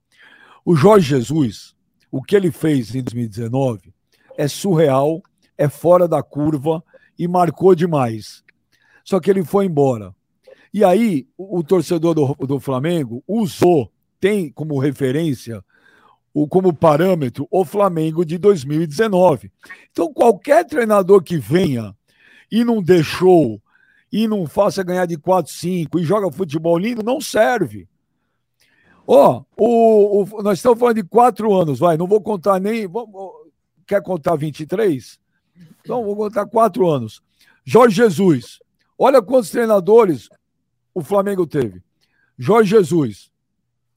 o 0.65 0.75
Jorge 0.75 1.09
Jesus, 1.09 1.75
o 2.11 2.23
que 2.23 2.37
ele 2.37 2.51
fez 2.51 2.95
em 2.95 3.03
2019 3.03 3.93
é 4.37 4.49
surreal, 4.49 5.23
é 5.57 5.69
fora 5.69 6.09
da 6.09 6.23
curva 6.23 6.83
e 7.19 7.29
marcou 7.29 7.75
demais. 7.75 8.43
Só 9.05 9.21
que 9.21 9.31
ele 9.31 9.45
foi 9.45 9.67
embora. 9.67 10.15
E 10.73 10.85
aí, 10.85 11.27
o, 11.37 11.63
torcedor 11.63 12.15
do, 12.15 12.35
do 12.47 12.61
Flamengo 12.61 13.23
usou, 13.27 13.91
tem 14.21 14.51
como 14.51 14.79
referência, 14.79 15.65
o, 16.33 16.47
como 16.47 16.73
parâmetro, 16.73 17.47
o 17.51 17.65
Flamengo 17.65 18.25
de 18.25 18.39
2019. 18.39 19.51
Então, 19.91 20.13
qualquer 20.13 20.65
treinador 20.65 21.23
que 21.23 21.37
venha 21.37 21.95
e 22.51 22.65
não 22.65 22.83
deixou, 22.83 23.61
e 24.13 24.27
não 24.27 24.47
faça 24.47 24.83
ganhar 24.83 25.07
de 25.07 25.17
4, 25.17 25.53
5 25.53 25.99
e 25.99 26.05
joga 26.05 26.33
futebol 26.33 26.79
lindo, 26.79 27.03
não 27.03 27.21
serve. 27.21 27.89
Ó, 29.13 29.43
oh, 29.57 30.23
o, 30.23 30.41
nós 30.41 30.61
estamos 30.61 30.79
falando 30.79 30.95
de 30.95 31.03
quatro 31.03 31.53
anos, 31.53 31.81
vai, 31.81 31.97
não 31.97 32.07
vou 32.07 32.21
contar 32.21 32.61
nem. 32.61 32.89
quer 33.85 34.01
contar 34.01 34.37
23? 34.37 35.19
Então, 35.81 36.05
vou 36.05 36.15
contar 36.15 36.47
quatro 36.47 36.89
anos. 36.89 37.21
Jorge 37.65 37.97
Jesus. 37.97 38.61
Olha 38.97 39.21
quantos 39.21 39.51
treinadores 39.51 40.29
o 40.95 41.03
Flamengo 41.03 41.45
teve. 41.45 41.83
Jorge 42.39 42.71
Jesus. 42.71 43.33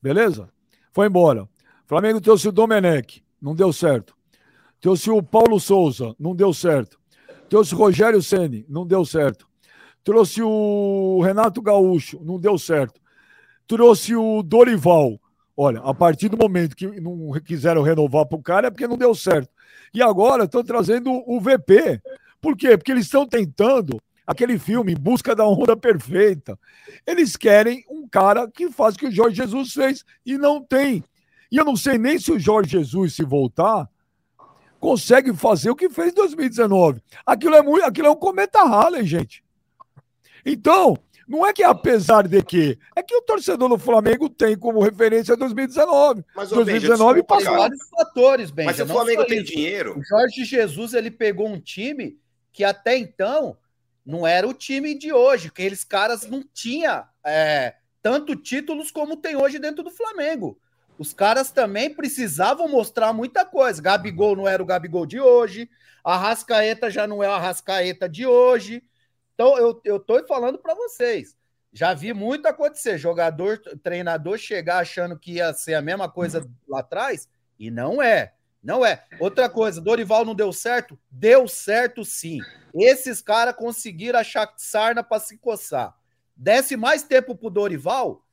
Beleza? 0.02 0.49
Foi 0.91 1.06
embora. 1.06 1.48
Flamengo 1.85 2.19
trouxe 2.19 2.48
o 2.48 2.52
Domenech. 2.52 3.23
Não 3.40 3.53
deu 3.53 3.72
certo. 3.72 4.15
Trouxe 4.81 5.11
o 5.11 5.22
Paulo 5.22 5.60
Souza. 5.60 6.15
Não 6.18 6.35
deu 6.35 6.52
certo. 6.56 6.99
Trouxe 7.48 7.76
o 7.76 7.77
Rogério 7.77 8.23
Ceni. 8.23 8.65
Não 8.68 8.84
deu 8.84 9.06
certo. 9.06 9.48
Trouxe 10.03 10.41
o 10.41 11.22
Renato 11.22 11.61
Gaúcho. 11.61 12.19
Não 12.23 12.40
deu 12.40 12.57
certo 12.57 13.02
trouxe 13.68 14.15
o 14.15 14.41
Dorival. 14.44 15.19
Olha, 15.56 15.80
a 15.81 15.94
partir 15.94 16.30
do 16.30 16.38
momento 16.38 16.76
que 16.76 16.88
não 16.99 17.31
quiseram 17.45 17.84
renovar 17.84 18.26
para 18.26 18.38
o 18.38 18.41
cara 18.41 18.68
é 18.68 18.72
porque 18.72 18.88
não 18.88 18.98
deu 18.98 19.14
certo. 19.14 19.49
E 19.94 20.02
agora 20.02 20.45
estão 20.45 20.64
trazendo 20.64 21.11
o 21.27 21.40
VP. 21.40 22.02
Por 22.41 22.57
quê? 22.57 22.76
Porque 22.76 22.91
eles 22.91 23.06
estão 23.06 23.27
tentando 23.27 24.02
aquele 24.26 24.57
filme 24.57 24.95
Busca 24.95 25.35
da 25.35 25.48
Onda 25.48 25.77
Perfeita. 25.77 26.57
Eles 27.06 27.35
querem 27.35 27.85
um 27.90 28.07
cara 28.07 28.49
que 28.49 28.72
faz 28.72 28.95
o 28.95 28.99
que 28.99 29.07
o 29.07 29.11
Jorge 29.11 29.35
Jesus 29.35 29.73
fez 29.73 30.03
e 30.26 30.38
não 30.38 30.64
tem. 30.64 31.03
E 31.52 31.57
eu 31.57 31.65
não 31.65 31.76
sei 31.76 31.98
nem 31.99 32.18
se 32.18 32.31
o 32.31 32.40
Jorge 32.40 32.72
Jesus, 32.72 33.14
se 33.14 33.23
voltar, 33.23 33.88
consegue 34.80 35.34
fazer 35.34 35.69
o 35.69 35.76
que 35.76 35.90
fez 35.90 36.11
em 36.11 36.15
2019. 36.15 37.02
Aquilo 37.26 37.56
é, 37.56 37.61
muito, 37.61 37.85
aquilo 37.85 38.07
é 38.07 38.11
um 38.11 38.15
cometa 38.15 38.64
Halley, 38.64 39.06
gente. 39.06 39.44
Então, 40.45 40.98
não 41.27 41.45
é 41.45 41.53
que 41.53 41.63
apesar 41.63 42.27
de 42.27 42.43
que, 42.43 42.77
é 42.95 43.01
que 43.01 43.15
o 43.15 43.21
torcedor 43.21 43.69
do 43.69 43.77
Flamengo 43.77 44.29
tem 44.29 44.57
como 44.57 44.81
referência 44.81 45.35
2019. 45.35 46.23
Mas 46.35 46.49
2019 46.49 47.23
passou. 47.23 47.55
vários 47.55 47.89
fatores, 47.89 48.51
bem. 48.51 48.65
Mas 48.65 48.79
o 48.79 48.85
Flamengo 48.85 49.25
tem 49.25 49.43
dinheiro. 49.43 49.97
O 49.97 50.03
Jorge 50.03 50.43
Jesus 50.43 50.93
ele 50.93 51.11
pegou 51.11 51.47
um 51.47 51.59
time 51.59 52.19
que 52.51 52.63
até 52.63 52.97
então 52.97 53.57
não 54.05 54.27
era 54.27 54.47
o 54.47 54.53
time 54.53 54.97
de 54.97 55.13
hoje, 55.13 55.49
que 55.49 55.61
aqueles 55.61 55.83
caras 55.83 56.27
não 56.29 56.43
tinham 56.53 57.03
é, 57.25 57.75
tanto 58.01 58.35
títulos 58.35 58.91
como 58.91 59.17
tem 59.17 59.35
hoje 59.35 59.59
dentro 59.59 59.83
do 59.83 59.89
Flamengo. 59.89 60.59
Os 60.97 61.13
caras 61.13 61.51
também 61.51 61.93
precisavam 61.93 62.67
mostrar 62.67 63.13
muita 63.13 63.45
coisa. 63.45 63.81
Gabigol 63.81 64.35
não 64.35 64.47
era 64.47 64.61
o 64.61 64.65
Gabigol 64.65 65.05
de 65.05 65.19
hoje, 65.19 65.69
a 66.03 66.17
Rascaeta 66.17 66.91
já 66.91 67.07
não 67.07 67.23
é 67.23 67.27
a 67.27 67.39
Rascaeta 67.39 68.09
de 68.09 68.27
hoje. 68.27 68.83
Então, 69.34 69.57
eu, 69.57 69.81
eu 69.84 69.99
tô 69.99 70.23
falando 70.26 70.57
para 70.57 70.76
vocês. 70.76 71.38
Já 71.72 71.93
vi 71.93 72.14
muito 72.14 72.45
acontecer. 72.45 72.97
Jogador, 72.97 73.60
treinador 73.81 74.38
chegar 74.38 74.80
achando 74.80 75.18
que 75.18 75.34
ia 75.34 75.53
ser 75.53 75.73
a 75.73 75.81
mesma 75.81 76.10
coisa 76.10 76.47
lá 76.68 76.80
atrás, 76.80 77.27
e 77.57 77.72
não 77.72 78.01
é. 78.01 78.34
Não 78.64 78.85
é. 78.85 79.03
Outra 79.19 79.49
coisa, 79.49 79.81
Dorival 79.81 80.23
não 80.23 80.34
deu 80.34 80.53
certo? 80.53 80.97
Deu 81.11 81.47
certo 81.47 82.05
sim. 82.05 82.39
Esses 82.73 83.22
caras 83.22 83.55
conseguiram 83.55 84.19
achar 84.19 84.53
sarna 84.55 85.03
para 85.03 85.19
se 85.19 85.38
coçar. 85.38 85.93
Desse 86.35 86.77
mais 86.77 87.03
tempo 87.03 87.35
pro 87.35 87.49
Dorival, 87.49 88.26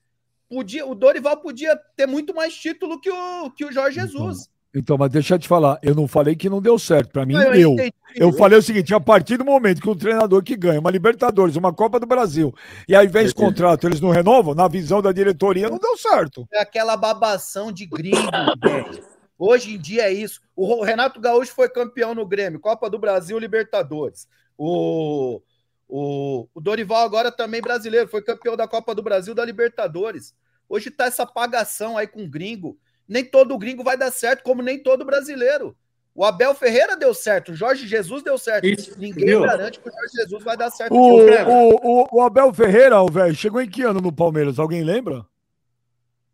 podia, 0.48 0.86
o 0.86 0.94
Dorival 0.94 1.38
podia 1.38 1.76
ter 1.96 2.06
muito 2.06 2.32
mais 2.34 2.54
título 2.54 3.00
que 3.00 3.10
o, 3.10 3.50
que 3.50 3.64
o 3.64 3.72
Jorge 3.72 4.00
Jesus. 4.00 4.48
Então, 4.74 4.96
mas 4.96 5.10
deixa 5.10 5.34
eu 5.34 5.38
te 5.38 5.48
falar, 5.48 5.80
eu 5.82 5.96
não 5.96 6.06
falei 6.06 6.36
que 6.36 6.48
não 6.48 6.62
deu 6.62 6.78
certo, 6.78 7.10
para 7.10 7.26
mim 7.26 7.34
não, 7.34 7.50
deu. 7.50 7.76
Eu, 7.76 8.28
eu 8.28 8.32
falei 8.32 8.56
o 8.56 8.62
seguinte, 8.62 8.94
a 8.94 9.00
partir 9.00 9.36
do 9.36 9.44
momento 9.44 9.82
que 9.82 9.90
um 9.90 9.96
treinador 9.96 10.44
que 10.44 10.56
ganha 10.56 10.78
uma 10.78 10.92
Libertadores, 10.92 11.56
uma 11.56 11.72
Copa 11.72 11.98
do 11.98 12.06
Brasil, 12.06 12.54
e 12.88 12.94
aí 12.94 13.08
vem 13.08 13.24
esse 13.24 13.34
contrato, 13.34 13.88
eles 13.88 14.00
não 14.00 14.10
renovam, 14.10 14.54
na 14.54 14.68
visão 14.68 15.02
da 15.02 15.10
diretoria, 15.10 15.68
não 15.68 15.78
deu 15.78 15.96
certo. 15.96 16.46
É 16.52 16.60
aquela 16.60 16.96
babação 16.96 17.72
de 17.72 17.84
gringo, 17.84 18.30
velho. 18.62 19.02
Hoje 19.36 19.74
em 19.74 19.78
dia 19.78 20.02
é 20.02 20.12
isso. 20.12 20.40
O 20.54 20.84
Renato 20.84 21.18
Gaúcho 21.18 21.52
foi 21.52 21.68
campeão 21.68 22.14
no 22.14 22.26
Grêmio, 22.26 22.60
Copa 22.60 22.88
do 22.88 22.98
Brasil, 22.98 23.38
Libertadores. 23.38 24.28
O, 24.56 25.40
o, 25.88 26.46
o 26.54 26.60
Dorival 26.60 27.04
agora 27.04 27.32
também 27.32 27.60
brasileiro, 27.60 28.06
foi 28.06 28.22
campeão 28.22 28.56
da 28.56 28.68
Copa 28.68 28.94
do 28.94 29.02
Brasil, 29.02 29.34
da 29.34 29.44
Libertadores. 29.44 30.32
Hoje 30.68 30.90
tá 30.90 31.06
essa 31.06 31.26
pagação 31.26 31.96
aí 31.96 32.06
com 32.06 32.28
gringo. 32.28 32.78
Nem 33.10 33.24
todo 33.24 33.58
gringo 33.58 33.82
vai 33.82 33.96
dar 33.96 34.12
certo, 34.12 34.44
como 34.44 34.62
nem 34.62 34.80
todo 34.80 35.04
brasileiro. 35.04 35.76
O 36.14 36.24
Abel 36.24 36.54
Ferreira 36.54 36.96
deu 36.96 37.12
certo, 37.12 37.50
o 37.50 37.54
Jorge 37.56 37.84
Jesus 37.84 38.22
deu 38.22 38.38
certo. 38.38 38.64
Isso, 38.66 38.96
Ninguém 38.96 39.26
viu? 39.26 39.40
garante 39.42 39.80
que 39.80 39.88
o 39.88 39.92
Jorge 39.92 40.12
Jesus 40.14 40.44
vai 40.44 40.56
dar 40.56 40.70
certo. 40.70 40.94
O, 40.94 41.26
o, 41.26 42.02
o, 42.02 42.08
o 42.12 42.22
Abel 42.22 42.54
Ferreira, 42.54 43.04
velho, 43.10 43.34
chegou 43.34 43.60
em 43.60 43.68
que 43.68 43.82
ano 43.82 44.00
no 44.00 44.12
Palmeiras? 44.12 44.60
Alguém 44.60 44.84
lembra? 44.84 45.26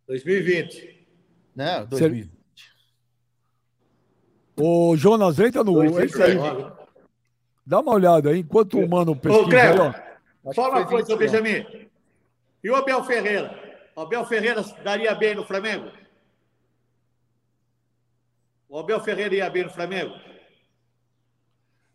2020. 0.07 1.07
Não, 1.55 1.87
2020. 1.87 2.31
O 4.59 4.97
Jonas 4.99 5.39
entra 5.39 5.65
no. 5.65 5.75
Dá 7.65 7.81
uma 7.81 7.95
olhada 7.95 8.31
aí, 8.31 8.41
enquanto 8.41 8.79
o 8.79 8.87
mano 8.87 9.17
pesquisa. 9.17 9.95
Ô, 10.45 10.53
Só 10.53 10.69
uma 10.69 10.87
coisa, 10.87 11.17
Benjamin. 11.17 11.89
E 12.63 12.71
o 12.71 12.77
Abel 12.77 13.03
Ferreira? 13.03 13.59
O 13.97 14.03
Abel 14.03 14.27
Ferreira 14.27 14.63
daria 14.85 15.15
bem 15.15 15.35
no 15.35 15.47
Flamengo? 15.47 15.91
O 18.69 18.79
Abel 18.79 19.01
Ferreira 19.01 19.35
ia 19.35 19.49
bem 19.51 19.65
no 19.65 19.71
Flamengo? 19.71 20.15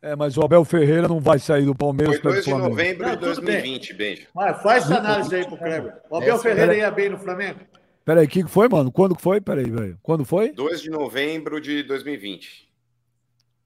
É, 0.01 0.15
mas 0.15 0.35
o 0.35 0.41
Abel 0.41 0.65
Ferreira 0.65 1.07
não 1.07 1.19
vai 1.19 1.37
sair 1.37 1.65
do 1.65 1.75
Palmeiras. 1.75 2.19
Foi 2.19 2.31
2 2.33 2.45
de 2.45 2.51
novembro 2.51 3.09
de 3.11 3.15
2020, 3.17 3.93
beijo. 3.93 4.27
Mas 4.33 4.61
faz 4.61 4.85
essa 4.85 4.97
análise 4.97 5.35
aí 5.35 5.45
pro 5.45 5.57
Kleber. 5.57 5.93
O 6.09 6.15
Abel 6.15 6.33
Essa, 6.35 6.43
Ferreira 6.43 6.75
ia 6.75 6.89
bem 6.89 7.09
no 7.09 7.19
Flamengo? 7.19 7.59
Peraí, 8.03 8.25
o 8.25 8.29
que 8.29 8.43
foi, 8.47 8.67
mano? 8.67 8.91
Quando 8.91 9.15
que 9.15 9.21
foi? 9.21 9.39
Peraí, 9.39 9.69
velho. 9.69 9.99
Quando 10.01 10.25
foi? 10.25 10.51
2 10.53 10.81
de 10.81 10.89
novembro 10.89 11.61
de 11.61 11.83
2020. 11.83 12.67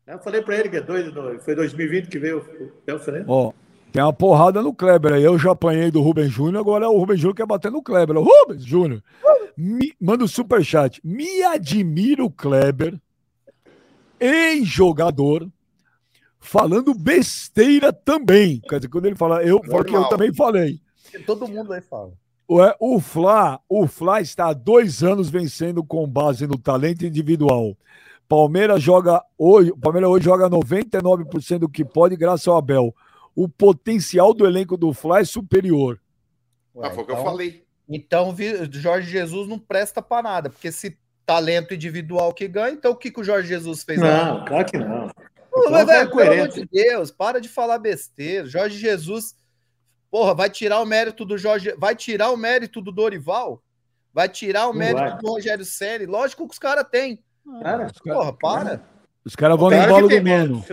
Eu 0.08 0.20
falei 0.20 0.42
pra 0.42 0.58
ele 0.58 0.70
que 0.70 0.78
é 0.78 0.82
dois, 0.82 1.12
foi 1.44 1.56
2020 1.56 2.10
que 2.10 2.20
veio 2.20 2.40
o 2.40 2.82
Abel 2.84 3.00
Ferreira. 3.00 3.26
Ó, 3.30 3.54
tem 3.96 4.04
uma 4.04 4.12
porrada 4.12 4.62
no 4.62 4.74
Kleber 4.74 5.14
aí. 5.14 5.24
Eu 5.24 5.40
já 5.40 5.54
apanhei 5.54 5.90
do 5.90 6.02
Rubem 6.02 6.28
Júnior, 6.28 6.60
agora 6.60 6.90
o 6.90 7.00
Rubem 7.00 7.16
Júnior 7.16 7.34
quer 7.34 7.46
bater 7.46 7.72
no 7.72 7.82
Kleber. 7.82 8.18
Rubem 8.18 8.60
Júnior, 8.60 9.02
manda 10.02 10.22
o 10.22 10.26
um 10.26 10.28
superchat. 10.28 11.00
Me 11.02 11.42
admira 11.44 12.22
o 12.22 12.30
Kleber, 12.30 13.00
ex-jogador, 14.20 15.48
falando 16.42 16.94
besteira 16.94 17.94
também. 17.94 18.60
Quer 18.68 18.80
dizer, 18.80 18.90
quando 18.90 19.06
ele 19.06 19.16
fala, 19.16 19.42
eu 19.44 19.64
falo 19.64 19.86
que 19.86 19.96
eu 19.96 20.10
também 20.10 20.34
falei. 20.34 20.78
Todo 21.26 21.48
mundo 21.48 21.72
aí 21.72 21.80
fala. 21.80 22.12
É, 22.68 22.76
o 22.82 23.00
Fla, 23.00 23.62
o 23.70 23.88
Fla 23.88 24.20
está 24.20 24.50
há 24.50 24.54
dois 24.54 25.04
anos 25.04 25.30
vencendo 25.30 25.82
com 25.86 26.06
base 26.06 26.46
no 26.46 26.58
talento 26.58 27.06
individual. 27.06 27.78
Palmeiras 28.28 28.84
joga 28.84 29.24
hoje, 29.38 29.72
Palmeiras 29.82 30.10
hoje 30.10 30.26
joga 30.26 30.50
99% 30.50 31.60
do 31.60 31.70
que 31.70 31.86
pode 31.86 32.18
graças 32.18 32.46
ao 32.46 32.58
Abel 32.58 32.94
o 33.36 33.50
potencial 33.50 34.34
do 34.34 34.46
elenco 34.46 34.78
do 34.78 34.94
Fly 34.94 35.22
é 35.22 35.26
superior. 35.26 36.00
Ué, 36.74 36.88
ah, 36.88 36.92
foi 36.92 37.00
o 37.00 37.04
então, 37.04 37.16
que 37.16 37.22
eu 37.22 37.24
falei. 37.24 37.66
Então, 37.88 38.36
Jorge 38.72 39.10
Jesus 39.10 39.48
não 39.48 39.60
presta 39.60 40.02
para 40.02 40.24
nada, 40.24 40.50
porque 40.50 40.72
se 40.72 40.98
talento 41.26 41.74
individual 41.74 42.34
que 42.34 42.48
ganha, 42.48 42.74
então 42.74 42.92
o 42.92 42.96
que, 42.96 43.12
que 43.12 43.20
o 43.20 43.24
Jorge 43.24 43.48
Jesus 43.48 43.84
fez 43.84 44.00
não, 44.00 44.08
lá? 44.08 44.26
Não, 44.26 44.46
claro 44.46 44.66
que 44.66 44.78
não. 44.78 45.10
Pô, 45.52 45.70
mas, 45.70 45.86
velho, 45.86 46.10
pelo 46.10 46.34
amor 46.34 46.48
de 46.50 46.66
Deus, 46.66 47.12
para 47.12 47.40
de 47.40 47.48
falar 47.48 47.78
besteira. 47.78 48.46
Jorge 48.46 48.78
Jesus, 48.78 49.36
porra, 50.12 50.34
vai 50.34 50.50
tirar 50.50 50.82
o 50.82 50.86
mérito 50.86 51.24
do 51.24 51.38
Jorge, 51.38 51.74
vai 51.78 51.96
tirar 51.96 52.32
o 52.32 52.38
mérito 52.38 52.82
do 52.82 52.92
Dorival? 52.92 53.62
Vai 54.14 54.30
tirar 54.30 54.68
o 54.68 54.72
não 54.72 54.80
mérito 54.80 55.02
vai. 55.02 55.18
do 55.18 55.30
Rogério 55.30 55.66
Ceni? 55.66 56.06
Lógico 56.06 56.46
que 56.48 56.54
os 56.54 56.60
caras 56.60 56.86
têm. 56.90 57.24
Cara, 57.62 57.92
porra, 58.04 58.34
para. 58.34 58.82
Os 59.24 59.36
caras 59.36 59.58
vão 59.58 59.72
embalo 59.72 60.08
do 60.08 60.24
mano. 60.24 60.66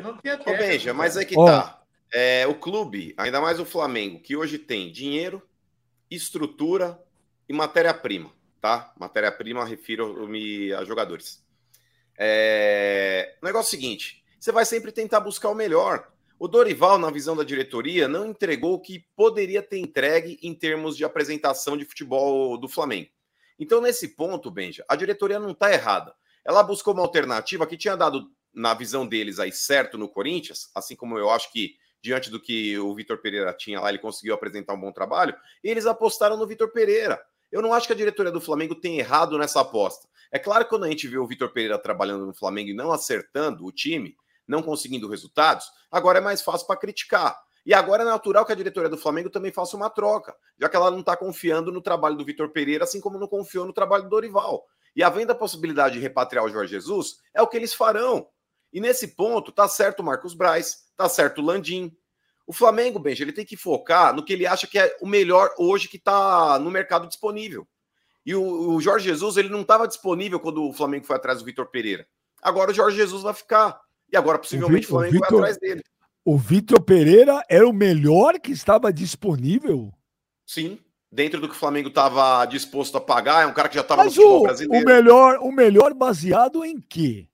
Veja, 0.58 0.94
mas 0.94 1.16
é 1.16 1.24
que 1.24 1.38
oh. 1.38 1.44
tá. 1.44 1.81
É, 2.12 2.46
o 2.46 2.54
clube, 2.54 3.14
ainda 3.16 3.40
mais 3.40 3.58
o 3.58 3.64
Flamengo, 3.64 4.20
que 4.20 4.36
hoje 4.36 4.58
tem 4.58 4.92
dinheiro, 4.92 5.42
estrutura 6.10 7.02
e 7.48 7.54
matéria-prima, 7.54 8.30
tá? 8.60 8.92
Matéria-prima, 8.98 9.64
refiro-me 9.64 10.72
a 10.74 10.84
jogadores. 10.84 11.42
É... 12.18 13.36
O 13.40 13.46
negócio 13.46 13.68
é 13.68 13.68
o 13.68 13.80
seguinte: 13.80 14.22
você 14.38 14.52
vai 14.52 14.66
sempre 14.66 14.92
tentar 14.92 15.20
buscar 15.20 15.48
o 15.48 15.54
melhor. 15.54 16.12
O 16.38 16.48
Dorival, 16.48 16.98
na 16.98 17.10
visão 17.10 17.34
da 17.34 17.44
diretoria, 17.44 18.06
não 18.08 18.26
entregou 18.26 18.74
o 18.74 18.80
que 18.80 19.06
poderia 19.16 19.62
ter 19.62 19.78
entregue 19.78 20.38
em 20.42 20.54
termos 20.54 20.96
de 20.96 21.04
apresentação 21.04 21.76
de 21.76 21.84
futebol 21.84 22.58
do 22.58 22.68
Flamengo. 22.68 23.08
Então, 23.58 23.80
nesse 23.80 24.08
ponto, 24.08 24.50
Benja, 24.50 24.84
a 24.88 24.96
diretoria 24.96 25.38
não 25.38 25.52
está 25.52 25.72
errada. 25.72 26.14
Ela 26.44 26.62
buscou 26.62 26.92
uma 26.92 27.02
alternativa 27.02 27.66
que 27.66 27.76
tinha 27.76 27.96
dado, 27.96 28.30
na 28.52 28.74
visão 28.74 29.06
deles, 29.06 29.38
aí 29.38 29.52
certo 29.52 29.96
no 29.96 30.08
Corinthians, 30.08 30.70
assim 30.74 30.94
como 30.94 31.16
eu 31.16 31.30
acho 31.30 31.50
que 31.52 31.76
diante 32.02 32.30
do 32.30 32.40
que 32.40 32.76
o 32.78 32.94
Vitor 32.94 33.18
Pereira 33.18 33.52
tinha 33.52 33.80
lá, 33.80 33.88
ele 33.88 33.98
conseguiu 33.98 34.34
apresentar 34.34 34.74
um 34.74 34.80
bom 34.80 34.92
trabalho, 34.92 35.34
e 35.62 35.70
eles 35.70 35.86
apostaram 35.86 36.36
no 36.36 36.46
Vitor 36.46 36.70
Pereira. 36.72 37.20
Eu 37.50 37.62
não 37.62 37.72
acho 37.72 37.86
que 37.86 37.92
a 37.92 37.96
diretoria 37.96 38.32
do 38.32 38.40
Flamengo 38.40 38.74
tem 38.74 38.98
errado 38.98 39.38
nessa 39.38 39.60
aposta. 39.60 40.08
É 40.30 40.38
claro 40.38 40.64
que 40.64 40.70
quando 40.70 40.84
a 40.84 40.88
gente 40.88 41.06
vê 41.06 41.18
o 41.18 41.26
Vitor 41.26 41.50
Pereira 41.50 41.78
trabalhando 41.78 42.26
no 42.26 42.34
Flamengo 42.34 42.70
e 42.70 42.74
não 42.74 42.90
acertando 42.90 43.64
o 43.64 43.70
time, 43.70 44.16
não 44.48 44.62
conseguindo 44.62 45.08
resultados, 45.08 45.66
agora 45.90 46.18
é 46.18 46.20
mais 46.22 46.42
fácil 46.42 46.66
para 46.66 46.78
criticar. 46.78 47.38
E 47.64 47.72
agora 47.72 48.02
é 48.02 48.06
natural 48.06 48.44
que 48.44 48.52
a 48.52 48.56
diretoria 48.56 48.88
do 48.88 48.98
Flamengo 48.98 49.30
também 49.30 49.52
faça 49.52 49.76
uma 49.76 49.88
troca, 49.88 50.34
já 50.58 50.68
que 50.68 50.74
ela 50.74 50.90
não 50.90 51.00
está 51.00 51.16
confiando 51.16 51.70
no 51.70 51.80
trabalho 51.80 52.16
do 52.16 52.24
Vitor 52.24 52.48
Pereira, 52.48 52.84
assim 52.84 53.00
como 53.00 53.18
não 53.18 53.28
confiou 53.28 53.64
no 53.64 53.72
trabalho 53.72 54.02
do 54.04 54.08
Dorival. 54.08 54.64
E 54.96 55.02
havendo 55.02 55.30
a 55.30 55.34
possibilidade 55.34 55.94
de 55.94 56.00
repatriar 56.00 56.44
o 56.44 56.48
Jorge 56.48 56.72
Jesus, 56.72 57.18
é 57.32 57.40
o 57.40 57.46
que 57.46 57.56
eles 57.56 57.72
farão. 57.72 58.26
E 58.72 58.80
nesse 58.80 59.08
ponto, 59.08 59.52
tá 59.52 59.68
certo 59.68 60.00
o 60.00 60.04
Marcos 60.04 60.34
Braz, 60.34 60.84
tá 60.96 61.08
certo 61.08 61.40
o 61.40 61.44
Landim. 61.44 61.94
O 62.46 62.52
Flamengo, 62.52 62.98
Benja, 62.98 63.22
ele 63.22 63.32
tem 63.32 63.44
que 63.44 63.56
focar 63.56 64.14
no 64.14 64.24
que 64.24 64.32
ele 64.32 64.46
acha 64.46 64.66
que 64.66 64.78
é 64.78 64.96
o 65.00 65.06
melhor 65.06 65.52
hoje 65.58 65.88
que 65.88 65.96
está 65.96 66.58
no 66.58 66.70
mercado 66.70 67.06
disponível. 67.06 67.66
E 68.24 68.34
o, 68.34 68.74
o 68.74 68.80
Jorge 68.80 69.08
Jesus, 69.08 69.36
ele 69.36 69.48
não 69.48 69.62
estava 69.62 69.86
disponível 69.86 70.40
quando 70.40 70.68
o 70.68 70.72
Flamengo 70.72 71.04
foi 71.04 71.16
atrás 71.16 71.38
do 71.38 71.44
Vitor 71.44 71.66
Pereira. 71.66 72.06
Agora 72.40 72.70
o 72.70 72.74
Jorge 72.74 72.96
Jesus 72.96 73.22
vai 73.22 73.34
ficar. 73.34 73.80
E 74.10 74.16
agora, 74.16 74.38
possivelmente, 74.38 74.86
o, 74.86 74.88
o 74.88 74.90
Flamengo 74.90 75.12
Victor, 75.12 75.40
vai 75.40 75.50
atrás 75.50 75.58
dele. 75.58 75.82
O 76.24 76.38
Vitor 76.38 76.80
Pereira 76.82 77.42
era 77.48 77.68
o 77.68 77.72
melhor 77.72 78.38
que 78.38 78.52
estava 78.52 78.92
disponível? 78.92 79.92
Sim 80.46 80.78
dentro 81.12 81.38
do 81.38 81.46
que 81.46 81.54
o 81.54 81.58
Flamengo 81.58 81.88
estava 81.88 82.44
disposto 82.46 82.96
a 82.96 83.00
pagar, 83.00 83.42
é 83.42 83.46
um 83.46 83.52
cara 83.52 83.68
que 83.68 83.74
já 83.74 83.82
estava 83.82 84.04
no 84.04 84.10
futebol 84.10 84.40
o, 84.40 84.42
brasileiro. 84.44 84.82
O 84.82 84.88
melhor, 84.88 85.38
o 85.42 85.52
melhor 85.52 85.92
baseado 85.92 86.64
em 86.64 86.80
quê? 86.80 87.28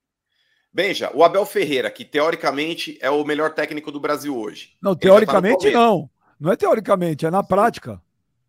Benja, 0.71 1.11
o 1.13 1.23
Abel 1.23 1.45
Ferreira, 1.45 1.89
que 1.89 2.05
teoricamente 2.05 2.97
é 3.01 3.09
o 3.09 3.23
melhor 3.23 3.53
técnico 3.53 3.91
do 3.91 3.99
Brasil 3.99 4.37
hoje. 4.37 4.73
Não, 4.81 4.95
teoricamente 4.95 5.71
tá 5.71 5.79
não. 5.79 6.09
Não 6.39 6.51
é 6.51 6.55
teoricamente, 6.55 7.25
é 7.25 7.31
na 7.31 7.43
prática. 7.43 8.01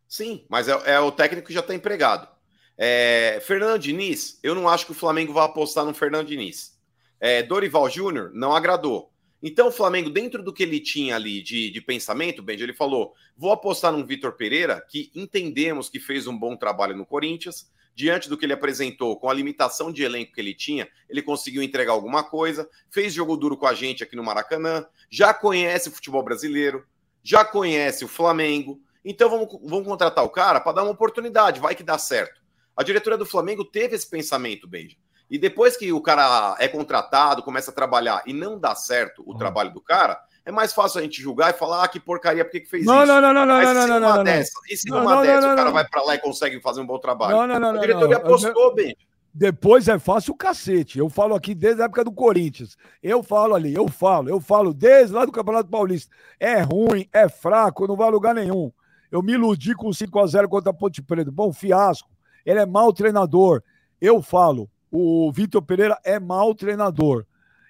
Sim, 0.07 0.45
mas 0.49 0.69
é, 0.69 0.73
é 0.87 1.01
o 1.01 1.11
técnico 1.11 1.49
que 1.49 1.55
já 1.55 1.61
está 1.61 1.75
empregado. 1.75 2.29
É, 2.77 3.41
Fernando 3.45 3.79
Diniz, 3.79 4.39
eu 4.43 4.55
não 4.55 4.69
acho 4.69 4.87
que 4.87 4.93
o 4.93 4.95
Flamengo 4.95 5.33
vai 5.33 5.45
apostar 5.45 5.85
no 5.85 5.95
Fernando 5.95 6.27
Diniz. 6.27 6.79
É, 7.19 7.43
Dorival 7.43 7.89
Júnior 7.91 8.31
não 8.35 8.55
agradou. 8.55 9.13
Então 9.43 9.69
o 9.69 9.73
Flamengo, 9.73 10.11
dentro 10.11 10.43
do 10.43 10.53
que 10.53 10.63
ele 10.63 10.81
tinha 10.81 11.17
ali 11.17 11.43
de, 11.43 11.71
de 11.71 11.81
pensamento, 11.81 12.43
Benja, 12.43 12.65
ele 12.65 12.75
falou: 12.75 13.15
vou 13.37 13.53
apostar 13.53 13.93
no 13.93 14.05
Vitor 14.05 14.33
Pereira, 14.33 14.85
que 14.89 15.11
entendemos 15.15 15.89
que 15.89 15.99
fez 15.99 16.27
um 16.27 16.37
bom 16.37 16.57
trabalho 16.57 16.97
no 16.97 17.07
Corinthians, 17.07 17.71
diante 17.95 18.29
do 18.29 18.37
que 18.37 18.45
ele 18.45 18.53
apresentou, 18.53 19.19
com 19.19 19.29
a 19.29 19.35
limitação 19.35 19.93
de 19.93 20.03
elenco 20.03 20.33
que 20.33 20.41
ele 20.41 20.55
tinha, 20.55 20.89
ele 21.09 21.23
conseguiu 21.23 21.63
entregar 21.63 21.93
alguma 21.93 22.23
coisa, 22.23 22.69
fez 22.91 23.13
jogo 23.13 23.37
duro 23.37 23.57
com 23.57 23.67
a 23.67 23.75
gente 23.75 24.03
aqui 24.03 24.17
no 24.17 24.25
Maracanã, 24.25 24.87
já 25.09 25.35
conhece 25.35 25.89
o 25.89 25.93
futebol 25.93 26.23
brasileiro, 26.23 26.87
já 27.23 27.45
conhece 27.45 28.05
o 28.05 28.09
Flamengo. 28.09 28.81
Então 29.05 29.29
vamos, 29.29 29.49
vamos 29.65 29.87
contratar 29.87 30.25
o 30.25 30.31
cara 30.31 30.61
para 30.61 30.73
dar 30.73 30.83
uma 30.83 30.93
oportunidade, 30.93 31.61
vai 31.61 31.75
que 31.75 31.83
dá 31.83 31.99
certo. 31.99 32.41
A 32.77 32.83
diretoria 32.83 33.19
do 33.19 33.27
Flamengo 33.27 33.65
teve 33.65 33.97
esse 33.97 34.09
pensamento, 34.09 34.69
Benja. 34.69 34.97
E 35.31 35.39
depois 35.39 35.77
que 35.77 35.93
o 35.93 36.01
cara 36.01 36.57
é 36.59 36.67
contratado, 36.67 37.43
começa 37.43 37.71
a 37.71 37.75
trabalhar 37.75 38.23
e 38.27 38.33
não 38.33 38.59
dá 38.59 38.75
certo 38.75 39.23
o 39.25 39.33
uhum. 39.33 39.39
trabalho 39.39 39.73
do 39.73 39.81
cara, 39.81 40.21
é 40.45 40.51
mais 40.51 40.73
fácil 40.73 40.99
a 40.99 41.03
gente 41.03 41.23
julgar 41.23 41.51
e 41.51 41.57
falar, 41.57 41.85
ah, 41.85 41.89
que 41.89 42.01
porcaria, 42.01 42.45
por 42.45 42.51
que, 42.51 42.61
que 42.61 42.69
fez 42.69 42.85
não, 42.85 43.05
isso? 43.05 43.07
Não, 43.07 43.21
não, 43.21 43.33
não, 43.33 43.47
não, 43.47 43.63
não, 43.63 43.87
não, 43.87 44.01
não, 44.01 44.25
dessa, 44.25 44.53
E 44.69 44.77
se 44.77 44.91
não, 44.91 45.01
numa 45.01 45.23
dessa 45.23 45.53
o 45.53 45.57
cara 45.57 45.71
vai 45.71 45.87
para 45.87 46.03
lá 46.03 46.15
e 46.17 46.19
consegue 46.19 46.61
fazer 46.61 46.81
um 46.81 46.87
bom 46.87 46.99
trabalho? 46.99 47.37
Não, 47.37 47.47
não, 47.47 47.61
não. 47.61 47.79
A 47.79 47.81
diretoria 47.81 48.17
apostou, 48.17 48.75
bem. 48.75 48.97
Depois 49.33 49.87
é 49.87 49.97
fácil 49.99 50.35
o 50.35 50.37
cacete. 50.37 50.99
Eu 50.99 51.09
falo 51.09 51.37
aqui 51.37 51.55
desde 51.55 51.83
a 51.83 51.85
época 51.85 52.03
do 52.03 52.11
Corinthians. 52.11 52.77
Eu 53.01 53.23
falo 53.23 53.55
ali, 53.55 53.73
eu 53.73 53.87
falo, 53.87 54.29
eu 54.29 54.41
falo 54.41 54.75
desde 54.75 55.15
lá 55.15 55.25
do 55.25 55.31
Campeonato 55.31 55.69
Paulista. 55.69 56.13
É 56.39 56.61
ruim, 56.61 57.09
é 57.13 57.29
fraco, 57.29 57.87
não 57.87 57.95
vai 57.95 58.09
a 58.09 58.11
lugar 58.11 58.35
nenhum. 58.35 58.73
Eu 59.11 59.23
me 59.23 59.35
iludi 59.35 59.75
com 59.75 59.91
5x0 59.91 60.49
contra 60.49 60.71
a 60.71 60.75
Ponte 60.75 61.01
Preta. 61.01 61.31
Bom, 61.31 61.53
fiasco. 61.53 62.11
Ele 62.45 62.59
é 62.59 62.67
mau 62.67 62.93
treinador. 62.93 63.63
Eu 64.01 64.21
falo, 64.21 64.69
o 64.91 65.31
Vitor 65.33 65.63
Pereira 65.63 65.99
é 66.05 66.19
mau 66.19 66.55
treinador. 66.55 67.25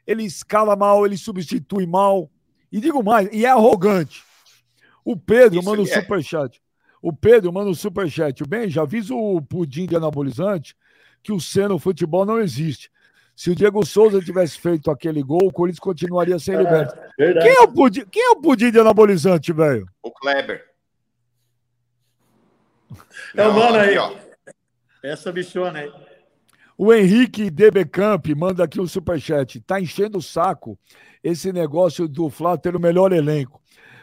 Ele 0.07 0.25
escala 0.25 0.75
mal, 0.75 1.05
ele 1.05 1.17
substitui 1.17 1.87
mal. 1.87 2.31
E 2.73 2.81
digo 2.81 3.03
mais, 3.03 3.29
e 3.33 3.45
é 3.45 3.51
arrogante. 3.51 4.25
O 5.05 5.17
Pedro 5.17 5.59
Isso 5.59 5.69
manda 5.69 5.83
um 5.83 5.87
é. 5.87 6.01
superchat. 6.01 6.63
O 7.03 7.13
Pedro 7.13 7.53
manda 7.53 7.71
um 7.71 7.75
superchat. 7.75 8.45
Bem, 8.47 8.69
já 8.69 8.83
avisa 8.83 9.15
o 9.15 9.41
pudim 9.41 9.87
de 9.87 9.97
anabolizante 9.97 10.77
que 11.23 11.33
o 11.33 11.41
Senna, 11.41 11.79
futebol 11.79 12.25
não 12.25 12.41
existe. 12.41 12.91
Se 13.35 13.51
o 13.51 13.57
Diego 13.57 13.85
Souza 13.87 14.21
tivesse 14.21 14.59
feito 14.59 14.91
aquele 14.91 15.23
gol, 15.23 15.47
o 15.47 15.53
Corinthians 15.53 15.81
continuaria 15.81 16.39
sem 16.39 16.55
é, 16.55 16.59
liberto. 16.59 16.95
Quem 17.17 17.53
é 17.53 17.61
o 17.63 17.69
pudim, 17.69 18.05
quem 18.07 18.23
é 18.23 18.31
o 18.31 18.37
pudim 18.37 18.71
de 18.71 18.79
anabolizante, 18.79 19.53
velho? 19.53 19.89
O 20.03 20.11
Kleber. 20.11 20.67
É 23.35 23.47
o 23.47 23.55
mano 23.55 23.77
aí. 23.77 23.97
Ó. 23.97 24.15
Essa 25.03 25.33
bichona 25.33 25.79
aí. 25.79 25.93
O 26.83 26.95
Henrique 26.95 27.51
Debecamp 27.51 28.25
manda 28.35 28.65
aqui 28.65 28.81
um 28.81 28.87
superchat. 28.87 29.61
Tá 29.61 29.79
enchendo 29.79 30.17
o 30.17 30.23
saco 30.23 30.79
esse 31.23 31.53
negócio 31.53 32.09
do 32.09 32.31
Flá 32.31 32.57
ter 32.57 32.75
o 32.75 32.81
melhor 32.81 33.13
elenco. 33.13 33.61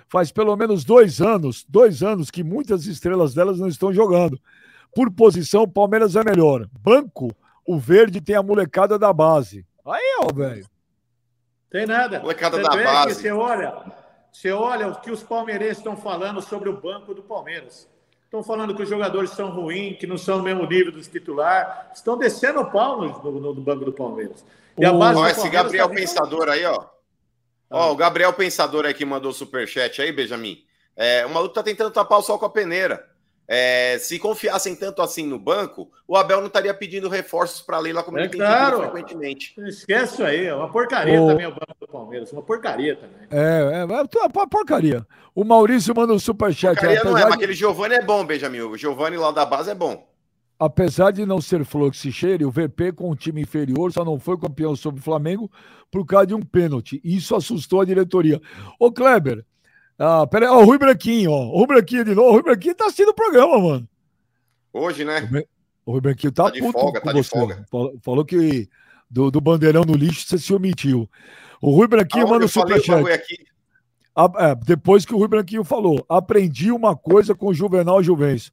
Faz 0.08 0.32
pelo 0.32 0.56
menos 0.56 0.86
dois 0.86 1.20
anos, 1.20 1.66
dois 1.68 2.04
anos 2.04 2.30
que 2.30 2.44
muitas 2.44 2.86
estrelas 2.86 3.34
delas 3.34 3.58
não 3.58 3.68
estão 3.68 3.92
jogando. 3.92 4.40
Por 4.94 5.12
posição, 5.12 5.64
o 5.64 5.68
Palmeiras 5.68 6.16
é 6.16 6.24
melhor. 6.24 6.68
Banco, 6.80 7.36
o 7.66 7.80
verde 7.80 8.22
tem 8.22 8.36
a 8.36 8.44
molecada 8.44 9.00
da 9.00 9.12
base. 9.12 9.66
Aí, 9.84 10.20
ó, 10.22 10.32
velho. 10.32 10.68
Tem 11.72 11.88
nada. 11.88 12.20
Molecada 12.20 12.62
da 12.62 12.70
base. 12.70 13.16
Você 13.16 13.32
olha, 13.32 13.74
você 14.32 14.52
olha 14.52 14.90
o 14.90 15.02
que 15.02 15.10
os 15.10 15.24
palmeirenses 15.24 15.80
estão 15.80 15.98
falando 15.98 16.44
sobre 16.44 16.70
o 16.70 16.80
banco 16.80 17.16
do 17.16 17.24
Palmeiras. 17.24 17.90
Estão 18.28 18.44
falando 18.44 18.76
que 18.76 18.84
os 18.84 18.90
jogadores 18.90 19.30
são 19.30 19.50
ruins, 19.52 19.98
que 19.98 20.06
não 20.06 20.18
são 20.18 20.40
no 20.40 20.44
mesmo 20.44 20.66
nível 20.66 20.92
dos 20.92 21.08
titulares. 21.08 21.74
Estão 21.96 22.18
descendo 22.18 22.60
o 22.60 22.70
pau 22.70 23.02
no, 23.02 23.32
no, 23.32 23.54
no 23.54 23.62
banco 23.62 23.86
do 23.86 23.94
Palmeiras. 23.94 24.44
E 24.78 24.86
a 24.86 24.92
base 24.92 25.18
ó, 25.18 25.28
esse 25.30 25.50
Gabriel 25.50 25.88
tá 25.88 25.96
Pensador 25.96 26.50
aí, 26.50 26.66
ó. 26.66 26.84
Ó, 27.72 27.94
o 27.94 27.96
Gabriel 27.96 28.34
Pensador 28.34 28.86
aí 28.86 28.94
que 28.94 29.06
mandou 29.06 29.32
superchat 29.32 30.02
aí, 30.02 30.12
Benjamin. 30.12 30.58
É, 30.94 31.26
o 31.26 31.30
maluco 31.30 31.56
tá 31.56 31.64
tentando 31.64 31.90
tapar 31.90 32.20
o 32.20 32.22
sol 32.22 32.38
com 32.38 32.46
a 32.46 32.50
peneira. 32.50 33.02
É, 33.48 33.98
se 34.00 34.20
confiassem 34.20 34.76
tanto 34.76 35.02
assim 35.02 35.26
no 35.26 35.40
banco, 35.40 35.90
o 36.06 36.18
Abel 36.18 36.42
não 36.42 36.48
estaria 36.48 36.74
pedindo 36.74 37.08
reforços 37.08 37.62
para 37.62 37.78
a 37.78 37.80
Leila 37.80 38.04
como 38.04 38.18
é 38.18 38.24
ele 38.24 38.30
tem 38.30 38.42
claro. 38.42 38.80
frequentemente. 38.80 39.56
Esquece 39.66 40.16
isso 40.16 40.24
aí, 40.26 40.48
é 40.48 40.54
uma 40.54 40.70
porcaria 40.70 41.22
o... 41.22 41.28
também 41.28 41.46
o 41.46 41.52
banco 41.52 41.76
do 41.80 41.88
Palmeiras, 41.88 42.34
uma 42.34 42.42
porcaria 42.42 42.98
também. 42.98 43.26
É, 43.32 43.74
é, 43.74 43.80
é 43.80 43.86
uma 43.86 44.50
porcaria. 44.50 45.08
O 45.38 45.44
Maurício 45.44 45.94
manda 45.96 46.14
um 46.14 46.18
superchat. 46.18 46.74
Porcaria 46.74 47.04
não 47.04 47.16
é, 47.16 47.24
mas 47.26 47.34
aquele 47.36 47.54
Giovanni 47.54 47.94
é 47.94 48.02
bom, 48.02 48.26
Benjamin. 48.26 48.62
O 48.62 48.76
Giovanni 48.76 49.18
lá 49.18 49.30
da 49.30 49.46
base 49.46 49.70
é 49.70 49.76
bom. 49.76 50.04
Apesar 50.58 51.12
de 51.12 51.28
não 51.28 51.40
ser 51.40 51.64
cheire, 52.12 52.44
o 52.44 52.50
VP 52.50 52.94
com 52.94 53.12
um 53.12 53.16
time 53.16 53.44
inferior 53.44 53.94
só 53.94 54.04
não 54.04 54.20
foi 54.20 54.36
campeão 54.40 54.76
sobre 54.76 55.00
o 55.00 55.04
Flamengo 55.04 55.48
por 55.92 56.04
causa 56.08 56.26
de 56.26 56.34
um 56.34 56.42
pênalti. 56.42 57.00
Isso 57.04 57.36
assustou 57.36 57.82
a 57.82 57.86
diretoria. 57.86 58.42
Ô, 58.80 58.92
Kleber, 58.92 59.46
ah, 60.00 60.26
peraí, 60.26 60.50
ó, 60.50 60.60
o 60.60 60.66
Rui 60.66 60.80
Branquinho, 60.80 61.30
ó. 61.30 61.50
O 61.50 61.58
Rui 61.60 61.68
Branquinho 61.68 62.04
de 62.04 62.16
novo. 62.16 62.30
O 62.30 62.32
Rui 62.32 62.42
Branquinho 62.42 62.74
tá 62.74 62.86
assistindo 62.86 63.10
o 63.10 63.14
programa, 63.14 63.60
mano. 63.60 63.90
Hoje, 64.74 65.06
né? 65.06 65.30
O 65.86 65.92
Rui 65.92 66.02
Branquinho 66.02 66.34
tá, 66.34 66.46
tá 66.46 66.50
de 66.50 66.62
puto 66.62 66.80
folga, 66.80 67.00
com 67.00 67.06
tá 67.06 67.14
você. 67.14 67.22
De 67.22 67.30
folga. 67.30 67.66
Falou, 68.02 68.26
que 68.26 68.68
do, 69.08 69.30
do 69.30 69.40
bandeirão 69.40 69.84
no 69.84 69.94
lixo 69.94 70.28
você 70.28 70.40
se 70.40 70.52
omitiu. 70.52 71.08
O 71.62 71.76
Rui 71.76 71.88
Branquinho 71.88 72.24
Aonde 72.24 72.34
manda 72.34 72.46
o 72.46 72.50
superchat. 72.50 73.04
É, 74.40 74.56
depois 74.56 75.06
que 75.06 75.14
o 75.14 75.18
Rui 75.18 75.28
Branquinho 75.28 75.64
falou, 75.64 76.04
aprendi 76.10 76.72
uma 76.72 76.96
coisa 76.96 77.36
com 77.36 77.48
o 77.48 77.54
Juvenal 77.54 78.02
Juvencio. 78.02 78.52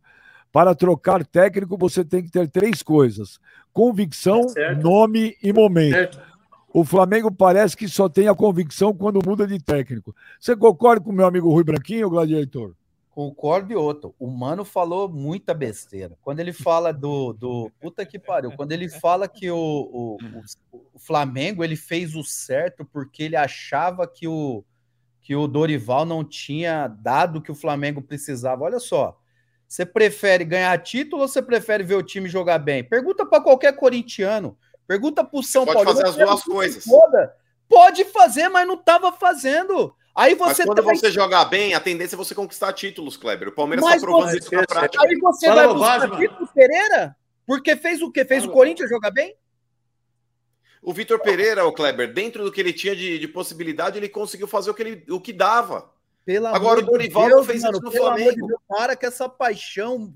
Para 0.53 0.75
trocar 0.75 1.25
técnico, 1.25 1.77
você 1.77 2.05
tem 2.05 2.23
que 2.23 2.31
ter 2.31 2.49
três 2.49 2.83
coisas: 2.83 3.41
convicção, 3.73 4.43
é 4.57 4.75
nome 4.75 5.37
e 5.43 5.53
momento. 5.53 6.19
É 6.19 6.35
o 6.75 6.85
Flamengo 6.85 7.31
parece 7.31 7.77
que 7.77 7.87
só 7.87 8.09
tem 8.09 8.27
a 8.27 8.35
convicção 8.35 8.93
quando 8.93 9.25
muda 9.25 9.47
de 9.47 9.61
técnico. 9.61 10.13
Você 10.41 10.57
concorda 10.57 11.05
com 11.05 11.11
o 11.11 11.13
meu 11.13 11.25
amigo 11.25 11.49
Rui 11.49 11.63
Branquinho, 11.63 12.11
Gladiator? 12.11 12.75
Concordo 13.13 13.73
e 13.73 13.77
outro. 13.77 14.13
O 14.19 14.27
Mano 14.29 14.65
falou 14.65 15.09
muita 15.09 15.55
besteira. 15.55 16.19
Quando 16.21 16.41
ele 16.41 16.53
fala 16.53 16.93
do. 16.93 17.33
do 17.33 17.71
puta 17.81 18.05
que 18.05 18.19
pariu. 18.19 18.51
Quando 18.57 18.73
ele 18.73 18.89
fala 18.89 19.29
que 19.29 19.49
o, 19.49 19.57
o, 19.57 20.19
o, 20.73 20.99
Flamengo 20.99 21.63
ele 21.63 21.77
fez 21.77 22.17
o 22.17 22.25
certo 22.25 22.85
porque 22.85 23.23
ele 23.23 23.37
achava 23.37 24.05
que 24.05 24.27
o, 24.27 24.65
que 25.25 25.35
o 25.35 25.49
Dorival 25.49 26.05
não 26.05 26.23
tinha 26.23 26.87
dado 26.87 27.39
o 27.39 27.43
que 27.43 27.51
o 27.51 27.55
Flamengo 27.55 28.03
precisava. 28.03 28.63
Olha 28.63 28.79
só. 28.79 29.19
Você 29.67 29.87
prefere 29.87 30.45
ganhar 30.45 30.77
título 30.83 31.23
ou 31.23 31.29
você 31.29 31.41
prefere 31.41 31.83
ver 31.83 31.95
o 31.95 32.03
time 32.03 32.29
jogar 32.29 32.59
bem? 32.59 32.85
Pergunta 32.85 33.25
para 33.25 33.43
qualquer 33.43 33.75
corintiano. 33.75 34.57
Pergunta 34.87 35.25
pro 35.25 35.43
São 35.43 35.65
Paulo. 35.65 35.83
Pode 35.83 35.97
fazer 35.97 36.09
as 36.09 36.17
duas 36.17 36.45
coisas. 36.45 36.85
Pode 37.67 38.05
fazer, 38.05 38.51
mas 38.51 38.69
não 38.69 38.75
estava 38.75 39.11
fazendo. 39.13 39.97
Aí 40.15 40.35
você 40.35 40.67
mas 40.67 40.75
quando 40.75 40.83
você 40.83 41.11
jogar 41.11 41.47
bem, 41.47 41.73
a 41.73 41.81
tendência 41.81 42.17
é 42.17 42.19
você 42.19 42.35
conquistar 42.35 42.75
títulos, 42.75 43.17
Kleber. 43.17 43.49
O 43.49 43.53
Palmeiras 43.53 43.83
está 43.83 43.99
provando 43.99 44.31
você... 44.31 44.39
isso 44.39 44.55
na 44.55 44.65
prática. 44.65 45.03
Aí 45.03 45.17
você 45.17 45.47
Fala 45.47 45.67
vai 45.67 45.75
buscar 45.75 46.09
base, 46.09 46.17
títulos, 46.19 46.51
Pereira? 46.53 47.17
Porque 47.47 47.75
fez 47.77 48.03
o 48.03 48.13
quê? 48.13 48.27
Fez 48.27 48.43
Fala 48.43 48.53
o 48.53 48.55
Corinthians 48.55 48.91
jogar 48.91 49.11
bem? 49.11 49.35
O 50.85 50.93
Vitor 50.93 51.19
Pereira, 51.19 51.65
o 51.65 51.73
Kleber, 51.73 52.13
dentro 52.13 52.45
do 52.45 52.53
que 52.53 52.61
ele 52.61 52.73
tinha 52.73 52.95
de, 52.95 53.19
de, 53.19 53.27
possibilidade, 53.27 53.97
ele 53.97 54.09
conseguiu 54.09 54.47
fazer 54.47 54.71
o 54.71 54.75
que, 54.75 54.83
ele, 54.83 55.05
o 55.11 55.19
que 55.19 55.33
dava. 55.33 55.91
Pelo 56.27 56.47
Agora 56.49 56.81
o 56.81 56.83
Dorival 56.83 57.27
Deus, 57.27 57.47
fez 57.47 57.63
mano, 57.63 57.79
isso 57.79 57.85
no 57.85 57.91
Flamengo. 57.91 58.31
De 58.33 58.47
Deus, 58.49 58.61
para 58.69 58.95
com 58.95 59.07
essa 59.07 59.27
paixão 59.27 60.13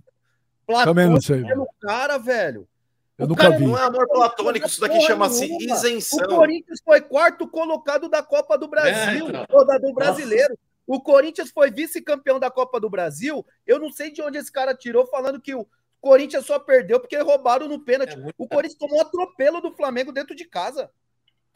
sei. 1.20 1.42
pelo 1.42 1.66
cara, 1.80 2.18
velho. 2.18 2.68
Eu 3.16 3.24
o 3.24 3.28
nunca 3.30 3.50
vi. 3.50 3.66
Não 3.66 3.78
é 3.78 3.82
amor 3.82 4.06
platônico, 4.08 4.66
isso 4.66 4.80
daqui 4.80 5.00
chama-se 5.00 5.50
isenção. 5.58 6.26
O 6.26 6.36
Corinthians 6.36 6.80
foi 6.84 7.00
quarto 7.00 7.48
colocado 7.48 8.08
da 8.08 8.22
Copa 8.22 8.56
do 8.58 8.68
Brasil, 8.68 9.28
é, 9.30 9.46
ou 9.50 9.66
da, 9.66 9.78
do 9.78 9.92
brasileiro. 9.94 10.50
Nossa. 10.50 10.68
O 10.86 11.00
Corinthians 11.00 11.50
foi 11.50 11.70
vice-campeão 11.70 12.38
da 12.38 12.50
Copa 12.50 12.78
do 12.78 12.88
Brasil. 12.88 13.44
Eu 13.66 13.78
não 13.78 13.90
sei 13.90 14.10
de 14.10 14.22
onde 14.22 14.38
esse 14.38 14.52
cara 14.52 14.74
tirou 14.74 15.06
falando 15.06 15.40
que 15.40 15.54
o 15.54 15.66
Corinthians 16.00 16.46
só 16.46 16.58
perdeu 16.58 17.00
porque 17.00 17.16
roubaram 17.18 17.68
no 17.68 17.80
pênalti. 17.80 18.14
É 18.14 18.32
o 18.36 18.48
Corinthians 18.48 18.78
tomou 18.78 18.98
um 18.98 19.00
atropelo 19.02 19.60
do 19.60 19.72
Flamengo 19.72 20.12
dentro 20.12 20.34
de 20.34 20.44
casa. 20.44 20.90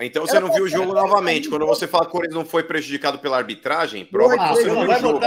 Então 0.04 0.26
você 0.26 0.38
não 0.38 0.52
viu 0.52 0.64
o 0.64 0.68
jogo 0.68 0.92
novamente. 0.92 1.48
Quando 1.48 1.66
você 1.66 1.86
fala 1.86 2.04
que 2.04 2.10
o 2.10 2.12
Corinthians 2.12 2.36
não 2.36 2.44
foi 2.44 2.62
prejudicado 2.62 3.18
pela 3.18 3.36
arbitragem, 3.36 4.04
prova 4.04 4.36
que 4.36 4.48
você 4.48 4.66
não 4.66 4.82
viu 4.82 4.90
o 4.90 4.98
jogo. 4.98 5.20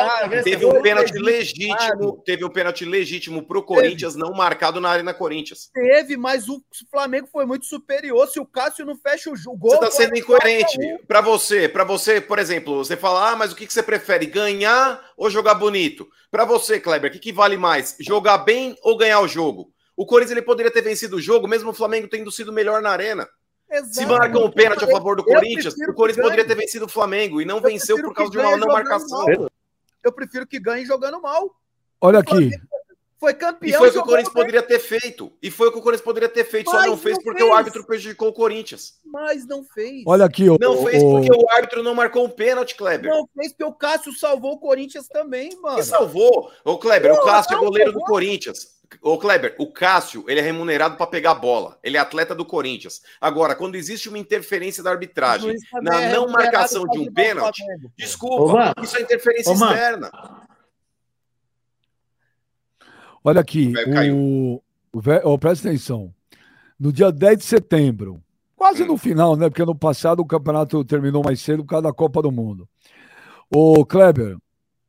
Teve 0.44 0.66
um 0.66 0.82
pênalti 0.82 1.14
legítimo, 1.14 2.22
teve 2.26 2.46
um 2.46 2.50
pênalti 2.50 2.86
legítimo 2.86 3.46
pro 3.46 3.64
Corinthians 3.64 4.16
não 4.16 4.32
marcado 4.34 4.80
na 4.80 4.90
Arena 4.90 5.14
Corinthians. 5.14 5.70
Teve, 5.74 6.18
mas 6.18 6.48
o 6.48 6.62
Flamengo 6.90 7.28
foi 7.32 7.46
muito 7.46 7.66
superior. 7.66 8.28
Se 8.28 8.40
o 8.40 8.46
Cássio 8.46 8.86
não 8.86 8.98
fecha 8.98 9.32
o 9.32 9.36
jogo, 9.36 9.70
você 9.70 9.80
tá 9.80 9.92
sendo 9.92 10.18
incoerente. 10.18 10.78
Para 11.08 11.22
você, 11.22 11.68
para 11.68 11.84
você, 11.84 12.20
por 12.20 12.40
exemplo, 12.40 12.84
você 12.84 12.98
fala: 12.98 13.32
"Ah, 13.32 13.36
mas 13.36 13.52
o 13.52 13.56
que 13.56 13.66
você 13.66 13.84
prefere, 13.84 14.26
ganhar 14.26 15.02
ou 15.18 15.30
jogar 15.30 15.56
bonito?" 15.56 16.08
Para 16.32 16.46
você, 16.46 16.80
Kleber, 16.80 17.10
o 17.10 17.14
que, 17.14 17.20
que 17.20 17.32
vale 17.32 17.58
mais? 17.58 17.96
Jogar 18.00 18.40
bem 18.40 18.76
ou 18.84 18.98
ganhar 18.98 19.22
o 19.22 19.28
jogo? 19.28 19.72
O 19.96 20.06
Corinthians 20.06 20.32
ele 20.32 20.42
poderia 20.42 20.72
ter 20.72 20.82
vencido 20.82 21.16
o 21.16 21.22
jogo, 21.22 21.48
mesmo 21.48 21.70
o 21.70 21.74
Flamengo 21.74 22.08
tendo 22.10 22.32
sido 22.32 22.52
melhor 22.52 22.82
na 22.82 22.90
arena. 22.90 23.28
Se 23.84 24.06
marcam 24.06 24.46
um 24.46 24.52
pênalti 24.52 24.84
a 24.84 24.88
favor 24.88 25.16
do 25.16 25.24
Corinthians, 25.24 25.74
o 25.88 25.94
Corinthians 25.94 26.26
poderia 26.26 26.46
ter 26.46 26.56
vencido 26.56 26.86
o 26.86 26.90
Flamengo 26.90 27.42
e 27.42 27.46
não 27.46 27.60
venceu 27.62 28.02
por 28.02 28.14
causa 28.14 28.32
de 28.32 28.38
uma 28.38 28.58
não 28.58 28.68
marcação. 28.68 29.26
Mal. 29.26 29.52
Eu 30.04 30.12
prefiro 30.12 30.46
que 30.46 30.60
ganhe 30.60 30.86
jogando 30.86 31.22
mal. 31.22 31.56
Olha 32.00 32.20
aqui. 32.20 32.52
Foi 33.26 33.34
campeão. 33.34 33.70
E 33.70 33.74
foi 33.74 33.90
o 33.90 33.92
que 33.92 33.98
o 33.98 34.04
Corinthians 34.04 34.34
bem. 34.34 34.44
poderia 34.44 34.62
ter 34.62 34.78
feito. 34.80 35.34
E 35.42 35.50
foi 35.50 35.68
o 35.68 35.72
que 35.72 35.80
o 35.80 35.82
Corinthians 35.82 36.06
poderia 36.06 36.30
ter 36.30 36.44
feito, 36.44 36.72
Mas 36.72 36.84
só 36.84 36.88
não 36.88 36.96
fez 36.96 37.18
não 37.18 37.24
porque 37.24 37.40
fez. 37.40 37.52
o 37.52 37.56
árbitro 37.56 37.84
prejudicou 37.84 38.28
o 38.28 38.34
Corinthians. 38.34 39.00
Mas 39.04 39.48
não 39.48 39.64
fez. 39.64 40.04
Olha 40.06 40.26
aqui, 40.26 40.48
ó. 40.48 40.58
Não 40.62 40.86
fez 40.86 41.02
porque 41.02 41.32
o 41.32 41.50
árbitro 41.50 41.82
não 41.82 41.96
marcou 41.96 42.24
um 42.24 42.30
pênalti, 42.30 42.76
Kleber. 42.76 43.10
Não 43.10 43.28
fez 43.36 43.52
porque 43.52 43.64
o 43.64 43.74
Cássio 43.74 44.14
salvou 44.14 44.54
o 44.54 44.60
Corinthians 44.60 45.08
também, 45.08 45.50
mano. 45.60 45.80
E 45.80 45.84
salvou. 45.84 46.52
Ô, 46.64 46.78
Kleber, 46.78 47.14
o 47.14 47.24
Cássio 47.24 47.56
é 47.56 47.60
goleiro 47.60 47.94
do 47.94 48.02
Corinthians. 48.02 48.76
Ô, 49.02 49.18
Kleber, 49.18 49.56
o 49.58 49.72
Cássio, 49.72 50.24
ele 50.28 50.40
é 50.40 50.44
remunerado 50.44 50.96
para 50.96 51.08
pegar 51.08 51.32
a 51.32 51.36
bola. 51.36 51.80
Ele 51.84 51.98
é 51.98 52.00
atleta 52.00 52.36
do 52.36 52.46
Corinthians. 52.46 53.02
Agora, 53.20 53.56
quando 53.56 53.74
existe 53.74 54.08
uma 54.08 54.20
interferência 54.20 54.84
da 54.84 54.92
arbitragem 54.92 55.56
na 55.82 56.04
é 56.04 56.14
não 56.14 56.28
marcação 56.28 56.86
de 56.88 57.00
um 57.00 57.12
pênalti, 57.12 57.64
desculpa, 57.98 58.76
Ô, 58.78 58.84
isso 58.84 58.96
é 58.98 59.02
interferência 59.02 59.52
Ô, 59.52 59.56
externa. 59.56 60.12
Olha 63.28 63.42
aqui, 63.42 63.74
o, 64.14 64.62
o, 64.94 65.02
oh, 65.24 65.40
presta 65.40 65.68
atenção. 65.68 66.14
No 66.80 66.94
dia 66.94 67.12
10 67.12 67.40
de 67.40 67.44
setembro, 67.44 68.24
quase 68.56 68.84
hum. 68.84 68.86
no 68.86 68.98
final, 68.98 69.36
né? 69.36 69.50
Porque 69.50 69.66
no 69.66 69.74
passado 69.74 70.20
o 70.20 70.26
campeonato 70.26 70.86
terminou 70.86 71.24
mais 71.24 71.42
cedo 71.42 71.64
por 71.64 71.70
causa 71.70 71.88
da 71.88 71.94
Copa 71.94 72.22
do 72.22 72.32
Mundo. 72.32 72.70
O 73.50 73.84
Kleber, 73.84 74.38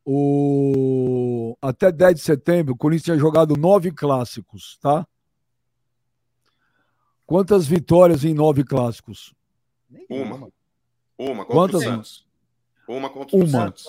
o... 0.05 1.57
Até 1.63 1.91
10 1.91 2.17
de 2.17 2.21
setembro, 2.21 2.75
o 2.75 2.77
Corinthians 2.77 3.05
tinha 3.05 3.19
jogado 3.19 3.57
nove 3.57 3.91
clássicos, 3.91 4.79
tá? 4.83 5.07
Quantas 7.25 7.67
vitórias 7.67 8.23
em 8.23 8.35
nove 8.35 8.65
clássicos? 8.65 9.35
Uma. 10.11 10.49
Uma 11.19 11.45
contra 11.47 11.55
Quantas? 11.55 11.81
o 11.81 11.85
Santos. 11.85 12.27
Uma 12.87 13.09
contra 13.09 13.35
o 13.35 13.41
uma. 13.41 13.49
Santos. 13.49 13.87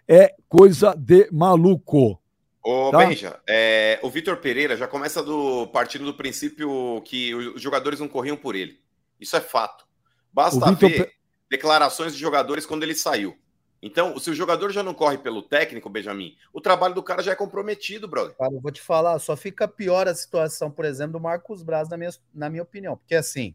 é 0.06 0.34
coisa 0.48 0.94
de 0.96 1.28
maluco. 1.30 2.20
Ô, 2.64 2.90
tá? 2.90 2.98
Benja, 2.98 3.40
é, 3.48 3.98
o 4.02 4.10
Vitor 4.10 4.36
Pereira 4.36 4.76
já 4.76 4.86
começa 4.86 5.22
do 5.22 5.66
partindo 5.68 6.04
do 6.04 6.14
princípio 6.14 7.00
que 7.04 7.34
os 7.34 7.60
jogadores 7.60 7.98
não 7.98 8.08
corriam 8.08 8.36
por 8.36 8.54
ele. 8.54 8.78
Isso 9.20 9.36
é 9.36 9.40
fato. 9.40 9.84
Basta 10.32 10.72
ver 10.72 11.12
declarações 11.52 12.14
de 12.14 12.18
jogadores 12.18 12.64
quando 12.64 12.82
ele 12.82 12.94
saiu. 12.94 13.36
Então, 13.82 14.18
se 14.18 14.30
o 14.30 14.34
jogador 14.34 14.70
já 14.70 14.82
não 14.82 14.94
corre 14.94 15.18
pelo 15.18 15.42
técnico, 15.42 15.90
Benjamin, 15.90 16.36
o 16.52 16.60
trabalho 16.60 16.94
do 16.94 17.02
cara 17.02 17.22
já 17.22 17.32
é 17.32 17.36
comprometido, 17.36 18.08
brother. 18.08 18.34
Cara, 18.36 18.54
eu 18.54 18.60
vou 18.60 18.70
te 18.70 18.80
falar, 18.80 19.18
só 19.18 19.36
fica 19.36 19.68
pior 19.68 20.08
a 20.08 20.14
situação, 20.14 20.70
por 20.70 20.84
exemplo, 20.84 21.14
do 21.14 21.20
Marcos 21.20 21.62
Braz, 21.62 21.88
na 21.88 21.96
minha, 21.96 22.10
na 22.32 22.48
minha 22.48 22.62
opinião. 22.62 22.96
Porque 22.96 23.14
assim, 23.14 23.54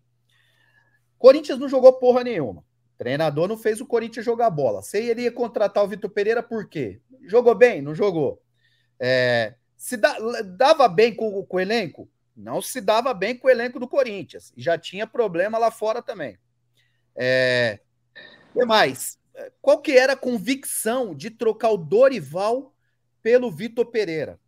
Corinthians 1.17 1.57
não 1.57 1.67
jogou 1.67 1.93
porra 1.93 2.23
nenhuma. 2.23 2.61
O 2.61 2.97
treinador 2.97 3.47
não 3.47 3.57
fez 3.57 3.81
o 3.81 3.85
Corinthians 3.85 4.25
jogar 4.25 4.49
bola. 4.49 4.81
Você 4.81 5.01
iria 5.01 5.31
contratar 5.31 5.83
o 5.83 5.87
Vitor 5.87 6.09
Pereira 6.09 6.43
por 6.43 6.67
quê? 6.67 6.99
Jogou 7.23 7.55
bem? 7.55 7.81
Não 7.81 7.95
jogou. 7.95 8.41
É, 8.99 9.55
se 9.77 9.97
dava 9.97 10.87
bem 10.87 11.15
com, 11.15 11.43
com 11.45 11.57
o 11.57 11.59
elenco? 11.59 12.09
Não 12.35 12.61
se 12.61 12.81
dava 12.81 13.13
bem 13.13 13.35
com 13.35 13.47
o 13.47 13.49
elenco 13.49 13.79
do 13.79 13.87
Corinthians. 13.87 14.53
Já 14.57 14.77
tinha 14.77 15.07
problema 15.07 15.57
lá 15.57 15.71
fora 15.71 16.01
também. 16.01 16.37
É, 17.15 17.79
que 18.59 18.65
mais? 18.65 19.17
qual 19.61 19.79
que 19.79 19.91
era 19.91 20.13
a 20.13 20.17
convicção 20.17 21.13
de 21.13 21.29
trocar 21.29 21.71
o 21.71 21.77
Dorival 21.77 22.73
pelo 23.21 23.51
Vitor 23.51 23.85
Pereira? 23.85 24.39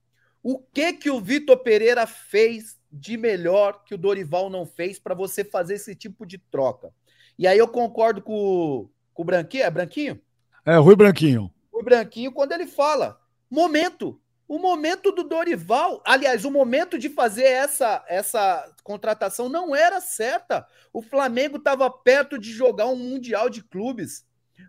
O 0.42 0.58
que 0.58 0.94
que 0.94 1.10
o 1.10 1.20
Vitor 1.20 1.58
Pereira 1.58 2.08
fez 2.08 2.80
de 2.92 3.18
melhor 3.18 3.84
que 3.84 3.94
o 3.94 3.98
Dorival 3.98 4.50
não 4.50 4.66
fez 4.66 4.98
para 4.98 5.14
você 5.14 5.44
fazer 5.44 5.76
esse 5.76 5.94
tipo 5.96 6.26
de 6.26 6.38
troca? 6.38 6.92
E 7.38 7.46
aí 7.46 7.58
eu 7.58 7.68
concordo 7.68 8.22
com, 8.22 8.90
com 9.14 9.22
o 9.22 9.26
Branquinho, 9.26 9.64
é 9.64 9.70
Branquinho? 9.70 10.22
É, 10.66 10.76
Rui 10.78 10.96
Branquinho. 10.96 11.52
Rui 11.72 11.84
Branquinho, 11.84 12.32
quando 12.32 12.54
ele 12.54 12.66
fala, 12.66 13.20
momento, 13.50 14.20
o 14.50 14.58
momento 14.58 15.12
do 15.12 15.24
Dorival, 15.24 16.02
aliás, 16.04 16.44
o 16.44 16.50
momento 16.50 16.98
de 16.98 17.08
fazer 17.08 17.44
essa, 17.44 18.04
essa 18.08 18.68
contratação 18.84 19.48
não 19.48 19.76
era 19.76 20.02
certa. 20.02 20.66
O 20.92 21.04
Flamengo 21.04 21.58
estava 21.58 21.88
perto 21.88 22.40
de 22.40 22.52
jogar 22.52 22.88
um 22.88 22.96
Mundial 22.96 23.48
de 23.48 23.62
Clubes. 23.62 24.26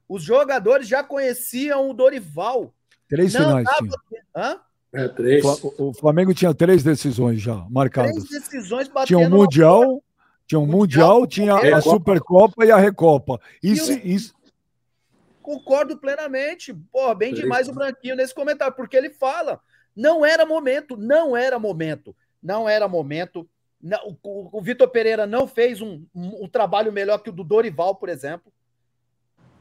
Os 0.07 0.23
jogadores 0.23 0.87
já 0.87 1.03
conheciam 1.03 1.89
o 1.89 1.95
Dorival. 1.95 2.75
Três 3.09 3.33
não 3.33 3.41
finais 3.41 3.65
tava... 3.65 3.89
Hã? 4.37 4.61
É, 4.93 5.09
três. 5.09 5.43
O 5.79 5.95
Flamengo 5.95 6.35
tinha 6.35 6.53
três 6.53 6.83
decisões 6.83 7.41
já 7.41 7.67
marcadas. 7.71 8.25
Três 8.25 8.43
decisões 8.43 8.87
batendo 8.87 9.07
Tinha 9.07 9.19
um 9.19 9.31
Mundial, 9.31 10.05
tinha 10.47 10.59
um 10.59 10.67
Mundial, 10.67 11.21
mundial 11.21 11.27
tinha 11.27 11.77
a 11.77 11.81
Supercopa 11.81 12.67
e 12.67 12.71
a 12.71 12.77
Recopa. 12.77 13.41
Isso, 13.63 13.93
isso... 14.05 14.35
Concordo 15.41 15.97
plenamente. 15.97 16.75
Pô, 16.93 17.15
bem 17.15 17.33
demais 17.33 17.67
o 17.67 17.73
Branquinho 17.73 18.15
nesse 18.15 18.35
comentário, 18.35 18.75
porque 18.75 18.97
ele 18.97 19.09
fala, 19.09 19.59
não 19.95 20.25
era 20.25 20.47
momento, 20.47 20.97
não 20.97 21.37
era 21.37 21.59
momento, 21.59 22.15
não 22.43 22.69
era 22.69 22.89
momento. 22.89 23.49
Não, 23.83 24.19
o, 24.23 24.59
o 24.59 24.63
Vitor 24.63 24.89
Pereira 24.89 25.27
não 25.27 25.47
fez 25.47 25.81
um, 25.81 26.05
um, 26.15 26.45
um 26.45 26.49
trabalho 26.49 26.93
melhor 26.93 27.19
que 27.19 27.31
o 27.31 27.33
do 27.33 27.43
Dorival, 27.43 27.95
por 27.95 28.09
exemplo. 28.09 28.53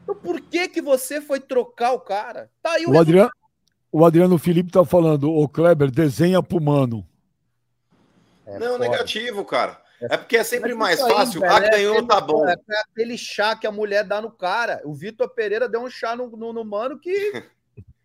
Então, 0.04 0.16
por 0.16 0.42
que 0.42 0.68
que 0.68 0.82
você 0.82 1.22
foi 1.22 1.40
trocar 1.40 1.94
o 1.94 2.00
cara? 2.00 2.50
Tá 2.62 2.74
aí 2.74 2.86
o, 2.86 2.92
o 2.92 3.00
Adriano, 3.00 3.32
o 3.92 4.06
Adriano 4.06 4.38
Felipe 4.38 4.72
tá 4.72 4.84
falando, 4.84 5.32
o 5.32 5.48
Kleber 5.48 5.90
desenha 5.90 6.44
pro 6.44 6.62
mano. 6.62 7.08
É 8.46 8.58
não, 8.58 8.74
foda. 8.74 8.90
negativo, 8.90 9.46
cara. 9.46 9.80
É 10.02 10.18
porque 10.18 10.38
é 10.38 10.44
sempre 10.44 10.74
mais 10.74 11.00
fácil. 11.00 11.44
Aí, 11.44 11.50
ah, 11.50 11.66
é 11.66 11.70
ganhou, 11.72 12.08
tá 12.08 12.22
bom. 12.22 12.48
É 12.48 12.56
aquele 12.90 13.18
chá 13.18 13.56
que 13.56 13.68
a 13.68 13.72
mulher 13.72 14.04
dá 14.04 14.22
no 14.22 14.32
cara. 14.32 14.82
O 14.86 14.94
Vitor 14.94 15.30
Pereira 15.30 15.68
deu 15.68 15.82
um 15.82 15.90
chá 15.90 16.16
no, 16.16 16.30
no, 16.30 16.54
no 16.54 16.64
mano 16.64 16.98
que 16.98 17.12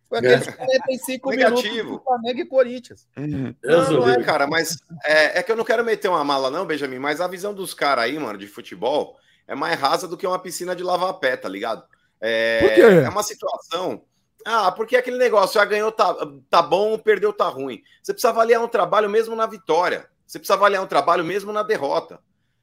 foi 0.07 0.19
aqueles 0.19 0.47
45 0.47 1.29
Negativo. 1.29 1.73
minutos 1.73 1.91
do 1.91 2.03
Flamengo 2.03 2.39
e 2.39 2.45
Corinthians. 2.45 3.07
Uhum. 3.17 3.55
Não, 3.63 3.91
não 3.91 4.09
é, 4.09 4.23
cara, 4.23 4.47
mas 4.47 4.77
é, 5.03 5.39
é, 5.39 5.43
que 5.43 5.51
eu 5.51 5.55
não 5.55 5.63
quero 5.63 5.83
meter 5.83 6.07
uma 6.07 6.23
mala, 6.23 6.51
não, 6.51 6.65
Benjamin, 6.65 6.99
mas 6.99 7.19
a 7.19 7.27
visão 7.27 7.53
dos 7.53 7.73
caras 7.73 8.05
aí, 8.05 8.17
mano, 8.17 8.37
de 8.37 8.47
futebol 8.47 9.17
é 9.47 9.55
mais 9.55 9.79
rasa 9.79 10.07
do 10.07 10.17
que 10.17 10.27
uma 10.27 10.39
piscina 10.39 10.75
de 10.75 10.83
lavar 10.83 11.13
pé, 11.15 11.35
tá 11.35 11.49
ligado? 11.49 11.83
É, 12.21 12.59
Por 12.61 12.73
quê? 12.73 12.81
é 12.81 13.09
uma 13.09 13.23
situação. 13.23 14.03
Ah, 14.45 14.71
porque 14.71 14.95
aquele 14.95 15.17
negócio 15.17 15.55
já 15.55 15.65
ganhou, 15.65 15.91
tá, 15.91 16.15
tá 16.49 16.61
bom, 16.61 16.97
perdeu, 16.99 17.33
tá 17.33 17.47
ruim. 17.47 17.81
Você 18.01 18.13
precisa 18.13 18.29
avaliar 18.29 18.61
um 18.61 18.67
trabalho 18.67 19.09
mesmo 19.09 19.35
na 19.35 19.47
vitória. 19.47 20.07
Você 20.25 20.37
precisa 20.37 20.53
avaliar 20.53 20.83
um 20.83 20.87
trabalho 20.87 21.23
mesmo 21.23 21.51
na 21.51 21.63
derrota. 21.63 22.19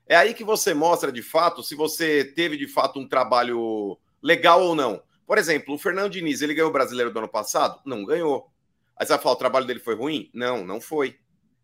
É 0.07 0.17
aí 0.17 0.35
que 0.35 0.45
você 0.45 0.75
mostra 0.75 1.11
de 1.11 1.23
fato 1.23 1.63
se 1.63 1.75
você 1.75 2.25
teve 2.25 2.57
de 2.57 2.69
fato 2.69 3.01
um 3.01 3.09
trabalho 3.09 3.99
legal 4.23 4.63
ou 4.63 4.75
não. 4.75 5.03
Por 5.33 5.39
exemplo, 5.39 5.75
o 5.75 5.79
Fernando 5.79 6.13
Diniz, 6.13 6.43
ele 6.43 6.53
ganhou 6.53 6.69
o 6.69 6.73
brasileiro 6.75 7.11
do 7.11 7.19
ano 7.19 7.27
passado? 7.27 7.81
Não 7.87 8.05
ganhou. 8.05 8.53
Aí 8.95 9.07
você 9.07 9.15
vai 9.15 9.23
falar, 9.23 9.35
o 9.35 9.39
trabalho 9.39 9.65
dele 9.65 9.81
foi 9.81 9.95
ruim? 9.95 10.31
Não, 10.35 10.63
não 10.63 10.79
foi. 10.79 11.17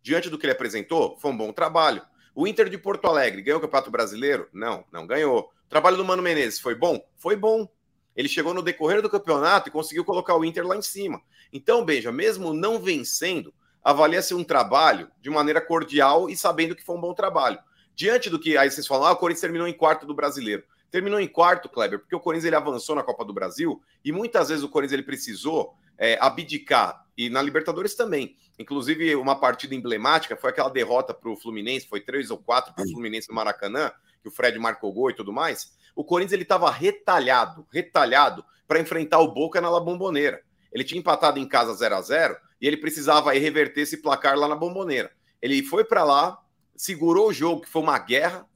Diante 0.02 0.30
do 0.30 0.38
que 0.38 0.46
ele 0.46 0.54
apresentou, 0.54 1.18
foi 1.18 1.30
um 1.30 1.36
bom 1.36 1.52
trabalho. 1.52 2.00
O 2.34 2.46
Inter 2.46 2.70
de 2.70 2.78
Porto 2.78 3.06
Alegre 3.06 3.42
ganhou 3.42 3.58
o 3.58 3.60
Campeonato 3.60 3.90
Brasileiro? 3.90 4.48
Não, 4.54 4.86
não 4.90 5.06
ganhou. 5.06 5.52
O 5.66 5.68
trabalho 5.68 5.98
do 5.98 6.04
Mano 6.06 6.22
Menezes 6.22 6.58
foi 6.58 6.74
bom? 6.74 6.98
Foi 7.18 7.36
bom. 7.36 7.68
Ele 8.16 8.26
chegou 8.26 8.54
no 8.54 8.62
decorrer 8.62 9.02
do 9.02 9.10
campeonato 9.10 9.68
e 9.68 9.70
conseguiu 9.70 10.02
colocar 10.02 10.34
o 10.34 10.46
Inter 10.46 10.66
lá 10.66 10.74
em 10.74 10.80
cima. 10.80 11.20
Então, 11.52 11.84
Beija, 11.84 12.10
mesmo 12.10 12.54
não 12.54 12.80
vencendo, 12.80 13.52
avalia-se 13.84 14.32
um 14.32 14.42
trabalho 14.42 15.10
de 15.20 15.28
maneira 15.28 15.60
cordial 15.60 16.30
e 16.30 16.38
sabendo 16.38 16.74
que 16.74 16.82
foi 16.82 16.96
um 16.96 17.02
bom 17.02 17.12
trabalho. 17.12 17.58
Diante 17.94 18.30
do 18.30 18.40
que 18.40 18.56
aí 18.56 18.70
vocês 18.70 18.86
falam, 18.86 19.08
ah, 19.08 19.12
o 19.12 19.16
Corinthians 19.16 19.42
terminou 19.42 19.68
em 19.68 19.74
quarto 19.74 20.06
do 20.06 20.14
brasileiro. 20.14 20.64
Terminou 20.90 21.20
em 21.20 21.28
quarto, 21.28 21.68
Kleber, 21.68 21.98
porque 21.98 22.16
o 22.16 22.20
Corinthians 22.20 22.46
ele 22.46 22.56
avançou 22.56 22.96
na 22.96 23.02
Copa 23.02 23.24
do 23.24 23.32
Brasil 23.32 23.82
e 24.04 24.10
muitas 24.10 24.48
vezes 24.48 24.64
o 24.64 24.68
Corinthians 24.68 24.94
ele 24.94 25.02
precisou 25.02 25.74
é, 25.96 26.16
abdicar 26.20 27.04
e 27.16 27.28
na 27.28 27.42
Libertadores 27.42 27.94
também. 27.94 28.36
Inclusive, 28.58 29.14
uma 29.16 29.38
partida 29.38 29.74
emblemática 29.74 30.36
foi 30.36 30.50
aquela 30.50 30.70
derrota 30.70 31.12
para 31.12 31.30
o 31.30 31.36
Fluminense, 31.36 31.86
foi 31.86 32.00
três 32.00 32.30
ou 32.30 32.38
quatro 32.38 32.74
para 32.74 32.84
o 32.84 32.90
Fluminense 32.90 33.28
no 33.28 33.34
Maracanã, 33.34 33.92
que 34.22 34.28
o 34.28 34.30
Fred 34.32 34.58
marcou 34.58 34.92
gol 34.92 35.10
e 35.10 35.14
tudo 35.14 35.32
mais 35.32 35.76
o 35.98 36.04
Corinthians 36.04 36.34
ele 36.34 36.44
estava 36.44 36.70
retalhado, 36.70 37.66
retalhado 37.72 38.44
para 38.68 38.78
enfrentar 38.78 39.18
o 39.18 39.32
Boca 39.32 39.60
na 39.60 39.68
La 39.68 39.80
Bombonera. 39.80 40.40
Ele 40.72 40.84
tinha 40.84 41.00
empatado 41.00 41.40
em 41.40 41.48
casa 41.48 41.74
0 41.74 41.96
a 41.96 42.00
0 42.00 42.36
e 42.60 42.68
ele 42.68 42.76
precisava 42.76 43.32
aí 43.32 43.40
reverter 43.40 43.80
esse 43.80 43.96
placar 43.96 44.38
lá 44.38 44.46
na 44.46 44.54
Bombonera. 44.54 45.10
Ele 45.42 45.60
foi 45.60 45.82
para 45.82 46.04
lá, 46.04 46.38
segurou 46.76 47.30
o 47.30 47.32
jogo, 47.32 47.62
que 47.62 47.68
foi 47.68 47.82
uma 47.82 47.98
guerra, 47.98 48.46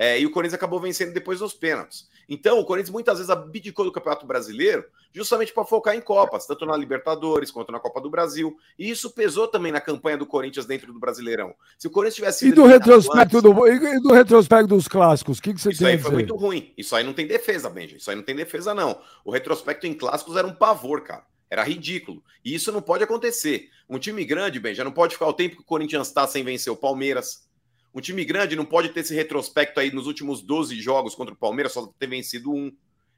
é, 0.00 0.18
e 0.18 0.24
o 0.24 0.30
Corinthians 0.30 0.54
acabou 0.54 0.80
vencendo 0.80 1.12
depois 1.12 1.42
nos 1.42 1.52
pênaltis. 1.52 2.08
Então, 2.26 2.58
o 2.58 2.64
Corinthians 2.64 2.88
muitas 2.88 3.18
vezes 3.18 3.28
abdicou 3.28 3.84
do 3.84 3.92
Campeonato 3.92 4.24
Brasileiro 4.24 4.82
justamente 5.12 5.52
para 5.52 5.62
focar 5.62 5.94
em 5.94 6.00
Copas, 6.00 6.46
tanto 6.46 6.64
na 6.64 6.74
Libertadores 6.74 7.50
quanto 7.50 7.70
na 7.70 7.78
Copa 7.78 8.00
do 8.00 8.08
Brasil. 8.08 8.56
E 8.78 8.88
isso 8.88 9.10
pesou 9.10 9.46
também 9.46 9.70
na 9.70 9.78
campanha 9.78 10.16
do 10.16 10.24
Corinthians 10.24 10.64
dentro 10.64 10.90
do 10.90 10.98
Brasileirão. 10.98 11.54
Se 11.76 11.86
o 11.86 11.90
Corinthians 11.90 12.14
tivesse. 12.14 12.48
E 12.48 12.52
do 12.52 12.64
retrospecto, 12.64 13.42
do, 13.42 13.68
e 13.68 14.00
do 14.00 14.14
retrospecto 14.14 14.68
dos 14.68 14.88
clássicos, 14.88 15.36
o 15.36 15.42
que, 15.42 15.52
que 15.52 15.60
você 15.60 15.68
isso 15.68 15.86
aí 15.86 15.98
foi 15.98 16.12
muito 16.12 16.34
ruim. 16.34 16.72
Isso 16.78 16.96
aí 16.96 17.04
não 17.04 17.12
tem 17.12 17.26
defesa, 17.26 17.68
Benji. 17.68 17.96
Isso 17.96 18.08
aí 18.08 18.16
não 18.16 18.22
tem 18.22 18.34
defesa, 18.34 18.72
não. 18.72 19.02
O 19.22 19.30
retrospecto 19.30 19.86
em 19.86 19.92
clássicos 19.92 20.34
era 20.34 20.46
um 20.46 20.54
pavor, 20.54 21.02
cara. 21.02 21.26
Era 21.50 21.62
ridículo. 21.62 22.24
E 22.42 22.54
isso 22.54 22.72
não 22.72 22.80
pode 22.80 23.04
acontecer. 23.04 23.68
Um 23.86 23.98
time 23.98 24.24
grande, 24.24 24.58
Ben, 24.58 24.74
já 24.74 24.82
não 24.82 24.92
pode 24.92 25.12
ficar 25.12 25.26
o 25.26 25.34
tempo 25.34 25.56
que 25.56 25.62
o 25.62 25.66
Corinthians 25.66 26.08
está 26.08 26.26
sem 26.26 26.42
vencer 26.42 26.72
o 26.72 26.76
Palmeiras, 26.76 27.49
um 27.94 28.00
time 28.00 28.24
grande 28.24 28.56
não 28.56 28.64
pode 28.64 28.90
ter 28.90 29.00
esse 29.00 29.14
retrospecto 29.14 29.80
aí 29.80 29.92
nos 29.92 30.06
últimos 30.06 30.40
12 30.40 30.80
jogos 30.80 31.14
contra 31.14 31.34
o 31.34 31.36
Palmeiras, 31.36 31.72
só 31.72 31.86
ter 31.98 32.06
vencido 32.06 32.52
um. 32.52 32.72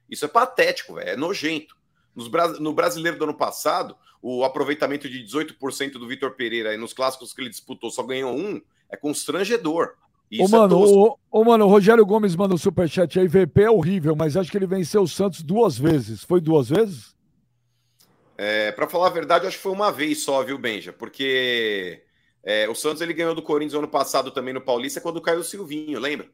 Isso 0.09 0.25
é 0.25 0.27
patético, 0.27 0.95
véio, 0.95 1.09
é 1.09 1.17
nojento. 1.17 1.75
Nos, 2.15 2.29
no 2.59 2.73
brasileiro 2.73 3.17
do 3.17 3.23
ano 3.23 3.33
passado, 3.33 3.95
o 4.21 4.43
aproveitamento 4.43 5.09
de 5.09 5.23
18% 5.23 5.93
do 5.93 6.07
Vitor 6.07 6.31
Pereira 6.31 6.75
nos 6.77 6.93
clássicos 6.93 7.33
que 7.33 7.41
ele 7.41 7.49
disputou 7.49 7.89
só 7.89 8.03
ganhou 8.03 8.35
um, 8.35 8.61
é 8.89 8.95
constrangedor. 8.95 9.93
Ô, 10.39 10.47
mano, 10.47 10.75
é 10.75 10.87
o, 10.87 11.17
ô, 11.31 11.43
mano, 11.43 11.65
o 11.65 11.69
Rogério 11.69 12.05
Gomes 12.05 12.35
manda 12.35 12.55
um 12.55 12.57
superchat 12.57 13.19
aí. 13.19 13.27
VP 13.27 13.63
é 13.63 13.69
horrível, 13.69 14.15
mas 14.15 14.35
acho 14.35 14.49
que 14.49 14.57
ele 14.57 14.65
venceu 14.65 15.03
o 15.03 15.07
Santos 15.07 15.43
duas 15.43 15.77
vezes. 15.77 16.23
Foi 16.23 16.41
duas 16.41 16.69
vezes? 16.69 17.13
É, 18.37 18.71
para 18.71 18.89
falar 18.89 19.07
a 19.07 19.11
verdade, 19.11 19.45
acho 19.45 19.57
que 19.57 19.63
foi 19.63 19.71
uma 19.71 19.91
vez 19.91 20.23
só, 20.23 20.43
viu, 20.43 20.57
Benja? 20.57 20.91
Porque 20.91 22.02
é, 22.43 22.67
o 22.69 22.75
Santos 22.75 23.01
ele 23.01 23.13
ganhou 23.13 23.33
do 23.33 23.41
Corinthians 23.41 23.77
ano 23.79 23.87
passado 23.87 24.29
também 24.29 24.53
no 24.53 24.61
Paulista 24.61 24.99
quando 24.99 25.21
caiu 25.21 25.39
o 25.39 25.43
Silvinho, 25.43 25.99
lembra? 25.99 26.29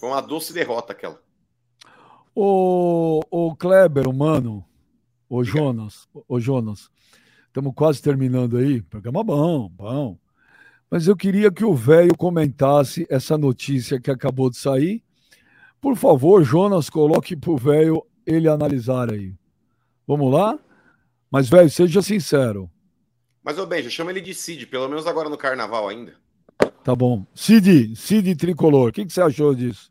Foi 0.00 0.08
uma 0.08 0.20
doce 0.20 0.52
derrota 0.52 0.92
aquela. 0.92 1.20
O, 2.34 3.20
o 3.30 3.54
Kleber, 3.56 4.08
o 4.08 4.12
mano, 4.12 4.64
o 5.28 5.44
Jonas, 5.44 6.08
o 6.26 6.40
Jonas, 6.40 6.88
estamos 7.46 7.74
quase 7.74 8.00
terminando 8.00 8.56
aí. 8.56 8.80
Programa 8.80 9.22
bom, 9.22 9.68
bom. 9.68 10.18
Mas 10.90 11.06
eu 11.06 11.16
queria 11.16 11.50
que 11.50 11.64
o 11.64 11.74
velho 11.74 12.16
comentasse 12.16 13.06
essa 13.10 13.36
notícia 13.36 14.00
que 14.00 14.10
acabou 14.10 14.48
de 14.48 14.56
sair. 14.56 15.02
Por 15.80 15.96
favor, 15.96 16.42
Jonas, 16.42 16.88
coloque 16.88 17.36
para 17.36 17.50
o 17.50 17.56
velho 17.56 18.06
ele 18.24 18.48
analisar 18.48 19.12
aí. 19.12 19.34
Vamos 20.06 20.32
lá? 20.32 20.58
Mas, 21.30 21.48
velho, 21.48 21.68
seja 21.68 22.00
sincero. 22.00 22.70
Mas, 23.42 23.58
ô 23.58 23.66
Benja, 23.66 23.90
chama 23.90 24.10
ele 24.10 24.20
de 24.20 24.34
Cid, 24.34 24.66
pelo 24.66 24.88
menos 24.88 25.06
agora 25.06 25.28
no 25.28 25.38
carnaval 25.38 25.88
ainda. 25.88 26.14
Tá 26.84 26.94
bom. 26.94 27.24
Cid, 27.34 27.94
Cid 27.96 28.34
Tricolor, 28.36 28.88
o 28.88 28.92
que, 28.92 29.04
que 29.04 29.12
você 29.12 29.20
achou 29.20 29.54
disso? 29.54 29.90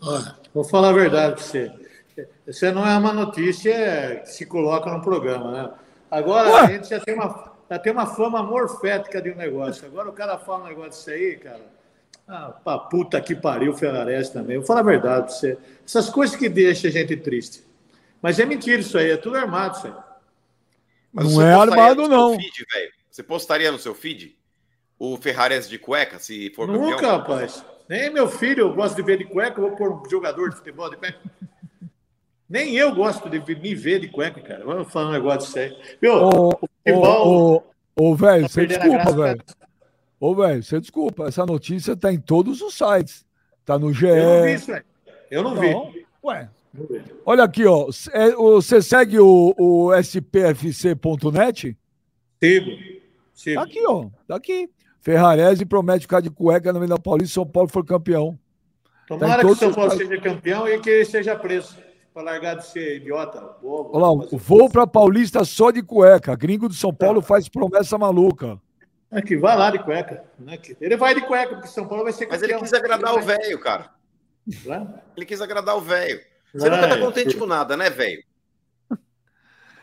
Olha, 0.00 0.36
vou 0.54 0.64
falar 0.64 0.90
a 0.90 0.92
verdade 0.92 1.34
para 1.34 1.44
você. 1.44 1.72
Isso 2.46 2.72
não 2.72 2.86
é 2.86 2.96
uma 2.96 3.12
notícia 3.12 4.22
que 4.24 4.30
se 4.30 4.46
coloca 4.46 4.90
no 4.90 5.02
programa, 5.02 5.52
né? 5.52 5.70
Agora 6.10 6.48
Ué? 6.50 6.60
a 6.60 6.66
gente 6.66 6.88
já 6.88 6.98
tem 6.98 7.14
uma, 7.14 7.52
já 7.70 7.78
tem 7.78 7.92
uma 7.92 8.06
fama 8.06 8.42
morfética 8.42 9.20
de 9.20 9.30
um 9.30 9.36
negócio. 9.36 9.86
Agora 9.86 10.08
o 10.08 10.12
cara 10.12 10.38
fala 10.38 10.64
um 10.64 10.68
negócio 10.68 10.90
disso 10.90 11.10
aí, 11.10 11.36
cara. 11.36 11.78
Ah, 12.26 12.50
pra 12.64 12.78
puta 12.78 13.20
que 13.20 13.34
pariu 13.34 13.72
o 13.72 13.76
Ferrares 13.76 14.30
também. 14.30 14.56
Vou 14.58 14.66
falar 14.66 14.80
a 14.80 14.84
verdade 14.84 15.26
pra 15.26 15.34
você. 15.34 15.58
Essas 15.84 16.10
coisas 16.10 16.36
que 16.36 16.48
deixam 16.48 16.90
a 16.90 16.92
gente 16.92 17.16
triste. 17.16 17.62
Mas 18.20 18.38
é 18.38 18.44
mentira 18.44 18.80
isso 18.80 18.98
aí, 18.98 19.10
é 19.10 19.16
tudo 19.16 19.36
armado 19.36 19.76
isso 19.76 19.86
aí. 19.86 19.92
Mas 21.12 21.32
não 21.32 21.42
é 21.42 21.54
armado, 21.54 22.08
não. 22.08 22.36
Feed, 22.36 22.66
você 23.10 23.22
postaria 23.22 23.72
no 23.72 23.78
seu 23.78 23.94
feed 23.94 24.36
o 24.98 25.16
Ferrares 25.16 25.68
de 25.68 25.78
cueca, 25.78 26.18
se 26.18 26.50
for 26.54 26.66
Nunca, 26.66 26.96
campeão? 26.96 27.18
rapaz. 27.18 27.64
Nem 27.88 28.10
meu 28.10 28.28
filho 28.28 28.62
eu 28.62 28.74
gosto 28.74 28.96
de 28.96 29.02
ver 29.02 29.18
de 29.18 29.24
cueca, 29.24 29.60
eu 29.60 29.68
vou 29.68 29.76
pôr 29.76 29.92
um 29.92 30.10
jogador 30.10 30.50
de 30.50 30.56
futebol 30.56 30.90
de 30.90 30.96
cueca. 30.96 31.18
Nem 32.48 32.74
eu 32.76 32.94
gosto 32.94 33.28
de 33.28 33.38
me 33.56 33.74
ver 33.74 34.00
de 34.00 34.08
cueca, 34.08 34.40
cara. 34.40 34.64
Vamos 34.64 34.90
falar 34.90 35.10
um 35.10 35.12
negócio. 35.12 35.76
Meu, 36.00 36.14
ô, 36.14 36.48
o 36.48 36.68
futebol. 36.84 37.74
Ô, 37.94 38.14
velho, 38.14 38.42
tá 38.42 38.48
você 38.48 38.66
desculpa, 38.66 39.12
velho. 39.12 39.44
Ô, 40.18 40.34
velho, 40.34 40.62
você 40.62 40.80
desculpa. 40.80 41.28
Essa 41.28 41.44
notícia 41.44 41.94
tá 41.94 42.12
em 42.12 42.18
todos 42.18 42.62
os 42.62 42.74
sites. 42.74 43.26
Tá 43.66 43.78
no 43.78 43.92
GE. 43.92 44.06
Eu 44.06 44.24
não 44.24 44.42
vi 44.42 44.54
isso, 44.54 44.66
velho. 44.66 44.84
Eu 45.30 45.42
não, 45.42 45.54
não 45.54 45.90
vi. 45.92 46.06
Ué. 46.24 46.48
Olha 47.24 47.44
aqui, 47.44 47.66
ó. 47.66 47.88
É, 48.12 48.32
você 48.32 48.82
segue 48.82 49.18
o, 49.18 49.54
o 49.58 49.94
spfc.net? 49.94 51.76
Sigo. 52.40 52.70
Sigo. 53.34 53.56
Tá 53.56 53.62
aqui, 53.62 53.86
ó. 53.86 54.06
Tá 54.26 54.36
aqui. 54.36 54.70
Ferrarese 55.00 55.64
promete 55.64 56.02
ficar 56.02 56.20
de 56.20 56.30
cueca 56.30 56.72
no 56.72 56.78
meio 56.78 56.90
da 56.90 56.98
Paulista. 56.98 57.34
São 57.34 57.46
Paulo 57.46 57.68
for 57.68 57.84
campeão. 57.84 58.38
Tomara 59.06 59.36
tá 59.36 59.40
que 59.40 59.46
o 59.46 59.56
São 59.56 59.72
Paulo 59.72 59.90
seja 59.92 60.20
campeão 60.20 60.68
e 60.68 60.78
que 60.80 60.90
ele 60.90 61.04
seja 61.04 61.34
preso 61.34 61.76
para 62.12 62.22
largar 62.22 62.56
de 62.56 62.66
ser 62.66 62.96
idiota, 62.96 63.40
bobo. 63.62 63.90
Olha 63.92 64.02
lá, 64.02 64.12
o 64.12 64.36
voo 64.36 64.68
para 64.68 64.86
Paulista 64.86 65.44
só 65.44 65.70
de 65.70 65.82
cueca. 65.82 66.34
Gringo 66.36 66.68
do 66.68 66.74
São 66.74 66.92
Paulo 66.92 67.20
tá. 67.20 67.28
faz 67.28 67.48
promessa 67.48 67.96
maluca. 67.96 68.60
É 69.10 69.22
que 69.22 69.36
vai 69.36 69.56
lá 69.56 69.70
de 69.70 69.78
cueca. 69.78 70.24
Né? 70.38 70.58
Ele 70.80 70.96
vai 70.96 71.14
de 71.14 71.22
cueca, 71.22 71.54
porque 71.54 71.68
São 71.68 71.86
Paulo 71.86 72.04
vai 72.04 72.12
ser 72.12 72.26
campeão. 72.26 72.40
Mas 72.40 72.50
ele 72.50 72.58
quis 72.60 72.74
agradar 72.74 73.12
ele 73.14 73.22
o 73.22 73.24
velho, 73.24 73.60
cara. 73.60 73.90
Ele 75.16 75.26
quis 75.26 75.40
agradar 75.40 75.76
o 75.76 75.80
velho. 75.80 76.20
Você 76.54 76.70
nunca 76.70 76.88
tá 76.88 76.98
contente 76.98 77.36
com 77.36 77.46
nada, 77.46 77.76
né, 77.76 77.90
velho? 77.90 78.22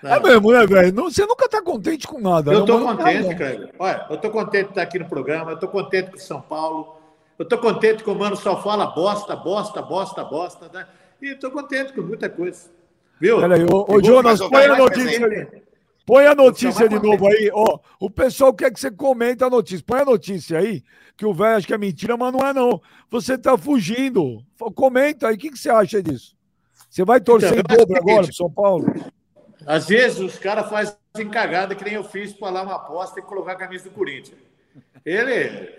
É 0.03 0.19
mesmo, 0.19 0.51
né, 0.51 0.67
velho? 0.67 0.95
Você 0.95 1.25
nunca 1.25 1.49
tá 1.49 1.61
contente 1.61 2.07
com 2.07 2.19
nada. 2.19 2.53
Eu 2.53 2.61
né? 2.61 2.65
tô 2.65 2.79
contente, 2.79 3.35
cara. 3.35 3.71
Olha, 3.79 4.05
eu 4.09 4.17
tô 4.17 4.29
contente 4.29 4.65
de 4.65 4.69
estar 4.69 4.81
aqui 4.83 4.99
no 4.99 5.05
programa, 5.05 5.51
eu 5.51 5.59
tô 5.59 5.67
contente 5.67 6.11
com 6.11 6.17
São 6.17 6.41
Paulo, 6.41 6.97
eu 7.39 7.45
tô 7.45 7.57
contente 7.57 8.03
que 8.03 8.09
o 8.09 8.15
Mano 8.15 8.35
só 8.35 8.61
fala 8.61 8.85
bosta, 8.87 9.35
bosta, 9.35 9.81
bosta, 9.81 10.23
bosta, 10.23 10.69
né? 10.71 10.87
E 11.21 11.29
estou 11.29 11.49
contente 11.49 11.91
com 11.93 12.01
muita 12.01 12.29
coisa. 12.29 12.69
Viu? 13.19 13.39
Peraí, 13.39 13.63
ô, 13.63 13.85
ô 13.87 14.03
Jonas, 14.03 14.39
põe 14.39 14.65
a 14.65 14.77
notícia. 14.77 15.65
Põe 16.05 16.27
a 16.27 16.35
notícia 16.35 16.87
de 16.87 16.99
novo 16.99 17.27
aí. 17.27 17.49
Ó, 17.51 17.79
o 17.99 18.09
pessoal 18.11 18.53
quer 18.53 18.71
que 18.71 18.79
você 18.79 18.91
comente 18.91 19.43
a 19.43 19.49
notícia. 19.49 19.83
Põe 19.85 20.01
a 20.01 20.05
notícia 20.05 20.59
aí, 20.59 20.83
que 21.17 21.25
o 21.25 21.33
velho 21.33 21.57
acha 21.57 21.65
que 21.65 21.73
é 21.73 21.77
mentira, 21.77 22.15
mas 22.15 22.31
não 22.31 22.45
é 22.45 22.53
não. 22.53 22.79
Você 23.09 23.33
está 23.33 23.57
fugindo. 23.57 24.43
Comenta 24.75 25.29
aí, 25.29 25.35
o 25.35 25.37
que, 25.37 25.49
que 25.49 25.57
você 25.57 25.69
acha 25.69 26.03
disso? 26.03 26.34
Você 26.95 27.03
vai 27.03 27.19
torcer 27.19 27.57
então, 27.57 27.75
em 27.75 27.79
dobro 27.79 27.97
agora 27.97 28.23
pro 28.23 28.33
São 28.33 28.49
Paulo? 28.49 28.85
Às 29.65 29.85
vezes 29.85 30.17
os 30.17 30.39
caras 30.39 30.69
fazem 30.69 31.29
cagada, 31.29 31.75
que 31.75 31.83
nem 31.83 31.95
eu 31.95 32.05
fiz 32.05 32.31
para 32.31 32.49
lá 32.49 32.61
uma 32.61 32.75
aposta 32.75 33.19
e 33.19 33.23
colocar 33.23 33.51
a 33.51 33.57
camisa 33.57 33.83
do 33.83 33.91
Corinthians. 33.91 34.39
Ele 35.03 35.75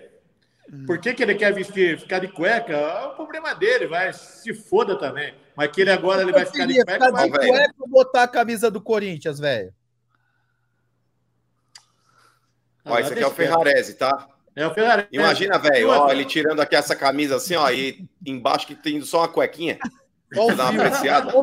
por 0.85 0.99
que, 0.99 1.15
que 1.15 1.23
ele 1.23 1.33
quer 1.33 1.51
vestir, 1.55 1.97
ficar 1.99 2.19
de 2.19 2.27
cueca? 2.27 2.73
É 2.73 3.05
o 3.07 3.15
problema 3.15 3.55
dele, 3.55 3.87
vai 3.87 4.13
se 4.13 4.53
foda 4.53 4.95
também. 4.95 5.33
Mas 5.55 5.71
que 5.71 5.81
ele 5.81 5.89
agora 5.89 6.21
ele 6.21 6.31
vai 6.31 6.45
ficar 6.45 6.67
de 6.67 6.75
cueca. 6.75 6.93
Ficar 6.93 7.23
de 7.23 7.31
cueca 7.31 7.73
ou 7.79 7.87
botar 7.87 8.23
a 8.23 8.27
camisa 8.27 8.69
do 8.69 8.79
Corinthians, 8.79 9.39
velho? 9.39 9.73
Ó, 12.85 12.93
ah, 12.93 13.01
esse 13.01 13.13
aqui 13.13 13.23
é 13.23 13.27
o 13.27 13.31
Ferrarese, 13.31 13.95
tá? 13.95 14.27
É 14.55 14.67
o 14.67 14.73
Ferrarese. 14.73 15.09
Imagina, 15.11 15.57
velho, 15.57 15.89
ó, 15.89 16.11
ele 16.11 16.25
tirando 16.25 16.59
aqui 16.59 16.75
essa 16.75 16.95
camisa 16.95 17.37
assim, 17.37 17.55
ó, 17.55 17.71
e 17.71 18.07
embaixo 18.23 18.67
que 18.67 18.75
tem 18.75 19.01
só 19.01 19.21
uma 19.21 19.27
cuequinha. 19.27 19.79
Dar 20.31 20.41
uma 20.43 20.69
apreciada. 20.69 21.33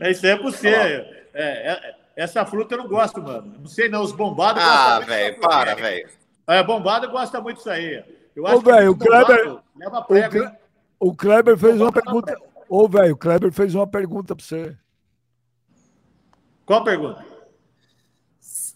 É, 0.00 0.10
isso 0.10 0.26
é 0.26 0.36
por 0.36 0.52
você. 0.52 0.68
É, 0.68 1.04
é, 1.34 1.96
essa 2.14 2.44
fruta 2.44 2.74
eu 2.74 2.78
não 2.78 2.88
gosto, 2.88 3.22
mano. 3.22 3.54
Não 3.60 3.66
sei 3.66 3.88
não, 3.88 4.02
os 4.02 4.12
bombados. 4.12 4.62
Ah, 4.62 5.00
velho, 5.00 5.40
para, 5.40 5.74
velho. 5.74 6.08
É, 6.46 6.62
bombado 6.62 7.10
gosta 7.10 7.40
muito 7.40 7.58
disso 7.58 7.70
aí. 7.70 8.04
Eu 8.34 8.46
acho 8.46 8.56
Ô, 8.56 8.60
véio, 8.60 8.90
o 8.92 8.96
Kleber, 8.96 9.58
leva 9.76 10.02
prego, 10.02 10.50
o, 10.98 11.08
o 11.08 11.16
Kleber 11.16 11.56
fez 11.56 11.80
uma 11.80 11.92
pergunta. 11.92 12.36
Ô, 12.68 12.88
velho, 12.88 13.14
o 13.14 13.16
Kleber 13.16 13.52
fez 13.52 13.74
uma 13.74 13.86
pergunta 13.86 14.34
para 14.34 14.44
você. 14.44 14.76
Qual 16.64 16.84
pergunta? 16.84 17.24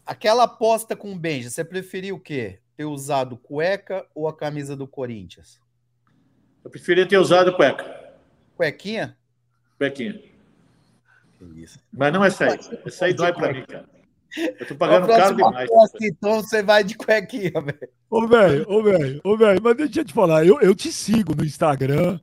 Aquela 0.04 0.44
aposta 0.44 0.94
com 0.94 1.12
o 1.12 1.18
Benja, 1.18 1.50
você 1.50 1.64
preferiu 1.64 2.16
o 2.16 2.20
quê? 2.20 2.60
Ter 2.76 2.84
usado 2.84 3.36
cueca 3.36 4.06
ou 4.14 4.28
a 4.28 4.36
camisa 4.36 4.76
do 4.76 4.86
Corinthians? 4.86 5.60
Eu 6.64 6.70
preferia 6.70 7.08
ter 7.08 7.18
usado 7.18 7.54
cueca. 7.54 8.14
Cuequinha? 8.56 9.16
Cuequinha. 9.78 10.20
Isso. 11.56 11.78
Mas 11.92 12.12
não 12.12 12.24
é 12.24 12.28
aí. 12.28 12.80
Essa 12.86 13.04
aí 13.06 13.14
dói 13.14 13.32
para 13.32 13.52
mim, 13.52 13.64
cara. 13.66 13.84
Eu 14.36 14.66
tô 14.66 14.74
pagando 14.74 15.06
caro 15.06 15.36
demais. 15.36 15.70
Então 16.00 16.42
você 16.42 16.62
vai 16.62 16.84
de 16.84 16.94
cuequinha, 16.94 17.52
velho. 17.52 17.88
Ô, 18.10 18.26
velho, 18.26 18.64
ô, 18.68 18.82
velho, 18.82 19.20
ô, 19.24 19.36
velho, 19.36 19.60
mas 19.62 19.76
deixa 19.76 20.00
eu 20.00 20.04
te 20.04 20.12
falar, 20.12 20.46
eu, 20.46 20.60
eu 20.60 20.74
te 20.74 20.92
sigo 20.92 21.34
no 21.34 21.44
Instagram, 21.44 22.20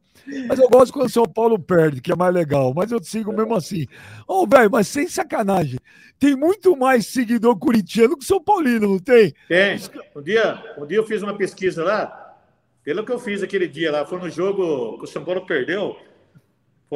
mas 0.48 0.60
eu 0.60 0.70
gosto 0.70 0.94
quando 0.94 1.08
o 1.08 1.12
São 1.12 1.26
Paulo 1.26 1.60
perde, 1.60 2.02
que 2.02 2.12
é 2.12 2.16
mais 2.16 2.34
legal, 2.34 2.74
mas 2.74 2.92
eu 2.92 3.00
te 3.00 3.08
sigo 3.08 3.34
mesmo 3.34 3.56
assim. 3.56 3.86
Ô, 4.28 4.48
velho, 4.48 4.70
mas 4.72 4.88
sem 4.88 5.08
sacanagem, 5.08 5.80
tem 6.20 6.36
muito 6.36 6.76
mais 6.78 7.08
seguidor 7.08 7.58
corintiano 7.58 8.18
que 8.18 8.26
São 8.26 8.42
Paulino, 8.42 8.88
não 8.88 9.00
tem? 9.00 9.34
Tem. 9.48 9.78
Um 10.16 10.22
dia, 10.22 10.64
um 10.78 10.86
dia 10.86 10.98
eu 10.98 11.06
fiz 11.06 11.22
uma 11.22 11.36
pesquisa 11.36 11.84
lá, 11.84 12.38
pelo 12.84 13.06
que 13.06 13.12
eu 13.12 13.20
fiz 13.20 13.44
aquele 13.44 13.68
dia 13.68 13.92
lá, 13.92 14.06
foi 14.06 14.20
no 14.20 14.30
jogo 14.30 14.98
que 15.00 15.06
o 15.06 15.08
São 15.08 15.26
Paulo 15.26 15.46
perdeu, 15.46 15.98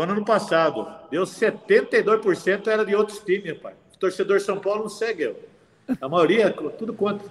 no 0.05 0.13
ano 0.13 0.25
passado, 0.25 0.87
deu 1.09 1.23
72% 1.23 2.67
era 2.67 2.85
de 2.85 2.95
outros 2.95 3.19
times, 3.19 3.57
pai 3.57 3.73
torcedor 3.99 4.39
São 4.39 4.59
Paulo 4.59 4.83
não 4.83 4.89
segue 4.89 5.23
eu. 5.23 5.39
A 6.01 6.09
maioria, 6.09 6.51
tudo 6.51 6.93
contra. 6.93 7.27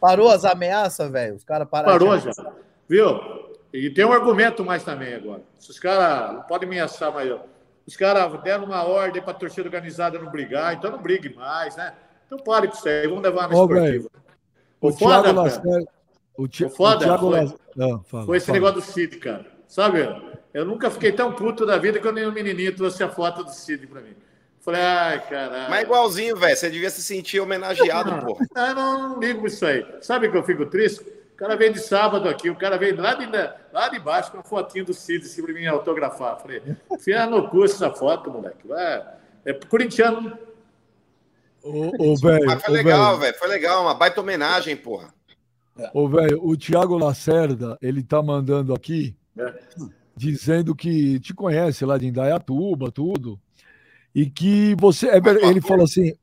Parou 0.00 0.28
as 0.28 0.44
ameaças, 0.44 1.10
velho? 1.10 1.34
Os 1.34 1.44
caras 1.44 1.68
pararam. 1.68 1.98
Parou 1.98 2.18
já. 2.18 2.32
Viu? 2.88 3.20
E 3.72 3.90
tem 3.90 4.04
um 4.04 4.12
argumento 4.12 4.64
mais 4.64 4.84
também 4.84 5.14
agora. 5.14 5.42
Se 5.58 5.70
os 5.70 5.78
caras 5.78 6.34
não 6.34 6.42
podem 6.42 6.68
ameaçar 6.68 7.12
mais. 7.12 7.34
Os 7.86 7.96
caras 7.96 8.40
deram 8.42 8.64
uma 8.64 8.84
ordem 8.84 9.22
para 9.22 9.32
a 9.32 9.34
torcida 9.34 9.68
organizada 9.68 10.18
não 10.18 10.30
brigar, 10.30 10.74
então 10.74 10.90
não 10.90 11.00
brigue 11.00 11.34
mais, 11.34 11.76
né? 11.76 11.94
Então 12.26 12.38
pare 12.38 12.66
com 12.66 12.74
isso 12.74 12.88
aí, 12.88 13.06
vamos 13.06 13.22
levar 13.22 13.48
na 13.48 13.54
esportiva. 13.54 14.08
O, 14.80 14.88
o 14.88 14.92
foda, 14.92 15.22
Thiago 15.22 15.86
o, 16.36 16.48
ti... 16.48 16.64
o 16.64 16.70
foda 16.70 16.96
o 16.96 16.98
Thiago 16.98 17.30
foi, 17.30 17.58
não, 17.76 18.02
fala, 18.02 18.26
foi 18.26 18.36
esse 18.36 18.46
fala. 18.46 18.58
negócio 18.58 18.80
do 18.80 18.82
Cid, 18.82 19.18
cara. 19.18 19.46
Sabe? 19.68 20.02
Eu 20.56 20.64
nunca 20.64 20.90
fiquei 20.90 21.12
tão 21.12 21.34
puto 21.34 21.66
da 21.66 21.76
vida 21.76 22.00
quando 22.00 22.16
um 22.18 22.32
menininho 22.32 22.74
trouxe 22.74 23.04
a 23.04 23.10
foto 23.10 23.44
do 23.44 23.50
Cid 23.50 23.86
para 23.88 24.00
mim. 24.00 24.14
Falei, 24.62 24.80
ai, 24.80 25.28
caralho. 25.28 25.68
Mas 25.68 25.82
igualzinho, 25.82 26.34
velho. 26.34 26.56
Você 26.56 26.70
devia 26.70 26.88
se 26.88 27.02
sentir 27.02 27.40
homenageado, 27.40 28.10
não, 28.10 28.20
pô. 28.20 28.38
Não, 28.54 28.74
não, 28.74 29.08
não 29.10 29.20
ligo 29.20 29.46
isso 29.46 29.66
aí. 29.66 29.84
Sabe 30.00 30.30
que 30.30 30.36
eu 30.36 30.42
fico 30.42 30.64
triste? 30.64 31.02
O 31.02 31.36
cara 31.36 31.56
vem 31.56 31.70
de 31.70 31.78
sábado 31.78 32.26
aqui, 32.26 32.48
o 32.48 32.56
cara 32.56 32.78
vem 32.78 32.92
lá 32.92 33.12
de, 33.12 33.26
lá 33.70 33.90
de 33.90 33.98
baixo 33.98 34.30
com 34.30 34.38
uma 34.38 34.44
fotinho 34.44 34.86
do 34.86 34.94
Cid 34.94 35.26
assim 35.26 35.42
pra 35.42 35.52
mim 35.52 35.66
autografar. 35.66 36.40
Falei, 36.40 36.62
enfia 36.90 37.26
no 37.26 37.50
cu 37.50 37.66
essa 37.66 37.90
foto, 37.90 38.30
moleque. 38.30 38.66
Vai. 38.66 39.04
É 39.44 39.52
corintiano. 39.52 40.38
Ô, 41.62 41.92
ô, 41.98 42.16
velho. 42.16 42.46
Mas 42.46 42.64
foi 42.64 42.72
legal, 42.72 43.18
velho. 43.18 43.38
Foi 43.38 43.48
legal, 43.48 43.82
uma 43.82 43.94
baita 43.94 44.22
homenagem, 44.22 44.74
porra. 44.74 45.12
Ô, 45.92 46.08
velho, 46.08 46.40
o 46.42 46.56
Thiago 46.56 46.96
Lacerda, 46.96 47.76
ele 47.82 48.02
tá 48.02 48.22
mandando 48.22 48.72
aqui, 48.72 49.14
é. 49.38 49.52
Dizendo 50.16 50.74
que 50.74 51.20
te 51.20 51.34
conhece 51.34 51.84
lá 51.84 51.98
de 51.98 52.06
Indaiatuba, 52.06 52.90
tudo. 52.90 53.38
E 54.14 54.26
que 54.26 54.74
você. 54.78 55.08
É, 55.08 55.18
ele 55.48 55.60
falou 55.60 55.84
assim. 55.84 56.14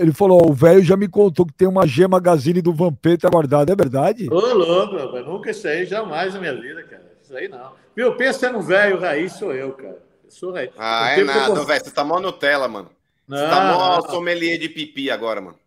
Ele 0.00 0.12
falou: 0.12 0.48
o 0.48 0.52
velho 0.52 0.82
já 0.82 0.96
me 0.96 1.08
contou 1.08 1.44
que 1.44 1.52
tem 1.52 1.66
uma 1.66 1.86
G 1.86 2.06
Magazine 2.06 2.62
do 2.62 2.72
Vampeta 2.72 3.28
guardada. 3.28 3.72
É 3.72 3.76
verdade? 3.76 4.28
Ô, 4.30 4.54
louco, 4.54 4.96
eu 4.96 5.24
nunca 5.24 5.50
isso 5.50 5.66
aí, 5.66 5.84
jamais 5.84 6.34
na 6.34 6.40
minha 6.40 6.54
vida, 6.54 6.82
cara. 6.84 7.12
Isso 7.22 7.36
aí 7.36 7.48
não. 7.48 7.72
Viu, 7.94 8.16
pensa 8.16 8.50
no 8.52 8.62
velho 8.62 9.00
raiz, 9.00 9.32
sou 9.32 9.52
eu, 9.52 9.72
cara. 9.72 9.98
Eu 10.24 10.30
sou 10.30 10.52
raiz. 10.52 10.70
Ah, 10.78 11.10
é 11.10 11.24
nada, 11.24 11.64
velho. 11.64 11.84
Você 11.84 11.90
tá 11.90 12.04
mó 12.04 12.20
Nutella, 12.20 12.68
mano. 12.68 12.90
Não, 13.26 13.36
você 13.36 13.44
tá 13.44 13.72
mó 13.72 14.00
sommelier 14.02 14.58
de 14.58 14.68
pipi 14.68 15.10
agora, 15.10 15.40
mano. 15.40 15.58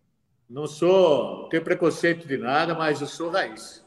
Não 0.49 0.67
sou. 0.67 1.43
Não 1.43 1.49
tenho 1.49 1.63
preconceito 1.63 2.27
de 2.27 2.37
nada, 2.37 2.73
mas 2.73 2.99
eu 3.01 3.07
sou 3.07 3.29
raiz 3.29 3.80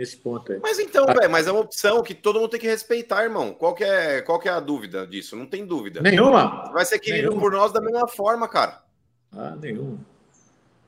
nesse 0.00 0.16
ponto 0.16 0.50
aí. 0.50 0.58
Mas 0.62 0.78
então, 0.78 1.04
ah. 1.06 1.12
velho, 1.12 1.30
mas 1.30 1.46
é 1.46 1.52
uma 1.52 1.60
opção 1.60 2.02
que 2.02 2.14
todo 2.14 2.40
mundo 2.40 2.48
tem 2.48 2.60
que 2.60 2.66
respeitar, 2.66 3.22
irmão. 3.22 3.52
Qual 3.52 3.74
que 3.74 3.84
é, 3.84 4.22
qual 4.22 4.40
que 4.40 4.48
é 4.48 4.52
a 4.52 4.58
dúvida 4.58 5.06
disso? 5.06 5.36
Não 5.36 5.44
tem 5.44 5.66
dúvida. 5.66 6.00
Nenhuma. 6.00 6.70
Vai 6.72 6.86
ser 6.86 6.98
querido 6.98 7.28
nenhuma. 7.28 7.40
por 7.40 7.52
nós 7.52 7.70
da 7.70 7.82
mesma 7.82 8.08
forma, 8.08 8.48
cara. 8.48 8.82
Ah, 9.30 9.54
nenhuma. 9.60 9.98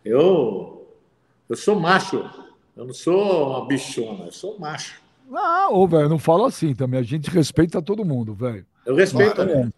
Eu, 0.03 0.89
eu 1.47 1.57
sou 1.57 1.79
macho. 1.79 2.25
Eu 2.75 2.87
não 2.87 2.95
sou 2.95 3.51
uma 3.51 3.67
bichona, 3.67 4.25
eu 4.25 4.33
sou 4.33 4.59
macho. 4.59 4.99
Não, 5.29 5.87
velho, 5.87 6.09
não 6.09 6.19
fala 6.19 6.49
assim 6.49 6.75
também. 6.75 6.99
A 6.99 7.03
gente 7.03 7.29
respeita 7.29 7.83
todo 7.83 8.07
mundo, 8.07 8.35
velho. 8.35 8.65
Eu 8.87 8.97
respeito 8.97 9.37
também. 9.37 9.71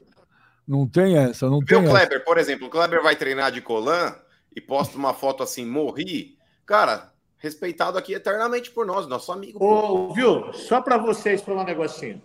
Não 0.67 0.87
tem 0.87 1.19
essa, 1.19 1.51
não 1.51 1.59
Viu 1.59 1.67
tem 1.67 1.79
o 1.79 1.83
essa. 1.83 1.91
Kleber, 1.91 2.25
por 2.25 2.39
exemplo, 2.39 2.69
o 2.69 2.71
Kleber 2.71 3.03
vai 3.03 3.17
treinar 3.17 3.51
de 3.51 3.61
Colan 3.61 4.15
e 4.55 4.61
posta 4.61 4.97
uma 4.97 5.13
foto 5.13 5.43
assim, 5.43 5.67
morri. 5.67 6.39
Cara, 6.65 7.13
respeitado 7.45 7.99
aqui 7.99 8.15
eternamente 8.15 8.71
por 8.71 8.87
nós, 8.87 9.07
nosso 9.07 9.31
amigo. 9.31 9.59
pô. 9.59 10.09
Ô, 10.09 10.15
viu? 10.15 10.53
Só 10.55 10.81
para 10.81 10.97
vocês 10.97 11.43
falar 11.43 11.63
um 11.63 11.67
negocinho. 11.67 12.21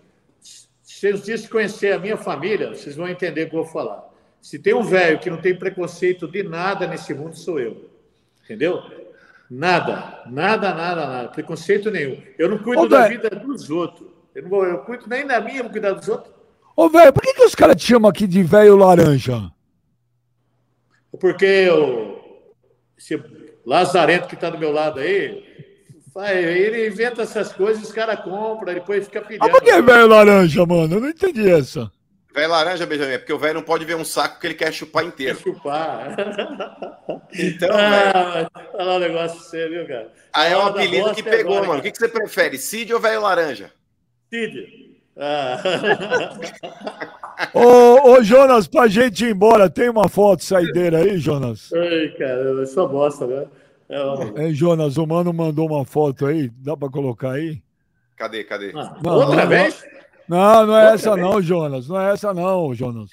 Se 0.82 1.12
vocês 1.12 1.48
conhecer 1.48 1.92
a 1.94 2.00
minha 2.00 2.18
família, 2.18 2.70
vocês 2.70 2.96
vão 2.96 3.08
entender 3.08 3.44
o 3.44 3.50
que 3.50 3.56
eu 3.56 3.64
vou 3.64 3.72
falar. 3.72 4.10
Se 4.42 4.58
tem 4.58 4.74
um 4.74 4.82
velho 4.82 5.20
que 5.20 5.30
não 5.30 5.38
tem 5.42 5.58
preconceito 5.58 6.28
de 6.28 6.42
nada 6.42 6.88
nesse 6.88 7.14
mundo, 7.14 7.38
sou 7.38 7.60
eu. 7.60 7.90
Entendeu? 8.44 8.82
Nada, 9.50 10.24
nada, 10.28 10.74
nada, 10.74 11.06
nada. 11.08 11.30
Preconceito 11.30 11.92
nenhum. 11.92 12.22
Eu 12.38 12.50
não 12.50 12.58
cuido 12.58 12.84
Ô, 12.84 12.88
da 12.88 13.08
velho. 13.08 13.22
vida 13.22 13.30
dos 13.30 13.70
outros. 13.70 14.08
Eu 14.34 14.44
não 14.44 14.64
eu 14.64 14.80
cuido 14.80 15.06
nem 15.08 15.28
da 15.28 15.42
minha, 15.42 15.64
vou 15.64 15.72
cuidar 15.72 15.92
dos 15.92 16.08
outros. 16.08 16.34
Ô, 16.76 16.88
velho, 16.88 17.12
por 17.12 17.22
que, 17.22 17.34
que 17.34 17.44
os 17.44 17.54
caras 17.54 17.76
te 17.76 17.86
chamam 17.86 18.10
aqui 18.10 18.26
de 18.26 18.42
velho 18.42 18.78
laranja? 18.78 19.52
Porque 21.20 21.70
o, 21.70 22.20
esse 22.98 23.18
Lazarento 23.70 24.28
que 24.28 24.34
está 24.34 24.50
do 24.50 24.58
meu 24.58 24.72
lado 24.72 25.00
aí, 25.00 25.44
vai, 26.12 26.44
ele 26.44 26.88
inventa 26.88 27.22
essas 27.22 27.54
coisas, 27.54 27.84
os 27.84 27.92
caras 27.92 28.20
compram, 28.22 28.74
depois 28.74 29.06
fica 29.06 29.22
pedindo. 29.22 29.46
Ah, 29.46 29.50
por 29.50 29.62
que 29.62 29.80
velho 29.80 30.08
laranja, 30.08 30.66
mano? 30.66 30.96
Eu 30.96 31.00
não 31.02 31.10
entendi 31.10 31.48
essa. 31.48 31.92
Velho 32.34 32.50
laranja, 32.50 32.88
Benjamin, 32.88 33.14
é 33.14 33.18
porque 33.20 33.32
o 33.34 33.38
velho 33.38 33.54
não 33.54 33.62
pode 33.62 33.86
ver 33.86 33.96
um 33.96 34.04
saco 34.04 34.40
que 34.40 34.48
ele 34.48 34.54
quer 34.56 34.74
chupar 34.74 35.04
Quer 35.04 35.10
inteiro. 35.10 35.40
chupar. 35.40 36.16
Então, 37.34 37.70
velho. 37.70 37.80
ah, 38.16 38.50
mas 38.54 38.66
olha 38.74 38.84
lá 38.86 38.96
o 38.96 39.00
negócio 39.00 39.38
pra 39.38 39.46
você, 39.48 39.70
viu, 39.70 39.88
cara? 39.88 40.12
Aí 40.34 40.52
é 40.52 40.58
um 40.58 40.66
apelido 40.66 41.14
que 41.14 41.22
pegou, 41.24 41.54
agora, 41.54 41.68
mano. 41.68 41.80
O 41.80 41.84
que, 41.84 41.92
que 41.92 41.98
você 41.98 42.08
prefere, 42.08 42.58
Cid 42.58 42.92
ou 42.92 43.00
velho 43.00 43.22
laranja? 43.22 43.72
Cid. 44.34 44.89
Ah. 45.20 45.62
Ô, 47.54 48.12
ô, 48.12 48.24
Jonas, 48.24 48.68
pra 48.68 48.88
gente 48.88 49.26
ir 49.26 49.32
embora, 49.32 49.70
tem 49.70 49.90
uma 49.90 50.08
foto 50.10 50.44
saideira 50.44 51.00
aí, 51.00 51.18
Jonas? 51.18 51.70
Ai, 51.74 52.10
cara, 52.18 52.42
eu 52.42 52.66
sou 52.68 52.88
bosta, 52.88 53.26
né? 53.26 53.46
É, 53.90 54.00
ó. 54.02 54.22
Hein, 54.38 54.54
Jonas, 54.54 54.98
o 54.98 55.08
mano 55.08 55.34
mandou 55.34 55.68
uma 55.68 55.86
foto 55.86 56.26
aí, 56.26 56.50
dá 56.50 56.76
pra 56.76 56.90
colocar 56.90 57.32
aí? 57.32 57.62
Cadê, 58.18 58.44
cadê? 58.44 58.74
Ah, 58.76 58.98
Não, 59.02 59.16
outra 59.16 59.44
não, 59.44 59.48
vez? 59.48 59.84
Não, 60.28 60.68
não 60.68 60.76
é 60.76 60.82
Outra 60.92 60.96
essa 60.96 61.16
vez? 61.16 61.28
não, 61.28 61.42
Jonas. 61.42 61.88
Não 61.88 62.00
é 62.00 62.14
essa 62.14 62.34
não, 62.34 62.74
Jonas. 62.76 63.10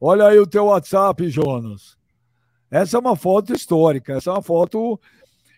Olha 0.00 0.26
aí 0.26 0.38
o 0.38 0.46
teu 0.46 0.66
WhatsApp, 0.66 1.28
Jonas. 1.30 1.96
Essa 2.70 2.98
é 2.98 3.00
uma 3.00 3.16
foto 3.16 3.54
histórica. 3.54 4.12
Essa 4.12 4.30
é 4.30 4.32
uma 4.34 4.42
foto. 4.42 5.00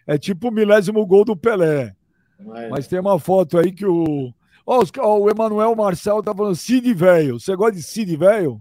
É 0.07 0.17
tipo 0.17 0.49
o 0.49 0.53
milésimo 0.53 1.05
gol 1.05 1.25
do 1.25 1.37
Pelé. 1.37 1.95
Mas, 2.39 2.71
Mas 2.71 2.87
tem 2.87 3.01
uma 3.01 3.19
foto 3.19 3.59
aí 3.59 3.73
que 3.73 3.85
o. 3.85 4.33
Ó, 4.67 4.83
os- 4.83 4.91
ó, 4.99 5.19
o 5.19 5.31
Emanuel 5.31 5.75
Marcel 5.77 6.21
tá 6.23 6.35
falando 6.35 6.57
Cid 6.57 6.93
velho. 6.93 7.39
Você 7.39 7.55
gosta 7.55 7.77
de 7.77 7.83
Cid 7.83 8.17
velho? 8.17 8.61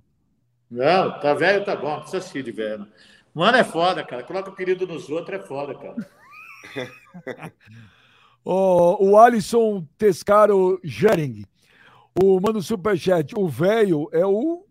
Não, 0.69 1.19
tá 1.19 1.33
velho, 1.33 1.65
tá 1.65 1.75
bom, 1.75 1.89
não 1.93 2.01
precisa 2.01 2.21
Cid, 2.21 2.51
velho. 2.51 2.85
Mano, 3.33 3.57
é 3.57 3.63
foda, 3.63 4.03
cara. 4.03 4.23
Coloca 4.23 4.49
o 4.49 4.55
querido 4.55 4.85
nos 4.87 5.09
outros, 5.09 5.39
é 5.39 5.43
foda, 5.45 5.73
cara. 5.75 5.95
Ó, 8.45 9.03
o 9.03 9.17
Alisson 9.17 9.85
Tescaro 9.97 10.79
Gering. 10.83 11.43
O 12.21 12.39
mano 12.39 12.61
Superchat. 12.61 13.33
O 13.37 13.47
velho 13.47 14.07
é 14.13 14.25
o. 14.25 14.63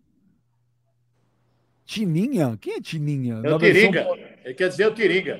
Tininha? 1.85 2.57
Quem 2.59 2.73
é 2.75 2.81
Tininha? 2.81 3.35
É 3.35 3.49
Na 3.49 3.55
o 3.55 3.59
versão- 3.59 3.91
Tiringa. 3.91 4.07
Ele 4.43 4.53
quer 4.55 4.69
dizer 4.69 4.87
o 4.87 4.93
Tiringa. 4.95 5.39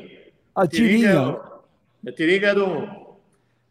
A 0.54 0.68
Tiringa 0.68 1.08
é, 1.08 1.12
Tirinha. 1.12 1.30
o- 1.30 2.08
é 2.08 2.12
Tiringa 2.12 2.48
é, 2.50 2.54
do, 2.56 2.66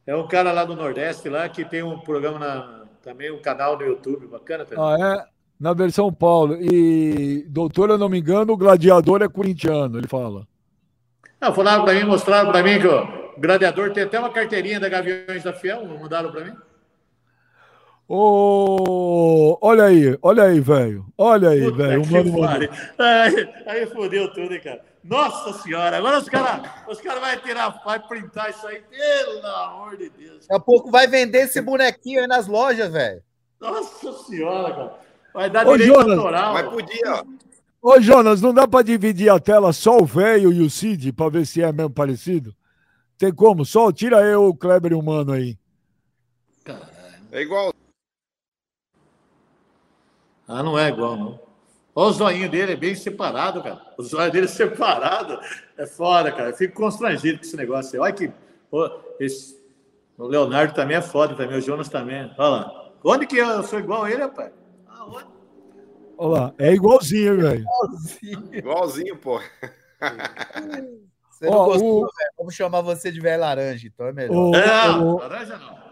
é 0.06 0.14
um 0.14 0.26
cara 0.26 0.52
lá 0.52 0.64
do 0.64 0.76
Nordeste 0.76 1.28
lá 1.28 1.48
que 1.48 1.64
tem 1.64 1.82
um 1.82 1.98
programa 1.98 2.38
na, 2.38 2.84
também 3.02 3.30
um 3.30 3.40
canal 3.40 3.78
no 3.78 3.84
YouTube 3.84 4.26
bacana 4.26 4.64
também. 4.64 4.84
Ah, 4.84 5.18
é? 5.20 5.34
Na 5.58 5.72
versão 5.72 6.12
Paulo. 6.12 6.56
E, 6.60 7.44
doutor, 7.48 7.90
eu 7.90 7.98
não 7.98 8.08
me 8.08 8.18
engano, 8.18 8.52
o 8.52 8.56
gladiador 8.56 9.22
é 9.22 9.28
corintiano, 9.28 9.98
ele 9.98 10.08
fala. 10.08 10.46
Não, 11.40 11.54
falaram 11.54 11.84
para 11.84 11.94
mim, 11.94 12.04
mostraram 12.04 12.50
para 12.50 12.62
mim 12.62 12.80
que 12.80 12.86
o 12.86 13.24
Gladiador 13.38 13.92
tem 13.92 14.04
até 14.04 14.18
uma 14.18 14.30
carteirinha 14.30 14.80
da 14.80 14.88
Gaviões 14.88 15.42
da 15.42 15.52
Fiel, 15.52 15.84
mandaram 15.84 16.30
para 16.30 16.44
mim? 16.44 16.54
Ô, 18.08 19.58
olha 19.60 19.84
aí, 19.84 20.16
olha 20.22 20.44
aí, 20.44 20.60
velho. 20.60 21.06
Olha 21.16 21.50
aí, 21.50 21.70
velho. 21.70 22.02
Aí, 22.98 23.48
aí 23.66 23.86
fodeu 23.86 24.32
tudo, 24.32 24.54
hein, 24.54 24.60
cara. 24.60 24.82
Nossa 25.04 25.52
senhora, 25.62 25.98
agora 25.98 26.18
os 26.18 26.28
caras 26.30 26.70
os 26.88 26.98
cara 26.98 27.20
vão 27.20 27.36
tirar, 27.42 27.68
vai 27.84 28.00
printar 28.00 28.48
isso 28.48 28.66
aí, 28.66 28.80
pelo 28.80 29.46
amor 29.46 29.98
de 29.98 30.08
Deus. 30.08 30.46
Daqui 30.46 30.54
a 30.54 30.58
pouco 30.58 30.90
vai 30.90 31.06
vender 31.06 31.42
esse 31.42 31.60
bonequinho 31.60 32.22
aí 32.22 32.26
nas 32.26 32.46
lojas, 32.46 32.90
velho. 32.90 33.22
Nossa 33.60 34.12
senhora, 34.24 34.74
cara. 34.74 34.98
Vai 35.34 35.50
dar 35.50 35.66
Ô, 35.66 35.76
direito 35.76 36.00
Jonas, 36.00 36.18
autoral. 36.18 36.54
Mas 36.54 36.68
podia, 36.70 37.12
ó. 37.12 37.24
Ô, 37.82 38.00
Jonas, 38.00 38.40
não 38.40 38.54
dá 38.54 38.66
pra 38.66 38.80
dividir 38.80 39.30
a 39.30 39.38
tela 39.38 39.74
só 39.74 39.98
o 39.98 40.06
velho 40.06 40.50
e 40.50 40.62
o 40.62 40.70
Cid 40.70 41.12
pra 41.12 41.28
ver 41.28 41.44
se 41.46 41.62
é 41.62 41.70
mesmo 41.70 41.90
parecido? 41.90 42.56
Tem 43.18 43.30
como? 43.30 43.66
Só 43.66 43.92
tira 43.92 44.22
eu, 44.22 44.46
o 44.46 44.56
Kleber 44.56 44.92
e 44.92 44.94
o 44.94 45.02
mano 45.02 45.32
aí. 45.32 45.58
É 47.30 47.42
igual. 47.42 47.74
Ah, 50.48 50.62
não 50.62 50.78
é 50.78 50.88
igual, 50.88 51.16
não. 51.16 51.53
Olha 51.96 52.08
o 52.08 52.12
zoinho 52.12 52.50
dele, 52.50 52.72
é 52.72 52.76
bem 52.76 52.94
separado, 52.94 53.62
cara. 53.62 53.80
O 53.96 54.02
zóio 54.02 54.32
dele 54.32 54.46
é 54.46 54.48
separado. 54.48 55.38
É 55.78 55.86
foda, 55.86 56.32
cara. 56.32 56.50
Eu 56.50 56.56
fico 56.56 56.74
constrangido 56.74 57.38
com 57.38 57.44
esse 57.44 57.56
negócio. 57.56 57.94
aí. 57.94 58.00
Olha 58.00 58.12
que. 58.12 58.32
Esse... 59.20 59.62
O 60.18 60.26
Leonardo 60.26 60.74
também 60.74 60.96
é 60.96 61.02
foda, 61.02 61.34
também. 61.36 61.56
O 61.58 61.60
Jonas 61.60 61.88
também. 61.88 62.32
Olha 62.36 62.48
lá. 62.48 62.90
Onde 63.04 63.26
que 63.26 63.36
eu 63.36 63.62
sou 63.62 63.78
igual 63.78 64.04
a 64.04 64.10
ele, 64.10 64.22
rapaz? 64.22 64.52
Aonde? 64.88 65.26
Olha 66.16 66.40
lá, 66.40 66.54
é 66.58 66.72
igualzinho, 66.72 67.36
velho. 67.40 67.64
Igualzinho, 68.52 69.16
pô. 69.16 69.40
Você 71.30 71.46
não 71.46 71.52
Ó, 71.52 71.64
gostou, 71.66 71.96
o- 71.98 72.00
velho? 72.00 72.30
Vamos 72.38 72.54
chamar 72.54 72.80
você 72.82 73.10
de 73.10 73.20
velho 73.20 73.40
laranja, 73.40 73.86
então 73.88 74.06
é 74.06 74.12
melhor. 74.12 74.50
Não, 74.50 75.14
ô, 75.14 75.18
laranja 75.18 75.56
não. 75.58 75.83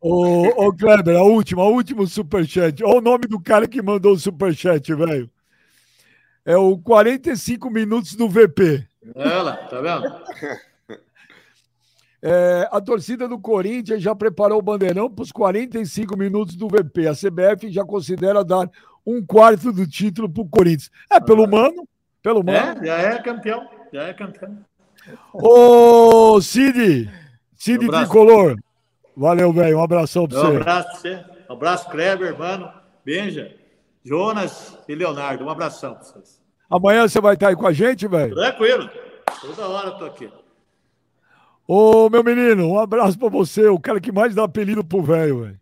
Ô, 0.00 0.66
ô, 0.66 0.72
Kleber, 0.72 1.16
a 1.16 1.22
última, 1.22 1.62
a 1.62 1.68
última 1.68 2.06
superchat. 2.06 2.82
Olha 2.84 2.98
o 2.98 3.00
nome 3.00 3.26
do 3.26 3.40
cara 3.40 3.66
que 3.66 3.82
mandou 3.82 4.12
o 4.12 4.18
superchat, 4.18 4.94
velho. 4.94 5.30
É 6.44 6.56
o 6.56 6.78
45 6.78 7.68
minutos 7.70 8.14
do 8.14 8.28
VP. 8.28 8.86
Olha 9.14 9.42
lá, 9.42 9.56
tá 9.56 9.80
vendo? 9.80 11.00
É, 12.22 12.68
a 12.72 12.80
torcida 12.80 13.28
do 13.28 13.38
Corinthians 13.38 14.02
já 14.02 14.14
preparou 14.14 14.58
o 14.58 14.62
bandeirão 14.62 15.08
para 15.08 15.22
os 15.22 15.30
45 15.30 16.16
minutos 16.16 16.56
do 16.56 16.66
VP. 16.66 17.06
A 17.06 17.12
CBF 17.12 17.70
já 17.70 17.84
considera 17.84 18.44
dar 18.44 18.68
um 19.06 19.24
quarto 19.24 19.70
do 19.70 19.86
título 19.86 20.28
para 20.28 20.42
o 20.42 20.48
Corinthians. 20.48 20.90
É 21.08 21.20
pelo 21.20 21.46
mano, 21.46 21.86
pelo 22.22 22.42
mano. 22.42 22.82
É, 22.82 22.86
já 22.86 22.98
é 22.98 23.22
campeão. 23.22 23.68
Já 23.92 24.02
é 24.04 24.14
campeão. 24.14 24.58
Ô, 25.32 26.40
Cid, 26.40 27.08
Cid. 27.54 27.86
Tricolor. 27.86 28.56
Valeu, 29.16 29.52
velho. 29.52 29.78
Um 29.78 29.82
abração 29.82 30.28
para 30.28 30.38
Um 30.38 30.42
você. 30.42 30.56
abraço 30.56 30.88
pra 30.90 30.96
você. 30.98 31.24
Um 31.48 31.52
abraço, 31.52 31.90
Kleber, 31.90 32.38
mano. 32.38 32.70
Benja, 33.04 33.54
Jonas 34.04 34.76
e 34.88 34.94
Leonardo. 34.94 35.44
Um 35.44 35.50
abração 35.50 35.94
pra 35.94 36.02
vocês. 36.04 36.40
Amanhã 36.68 37.08
você 37.08 37.20
vai 37.20 37.34
estar 37.34 37.48
aí 37.48 37.56
com 37.56 37.66
a 37.66 37.72
gente, 37.72 38.06
velho? 38.06 38.34
Tranquilo. 38.34 38.90
Toda 39.40 39.68
hora 39.68 39.88
eu 39.88 39.98
tô 39.98 40.04
aqui. 40.06 40.30
Ô, 41.66 42.08
meu 42.10 42.22
menino, 42.22 42.68
um 42.68 42.78
abraço 42.78 43.18
para 43.18 43.28
você, 43.28 43.66
o 43.68 43.78
cara 43.80 44.00
que 44.00 44.12
mais 44.12 44.34
dá 44.34 44.44
apelido 44.44 44.84
pro 44.84 45.02
velho, 45.02 45.42
velho. 45.42 45.60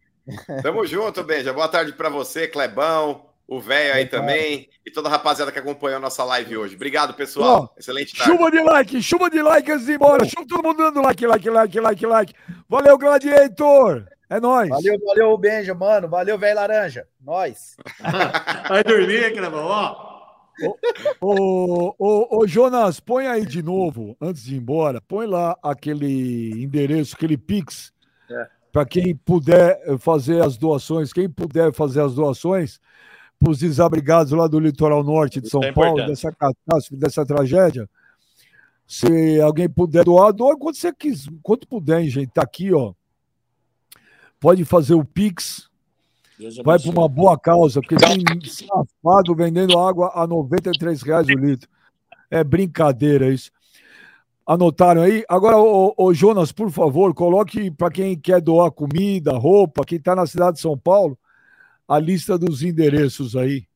Tamo 0.62 0.86
junto, 0.86 1.22
Benja. 1.22 1.52
Boa 1.52 1.68
tarde 1.68 1.92
pra 1.92 2.08
você, 2.08 2.46
Clebão, 2.48 3.22
o 3.46 3.60
velho 3.60 3.94
aí 3.94 4.06
também 4.06 4.68
e 4.86 4.90
toda 4.90 5.08
a 5.08 5.12
rapaziada 5.12 5.52
que 5.52 5.58
acompanhou 5.58 5.98
a 5.98 6.00
nossa 6.00 6.24
live 6.24 6.56
hoje. 6.56 6.74
Obrigado, 6.76 7.14
pessoal. 7.14 7.74
Excelente 7.78 8.16
tarde. 8.16 8.32
Chuva 8.32 8.50
de 8.50 8.60
like, 8.62 9.02
chuva 9.02 9.30
de 9.30 9.42
like 9.42 9.70
antes 9.70 9.86
de 9.86 9.92
ir 9.92 9.94
embora. 9.96 10.24
Chuva 10.24 10.46
todo 10.48 10.62
mundo 10.62 10.78
dando 10.78 11.02
like, 11.02 11.26
like, 11.26 11.50
like, 11.50 11.80
like, 11.80 12.06
like. 12.06 12.34
Valeu, 12.68 12.96
Gladiator. 12.98 14.06
É 14.30 14.40
nóis. 14.40 14.70
Valeu, 14.70 14.98
valeu, 15.04 15.38
Benja, 15.38 15.74
mano. 15.74 16.08
Valeu, 16.08 16.38
velho 16.38 16.56
laranja. 16.56 17.06
Nós. 17.20 17.76
Vai 18.68 18.82
dormir, 18.82 19.32
Clebão. 19.32 19.66
Ó, 19.66 20.14
Ô, 21.20 21.94
ô, 21.98 22.38
ô, 22.38 22.46
Jonas, 22.46 23.00
põe 23.00 23.26
aí 23.26 23.44
de 23.44 23.60
novo, 23.62 24.16
antes 24.20 24.44
de 24.44 24.54
ir 24.54 24.58
embora, 24.58 25.00
põe 25.00 25.26
lá 25.26 25.56
aquele 25.62 26.62
endereço, 26.62 27.16
aquele 27.16 27.36
Pix, 27.36 27.92
É. 28.30 28.46
para 28.72 28.86
quem 28.86 29.16
puder 29.16 29.80
fazer 29.98 30.42
as 30.42 30.56
doações, 30.56 31.12
quem 31.12 31.28
puder 31.28 31.72
fazer 31.72 32.02
as 32.02 32.14
doações 32.14 32.78
para 33.44 33.50
os 33.50 33.58
desabrigados 33.58 34.32
lá 34.32 34.48
do 34.48 34.58
litoral 34.58 35.04
norte 35.04 35.38
de 35.40 35.50
São 35.50 35.62
é 35.62 35.70
Paulo, 35.70 36.06
dessa 36.06 36.32
catástrofe, 36.32 36.96
dessa 36.96 37.26
tragédia. 37.26 37.88
Se 38.86 39.40
alguém 39.40 39.68
puder 39.68 40.04
doar, 40.04 40.32
doa 40.32 40.58
quanto 40.58 40.78
você 40.78 40.92
quiser, 40.92 41.30
quanto 41.42 41.68
puder, 41.68 42.00
hein, 42.00 42.08
gente. 42.08 42.30
Tá 42.32 42.42
aqui, 42.42 42.72
ó. 42.72 42.94
Pode 44.40 44.64
fazer 44.64 44.94
o 44.94 45.04
Pix, 45.04 45.68
vai 46.64 46.78
para 46.78 46.90
uma 46.90 47.08
boa 47.08 47.38
causa, 47.38 47.80
porque 47.80 47.96
tem 47.96 48.24
safado 48.44 49.34
vendendo 49.34 49.78
água 49.78 50.12
a 50.14 50.26
93 50.26 51.02
reais 51.02 51.26
o 51.28 51.32
litro. 51.32 51.68
É 52.30 52.42
brincadeira 52.42 53.30
isso. 53.30 53.50
Anotaram 54.46 55.02
aí? 55.02 55.24
Agora, 55.28 55.56
ô, 55.58 55.94
ô, 55.96 56.12
Jonas, 56.12 56.52
por 56.52 56.70
favor, 56.70 57.14
coloque 57.14 57.70
para 57.70 57.90
quem 57.90 58.18
quer 58.18 58.40
doar 58.42 58.70
comida, 58.70 59.32
roupa, 59.32 59.84
quem 59.84 59.96
está 59.96 60.14
na 60.14 60.26
cidade 60.26 60.56
de 60.56 60.62
São 60.62 60.76
Paulo, 60.76 61.18
a 61.86 61.98
lista 61.98 62.38
dos 62.38 62.62
endereços 62.62 63.36
aí. 63.36 63.66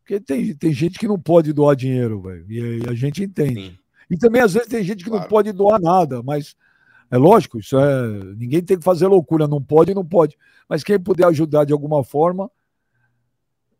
Porque 0.00 0.20
tem, 0.20 0.54
tem 0.54 0.72
gente 0.72 0.98
que 0.98 1.08
não 1.08 1.18
pode 1.18 1.52
doar 1.52 1.76
dinheiro, 1.76 2.22
velho. 2.22 2.46
E, 2.50 2.78
e, 2.78 2.88
a 2.88 2.94
gente 2.94 3.22
entende. 3.22 3.66
Sim. 3.66 3.78
E 4.10 4.16
também, 4.16 4.40
às 4.40 4.54
vezes, 4.54 4.68
tem 4.68 4.82
gente 4.82 5.04
que 5.04 5.10
claro. 5.10 5.24
não 5.24 5.28
pode 5.28 5.52
doar 5.52 5.80
nada, 5.80 6.22
mas 6.22 6.56
é 7.10 7.16
lógico, 7.16 7.58
isso 7.58 7.78
é. 7.78 8.24
Ninguém 8.36 8.62
tem 8.62 8.78
que 8.78 8.84
fazer 8.84 9.06
loucura, 9.06 9.46
não 9.46 9.62
pode, 9.62 9.94
não 9.94 10.04
pode. 10.04 10.36
Mas 10.68 10.82
quem 10.82 10.98
puder 10.98 11.26
ajudar 11.26 11.64
de 11.64 11.72
alguma 11.72 12.02
forma, 12.02 12.50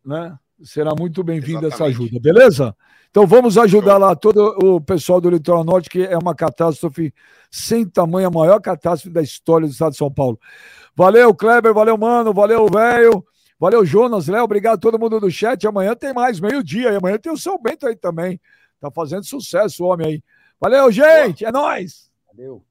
né? 0.05 0.37
Será 0.61 0.91
muito 0.97 1.23
bem-vinda 1.23 1.67
essa 1.67 1.85
ajuda, 1.85 2.19
beleza? 2.19 2.75
Então 3.09 3.25
vamos 3.25 3.57
ajudar 3.57 3.97
lá 3.97 4.15
todo 4.15 4.55
o 4.63 4.79
pessoal 4.79 5.19
do 5.19 5.29
Litoral 5.29 5.63
Norte, 5.63 5.89
que 5.89 6.03
é 6.03 6.17
uma 6.17 6.35
catástrofe 6.35 7.11
sem 7.49 7.83
tamanho, 7.83 8.27
a 8.27 8.31
maior 8.31 8.59
catástrofe 8.61 9.13
da 9.13 9.21
história 9.21 9.67
do 9.67 9.71
estado 9.71 9.91
de 9.91 9.97
São 9.97 10.11
Paulo. 10.11 10.39
Valeu, 10.95 11.33
Kleber, 11.33 11.73
valeu, 11.73 11.97
mano, 11.97 12.33
valeu, 12.33 12.67
velho. 12.67 13.25
Valeu, 13.59 13.83
Jonas, 13.85 14.27
Léo, 14.27 14.43
obrigado 14.43 14.75
a 14.75 14.79
todo 14.79 14.99
mundo 14.99 15.19
do 15.19 15.29
chat. 15.29 15.67
Amanhã 15.67 15.95
tem 15.95 16.13
mais, 16.13 16.39
meio-dia. 16.39 16.91
E 16.91 16.95
amanhã 16.95 17.17
tem 17.17 17.31
o 17.31 17.37
seu 17.37 17.59
Bento 17.59 17.87
aí 17.87 17.95
também. 17.95 18.39
Tá 18.79 18.89
fazendo 18.89 19.25
sucesso 19.25 19.83
o 19.83 19.87
homem 19.87 20.07
aí. 20.07 20.23
Valeu, 20.61 20.91
gente. 20.91 21.43
É 21.43 21.51
nóis. 21.51 22.09
Valeu. 22.27 22.63